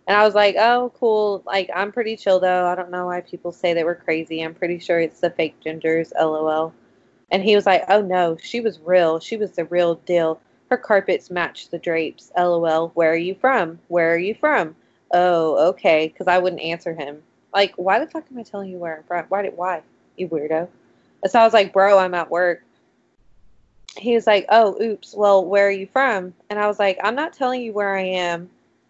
and 0.09 0.17
I 0.17 0.25
was 0.25 0.35
like, 0.35 0.57
oh, 0.59 0.91
cool. 0.99 1.43
Like, 1.45 1.69
I'm 1.75 1.93
pretty 1.93 2.17
chill 2.17 2.41
though. 2.41 2.67
I 2.67 2.75
don't 2.75 2.91
know 2.91 3.07
why 3.07 3.21
people 3.21 3.53
say 3.53 3.75
that 3.75 3.85
we're 3.85 3.95
crazy. 3.95 4.41
I'm 4.41 4.55
pretty 4.55 4.79
sure 4.79 4.99
it's 4.99 5.21
the 5.21 5.29
fake 5.29 5.57
gingers, 5.63 6.13
lol. 6.19 6.73
And 7.31 7.43
he 7.43 7.55
was 7.55 7.67
like, 7.67 7.85
oh 7.91 8.01
no, 8.01 8.39
she 8.43 8.61
was 8.61 8.81
real. 8.81 9.21
She 9.21 9.37
was 9.37 9.53
the 9.53 9.67
real 9.67 9.97
deal. 9.97 10.41
Her 10.71 10.79
carpets 10.79 11.31
match 11.31 11.69
the 11.69 11.79
drapes, 11.79 12.33
lol. 12.35 12.89
Where 12.95 13.13
are 13.13 13.17
you 13.17 13.35
from? 13.35 13.79
Where 13.89 14.15
are 14.15 14.19
you 14.19 14.35
from? 14.35 14.75
Oh, 15.13 15.69
okay. 15.69 16.09
Because 16.09 16.27
I 16.27 16.39
wouldn't 16.39 16.63
answer 16.63 16.95
him. 16.95 17.23
Like, 17.53 17.75
why 17.77 17.99
the 17.99 18.11
fuck 18.11 18.25
am 18.31 18.39
I 18.39 18.43
telling 18.45 18.71
you 18.71 18.79
where 18.79 18.97
I'm 18.97 19.05
from? 19.05 19.27
Why 19.29 19.43
did, 19.43 19.57
why? 19.59 19.83
You 20.17 20.29
weirdo. 20.29 20.69
So 21.27 21.39
I 21.39 21.45
was 21.45 21.53
like, 21.53 21.75
bro, 21.75 21.99
I'm 21.99 22.15
at 22.15 22.31
work. 22.31 22.63
He 23.99 24.15
was 24.15 24.27
like, 24.27 24.47
oh, 24.49 24.81
oops. 24.81 25.15
Well, 25.15 25.45
where 25.45 25.69
are 25.69 25.71
you 25.71 25.87
from? 25.87 26.33
And 26.49 26.59
I 26.59 26.67
was 26.67 26.79
like, 26.79 26.99
I'm 27.05 27.15
not 27.15 27.35
telling 27.35 27.61
you 27.61 27.75
where 27.75 27.95
I 27.95 28.05
am. 28.05 28.49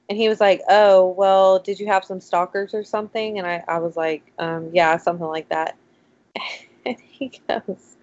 And 0.08 0.16
he 0.16 0.28
was 0.28 0.40
like, 0.40 0.62
"Oh, 0.68 1.08
well, 1.10 1.58
did 1.58 1.78
you 1.78 1.86
have 1.86 2.04
some 2.04 2.20
stalkers 2.20 2.74
or 2.74 2.82
something?" 2.84 3.38
And 3.38 3.46
I, 3.46 3.62
I 3.68 3.78
was 3.78 3.96
like, 3.96 4.32
um, 4.38 4.70
"Yeah, 4.72 4.96
something 4.96 5.26
like 5.26 5.48
that." 5.50 5.76
And 6.86 6.96
he 7.00 7.32
goes, 7.46 7.96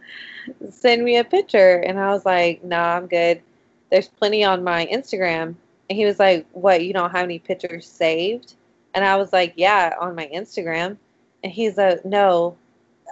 "Send 0.69 1.03
me 1.03 1.17
a 1.17 1.23
picture." 1.23 1.77
And 1.77 1.99
I 1.99 2.11
was 2.11 2.25
like, 2.25 2.63
"Nah, 2.63 2.97
I'm 2.97 3.07
good. 3.07 3.41
There's 3.89 4.07
plenty 4.07 4.43
on 4.43 4.63
my 4.63 4.85
Instagram." 4.87 5.55
And 5.89 5.97
he 5.97 6.05
was 6.05 6.19
like, 6.19 6.45
"What? 6.51 6.83
You 6.83 6.93
don't 6.93 7.11
have 7.11 7.23
any 7.23 7.39
pictures 7.39 7.87
saved?" 7.87 8.55
And 8.93 9.03
I 9.03 9.15
was 9.15 9.33
like, 9.33 9.53
"Yeah, 9.55 9.95
on 9.99 10.13
my 10.15 10.27
Instagram." 10.27 10.97
And 11.43 11.51
he's 11.51 11.77
like, 11.77 12.05
"No, 12.05 12.57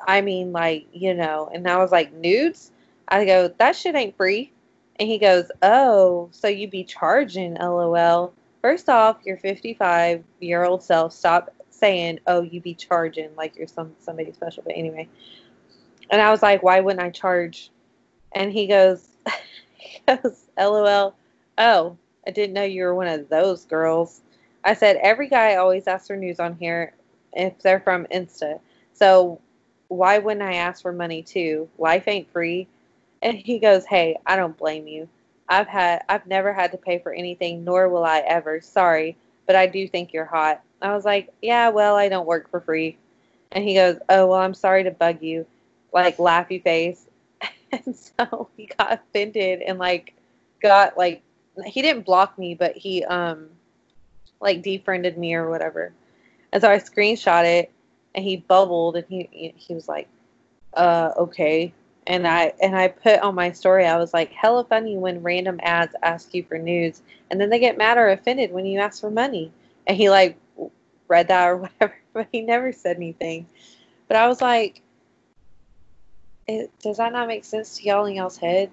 I 0.08 0.22
mean 0.22 0.52
like 0.52 0.86
you 0.94 1.14
know." 1.16 1.50
And 1.54 1.68
I 1.68 1.78
was 1.78 1.92
like, 1.92 2.14
"Nudes?" 2.14 2.72
I 3.08 3.26
go, 3.26 3.48
"That 3.48 3.76
shit 3.76 3.96
ain't 3.96 4.18
free." 4.18 4.52
And 5.00 5.10
he 5.10 5.18
goes, 5.18 5.50
"Oh, 5.64 6.30
so 6.32 6.48
you 6.48 6.68
be 6.68 6.84
charging? 6.84 7.56
LOL." 7.56 8.34
First 8.64 8.88
off, 8.88 9.18
your 9.26 9.36
55 9.36 10.24
year 10.40 10.64
old 10.64 10.82
self, 10.82 11.12
stop 11.12 11.54
saying, 11.70 12.22
"Oh, 12.28 12.44
you 12.44 12.62
be 12.62 12.74
charging 12.74 13.36
like 13.36 13.58
you're 13.58 13.68
some 13.68 13.94
somebody 14.00 14.32
special." 14.32 14.64
But 14.64 14.78
anyway, 14.78 15.10
and 16.10 16.22
I 16.22 16.32
was 16.32 16.42
like, 16.42 16.64
"Why 16.64 16.80
wouldn't 16.80 17.04
I 17.04 17.10
charge?" 17.10 17.72
And 18.32 18.54
he 18.54 18.66
goes, 18.68 19.10
"He 19.78 20.00
goes, 20.08 20.46
LOL. 20.58 21.14
Oh, 21.58 21.98
I 22.26 22.32
didn't 22.32 22.54
know 22.54 22.64
you 22.64 22.84
were 22.84 22.96
one 22.96 23.10
of 23.10 23.28
those 23.28 23.66
girls." 23.66 24.22
I 24.64 24.76
said, 24.76 24.96
"Every 25.04 25.28
guy 25.28 25.58
always 25.58 25.86
asks 25.86 26.08
for 26.08 26.16
news 26.16 26.40
on 26.40 26.56
here 26.56 26.94
if 27.34 27.60
they're 27.60 27.82
from 27.82 28.06
Insta. 28.14 28.62
So 28.94 29.42
why 29.90 30.20
wouldn't 30.20 30.42
I 30.42 30.54
ask 30.54 30.82
for 30.82 30.94
money 30.94 31.22
too? 31.22 31.68
Life 31.78 32.08
ain't 32.08 32.32
free." 32.32 32.70
And 33.22 33.38
he 33.38 33.60
goes, 33.60 33.86
"Hey, 33.86 34.20
I 34.26 34.38
don't 34.38 34.58
blame 34.58 34.88
you." 34.88 35.10
I've 35.50 35.68
had 35.68 36.04
I've 36.10 36.26
never 36.26 36.54
had 36.54 36.72
to 36.72 36.78
pay 36.78 37.00
for 37.00 37.14
anything, 37.14 37.64
nor 37.64 37.90
will 37.90 38.06
I 38.06 38.20
ever. 38.20 38.62
Sorry, 38.62 39.18
but 39.46 39.56
I 39.56 39.68
do 39.68 39.88
think 39.88 40.14
you're 40.14 40.26
hot. 40.26 40.62
I 40.82 40.94
was 40.94 41.06
like, 41.06 41.34
yeah, 41.42 41.70
well, 41.70 41.96
I 41.96 42.10
don't 42.10 42.28
work 42.28 42.50
for 42.50 42.60
free. 42.60 42.98
And 43.52 43.64
he 43.64 43.76
goes, 43.76 43.98
oh, 44.10 44.28
well, 44.28 44.40
I'm 44.40 44.54
sorry 44.54 44.84
to 44.84 44.92
bug 44.92 45.22
you, 45.22 45.46
like 45.94 46.18
laughy 46.18 46.62
face. 46.64 47.06
And 47.72 47.96
so 47.96 48.50
he 48.56 48.68
got 48.78 48.94
offended 48.94 49.64
and 49.64 49.80
like 49.80 50.14
got 50.62 50.96
like 50.96 51.24
he 51.66 51.82
didn't 51.82 52.06
block 52.06 52.38
me, 52.38 52.54
but 52.54 52.78
he 52.78 53.04
um 53.04 53.50
like 54.40 54.62
defriended 54.62 55.18
me 55.18 55.34
or 55.34 55.50
whatever. 55.50 55.92
And 56.52 56.62
so 56.62 56.70
I 56.70 56.78
screenshot 56.78 57.46
it, 57.46 57.72
and 58.14 58.24
he 58.24 58.38
bubbled, 58.38 58.96
and 58.96 59.06
he 59.10 59.54
he 59.56 59.74
was 59.74 59.88
like, 59.88 60.08
uh, 60.76 61.14
okay 61.18 61.74
and 62.08 62.28
I 62.28 62.54
and 62.62 62.76
I 62.76 62.90
put 62.90 63.20
on 63.20 63.36
my 63.36 63.52
story, 63.52 63.86
I 63.86 63.98
was 63.98 64.14
like, 64.14 64.32
hella 64.32 64.64
funny 64.66 64.98
when 64.98 65.24
random 65.24 65.60
ads 65.64 65.96
ask 66.04 66.34
you 66.34 66.44
for 66.44 66.58
news, 66.58 67.02
and 67.32 67.40
then 67.40 67.50
they 67.50 67.60
get 67.60 67.78
mad 67.78 67.98
or 67.98 68.10
offended 68.10 68.52
when 68.52 68.66
you 68.66 68.80
ask 68.80 69.02
for 69.02 69.12
money. 69.12 69.52
And 69.88 69.98
he 69.98 70.10
like 70.10 70.38
read 71.08 71.28
that 71.28 71.48
or 71.48 71.58
whatever, 71.80 71.96
but 72.14 72.28
he 72.32 72.42
never 72.42 72.72
said 72.72 72.98
anything. 72.98 73.48
But 74.08 74.18
I 74.18 74.28
was 74.28 74.42
like, 74.42 74.82
it, 76.48 76.72
does 76.80 76.98
that 76.98 77.14
not 77.14 77.28
make 77.28 77.46
sense 77.46 77.78
to 77.78 77.84
y'all 77.84 78.06
in 78.06 78.16
y'all's 78.16 78.38
head? 78.38 78.70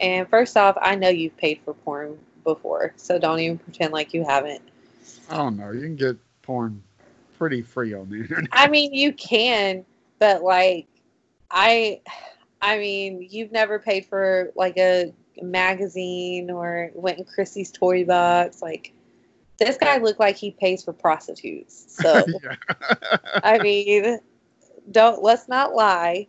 And 0.00 0.28
first 0.28 0.56
off, 0.56 0.76
I 0.80 0.94
know 0.94 1.08
you've 1.08 1.36
paid 1.36 1.60
for 1.64 1.74
porn 1.74 2.18
before, 2.44 2.92
so 2.96 3.18
don't 3.18 3.40
even 3.40 3.58
pretend 3.58 3.92
like 3.92 4.14
you 4.14 4.24
haven't. 4.24 4.62
I 5.28 5.36
don't 5.36 5.56
know. 5.56 5.72
You 5.72 5.80
can 5.80 5.96
get 5.96 6.16
porn 6.42 6.82
pretty 7.36 7.62
free 7.62 7.94
on 7.94 8.08
the 8.08 8.16
internet. 8.20 8.48
I 8.52 8.68
mean, 8.68 8.94
you 8.94 9.12
can, 9.12 9.84
but 10.18 10.42
like, 10.42 10.86
I, 11.50 12.00
I 12.60 12.78
mean, 12.78 13.26
you've 13.30 13.52
never 13.52 13.78
paid 13.78 14.06
for 14.06 14.52
like 14.56 14.76
a 14.78 15.12
magazine 15.40 16.50
or 16.50 16.90
went 16.94 17.18
in 17.18 17.24
Chrissy's 17.24 17.70
toy 17.70 18.04
box. 18.04 18.60
Like, 18.60 18.92
this 19.58 19.76
guy 19.76 19.98
looked 19.98 20.20
like 20.20 20.36
he 20.36 20.50
pays 20.50 20.84
for 20.84 20.92
prostitutes. 20.92 21.84
So. 21.98 22.24
I 23.42 23.58
mean, 23.58 24.20
don't 24.90 25.20
let's 25.20 25.48
not 25.48 25.74
lie. 25.74 26.28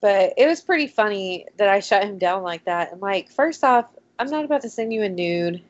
But 0.00 0.34
it 0.36 0.46
was 0.46 0.62
pretty 0.62 0.86
funny 0.86 1.46
that 1.58 1.68
I 1.68 1.80
shut 1.80 2.04
him 2.04 2.18
down 2.18 2.42
like 2.42 2.64
that. 2.64 2.92
And 2.92 3.00
like, 3.02 3.30
first 3.30 3.62
off, 3.62 3.86
I'm 4.18 4.30
not 4.30 4.44
about 4.44 4.62
to 4.62 4.70
send 4.70 4.92
you 4.92 5.02
a 5.02 5.08
nude. 5.08 5.62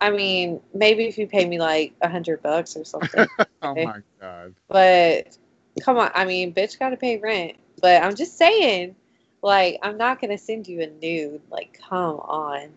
I 0.00 0.10
mean, 0.10 0.60
maybe 0.74 1.06
if 1.06 1.16
you 1.18 1.26
pay 1.26 1.46
me 1.46 1.58
like 1.58 1.94
a 2.02 2.08
hundred 2.08 2.42
bucks 2.42 2.76
or 2.76 2.84
something. 2.84 3.26
oh 3.62 3.74
my 3.74 4.00
god. 4.20 4.54
But 4.68 5.36
come 5.80 5.96
on, 5.96 6.10
I 6.14 6.24
mean, 6.24 6.52
bitch 6.52 6.78
got 6.78 6.90
to 6.90 6.96
pay 6.96 7.16
rent. 7.16 7.56
But 7.80 8.02
I'm 8.02 8.14
just 8.14 8.38
saying, 8.38 8.96
like, 9.42 9.78
I'm 9.82 9.96
not 9.96 10.20
gonna 10.20 10.38
send 10.38 10.66
you 10.66 10.80
a 10.82 10.86
nude. 10.86 11.42
Like, 11.50 11.78
come 11.88 12.16
on. 12.20 12.70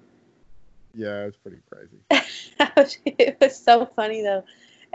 Yeah, 0.93 1.26
it's 1.26 1.38
pretty 1.38 1.59
crazy. 1.71 1.97
it 3.05 3.38
was 3.39 3.57
so 3.57 3.85
funny 3.95 4.21
though. 4.21 4.43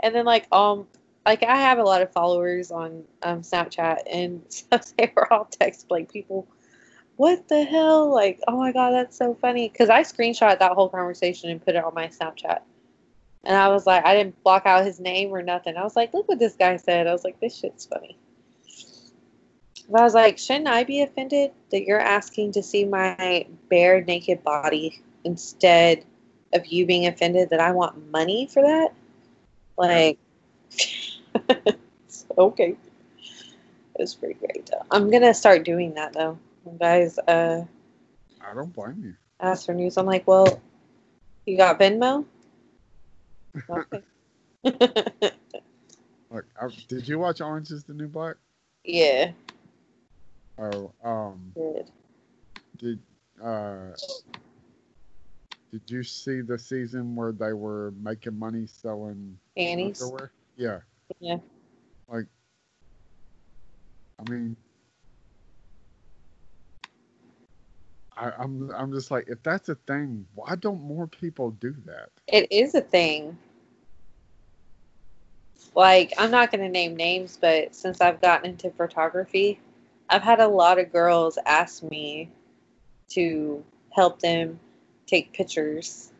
And 0.01 0.13
then 0.13 0.25
like 0.25 0.47
um 0.51 0.87
like 1.25 1.43
I 1.43 1.55
have 1.57 1.79
a 1.79 1.83
lot 1.83 2.01
of 2.01 2.11
followers 2.11 2.71
on 2.71 3.03
um, 3.23 3.41
Snapchat, 3.41 3.99
and 4.11 4.43
so 4.49 4.79
they 4.97 5.11
were 5.15 5.31
all 5.31 5.45
text 5.45 5.89
like 5.89 6.11
people, 6.11 6.47
"What 7.15 7.47
the 7.47 7.63
hell?" 7.63 8.13
Like, 8.13 8.39
"Oh 8.47 8.57
my 8.57 8.71
god, 8.71 8.91
that's 8.91 9.17
so 9.17 9.33
funny!" 9.33 9.69
Because 9.69 9.89
I 9.89 10.01
screenshot 10.01 10.59
that 10.59 10.73
whole 10.73 10.89
conversation 10.89 11.49
and 11.49 11.63
put 11.63 11.75
it 11.75 11.83
on 11.83 11.93
my 11.93 12.07
Snapchat, 12.07 12.59
and 13.43 13.57
I 13.57 13.69
was 13.69 13.87
like, 13.87 14.05
I 14.05 14.15
didn't 14.15 14.41
block 14.43 14.65
out 14.65 14.85
his 14.85 14.99
name 14.99 15.33
or 15.33 15.41
nothing. 15.41 15.77
I 15.77 15.83
was 15.83 15.95
like, 15.95 16.13
"Look 16.13 16.27
what 16.27 16.39
this 16.39 16.55
guy 16.55 16.77
said." 16.77 17.07
I 17.07 17.11
was 17.11 17.23
like, 17.23 17.39
"This 17.39 17.57
shit's 17.57 17.85
funny." 17.85 18.17
But 19.89 20.01
I 20.01 20.03
was 20.03 20.13
like, 20.13 20.37
shouldn't 20.37 20.67
I 20.67 20.83
be 20.83 21.01
offended 21.01 21.51
that 21.71 21.85
you're 21.85 21.99
asking 21.99 22.53
to 22.53 22.63
see 22.63 22.85
my 22.85 23.45
bare 23.69 24.03
naked 24.03 24.43
body 24.43 25.01
instead 25.23 26.03
of 26.53 26.65
you 26.65 26.85
being 26.85 27.07
offended 27.07 27.49
that 27.51 27.59
I 27.59 27.71
want 27.71 28.11
money 28.11 28.47
for 28.51 28.63
that? 28.63 28.93
Like, 29.77 30.17
okay. 32.37 32.75
It 33.95 34.01
was 34.01 34.15
pretty 34.15 34.35
great. 34.35 34.69
I'm 34.91 35.09
gonna 35.09 35.33
start 35.33 35.63
doing 35.63 35.93
that 35.93 36.13
though. 36.13 36.37
Guys 36.79 37.17
uh 37.19 37.63
I 38.41 38.53
don't 38.53 38.73
blame 38.73 39.01
you. 39.03 39.13
ask 39.39 39.65
for 39.65 39.73
news, 39.73 39.97
I'm 39.97 40.05
like, 40.05 40.27
well, 40.27 40.61
you 41.45 41.57
got 41.57 41.79
Venmo? 41.79 42.25
Okay. 43.69 44.01
Look, 46.31 46.45
I, 46.59 46.67
did 46.89 47.07
you 47.07 47.19
watch 47.19 47.39
Orange 47.39 47.71
is 47.71 47.83
the 47.85 47.93
New 47.93 48.07
Black? 48.07 48.35
yeah, 48.83 49.31
Oh, 50.57 50.93
um, 51.03 51.51
good. 51.53 51.91
did 52.77 52.99
uh, 53.43 53.91
did 55.71 55.81
you 55.87 56.03
see 56.03 56.41
the 56.41 56.57
season 56.57 57.15
where 57.15 57.33
they 57.33 57.51
were 57.53 57.93
making 58.01 58.39
money 58.39 58.65
selling 58.65 59.37
Annie's. 59.57 60.01
underwear? 60.01 60.31
Yeah. 60.55 60.79
Yeah. 61.19 61.37
Like, 62.07 62.27
I 64.19 64.31
mean, 64.31 64.55
I, 68.15 68.31
I'm 68.39 68.71
I'm 68.71 68.93
just 68.93 69.11
like, 69.11 69.25
if 69.27 69.43
that's 69.43 69.67
a 69.67 69.75
thing, 69.75 70.25
why 70.35 70.55
don't 70.55 70.81
more 70.81 71.07
people 71.07 71.51
do 71.51 71.75
that? 71.85 72.09
It 72.27 72.47
is 72.51 72.75
a 72.75 72.81
thing. 72.81 73.37
Like, 75.75 76.13
I'm 76.17 76.31
not 76.31 76.51
going 76.51 76.61
to 76.61 76.69
name 76.69 76.95
names, 76.95 77.37
but 77.39 77.75
since 77.75 77.99
I've 77.99 78.21
gotten 78.21 78.51
into 78.51 78.69
photography, 78.69 79.59
I've 80.09 80.23
had 80.23 80.39
a 80.39 80.47
lot 80.47 80.79
of 80.79 80.91
girls 80.91 81.37
ask 81.45 81.83
me 81.83 82.29
to 83.09 83.63
help 83.91 84.19
them 84.19 84.59
take 85.07 85.33
pictures. 85.33 86.11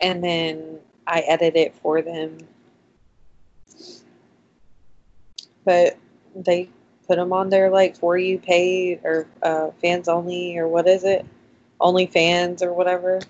And 0.00 0.22
then 0.24 0.78
I 1.06 1.20
edit 1.20 1.56
it 1.56 1.74
for 1.76 2.02
them. 2.02 2.38
But 5.64 5.98
they 6.34 6.70
put 7.06 7.16
them 7.16 7.32
on 7.32 7.50
their, 7.50 7.70
like, 7.70 7.96
for 7.96 8.16
you 8.16 8.38
paid 8.38 9.00
or 9.04 9.26
uh, 9.42 9.70
fans 9.82 10.08
only 10.08 10.56
or 10.56 10.68
what 10.68 10.86
is 10.86 11.04
it? 11.04 11.26
Only 11.80 12.06
fans 12.06 12.62
or 12.62 12.72
whatever 12.72 13.20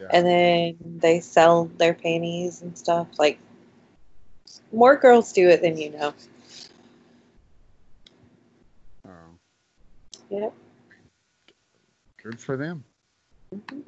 Yeah. 0.00 0.06
and 0.10 0.26
then 0.26 0.76
they 1.00 1.20
sell 1.20 1.66
their 1.76 1.94
panties 1.94 2.62
and 2.62 2.76
stuff. 2.76 3.08
Like 3.18 3.38
more 4.72 4.96
girls 4.96 5.32
do 5.32 5.48
it 5.48 5.62
than 5.62 5.76
you 5.76 5.90
know. 5.90 6.14
Yep. 10.30 10.52
good 12.22 12.40
for 12.40 12.56
them. 12.56 12.84
Mm-hmm. 13.54 13.80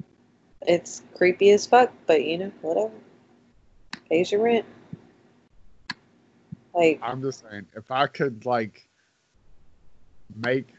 It's 0.63 1.01
creepy 1.15 1.51
as 1.51 1.65
fuck, 1.65 1.91
but 2.05 2.23
you 2.23 2.37
know, 2.37 2.51
whatever. 2.61 2.93
Pays 4.09 4.31
your 4.31 4.43
rent. 4.43 4.65
Like 6.73 6.99
I'm 7.01 7.21
just 7.21 7.43
saying, 7.49 7.67
if 7.75 7.91
I 7.91 8.07
could 8.07 8.45
like 8.45 8.87
make 10.35 10.69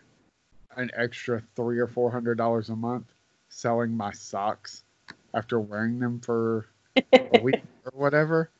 an 0.77 0.91
extra 0.97 1.43
three 1.55 1.79
or 1.79 1.87
four 1.87 2.11
hundred 2.11 2.39
dollars 2.39 2.69
a 2.71 2.77
month 2.77 3.13
selling 3.49 3.97
my 3.97 4.13
socks 4.13 4.85
after 5.35 5.61
wearing 5.61 5.99
them 5.99 6.21
for 6.21 6.67
a 6.97 7.37
week 7.37 7.63
or 7.85 7.93
whatever, 7.93 8.51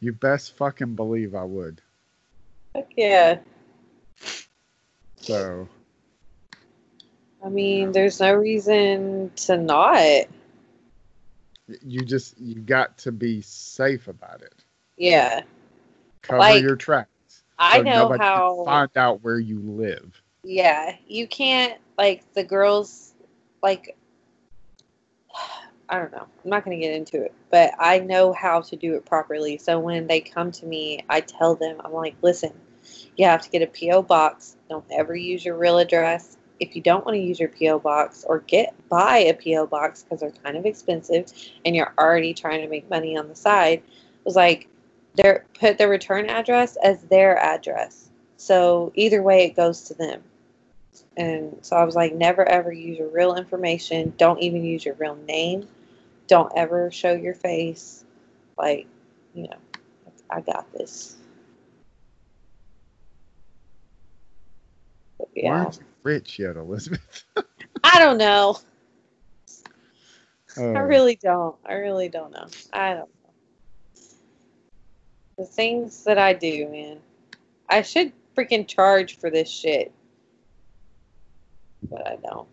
you 0.00 0.12
best 0.12 0.56
fucking 0.56 0.94
believe 0.94 1.34
I 1.34 1.44
would. 1.44 1.80
fuck 2.74 2.88
yeah. 2.96 3.38
So 5.16 5.68
I 7.44 7.48
mean, 7.48 7.92
there's 7.92 8.20
no 8.20 8.34
reason 8.34 9.32
to 9.36 9.56
not. 9.56 10.26
you 11.82 12.04
just 12.04 12.38
you 12.38 12.60
got 12.60 12.98
to 12.98 13.12
be 13.12 13.40
safe 13.40 14.08
about 14.08 14.42
it. 14.42 14.54
Yeah. 14.96 15.42
Cover 16.22 16.38
Like, 16.38 16.62
your 16.62 16.76
tracks. 16.76 17.08
I 17.58 17.78
so 17.78 17.82
know 17.82 18.16
how 18.18 18.62
find 18.64 18.90
out 18.96 19.22
where 19.22 19.38
you 19.38 19.60
live. 19.60 20.22
Yeah, 20.42 20.96
you 21.06 21.26
can't 21.26 21.78
like 21.98 22.24
the 22.34 22.44
girls 22.44 23.14
like 23.62 23.96
I 25.88 25.98
don't 25.98 26.12
know. 26.12 26.26
I'm 26.44 26.50
not 26.50 26.64
going 26.64 26.78
to 26.78 26.86
get 26.86 26.94
into 26.94 27.22
it, 27.22 27.34
but 27.50 27.72
I 27.78 27.98
know 27.98 28.32
how 28.32 28.60
to 28.60 28.76
do 28.76 28.94
it 28.94 29.04
properly. 29.04 29.58
So 29.58 29.78
when 29.80 30.06
they 30.06 30.20
come 30.20 30.52
to 30.52 30.66
me, 30.66 31.04
I 31.08 31.20
tell 31.20 31.56
them, 31.56 31.80
I'm 31.84 31.92
like, 31.92 32.14
"Listen, 32.22 32.52
you 33.16 33.26
have 33.26 33.42
to 33.42 33.50
get 33.50 33.62
a 33.62 33.66
PO 33.66 34.02
box. 34.02 34.56
Don't 34.68 34.84
ever 34.90 35.14
use 35.14 35.44
your 35.44 35.56
real 35.56 35.78
address. 35.78 36.36
If 36.60 36.76
you 36.76 36.82
don't 36.82 37.04
want 37.04 37.16
to 37.16 37.22
use 37.22 37.40
your 37.40 37.48
PO 37.48 37.80
box 37.80 38.24
or 38.28 38.40
get 38.40 38.74
buy 38.88 39.18
a 39.18 39.34
PO 39.34 39.66
box 39.66 40.02
because 40.02 40.20
they're 40.20 40.30
kind 40.30 40.56
of 40.56 40.66
expensive 40.66 41.32
and 41.64 41.74
you're 41.74 41.92
already 41.98 42.34
trying 42.34 42.60
to 42.60 42.68
make 42.68 42.88
money 42.90 43.16
on 43.16 43.28
the 43.28 43.34
side, 43.34 43.82
was 44.24 44.36
like 44.36 44.68
their 45.14 45.46
put 45.58 45.78
the 45.78 45.88
return 45.88 46.28
address 46.28 46.76
as 46.84 47.02
their 47.04 47.38
address. 47.38 48.10
So 48.36 48.92
either 48.94 49.22
way 49.22 49.44
it 49.44 49.56
goes 49.56 49.82
to 49.84 49.94
them. 49.94 50.22
And 51.16 51.56
so 51.62 51.76
I 51.76 51.84
was 51.84 51.94
like, 51.94 52.14
never 52.14 52.46
ever 52.48 52.72
use 52.72 52.98
your 52.98 53.08
real 53.08 53.34
information. 53.36 54.12
Don't 54.16 54.40
even 54.40 54.64
use 54.64 54.84
your 54.84 54.94
real 54.94 55.16
name. 55.26 55.68
Don't 56.26 56.52
ever 56.56 56.90
show 56.90 57.12
your 57.12 57.34
face. 57.34 58.04
Like, 58.56 58.86
you 59.34 59.44
know, 59.44 59.56
I 60.30 60.40
got 60.40 60.72
this. 60.72 61.16
But 65.18 65.28
yeah. 65.34 65.70
Rich 66.02 66.38
yet, 66.38 66.56
Elizabeth? 66.56 67.24
I 67.84 67.98
don't 67.98 68.18
know. 68.18 68.58
I 70.58 70.62
Uh, 70.62 70.80
really 70.80 71.16
don't. 71.16 71.56
I 71.64 71.74
really 71.74 72.08
don't 72.08 72.32
know. 72.32 72.46
I 72.72 72.94
don't 72.94 73.08
know. 73.08 73.30
The 75.38 75.44
things 75.44 76.04
that 76.04 76.18
I 76.18 76.32
do, 76.32 76.68
man. 76.68 76.98
I 77.68 77.82
should 77.82 78.12
freaking 78.36 78.66
charge 78.66 79.16
for 79.18 79.30
this 79.30 79.48
shit. 79.48 79.92
But 81.88 82.06
I 82.06 82.16
don't. 82.16 82.48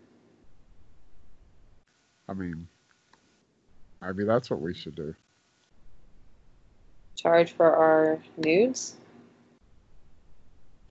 I 2.28 2.34
mean, 2.34 2.68
I 4.00 4.12
mean 4.12 4.26
that's 4.26 4.48
what 4.50 4.60
we 4.60 4.74
should 4.74 4.94
do. 4.94 5.14
Charge 7.16 7.52
for 7.52 7.74
our 7.74 8.20
nudes? 8.36 8.96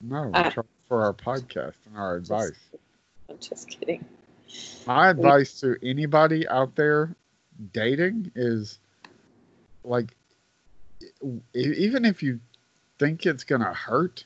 No, 0.02 0.32
Ah. 0.34 0.50
try 0.50 0.64
for 0.88 1.04
our 1.04 1.14
podcast 1.14 1.76
and 1.86 1.98
our 1.98 2.16
advice. 2.16 2.60
I'm 3.30 3.38
just 3.40 3.68
kidding. 3.70 4.06
My 4.86 5.10
advice 5.10 5.60
to 5.62 5.76
anybody 5.84 6.48
out 6.48 6.76
there 6.76 7.16
dating 7.74 8.32
is 8.36 8.80
like, 9.84 10.16
even 11.54 12.06
if 12.06 12.24
you 12.24 12.40
think 13.00 13.26
it's 13.26 13.44
going 13.44 13.62
to 13.62 13.74
hurt, 13.74 14.26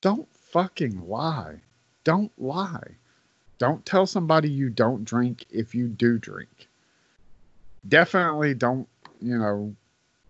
don't 0.00 0.28
fucking 0.50 1.08
lie. 1.08 1.60
Don't 2.04 2.32
lie. 2.38 2.96
Don't 3.58 3.86
tell 3.86 4.06
somebody 4.06 4.50
you 4.50 4.68
don't 4.68 5.04
drink 5.04 5.46
if 5.50 5.74
you 5.74 5.88
do 5.88 6.18
drink. 6.18 6.68
Definitely 7.88 8.54
don't, 8.54 8.88
you 9.20 9.38
know, 9.38 9.74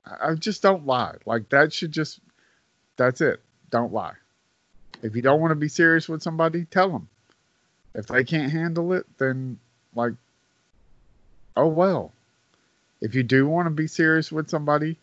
I 0.05 0.35
just 0.35 0.63
don't 0.63 0.87
lie. 0.87 1.17
Like, 1.27 1.49
that 1.49 1.73
should 1.73 1.93
just, 1.93 2.21
that's 2.97 3.21
it. 3.21 3.41
Don't 3.71 3.93
lie. 3.93 4.15
If 5.03 5.17
you 5.17 5.23
don't 5.23 5.41
want 5.41 5.51
to 5.51 5.57
be 5.57 5.69
serious 5.69 6.09
with 6.09 6.23
somebody, 6.23 6.65
tell 6.65 6.91
them. 6.91 7.09
If 7.95 8.07
they 8.07 8.25
can't 8.25 8.53
handle 8.53 8.93
it, 8.93 9.05
then 9.19 9.59
like, 9.95 10.15
oh 11.57 11.67
well. 11.67 12.13
If 13.01 13.15
you 13.15 13.25
do 13.25 13.47
want 13.49 13.67
to 13.67 13.71
be 13.71 13.89
serious 13.89 14.31
with 14.31 14.49
somebody, 14.49 14.97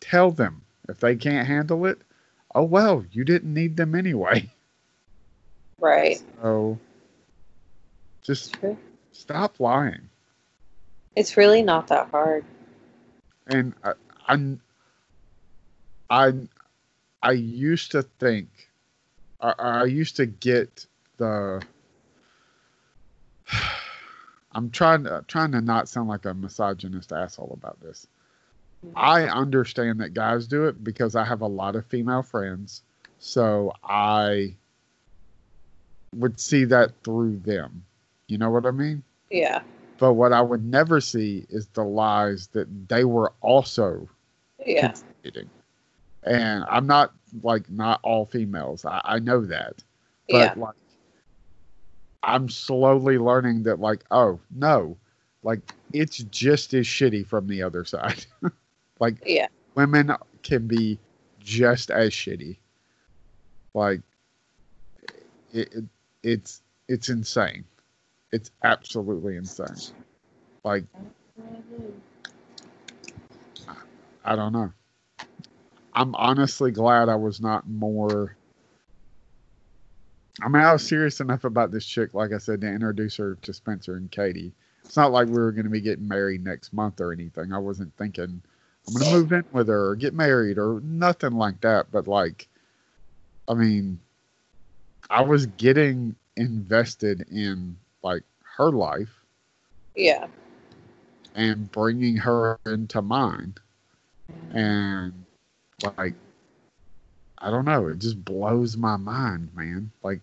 tell 0.00 0.30
them. 0.30 0.62
If 0.88 1.00
they 1.00 1.16
can't 1.16 1.46
handle 1.46 1.86
it, 1.86 2.00
oh 2.54 2.64
well, 2.64 3.04
you 3.12 3.24
didn't 3.24 3.52
need 3.52 3.76
them 3.76 3.94
anyway. 3.94 4.50
Right. 5.78 6.22
So 6.40 6.78
just 8.22 8.52
True. 8.54 8.78
stop 9.10 9.58
lying. 9.58 10.08
It's 11.16 11.36
really 11.36 11.62
not 11.62 11.88
that 11.88 12.08
hard. 12.10 12.44
And 13.48 13.74
uh, 13.82 13.94
I, 14.28 14.56
I, 16.08 16.28
I, 16.28 16.32
I 17.20 17.32
used 17.32 17.90
to 17.92 18.02
think, 18.02 18.48
I, 19.42 19.54
I 19.58 19.84
used 19.84 20.16
to 20.16 20.26
get 20.26 20.86
the. 21.18 21.62
I'm 24.54 24.70
trying 24.70 25.04
to 25.04 25.24
trying 25.28 25.52
to 25.52 25.60
not 25.60 25.88
sound 25.88 26.08
like 26.08 26.24
a 26.26 26.34
misogynist 26.34 27.12
asshole 27.12 27.56
about 27.58 27.80
this, 27.80 28.06
I 28.96 29.24
understand 29.24 30.00
that 30.00 30.14
guys 30.14 30.46
do 30.46 30.66
it 30.66 30.82
because 30.82 31.14
I 31.16 31.24
have 31.24 31.40
a 31.40 31.46
lot 31.46 31.76
of 31.76 31.86
female 31.86 32.22
friends. 32.22 32.82
So 33.18 33.72
I 33.84 34.54
would 36.14 36.40
see 36.40 36.64
that 36.66 36.92
through 37.04 37.38
them. 37.38 37.84
You 38.26 38.38
know 38.38 38.50
what 38.50 38.66
I 38.66 38.70
mean? 38.70 39.02
Yeah. 39.30 39.62
But 39.98 40.14
what 40.14 40.32
I 40.32 40.40
would 40.40 40.64
never 40.64 41.00
see 41.00 41.46
is 41.48 41.66
the 41.68 41.84
lies 41.84 42.48
that 42.48 42.88
they 42.88 43.04
were 43.04 43.32
also 43.40 44.08
Yeah. 44.66 44.94
And 46.24 46.64
I'm 46.68 46.86
not 46.86 47.12
like 47.42 47.68
not 47.70 48.00
all 48.02 48.26
females. 48.26 48.84
I, 48.84 49.00
I 49.04 49.18
know 49.18 49.40
that. 49.46 49.82
But 50.30 50.38
Yeah. 50.38 50.54
like 50.56 50.74
I'm 52.22 52.48
slowly 52.48 53.18
learning 53.18 53.64
that 53.64 53.80
like, 53.80 54.04
oh 54.10 54.40
no, 54.54 54.96
like 55.42 55.60
it's 55.92 56.18
just 56.18 56.74
as 56.74 56.86
shitty 56.86 57.26
from 57.26 57.46
the 57.48 57.62
other 57.62 57.84
side. 57.84 58.24
like 59.00 59.16
Yeah. 59.26 59.48
women 59.74 60.12
can 60.42 60.66
be 60.66 60.98
just 61.40 61.90
as 61.90 62.10
shitty. 62.10 62.58
Like 63.74 64.00
it, 65.52 65.74
it 65.74 65.84
it's 66.22 66.62
it's 66.88 67.08
insane. 67.08 67.64
It's 68.30 68.50
absolutely 68.62 69.36
insane. 69.36 69.76
Like 70.64 70.84
I 74.24 74.36
don't 74.36 74.52
know. 74.52 74.72
I'm 75.94 76.14
honestly 76.14 76.70
glad 76.70 77.08
I 77.08 77.16
was 77.16 77.40
not 77.40 77.68
more. 77.68 78.36
I 80.40 80.48
mean, 80.48 80.62
I 80.62 80.72
was 80.72 80.86
serious 80.86 81.20
enough 81.20 81.44
about 81.44 81.70
this 81.70 81.84
chick, 81.84 82.14
like 82.14 82.32
I 82.32 82.38
said, 82.38 82.62
to 82.62 82.66
introduce 82.66 83.16
her 83.16 83.36
to 83.42 83.52
Spencer 83.52 83.96
and 83.96 84.10
Katie. 84.10 84.52
It's 84.84 84.96
not 84.96 85.12
like 85.12 85.26
we 85.28 85.34
were 85.34 85.52
going 85.52 85.64
to 85.64 85.70
be 85.70 85.80
getting 85.80 86.08
married 86.08 86.42
next 86.44 86.72
month 86.72 87.00
or 87.00 87.12
anything. 87.12 87.52
I 87.52 87.58
wasn't 87.58 87.94
thinking 87.96 88.42
I'm 88.88 88.94
going 88.94 89.04
to 89.04 89.12
move 89.12 89.32
in 89.32 89.44
with 89.52 89.68
her 89.68 89.90
or 89.90 89.96
get 89.96 90.14
married 90.14 90.58
or 90.58 90.80
nothing 90.80 91.32
like 91.32 91.60
that. 91.60 91.92
But, 91.92 92.08
like, 92.08 92.48
I 93.46 93.54
mean, 93.54 94.00
I 95.10 95.22
was 95.22 95.46
getting 95.46 96.16
invested 96.36 97.26
in, 97.30 97.76
like, 98.02 98.22
her 98.56 98.70
life 98.70 99.12
Yeah. 99.94 100.26
and 101.34 101.70
bringing 101.70 102.16
her 102.16 102.58
into 102.66 103.02
mine. 103.02 103.54
and 104.54 105.21
like 105.82 106.14
I 107.38 107.50
don't 107.50 107.64
know, 107.64 107.88
it 107.88 107.98
just 107.98 108.24
blows 108.24 108.76
my 108.76 108.96
mind, 108.96 109.50
man. 109.54 109.90
Like 110.02 110.20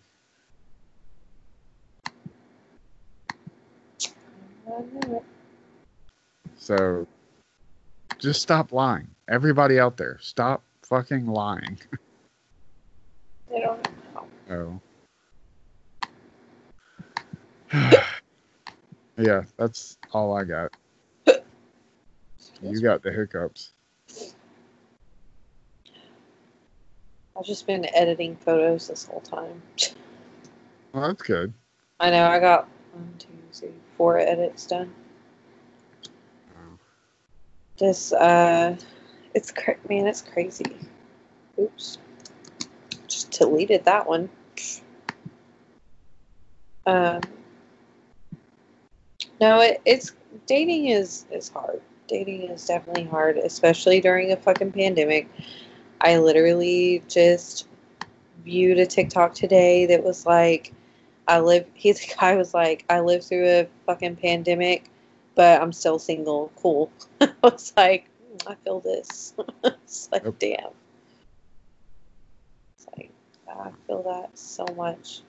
so 6.57 7.07
just 8.17 8.41
stop 8.41 8.71
lying. 8.71 9.07
Everybody 9.27 9.79
out 9.79 9.97
there, 9.97 10.17
stop 10.21 10.63
fucking 10.83 11.27
lying. 11.27 11.77
They 13.51 13.61
don't 13.61 13.83
know. 14.47 14.79
So 17.71 18.01
Yeah, 19.17 19.43
that's 19.57 19.97
all 20.13 20.37
I 20.37 20.43
got. 20.43 20.71
You 22.61 22.81
got 22.81 23.01
the 23.03 23.11
hiccups. 23.11 23.73
I've 27.39 27.45
just 27.45 27.65
been 27.65 27.87
editing 27.95 28.35
photos 28.35 28.89
this 28.89 29.05
whole 29.05 29.21
time. 29.21 29.61
Well, 30.91 31.07
that's 31.07 31.21
good. 31.21 31.53
I 32.01 32.09
know 32.09 32.27
I 32.27 32.37
got 32.39 32.67
one, 32.91 33.13
two, 33.17 33.27
three, 33.53 33.69
four 33.95 34.17
edits 34.19 34.67
done. 34.67 34.93
Wow. 36.53 36.77
Just 37.77 38.11
uh, 38.11 38.75
it's 39.33 39.51
cra- 39.51 39.77
man, 39.87 40.05
it's 40.07 40.21
crazy. 40.21 40.65
Oops, 41.57 41.97
just 43.07 43.31
deleted 43.31 43.85
that 43.85 44.05
one. 44.05 44.29
Um, 46.85 47.21
no, 49.39 49.61
it, 49.61 49.81
it's 49.85 50.11
dating 50.45 50.87
is 50.87 51.25
is 51.31 51.47
hard. 51.47 51.81
Dating 52.09 52.49
is 52.49 52.65
definitely 52.65 53.05
hard, 53.05 53.37
especially 53.37 54.01
during 54.01 54.33
a 54.33 54.35
fucking 54.35 54.73
pandemic. 54.73 55.29
I 56.01 56.17
literally 56.17 57.03
just 57.07 57.67
viewed 58.43 58.79
a 58.79 58.85
TikTok 58.85 59.33
today 59.33 59.85
that 59.87 60.03
was 60.03 60.25
like, 60.25 60.73
I 61.27 61.39
live. 61.39 61.65
he's 61.73 61.99
the 62.01 62.13
guy 62.19 62.35
was 62.35 62.53
like, 62.53 62.85
I 62.89 63.01
lived 63.01 63.25
through 63.25 63.47
a 63.47 63.67
fucking 63.85 64.17
pandemic, 64.17 64.89
but 65.35 65.61
I'm 65.61 65.73
still 65.73 65.99
single. 65.99 66.51
Cool. 66.55 66.91
I 67.21 67.31
was 67.43 67.73
like, 67.77 68.09
mm, 68.33 68.51
I 68.51 68.55
feel 68.63 68.79
this. 68.79 69.33
it's 69.63 70.09
like, 70.11 70.23
Yep. 70.25 70.39
damn. 70.39 70.71
It's 72.77 72.87
like, 72.97 73.11
ah, 73.49 73.65
I 73.67 73.71
feel 73.87 74.03
that 74.03 74.37
so 74.37 74.65
much. 74.75 75.21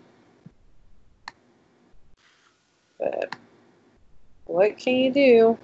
But 2.99 3.35
what 4.47 4.77
can 4.79 4.95
you 4.97 5.13
do? 5.13 5.59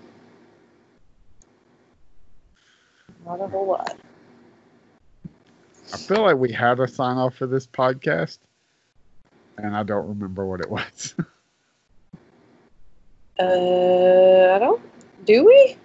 Not 3.25 3.41
a 3.41 3.49
whole 3.49 3.67
lot. 3.67 3.97
I 5.93 5.97
feel 5.99 6.23
like 6.23 6.37
we 6.37 6.53
had 6.53 6.81
a 6.81 6.89
sign 6.89 7.17
off 7.17 7.37
for 7.37 7.47
this 7.47 7.67
podcast, 7.67 8.39
and 9.59 9.77
I 9.77 9.83
don't 9.83 10.09
remember 10.09 10.45
what 10.47 10.61
it 10.61 10.71
was. 10.71 11.15
Uh, 13.39 14.55
I 14.55 14.59
don't. 14.59 14.81
Do 15.27 15.45
we? 15.45 15.77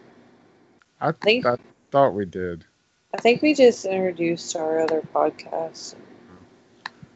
I, 1.01 1.11
Think- 1.11 1.45
I 1.45 1.57
thought 1.91 2.13
we 2.13 2.25
did. 2.25 2.63
I 3.13 3.17
think 3.17 3.41
we 3.41 3.53
just 3.53 3.83
introduced 3.83 4.55
our 4.55 4.79
other 4.79 5.01
podcast. 5.13 5.95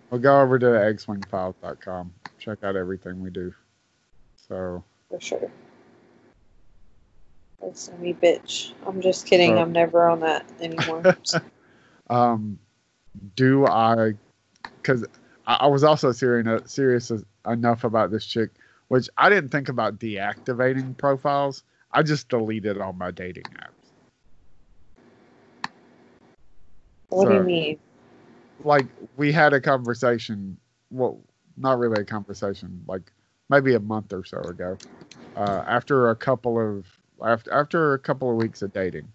We'll 0.10 0.20
go 0.20 0.42
over 0.42 0.60
to 0.60 0.66
eggswingfiles.com. 0.66 2.14
Check 2.38 2.64
out 2.64 2.76
everything 2.76 3.22
we 3.22 3.30
do. 3.30 3.54
So, 4.50 4.84
for 5.10 5.22
sure. 5.22 5.50
That's 7.62 7.90
me, 7.94 8.14
bitch. 8.14 8.74
I'm 8.86 9.00
just 9.02 9.26
kidding. 9.26 9.58
I'm 9.58 9.72
never 9.72 10.10
on 10.10 10.20
that 10.20 10.46
anymore. 10.60 11.16
um, 12.10 12.60
do 13.36 13.66
I? 13.66 14.14
Because 14.82 15.06
I, 15.48 15.56
I 15.62 15.68
was 15.68 15.84
also 15.84 16.12
serious 16.12 16.74
serious 16.74 17.12
enough 17.48 17.84
about 17.84 18.12
this 18.12 18.26
chick, 18.26 18.52
which 18.88 19.10
I 19.18 19.30
didn't 19.30 19.50
think 19.50 19.70
about 19.70 20.00
deactivating 20.00 20.98
profiles. 20.98 21.64
I 21.92 22.04
just 22.04 22.30
deleted 22.30 22.80
all 22.80 22.94
my 22.94 23.12
dating 23.12 23.44
apps. 23.60 23.86
what 27.10 27.30
do 27.30 27.36
you 27.36 27.44
mean? 27.44 27.80
like 28.64 28.88
we 29.18 29.32
had 29.32 29.54
a 29.54 29.62
conversation 29.62 30.58
well 30.92 31.20
not 31.58 31.78
really 31.78 32.02
a 32.02 32.06
conversation 32.06 32.84
like 32.88 33.12
maybe 33.50 33.74
a 33.76 33.80
month 33.80 34.14
or 34.14 34.24
so 34.24 34.40
ago 34.42 34.78
uh, 35.36 35.64
after 35.68 36.10
a 36.10 36.16
couple 36.16 36.60
of 36.60 36.86
after, 37.24 37.54
after 37.54 37.94
a 37.94 38.00
couple 38.00 38.30
of 38.30 38.38
weeks 38.38 38.62
of 38.62 38.72
dating 38.74 39.08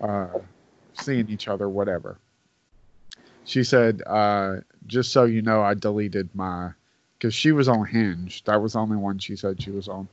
uh, 0.00 0.38
seeing 0.94 1.28
each 1.28 1.48
other 1.48 1.68
whatever 1.68 2.18
she 3.48 3.64
said 3.64 4.02
uh, 4.06 4.56
just 4.86 5.12
so 5.12 5.24
you 5.24 5.42
know 5.42 5.62
i 5.62 5.74
deleted 5.74 6.28
my 6.34 6.70
because 7.18 7.34
she 7.34 7.50
was 7.50 7.68
on 7.68 7.84
hinge. 7.84 8.44
That 8.44 8.62
was 8.62 8.74
the 8.74 8.78
only 8.78 8.96
one 8.96 9.18
she 9.18 9.34
said 9.34 9.60
she 9.60 9.72
was 9.72 9.88
on. 9.88 10.08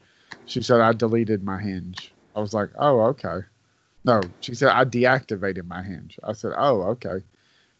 She 0.45 0.63
said 0.63 0.81
i 0.81 0.91
deleted 0.93 1.43
my 1.43 1.61
hinge. 1.61 2.11
I 2.35 2.39
was 2.39 2.53
like 2.53 2.69
oh 2.79 3.01
okay. 3.11 3.45
No 4.05 4.21
she 4.39 4.55
said 4.55 4.69
i 4.69 4.85
deactivated 4.85 5.67
my 5.67 5.83
hinge. 5.83 6.17
I 6.23 6.33
said 6.33 6.53
oh 6.57 6.81
okay. 6.93 7.23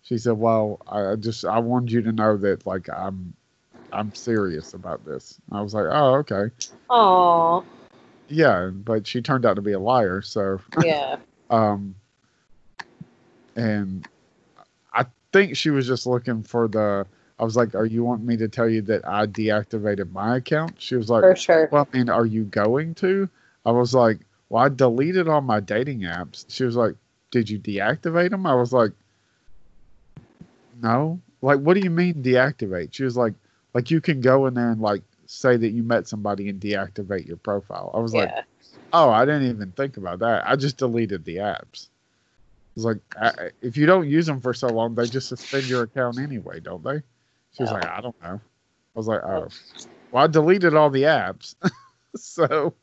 She 0.06 0.20
said, 0.20 0.34
"Well, 0.34 0.80
I 0.88 1.16
just 1.16 1.46
I 1.46 1.58
wanted 1.58 1.92
you 1.92 2.04
to 2.04 2.12
know 2.12 2.38
that 2.38 2.68
like 2.68 2.88
I'm 2.96 3.34
I'm 3.92 4.14
serious 4.14 4.76
about 4.76 5.04
this." 5.04 5.40
I 5.52 5.62
was 5.62 5.74
like, 5.74 5.86
"Oh, 5.90 6.18
okay, 6.18 6.54
Aw, 6.90 7.64
yeah," 8.28 8.70
but 8.72 9.08
she 9.08 9.24
turned 9.24 9.48
out 9.48 9.56
to 9.56 9.64
be 9.64 9.72
a 9.72 9.80
liar. 9.80 10.22
So, 10.22 10.62
yeah, 10.84 11.16
um, 11.50 11.96
and 13.56 14.08
think 15.36 15.58
she 15.58 15.70
was 15.70 15.86
just 15.86 16.08
looking 16.08 16.44
for 16.44 16.68
the. 16.68 17.06
I 17.38 17.44
was 17.44 17.58
like, 17.58 17.76
"Are 17.76 17.86
you 17.86 18.06
wanting 18.06 18.26
me 18.26 18.38
to 18.38 18.48
tell 18.48 18.70
you 18.70 18.82
that 18.84 19.06
I 19.06 19.28
deactivated 19.28 20.12
my 20.12 20.38
account?" 20.38 20.76
She 20.78 20.96
was 20.96 21.10
like, 21.10 21.24
for 21.24 21.36
sure. 21.36 21.70
"Well, 21.72 21.88
I 21.92 21.98
mean, 21.98 22.10
are 22.10 22.26
you 22.26 22.46
going 22.46 22.96
to?" 22.96 23.30
I 23.66 23.72
was 23.72 23.94
like, 23.94 24.20
"Well, 24.48 24.64
I 24.64 24.70
deleted 24.70 25.28
all 25.28 25.42
my 25.42 25.60
dating 25.60 26.02
apps." 26.02 26.46
She 26.48 26.64
was 26.64 26.78
like, 26.78 26.96
"Did 27.32 27.50
you 27.50 27.60
deactivate 27.60 28.30
them?" 28.30 28.46
I 28.46 28.56
was 28.56 28.72
like, 28.72 28.94
"No." 30.82 31.20
Like, 31.42 31.60
what 31.60 31.74
do 31.74 31.82
you 31.82 31.90
mean 31.90 32.24
deactivate? 32.24 32.94
She 32.94 33.04
was 33.04 33.18
like, 33.18 33.34
"Like 33.74 33.92
you 33.92 34.00
can 34.00 34.22
go 34.22 34.46
in 34.46 34.54
there 34.54 34.72
and 34.72 34.82
like 34.82 35.04
say 35.26 35.58
that 35.58 35.72
you 35.72 35.84
met 35.84 36.08
somebody 36.08 36.48
and 36.48 36.62
deactivate 36.62 37.28
your 37.28 37.38
profile." 37.38 37.92
I 37.94 38.00
was 38.00 38.14
like, 38.14 38.32
"Oh, 38.94 39.10
I 39.10 39.26
didn't 39.26 39.50
even 39.50 39.74
think 39.74 39.98
about 39.98 40.20
that. 40.20 40.48
I 40.48 40.56
just 40.56 40.78
deleted 40.78 41.26
the 41.26 41.38
apps." 41.38 41.90
I 42.76 42.80
was 42.80 42.86
like, 42.86 42.98
I, 43.20 43.52
"If 43.62 43.78
you 43.78 43.86
don't 43.86 44.10
use 44.10 44.26
them 44.26 44.42
for 44.42 44.54
so 44.54 44.68
long, 44.68 44.96
they 44.96 45.08
just 45.08 45.30
suspend 45.30 45.64
your 45.66 45.84
account 45.84 46.20
anyway, 46.20 46.60
don't 46.60 46.84
they?" 46.84 47.02
She 47.54 47.64
was 47.64 47.72
No. 47.72 47.78
like, 47.78 47.86
"I 47.86 48.02
don't 48.02 48.22
know." 48.22 48.36
I 48.36 49.00
was 49.00 49.08
like, 49.08 49.24
"Oh." 49.24 49.48
Well, 50.12 50.24
I 50.24 50.28
deleted 50.28 50.76
all 50.76 50.90
the 50.90 51.04
apps. 51.04 51.56
so, 52.16 52.74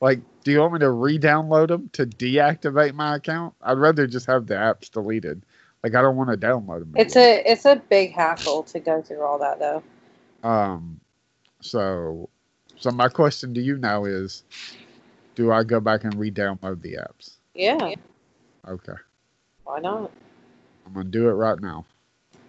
Like, 0.00 0.20
do 0.42 0.50
you 0.50 0.58
want 0.58 0.72
me 0.74 0.78
to 0.80 0.90
re-download 0.90 1.68
them 1.68 1.88
to 1.92 2.04
deactivate 2.06 2.94
my 2.94 3.14
account? 3.16 3.54
I'd 3.62 3.78
rather 3.78 4.06
just 4.08 4.26
have 4.26 4.48
the 4.48 4.54
apps 4.54 4.90
deleted. 4.90 5.44
Like, 5.84 5.94
I 5.94 6.02
don't 6.02 6.16
want 6.16 6.30
to 6.30 6.36
download 6.36 6.80
them. 6.80 6.92
It's 6.96 7.16
a 7.16 7.42
it's 7.50 7.64
a 7.64 7.76
big 7.76 8.12
hassle 8.12 8.64
to 8.64 8.80
go 8.80 9.00
through 9.00 9.22
all 9.22 9.38
that 9.38 9.60
though. 9.60 9.82
Um, 10.42 11.00
so, 11.60 12.28
so 12.76 12.90
my 12.90 13.08
question 13.08 13.54
to 13.54 13.60
you 13.62 13.76
now 13.78 14.04
is, 14.04 14.42
do 15.36 15.52
I 15.52 15.62
go 15.62 15.78
back 15.78 16.02
and 16.02 16.14
re-download 16.16 16.82
the 16.82 16.94
apps? 16.94 17.36
Yeah, 17.54 17.94
Okay, 18.68 18.92
why 19.64 19.80
not? 19.80 20.10
I'm 20.86 20.92
gonna 20.92 21.08
do 21.08 21.28
it 21.28 21.32
right 21.32 21.60
now. 21.60 21.84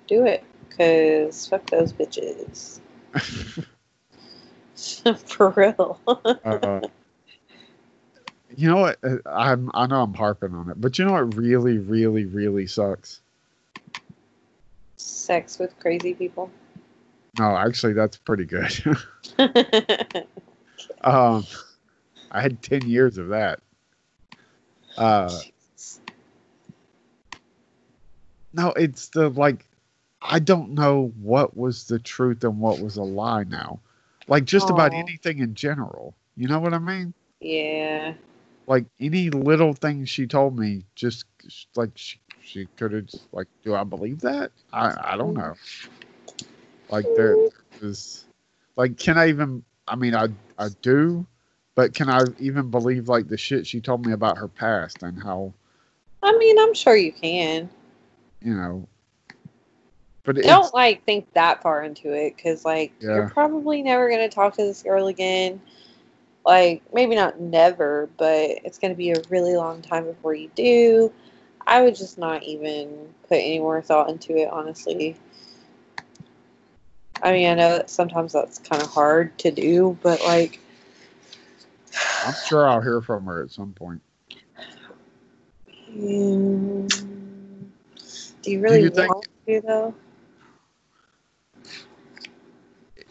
Do 0.08 0.26
it, 0.26 0.44
cause 0.78 1.48
fuck 1.48 1.70
those 1.70 1.94
bitches. 1.94 2.80
For 5.26 5.50
real. 5.52 6.00
uh, 6.44 6.82
you 8.56 8.70
know 8.70 8.78
what? 8.78 8.98
Uh, 9.04 9.18
I'm 9.26 9.72
I 9.74 9.88
know 9.88 10.02
I'm 10.02 10.14
harping 10.14 10.54
on 10.54 10.70
it, 10.70 10.80
but 10.80 10.98
you 10.98 11.06
know 11.06 11.14
what 11.14 11.36
really, 11.36 11.78
really, 11.78 12.26
really 12.26 12.68
sucks? 12.68 13.22
Sex 14.98 15.60
with 15.60 15.78
crazy 15.80 16.14
people. 16.14 16.52
No, 17.40 17.56
actually, 17.56 17.94
that's 17.94 18.18
pretty 18.18 18.46
good. 18.46 18.72
um, 21.02 21.46
I 22.32 22.42
had 22.42 22.62
ten 22.62 22.88
years 22.88 23.18
of 23.18 23.30
that. 23.30 23.60
Uh, 24.98 25.40
no, 28.54 28.70
it's 28.72 29.10
the 29.10 29.30
like, 29.30 29.66
I 30.22 30.40
don't 30.40 30.72
know 30.72 31.12
what 31.22 31.58
was 31.58 31.86
the 31.86 32.00
truth 32.00 32.44
and 32.44 32.60
what 32.60 32.80
was 32.80 32.98
a 32.98 33.04
lie 33.04 33.44
now. 33.44 33.80
Like 34.28 34.46
just 34.46 34.70
about 34.70 34.94
oh. 34.94 34.98
anything 34.98 35.40
in 35.40 35.54
general. 35.54 36.16
You 36.38 36.48
know 36.48 36.60
what 36.60 36.74
I 36.74 36.80
mean? 36.80 37.14
yeah. 37.42 38.14
like 38.68 38.86
any 39.00 39.30
little 39.30 39.74
thing 39.74 40.06
she 40.06 40.26
told 40.26 40.58
me 40.58 40.84
just 40.96 41.26
like 41.76 41.92
she, 41.96 42.20
she 42.42 42.66
could 42.78 42.94
have 42.94 43.10
like 43.34 43.48
do 43.64 43.76
i 43.76 43.84
believe 43.84 44.22
that 44.22 44.50
i 44.72 44.96
i 45.12 45.18
don't 45.18 45.34
know 45.34 45.54
like 46.90 47.06
mm. 47.06 47.16
there 47.18 47.36
is 47.82 48.24
like 48.78 48.98
can 48.98 49.18
i 49.18 49.28
even 49.28 49.62
i 49.90 49.96
mean 49.98 50.16
i 50.16 50.28
i 50.58 50.70
do 50.82 51.26
but 51.76 51.94
can 51.94 52.10
i 52.10 52.22
even 52.40 52.72
believe 52.72 53.10
like 53.10 53.28
the 53.28 53.38
shit 53.38 53.68
she 53.68 53.82
told 53.82 54.06
me 54.06 54.14
about 54.14 54.38
her 54.38 54.48
past 54.48 55.04
and 55.04 55.22
how 55.22 55.54
I 56.24 56.38
mean, 56.38 56.58
I'm 56.58 56.74
sure 56.74 56.96
you 56.96 57.12
can. 57.12 57.70
You 58.44 58.56
know 58.56 58.90
but 60.26 60.38
Don't 60.42 60.74
like 60.74 61.04
think 61.06 61.32
that 61.34 61.62
far 61.62 61.84
into 61.84 62.12
it, 62.14 62.38
cause 62.38 62.66
like 62.66 62.94
Yeah. 63.00 63.10
you're 63.10 63.24
probably 63.24 63.82
never 63.84 64.10
gonna 64.10 64.30
talk 64.30 64.56
to 64.56 64.64
this 64.64 64.84
girl 64.84 65.08
again. 65.08 65.62
Like 66.46 66.84
maybe 66.94 67.16
not 67.16 67.40
never, 67.40 68.10
but 68.18 68.50
it's 68.66 68.78
gonna 68.80 68.96
be 68.96 69.12
a 69.12 69.22
really 69.30 69.56
long 69.56 69.82
time 69.82 70.06
before 70.06 70.34
you 70.36 70.50
do. 70.56 71.12
I 71.66 71.82
would 71.84 71.96
just 71.96 72.18
not 72.18 72.44
even 72.44 73.14
put 73.30 73.36
any 73.38 73.60
more 73.60 73.82
thought 73.82 74.10
into 74.10 74.36
it, 74.38 74.50
honestly. 74.50 75.16
I 77.24 77.32
mean, 77.34 77.50
I 77.50 77.54
know 77.56 77.78
that 77.78 77.90
sometimes 77.90 78.34
that's 78.34 78.60
kind 78.60 78.82
of 78.82 78.90
hard 78.90 79.38
to 79.40 79.52
do, 79.52 79.98
but 80.04 80.22
like, 80.24 80.60
i'm 82.24 82.34
sure 82.34 82.68
i'll 82.68 82.82
hear 82.82 83.02
from 83.02 83.26
her 83.26 83.44
at 83.44 83.52
some 83.52 83.74
point 83.74 84.02
mm, 85.96 87.33
do 88.44 88.52
you 88.52 88.60
really 88.60 88.84
you 88.84 88.90
think- 88.92 89.10
want 89.10 89.28
to 89.48 89.62
though? 89.62 89.96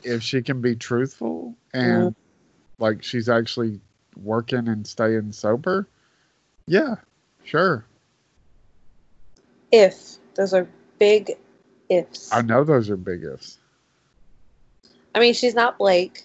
if 0.04 0.22
she 0.22 0.42
can 0.42 0.60
be 0.60 0.74
truthful 0.76 1.54
and 1.74 2.14
like 2.78 3.02
she's 3.02 3.28
actually 3.28 3.80
working 4.16 4.68
and 4.68 4.86
staying 4.86 5.30
sober 5.32 5.86
yeah 6.66 6.96
sure 7.44 7.84
If 9.70 10.16
those 10.34 10.54
are 10.54 10.68
big 10.98 11.32
ifs. 11.88 12.32
i 12.32 12.42
know 12.42 12.64
those 12.64 12.90
are 12.90 12.96
big 12.96 13.24
ifs 13.24 13.58
I 15.14 15.20
mean, 15.20 15.34
she's 15.34 15.54
not 15.54 15.76
Blake. 15.76 16.24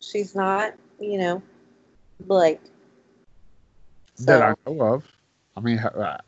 She's 0.00 0.34
not, 0.34 0.74
you 1.00 1.16
know, 1.18 1.42
Blake. 2.20 2.60
that 4.18 4.42
I 4.42 4.54
know 4.66 4.82
of. 4.94 5.04
I 5.56 5.60
mean, 5.60 5.78
uh, 5.78 6.18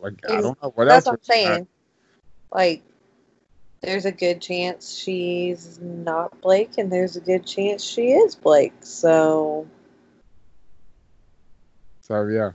like 0.00 0.14
I 0.28 0.40
don't 0.40 0.62
know 0.62 0.70
what 0.74 0.88
that's 0.88 1.06
else. 1.06 1.06
what 1.06 1.12
I'm 1.14 1.24
saying. 1.24 1.68
Like, 2.52 2.82
there's 3.82 4.06
a 4.06 4.12
good 4.12 4.40
chance 4.40 4.96
she's 4.96 5.78
not 5.80 6.40
Blake, 6.40 6.78
and 6.78 6.90
there's 6.90 7.16
a 7.16 7.20
good 7.20 7.46
chance 7.46 7.84
she 7.84 8.12
is 8.12 8.34
Blake. 8.34 8.74
So, 8.80 9.66
So 12.00 12.26
yeah, 12.26 12.52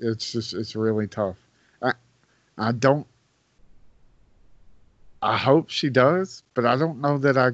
it's 0.00 0.32
just 0.32 0.54
it's 0.54 0.76
really 0.76 1.06
tough. 1.06 1.36
I 1.82 1.92
I 2.58 2.72
don't. 2.72 3.06
I 5.22 5.36
hope 5.36 5.70
she 5.70 5.88
does, 5.88 6.42
but 6.54 6.66
I 6.66 6.76
don't 6.76 7.00
know 7.00 7.18
that 7.18 7.38
I 7.38 7.52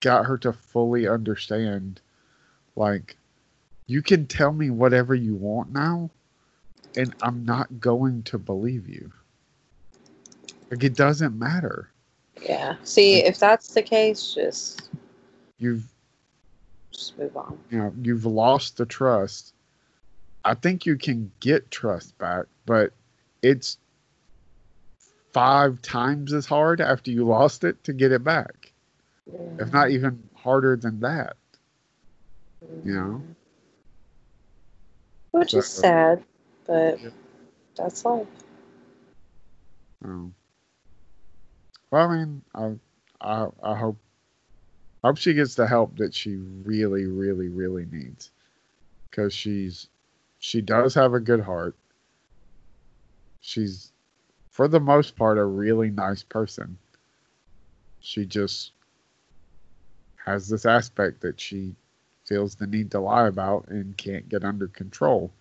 got 0.00 0.26
her 0.26 0.36
to 0.38 0.52
fully 0.52 1.08
understand. 1.08 2.00
Like, 2.76 3.16
you 3.86 4.02
can 4.02 4.26
tell 4.26 4.52
me 4.52 4.68
whatever 4.70 5.14
you 5.14 5.34
want 5.34 5.72
now, 5.72 6.10
and 6.96 7.14
I'm 7.22 7.44
not 7.44 7.80
going 7.80 8.22
to 8.24 8.38
believe 8.38 8.88
you. 8.88 9.12
Like 10.70 10.84
it 10.84 10.94
doesn't 10.94 11.38
matter. 11.38 11.90
yeah. 12.42 12.76
See, 12.82 13.24
if 13.24 13.38
that's 13.38 13.74
the 13.74 13.82
case, 13.82 14.34
just 14.34 14.88
You've 15.58 15.84
just 16.90 17.16
move 17.18 17.36
on. 17.36 17.58
you 17.70 17.78
know 17.78 17.94
you've 18.02 18.26
lost 18.26 18.76
the 18.76 18.84
trust 18.84 19.54
i 20.44 20.52
think 20.52 20.84
you 20.84 20.94
can 20.96 21.32
get 21.40 21.70
trust 21.70 22.18
back 22.18 22.44
but 22.66 22.92
it's 23.40 23.78
five 25.32 25.80
times 25.80 26.34
as 26.34 26.44
hard 26.44 26.82
after 26.82 27.10
you 27.10 27.24
lost 27.24 27.64
it 27.64 27.82
to 27.84 27.94
get 27.94 28.12
it 28.12 28.22
back 28.22 28.72
if 29.58 29.72
not 29.72 29.90
even 29.90 30.22
harder 30.34 30.76
than 30.76 31.00
that 31.00 31.34
you 32.84 32.92
know? 32.94 33.22
Which 35.30 35.54
is 35.54 35.66
So- 35.66 35.80
sad, 35.80 36.24
but 36.66 36.98
that's 37.76 38.04
life. 38.04 38.26
um, 40.04 40.34
well 41.90 42.08
i 42.10 42.16
mean 42.16 42.42
I, 42.54 42.72
I 43.20 43.46
i 43.62 43.76
hope 43.76 43.96
I 45.02 45.08
hope 45.08 45.18
she 45.18 45.34
gets 45.34 45.56
the 45.56 45.66
help 45.66 45.96
that 45.98 46.14
she 46.14 46.36
really 46.36 47.06
really 47.06 47.48
really 47.48 47.86
needs. 47.86 48.30
Because 49.10 49.34
she's 49.34 49.88
she 50.38 50.60
does 50.60 50.94
have 50.94 51.14
a 51.14 51.20
good 51.20 51.40
heart. 51.40 51.76
She's 53.40 53.92
for 54.50 54.68
the 54.68 54.80
most 54.80 55.16
part 55.16 55.38
a 55.38 55.44
really 55.44 55.90
nice 55.90 56.22
person. 56.22 56.78
She 58.00 58.26
just 58.26 58.72
has 60.24 60.48
this 60.48 60.66
aspect 60.66 61.20
that 61.22 61.40
she 61.40 61.74
feels 62.24 62.54
the 62.54 62.66
need 62.66 62.92
to 62.92 63.00
lie 63.00 63.26
about 63.26 63.66
and 63.68 63.96
can't 63.96 64.28
get 64.28 64.44
under 64.44 64.68
control 64.68 65.32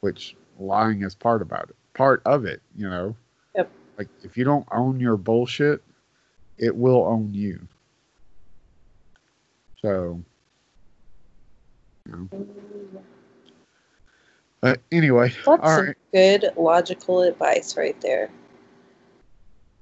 which 0.00 0.36
lying 0.60 1.02
is 1.02 1.14
part 1.14 1.42
about 1.42 1.68
it 1.70 1.76
part 1.94 2.22
of 2.26 2.44
it 2.44 2.60
you 2.76 2.88
know 2.88 3.16
Yep. 3.56 3.70
like 3.98 4.08
if 4.22 4.36
you 4.36 4.44
don't 4.44 4.66
own 4.72 5.00
your 5.00 5.16
bullshit 5.16 5.82
it 6.58 6.74
will 6.76 7.04
own 7.04 7.32
you 7.34 7.66
so 9.82 10.22
you 12.06 12.12
know. 12.32 13.02
but 14.60 14.80
anyway 14.92 15.30
That's 15.44 15.48
all 15.48 15.76
some 15.76 15.94
good 16.12 16.46
logical 16.56 17.22
advice 17.22 17.76
right 17.76 17.98
there. 18.00 18.30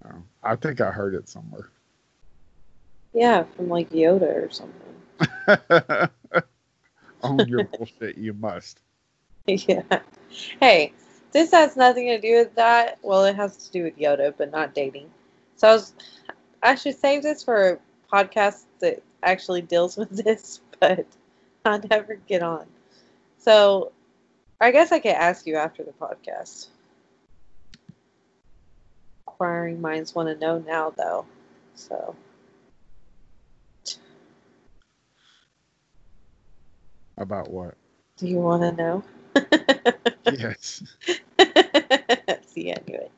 Oh, 0.06 0.22
i 0.42 0.54
think 0.56 0.80
i 0.80 0.90
heard 0.90 1.14
it 1.14 1.28
somewhere 1.28 1.68
Yeah, 3.14 3.44
from 3.56 3.68
like 3.68 3.90
Yoda 3.90 4.46
or 4.46 4.50
something. 4.50 4.74
own 7.22 7.48
your 7.48 7.64
bullshit 7.64 8.16
you 8.16 8.32
must 8.34 8.80
yeah. 9.68 10.00
Hey, 10.60 10.92
this 11.32 11.52
has 11.52 11.74
nothing 11.76 12.08
to 12.08 12.20
do 12.20 12.36
with 12.36 12.54
that. 12.56 12.98
Well, 13.02 13.24
it 13.24 13.36
has 13.36 13.56
to 13.56 13.72
do 13.72 13.84
with 13.84 13.98
Yoda, 13.98 14.34
but 14.36 14.50
not 14.50 14.74
dating. 14.74 15.10
So 15.56 15.68
I 15.68 15.72
was, 15.72 15.94
I 16.62 16.74
should 16.74 16.96
save 16.96 17.22
this 17.22 17.42
for 17.42 17.70
a 17.70 17.78
podcast 18.12 18.64
that 18.80 19.02
actually 19.22 19.62
deals 19.62 19.96
with 19.96 20.10
this, 20.24 20.60
but 20.80 21.06
I'll 21.64 21.80
never 21.90 22.16
get 22.16 22.42
on. 22.42 22.66
So 23.38 23.92
I 24.60 24.70
guess 24.70 24.92
I 24.92 24.98
could 24.98 25.12
ask 25.12 25.46
you 25.46 25.56
after 25.56 25.82
the 25.82 25.92
podcast. 25.92 26.68
Inquiring 29.26 29.80
minds 29.80 30.14
want 30.14 30.28
to 30.28 30.36
know 30.36 30.58
now, 30.58 30.90
though. 30.90 31.24
So 31.74 32.14
about 37.16 37.50
what 37.50 37.76
do 38.18 38.26
you 38.28 38.36
want 38.36 38.62
to 38.62 38.72
know? 38.72 39.04
yes 40.24 40.82
See, 42.46 42.70
anyway. 42.70 43.08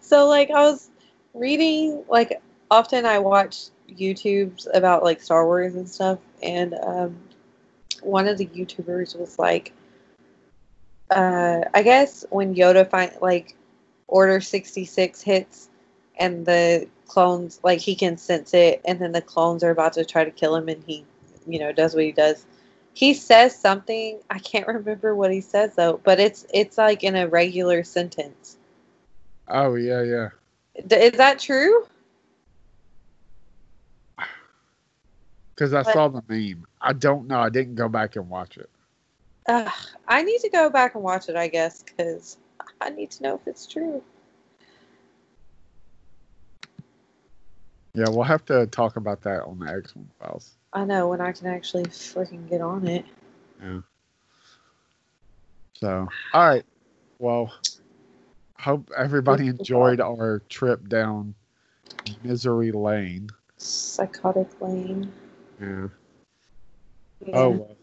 So, 0.00 0.26
like, 0.28 0.50
I 0.50 0.62
was 0.62 0.90
reading, 1.34 2.04
like, 2.08 2.40
often 2.70 3.06
I 3.06 3.18
watch 3.18 3.66
YouTubes 3.90 4.66
about, 4.74 5.02
like, 5.02 5.22
Star 5.22 5.46
Wars 5.46 5.74
and 5.74 5.88
stuff, 5.88 6.18
and 6.42 6.74
um, 6.74 7.16
one 8.02 8.28
of 8.28 8.38
the 8.38 8.46
YouTubers 8.46 9.18
was 9.18 9.38
like, 9.38 9.72
uh, 11.10 11.60
I 11.74 11.82
guess 11.82 12.24
when 12.30 12.54
Yoda 12.54 12.88
find 12.88 13.12
like 13.20 13.56
Order 14.08 14.40
sixty 14.40 14.84
six 14.84 15.22
hits, 15.22 15.68
and 16.18 16.44
the 16.46 16.88
clones 17.06 17.60
like 17.62 17.80
he 17.80 17.94
can 17.94 18.16
sense 18.16 18.54
it, 18.54 18.80
and 18.84 18.98
then 18.98 19.12
the 19.12 19.20
clones 19.22 19.62
are 19.64 19.70
about 19.70 19.94
to 19.94 20.04
try 20.04 20.24
to 20.24 20.30
kill 20.30 20.56
him, 20.56 20.68
and 20.68 20.82
he, 20.86 21.04
you 21.46 21.58
know, 21.58 21.72
does 21.72 21.94
what 21.94 22.04
he 22.04 22.12
does. 22.12 22.46
He 22.98 23.14
says 23.14 23.54
something. 23.56 24.18
I 24.28 24.40
can't 24.40 24.66
remember 24.66 25.14
what 25.14 25.30
he 25.32 25.40
says 25.40 25.76
though, 25.76 26.00
but 26.02 26.18
it's 26.18 26.44
it's 26.52 26.76
like 26.76 27.04
in 27.04 27.14
a 27.14 27.28
regular 27.28 27.84
sentence. 27.84 28.56
Oh 29.46 29.76
yeah, 29.76 30.02
yeah. 30.02 30.28
D- 30.84 30.96
Is 30.96 31.12
that 31.12 31.38
true? 31.38 31.86
Because 35.54 35.74
I 35.74 35.84
But- 35.84 35.92
saw 35.92 36.08
the 36.08 36.24
meme. 36.26 36.66
I 36.80 36.92
don't 36.92 37.28
know. 37.28 37.38
I 37.38 37.50
didn't 37.50 37.76
go 37.76 37.88
back 37.88 38.16
and 38.16 38.28
watch 38.28 38.58
it. 38.58 38.68
Ugh, 39.48 39.72
I 40.08 40.24
need 40.24 40.40
to 40.40 40.50
go 40.50 40.68
back 40.68 40.96
and 40.96 41.04
watch 41.04 41.28
it, 41.28 41.36
I 41.36 41.46
guess, 41.46 41.84
because 41.84 42.38
I 42.80 42.90
need 42.90 43.12
to 43.12 43.22
know 43.22 43.36
if 43.36 43.46
it's 43.46 43.68
true. 43.68 44.02
Yeah, 47.94 48.08
we'll 48.08 48.24
have 48.24 48.44
to 48.46 48.66
talk 48.66 48.96
about 48.96 49.22
that 49.22 49.44
on 49.44 49.60
the 49.60 49.72
X 49.72 49.94
files. 50.18 50.57
I 50.72 50.84
know 50.84 51.08
when 51.08 51.20
I 51.20 51.32
can 51.32 51.46
actually 51.46 51.84
freaking 51.84 52.48
get 52.48 52.60
on 52.60 52.86
it. 52.86 53.04
Yeah. 53.62 53.80
So, 55.74 56.08
all 56.32 56.48
right. 56.48 56.64
Well, 57.18 57.52
hope 58.58 58.90
everybody 58.96 59.46
enjoyed 59.46 60.00
our 60.00 60.40
trip 60.48 60.88
down 60.88 61.34
misery 62.22 62.72
lane. 62.72 63.30
Psychotic 63.56 64.48
Lane. 64.60 65.12
Yeah. 65.60 65.88
Yeah. 67.26 67.36
Oh, 67.36 67.50
well. 67.50 67.76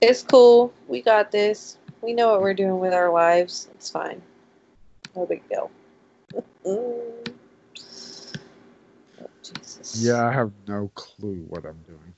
It's 0.00 0.22
cool. 0.22 0.72
We 0.86 1.02
got 1.02 1.30
this. 1.30 1.78
We 2.02 2.12
know 2.12 2.30
what 2.30 2.40
we're 2.40 2.54
doing 2.54 2.78
with 2.78 2.92
our 2.92 3.10
lives. 3.10 3.68
It's 3.74 3.90
fine. 3.90 4.22
No 5.16 5.26
big 5.26 5.42
deal. 5.48 5.70
Jesus. 9.54 10.02
yeah. 10.02 10.26
I 10.26 10.32
have 10.32 10.52
no 10.66 10.90
clue 10.94 11.44
what 11.48 11.64
I'm 11.64 11.82
doing. 11.82 12.14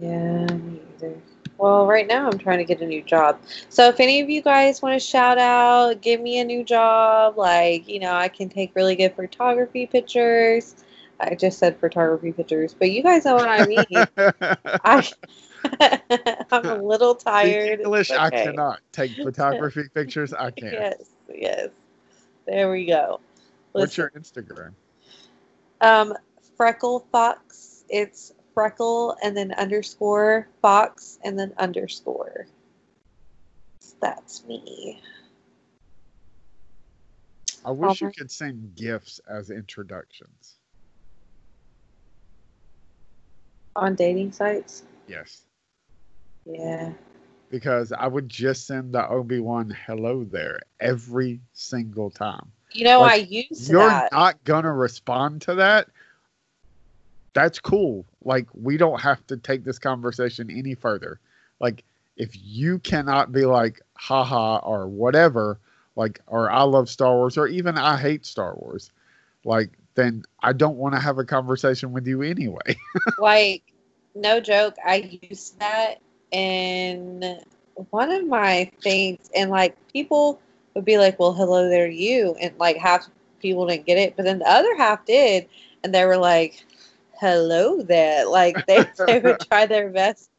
Yeah, 0.00 0.46
me 0.46 0.80
either. 0.96 1.14
Well, 1.58 1.86
right 1.86 2.06
now 2.06 2.26
I'm 2.28 2.38
trying 2.38 2.58
to 2.58 2.64
get 2.64 2.80
a 2.80 2.86
new 2.86 3.02
job. 3.02 3.38
So 3.68 3.88
if 3.88 4.00
any 4.00 4.20
of 4.20 4.30
you 4.30 4.40
guys 4.42 4.80
want 4.82 5.00
to 5.00 5.06
shout 5.06 5.38
out, 5.38 6.00
give 6.00 6.20
me 6.20 6.38
a 6.40 6.44
new 6.44 6.64
job, 6.64 7.36
like, 7.36 7.88
you 7.88 8.00
know, 8.00 8.12
I 8.12 8.28
can 8.28 8.48
take 8.48 8.74
really 8.74 8.96
good 8.96 9.14
photography 9.14 9.86
pictures. 9.86 10.76
I 11.20 11.34
just 11.34 11.58
said 11.58 11.78
photography 11.78 12.32
pictures, 12.32 12.74
but 12.74 12.90
you 12.90 13.02
guys 13.02 13.24
know 13.26 13.36
what 13.36 13.48
I 13.48 13.64
mean. 13.64 14.08
I 14.84 15.06
I'm 16.50 16.68
a 16.68 16.74
little 16.74 17.14
Speak 17.18 17.24
tired. 17.24 17.80
English, 17.82 18.10
It's 18.10 18.18
I 18.18 18.30
cannot 18.30 18.80
take 18.92 19.12
photography 19.22 19.88
pictures. 19.94 20.32
I 20.32 20.50
can't. 20.50 20.74
Yes, 20.80 21.10
yes. 21.28 21.68
There 22.46 22.70
we 22.70 22.86
go. 22.86 23.20
What's 23.72 23.96
your 23.96 24.10
Instagram? 24.10 24.74
um 25.80 26.14
Freckle 26.60 27.06
Fox. 27.10 27.84
It's 27.88 28.34
freckle 28.52 29.16
and 29.22 29.34
then 29.34 29.50
underscore 29.52 30.46
fox 30.60 31.18
and 31.24 31.38
then 31.38 31.54
underscore. 31.56 32.48
That's 34.02 34.44
me. 34.44 35.00
I 37.64 37.70
wish 37.70 38.02
you 38.02 38.10
could 38.10 38.30
send 38.30 38.74
gifts 38.74 39.22
as 39.26 39.48
introductions. 39.48 40.58
On 43.76 43.94
dating 43.94 44.32
sites? 44.32 44.82
Yes. 45.08 45.46
Yeah. 46.44 46.92
Because 47.50 47.90
I 47.90 48.06
would 48.06 48.28
just 48.28 48.66
send 48.66 48.92
the 48.92 49.08
Obi 49.08 49.40
Wan 49.40 49.74
hello 49.86 50.24
there 50.24 50.60
every 50.78 51.40
single 51.54 52.10
time. 52.10 52.52
You 52.72 52.84
know, 52.84 53.00
Like, 53.00 53.12
I 53.12 53.24
used 53.24 53.70
You're 53.70 53.80
that. 53.80 54.12
not 54.12 54.44
gonna 54.44 54.74
respond 54.74 55.40
to 55.42 55.54
that. 55.54 55.88
That's 57.32 57.60
cool. 57.60 58.06
Like 58.24 58.46
we 58.54 58.76
don't 58.76 59.00
have 59.00 59.24
to 59.28 59.36
take 59.36 59.64
this 59.64 59.78
conversation 59.78 60.50
any 60.50 60.74
further. 60.74 61.20
Like 61.60 61.84
if 62.16 62.30
you 62.34 62.78
cannot 62.80 63.32
be 63.32 63.44
like 63.44 63.80
haha 63.94 64.58
or 64.58 64.88
whatever, 64.88 65.60
like 65.96 66.20
or 66.26 66.50
I 66.50 66.62
love 66.62 66.88
Star 66.88 67.14
Wars 67.14 67.38
or 67.38 67.46
even 67.46 67.78
I 67.78 67.96
hate 67.96 68.26
Star 68.26 68.54
Wars, 68.56 68.90
like 69.44 69.70
then 69.94 70.24
I 70.42 70.52
don't 70.52 70.76
want 70.76 70.94
to 70.94 71.00
have 71.00 71.18
a 71.18 71.24
conversation 71.24 71.92
with 71.92 72.06
you 72.06 72.22
anyway. 72.22 72.76
like 73.18 73.62
no 74.14 74.40
joke 74.40 74.74
i 74.84 75.18
used 75.30 75.58
that 75.60 75.96
in 76.32 77.40
one 77.90 78.10
of 78.10 78.26
my 78.26 78.70
things 78.82 79.30
and 79.34 79.50
like 79.50 79.76
people 79.92 80.40
would 80.74 80.84
be 80.84 80.98
like 80.98 81.18
well 81.18 81.32
hello 81.32 81.68
there 81.68 81.88
you 81.88 82.34
and 82.40 82.56
like 82.58 82.76
half 82.76 83.08
people 83.40 83.66
didn't 83.66 83.86
get 83.86 83.98
it 83.98 84.14
but 84.16 84.24
then 84.24 84.38
the 84.38 84.48
other 84.48 84.76
half 84.76 85.04
did 85.06 85.48
and 85.82 85.94
they 85.94 86.04
were 86.04 86.16
like 86.16 86.64
hello 87.20 87.82
there 87.82 88.26
like 88.26 88.66
they, 88.66 88.84
they 89.06 89.18
would 89.18 89.40
try 89.40 89.66
their 89.66 89.90
best 89.90 90.30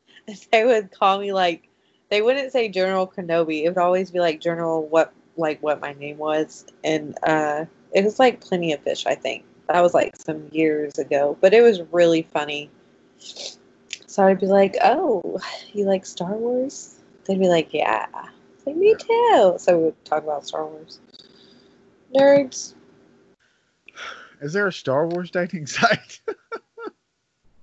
they 0.52 0.66
would 0.66 0.92
call 0.92 1.20
me 1.20 1.32
like 1.32 1.68
they 2.10 2.22
wouldn't 2.22 2.52
say 2.52 2.68
general 2.68 3.08
kenobi 3.08 3.64
it 3.64 3.70
would 3.70 3.78
always 3.78 4.12
be 4.12 4.20
like 4.20 4.42
general 4.42 4.88
what 4.88 5.14
like 5.38 5.62
what 5.62 5.80
my 5.80 5.94
name 5.94 6.18
was 6.18 6.66
and 6.84 7.18
uh 7.24 7.66
it 7.94 8.04
was 8.04 8.20
like 8.20 8.42
plenty 8.42 8.74
of 8.74 8.80
fish 8.82 9.06
i 9.06 9.16
think 9.16 9.44
that 9.68 9.82
was 9.82 9.94
like 9.94 10.16
some 10.16 10.48
years 10.52 10.98
ago 10.98 11.38
but 11.40 11.54
it 11.54 11.62
was 11.62 11.82
really 11.92 12.24
funny 12.24 12.70
so 14.12 14.28
I'd 14.28 14.42
be 14.42 14.48
like, 14.48 14.76
"Oh, 14.84 15.40
you 15.72 15.86
like 15.86 16.06
Star 16.06 16.34
Wars?" 16.34 17.00
They'd 17.26 17.40
be 17.40 17.48
like, 17.48 17.74
"Yeah." 17.74 18.08
Like 18.66 18.76
me 18.76 18.94
too. 18.94 19.56
So 19.58 19.78
we 19.78 19.84
would 19.86 20.06
talk 20.06 20.24
about 20.24 20.46
Star 20.46 20.66
Wars. 20.66 21.00
Nerds. 22.14 22.74
Is 24.42 24.52
there 24.52 24.68
a 24.68 24.74
Star 24.74 25.08
Wars 25.08 25.32
dating 25.32 25.66
site? 25.68 26.20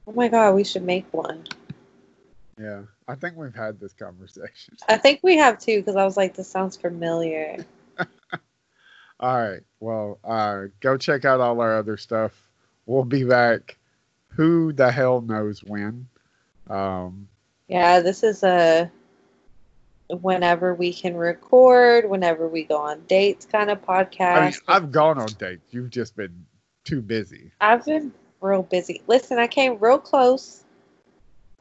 Oh 0.08 0.12
my 0.12 0.28
god, 0.28 0.54
we 0.54 0.64
should 0.64 0.84
make 0.84 1.06
one. 1.12 1.44
yeah, 2.58 2.82
I 3.06 3.14
think 3.14 3.36
we've 3.36 3.54
had 3.54 3.78
this 3.78 3.92
conversation. 3.92 4.78
I 4.88 4.96
think 4.96 5.20
we 5.22 5.36
have 5.36 5.58
too, 5.58 5.80
because 5.80 5.96
I 5.96 6.04
was 6.04 6.16
like, 6.16 6.34
"This 6.34 6.48
sounds 6.48 6.78
familiar." 6.78 7.66
All 9.20 9.36
right. 9.36 9.60
Well, 9.80 10.18
uh, 10.24 10.64
go 10.80 10.96
check 10.96 11.24
out 11.24 11.40
all 11.40 11.60
our 11.60 11.76
other 11.76 11.96
stuff. 11.96 12.32
We'll 12.86 13.04
be 13.04 13.24
back. 13.24 13.76
Who 14.28 14.72
the 14.72 14.92
hell 14.92 15.20
knows 15.20 15.62
when? 15.64 16.08
Um, 16.70 17.28
Yeah, 17.66 18.00
this 18.00 18.22
is 18.22 18.44
a 18.44 18.90
whenever 20.08 20.72
we 20.72 20.92
can 20.94 21.16
record, 21.16 22.08
whenever 22.08 22.48
we 22.48 22.62
go 22.62 22.78
on 22.78 23.02
dates 23.08 23.44
kind 23.44 23.70
of 23.70 23.84
podcast. 23.84 24.36
I 24.36 24.44
mean, 24.44 24.54
I've 24.68 24.92
gone 24.92 25.18
on 25.18 25.26
dates. 25.38 25.66
You've 25.70 25.90
just 25.90 26.16
been 26.16 26.46
too 26.84 27.02
busy. 27.02 27.50
I've 27.60 27.84
been 27.84 28.12
real 28.40 28.62
busy. 28.62 29.02
Listen, 29.06 29.38
I 29.38 29.46
came 29.46 29.78
real 29.78 29.98
close, 29.98 30.64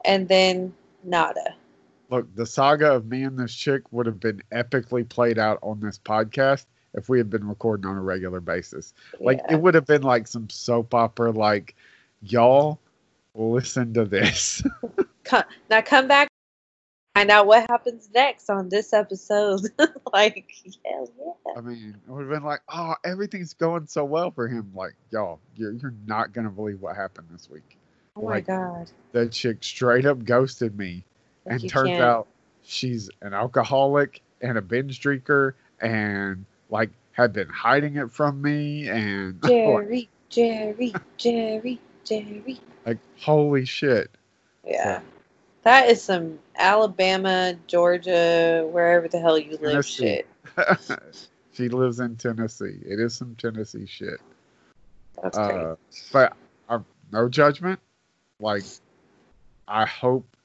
and 0.04 0.28
then 0.28 0.74
nada. 1.04 1.54
Look, 2.10 2.34
the 2.34 2.46
saga 2.46 2.92
of 2.92 3.06
me 3.06 3.24
and 3.24 3.38
this 3.38 3.54
chick 3.54 3.82
would 3.90 4.06
have 4.06 4.20
been 4.20 4.42
epically 4.52 5.06
played 5.08 5.38
out 5.38 5.58
on 5.62 5.80
this 5.80 5.98
podcast 5.98 6.64
if 6.94 7.08
we 7.08 7.18
had 7.18 7.28
been 7.28 7.46
recording 7.46 7.86
on 7.86 7.96
a 7.96 8.02
regular 8.02 8.40
basis. 8.40 8.94
Like 9.20 9.40
Yeah. 9.44 9.54
it 9.54 9.60
would 9.60 9.74
have 9.74 9.84
been 9.86 10.02
like 10.02 10.26
some 10.26 10.48
soap 10.48 10.94
opera. 10.94 11.32
Like 11.32 11.76
y'all 12.22 12.78
listen 13.34 13.92
to 13.94 14.06
this. 14.06 14.62
come, 15.24 15.44
now 15.68 15.82
come 15.82 16.08
back 16.08 16.28
find 17.18 17.30
out 17.30 17.46
what 17.46 17.68
happens 17.68 18.08
next 18.14 18.48
on 18.48 18.68
this 18.68 18.92
episode 18.92 19.60
like 20.12 20.54
hell 20.84 21.10
yeah 21.18 21.52
I 21.56 21.60
mean, 21.60 21.96
it 22.06 22.10
would 22.10 22.20
have 22.20 22.30
been 22.30 22.44
like, 22.44 22.60
oh, 22.72 22.94
everything's 23.04 23.54
going 23.54 23.88
so 23.88 24.04
well 24.04 24.30
for 24.30 24.46
him. 24.46 24.70
Like 24.74 24.94
y'all, 25.10 25.40
you're, 25.56 25.72
you're 25.72 25.94
not 26.06 26.32
gonna 26.32 26.50
believe 26.50 26.80
what 26.80 26.94
happened 26.94 27.26
this 27.32 27.50
week. 27.50 27.76
oh 28.16 28.22
my 28.28 28.40
god 28.40 28.90
That 29.12 29.32
chick 29.32 29.64
straight 29.64 30.06
up 30.06 30.24
ghosted 30.24 30.78
me. 30.78 31.04
Like, 31.44 31.60
and 31.62 31.70
turns 31.70 31.88
can't- 31.88 32.02
out 32.02 32.28
she's 32.62 33.10
an 33.22 33.32
alcoholic 33.34 34.20
and 34.40 34.58
a 34.58 34.62
binge 34.62 35.00
drinker 35.00 35.56
and 35.80 36.44
like 36.70 36.90
had 37.12 37.32
been 37.32 37.48
hiding 37.48 37.96
it 37.96 38.12
from 38.12 38.40
me 38.40 38.88
and 38.88 39.38
like, 39.42 39.50
jerry 39.50 40.08
jerry 40.28 40.94
jerry 41.16 41.80
jerry 42.04 42.60
like, 42.86 42.98
holy 43.18 43.64
shit 43.64 44.10
yeah 44.64 45.00
that 45.62 45.88
is 45.88 46.02
some 46.02 46.38
alabama 46.56 47.54
georgia 47.66 48.68
wherever 48.70 49.08
the 49.08 49.20
hell 49.20 49.38
you 49.38 49.52
live 49.52 49.86
Tennessee. 49.86 50.22
shit. 50.56 50.90
She 51.58 51.68
lives 51.68 51.98
in 51.98 52.14
tennessee. 52.14 52.78
It 52.86 53.00
is 53.00 53.16
some 53.16 53.34
tennessee 53.34 53.84
shit. 53.84 54.20
That's 55.20 55.36
uh, 55.36 55.74
but 56.12 56.36
uh, 56.68 56.78
no 57.10 57.28
judgment. 57.28 57.80
Like 58.38 58.62
i 59.66 59.84
hope 59.84 60.36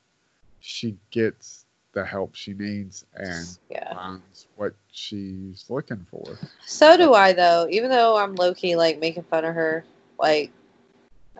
she 0.59 0.97
gets 1.11 1.65
the 1.93 2.03
help 2.03 2.33
she 2.33 2.53
needs 2.53 3.05
and 3.13 3.45
yeah. 3.69 3.93
finds 3.93 4.47
what 4.55 4.73
she's 4.91 5.65
looking 5.69 6.03
for. 6.09 6.39
So 6.65 6.97
do 6.97 7.13
i 7.13 7.31
though. 7.31 7.67
Even 7.69 7.91
though 7.91 8.17
i'm 8.17 8.33
low-key 8.33 8.75
like 8.75 8.99
making 8.99 9.21
fun 9.23 9.45
of 9.45 9.53
her 9.53 9.85
like 10.17 10.51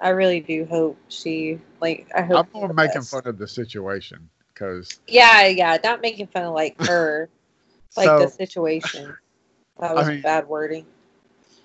I 0.01 0.09
really 0.09 0.39
do 0.39 0.65
hope 0.65 0.97
she 1.09 1.59
like. 1.81 2.09
I 2.15 2.21
hope. 2.21 2.47
I'm 2.53 2.61
more 2.61 2.73
making 2.73 3.01
best. 3.01 3.11
fun 3.11 3.23
of 3.25 3.37
the 3.37 3.47
situation 3.47 4.29
because 4.53 4.99
Yeah, 5.07 5.47
yeah. 5.47 5.77
Not 5.83 6.01
making 6.01 6.27
fun 6.27 6.43
of 6.43 6.53
like 6.53 6.81
her, 6.85 7.29
like 7.97 8.05
so 8.05 8.19
the 8.19 8.27
situation. 8.29 9.15
That 9.79 9.95
was 9.95 10.07
mean- 10.07 10.21
bad 10.21 10.47
wording. 10.47 10.85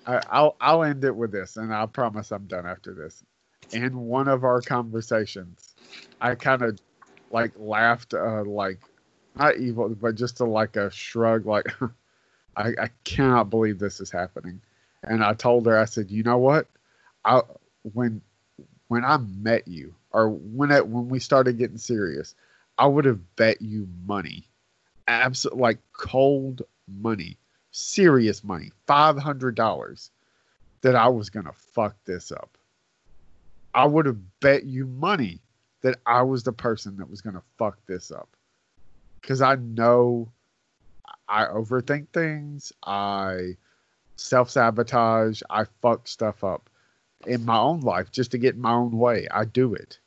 I, 0.07 0.21
I'll 0.29 0.55
I'll 0.59 0.83
end 0.83 1.03
it 1.03 1.15
with 1.15 1.31
this, 1.31 1.57
and 1.57 1.73
I 1.73 1.85
promise 1.85 2.31
I'm 2.31 2.47
done 2.47 2.65
after 2.65 2.93
this. 2.93 3.23
In 3.71 3.95
one 4.07 4.27
of 4.27 4.43
our 4.43 4.61
conversations, 4.61 5.75
I 6.19 6.33
kind 6.33 6.63
of 6.63 6.79
like 7.29 7.51
laughed, 7.55 8.15
uh, 8.15 8.43
like 8.45 8.79
not 9.35 9.57
evil, 9.57 9.89
but 9.89 10.15
just 10.15 10.39
a, 10.39 10.45
like 10.45 10.75
a 10.75 10.89
shrug, 10.89 11.45
like 11.45 11.67
I, 12.55 12.69
I 12.81 12.89
cannot 13.03 13.51
believe 13.51 13.77
this 13.77 13.99
is 13.99 14.09
happening. 14.09 14.59
And 15.03 15.23
I 15.23 15.33
told 15.33 15.65
her, 15.67 15.77
I 15.77 15.85
said, 15.85 16.09
you 16.09 16.23
know 16.23 16.39
what? 16.39 16.67
I 17.23 17.41
when 17.93 18.21
when 18.87 19.05
I 19.05 19.17
met 19.17 19.67
you, 19.67 19.93
or 20.11 20.29
when 20.29 20.71
it, 20.71 20.87
when 20.87 21.09
we 21.09 21.19
started 21.19 21.57
getting 21.57 21.77
serious, 21.77 22.35
I 22.77 22.87
would 22.87 23.05
have 23.05 23.35
bet 23.35 23.61
you 23.61 23.87
money, 24.05 24.47
absolute 25.07 25.57
like 25.57 25.79
cold 25.93 26.63
money, 26.87 27.37
serious 27.71 28.43
money, 28.43 28.71
five 28.87 29.17
hundred 29.17 29.55
dollars, 29.55 30.11
that 30.81 30.95
I 30.95 31.07
was 31.07 31.29
gonna 31.29 31.53
fuck 31.53 31.95
this 32.05 32.31
up. 32.31 32.57
I 33.73 33.85
would 33.85 34.07
have 34.07 34.39
bet 34.39 34.65
you 34.65 34.87
money 34.87 35.39
that 35.81 35.99
I 36.05 36.23
was 36.23 36.43
the 36.43 36.51
person 36.53 36.97
that 36.97 37.09
was 37.09 37.21
gonna 37.21 37.43
fuck 37.57 37.77
this 37.85 38.11
up, 38.11 38.29
because 39.21 39.41
I 39.41 39.55
know 39.55 40.31
I 41.27 41.45
overthink 41.45 42.07
things. 42.09 42.73
I 42.83 43.55
self 44.15 44.49
sabotage. 44.49 45.41
I 45.49 45.65
fuck 45.81 46.07
stuff 46.07 46.43
up 46.43 46.68
in 47.25 47.45
my 47.45 47.57
own 47.57 47.81
life 47.81 48.11
just 48.11 48.31
to 48.31 48.37
get 48.37 48.55
in 48.55 48.61
my 48.61 48.73
own 48.73 48.97
way. 48.97 49.27
I 49.31 49.45
do 49.45 49.73
it. 49.73 49.99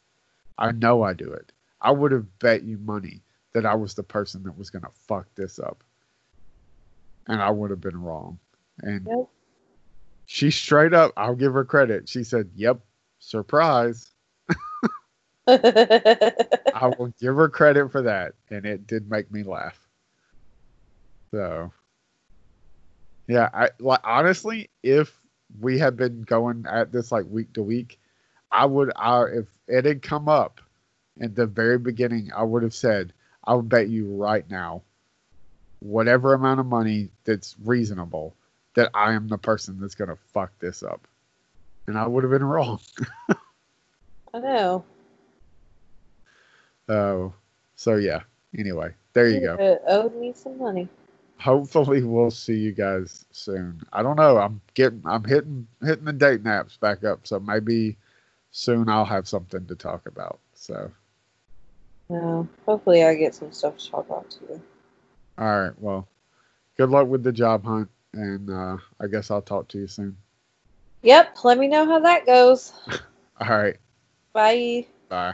I 0.59 0.73
know 0.73 1.03
I 1.03 1.13
do 1.15 1.33
it. 1.33 1.53
I 1.81 1.91
would 1.91 2.13
have 2.13 2.39
bet 2.39 2.63
you 2.63 2.79
money 2.79 3.23
that 3.55 3.67
I 3.67 3.75
was 3.75 3.95
the 3.95 4.03
person 4.03 4.43
that 4.45 4.57
was 4.57 4.71
going 4.71 4.83
to 4.85 4.91
fuck 4.95 5.27
this 5.35 5.59
up. 5.59 5.83
And 7.29 7.41
I 7.41 7.51
would 7.51 7.71
have 7.71 7.81
been 7.81 8.01
wrong. 8.01 8.39
And 8.81 9.07
Yep. 9.07 9.29
she 10.27 10.51
straight 10.51 10.95
up, 10.95 11.13
I'll 11.17 11.35
give 11.37 11.53
her 11.55 11.65
credit. 11.65 12.09
She 12.09 12.25
said, 12.25 12.51
Yep, 12.55 12.81
surprise. 13.19 14.11
I 15.47 16.89
will 16.99 17.13
give 17.21 17.37
her 17.37 17.49
credit 17.49 17.91
for 17.93 18.03
that. 18.03 18.35
And 18.51 18.65
it 18.67 18.87
did 18.87 19.11
make 19.11 19.31
me 19.31 19.43
laugh. 19.43 19.79
So, 21.33 21.73
yeah, 23.29 23.49
I 23.53 23.71
like 23.81 24.01
honestly, 24.05 24.71
if 24.83 25.22
we 25.61 25.79
have 25.79 25.97
been 25.97 26.23
going 26.23 26.65
at 26.69 26.93
this 26.93 27.13
like 27.13 27.27
week 27.29 27.53
to 27.55 27.63
week, 27.63 27.99
I 28.51 28.67
would, 28.67 28.93
I 28.97 29.25
if 29.25 29.47
it 29.69 29.85
had 29.85 30.03
come 30.03 30.29
up 30.29 30.61
in 31.19 31.35
the 31.35 31.47
very 31.47 31.79
beginning, 31.79 32.31
I 32.35 32.43
would 32.43 32.63
have 32.63 32.75
said, 32.75 33.13
I 33.45 33.55
would 33.55 33.69
bet 33.69 33.89
you 33.89 34.07
right 34.15 34.49
now, 34.51 34.83
whatever 35.81 36.35
amount 36.35 36.61
of 36.61 36.67
money 36.67 37.11
that's 37.25 37.57
reasonable, 37.65 38.35
that 38.75 38.91
I 38.95 39.13
am 39.13 39.29
the 39.29 39.39
person 39.39 39.79
that's 39.81 39.95
gonna 39.95 40.17
fuck 40.33 40.53
this 40.59 40.83
up, 40.83 41.07
and 41.87 41.99
I 41.99 42.07
would 42.07 42.25
have 42.25 42.31
been 42.31 42.45
wrong. 42.45 42.81
I 44.35 44.39
know. 44.39 44.85
So, 46.89 47.33
so 47.77 47.95
yeah. 47.95 48.23
Anyway, 48.59 48.93
there 49.13 49.29
you 49.29 49.41
go. 49.41 49.79
Owed 49.87 50.17
me 50.17 50.33
some 50.35 50.59
money. 50.59 50.89
Hopefully 51.43 52.03
we'll 52.05 52.31
see 52.31 52.55
you 52.57 52.73
guys 52.73 53.25
soon. 53.33 53.83
I 53.93 54.03
don't 54.03 54.17
know. 54.17 54.39
I'm 54.39 54.61
getting 54.75 55.03
I'm 55.05 55.25
hitting 55.25 55.67
hitting 55.83 56.05
the 56.05 56.13
date 56.13 56.43
naps 56.45 56.77
back 56.77 57.05
up, 57.05 57.27
so 57.27 57.41
maybe 57.41 57.97
soon 58.53 58.89
I'll 58.89 59.05
have 59.05 59.29
something 59.29 59.67
to 59.67 59.75
talk 59.75 60.07
about. 60.07 60.39
So 60.55 60.91
No. 62.09 62.49
Hopefully, 62.67 63.05
I 63.05 63.15
get 63.15 63.35
some 63.35 63.53
stuff 63.53 63.77
to 63.79 63.91
talk 63.91 64.07
about 64.07 64.31
too. 64.31 64.61
all 65.39 65.61
right, 65.61 65.79
well, 65.81 66.07
good 66.77 66.91
luck 66.91 67.09
with 67.09 67.23
the 67.25 67.33
job 67.33 67.65
hunt, 67.65 67.91
and 68.13 68.51
uh, 68.51 68.77
I 69.01 69.07
guess 69.09 69.31
I'll 69.31 69.43
talk 69.43 69.69
to 69.69 69.79
you 69.79 69.87
soon. 69.89 70.17
Yep. 71.03 71.37
Let 71.45 71.59
me 71.59 71.67
know 71.69 71.85
how 71.85 71.99
that 72.01 72.27
goes. 72.27 72.73
All 73.41 73.49
right, 73.49 73.77
Bye. 74.33 74.87
bye. 75.09 75.33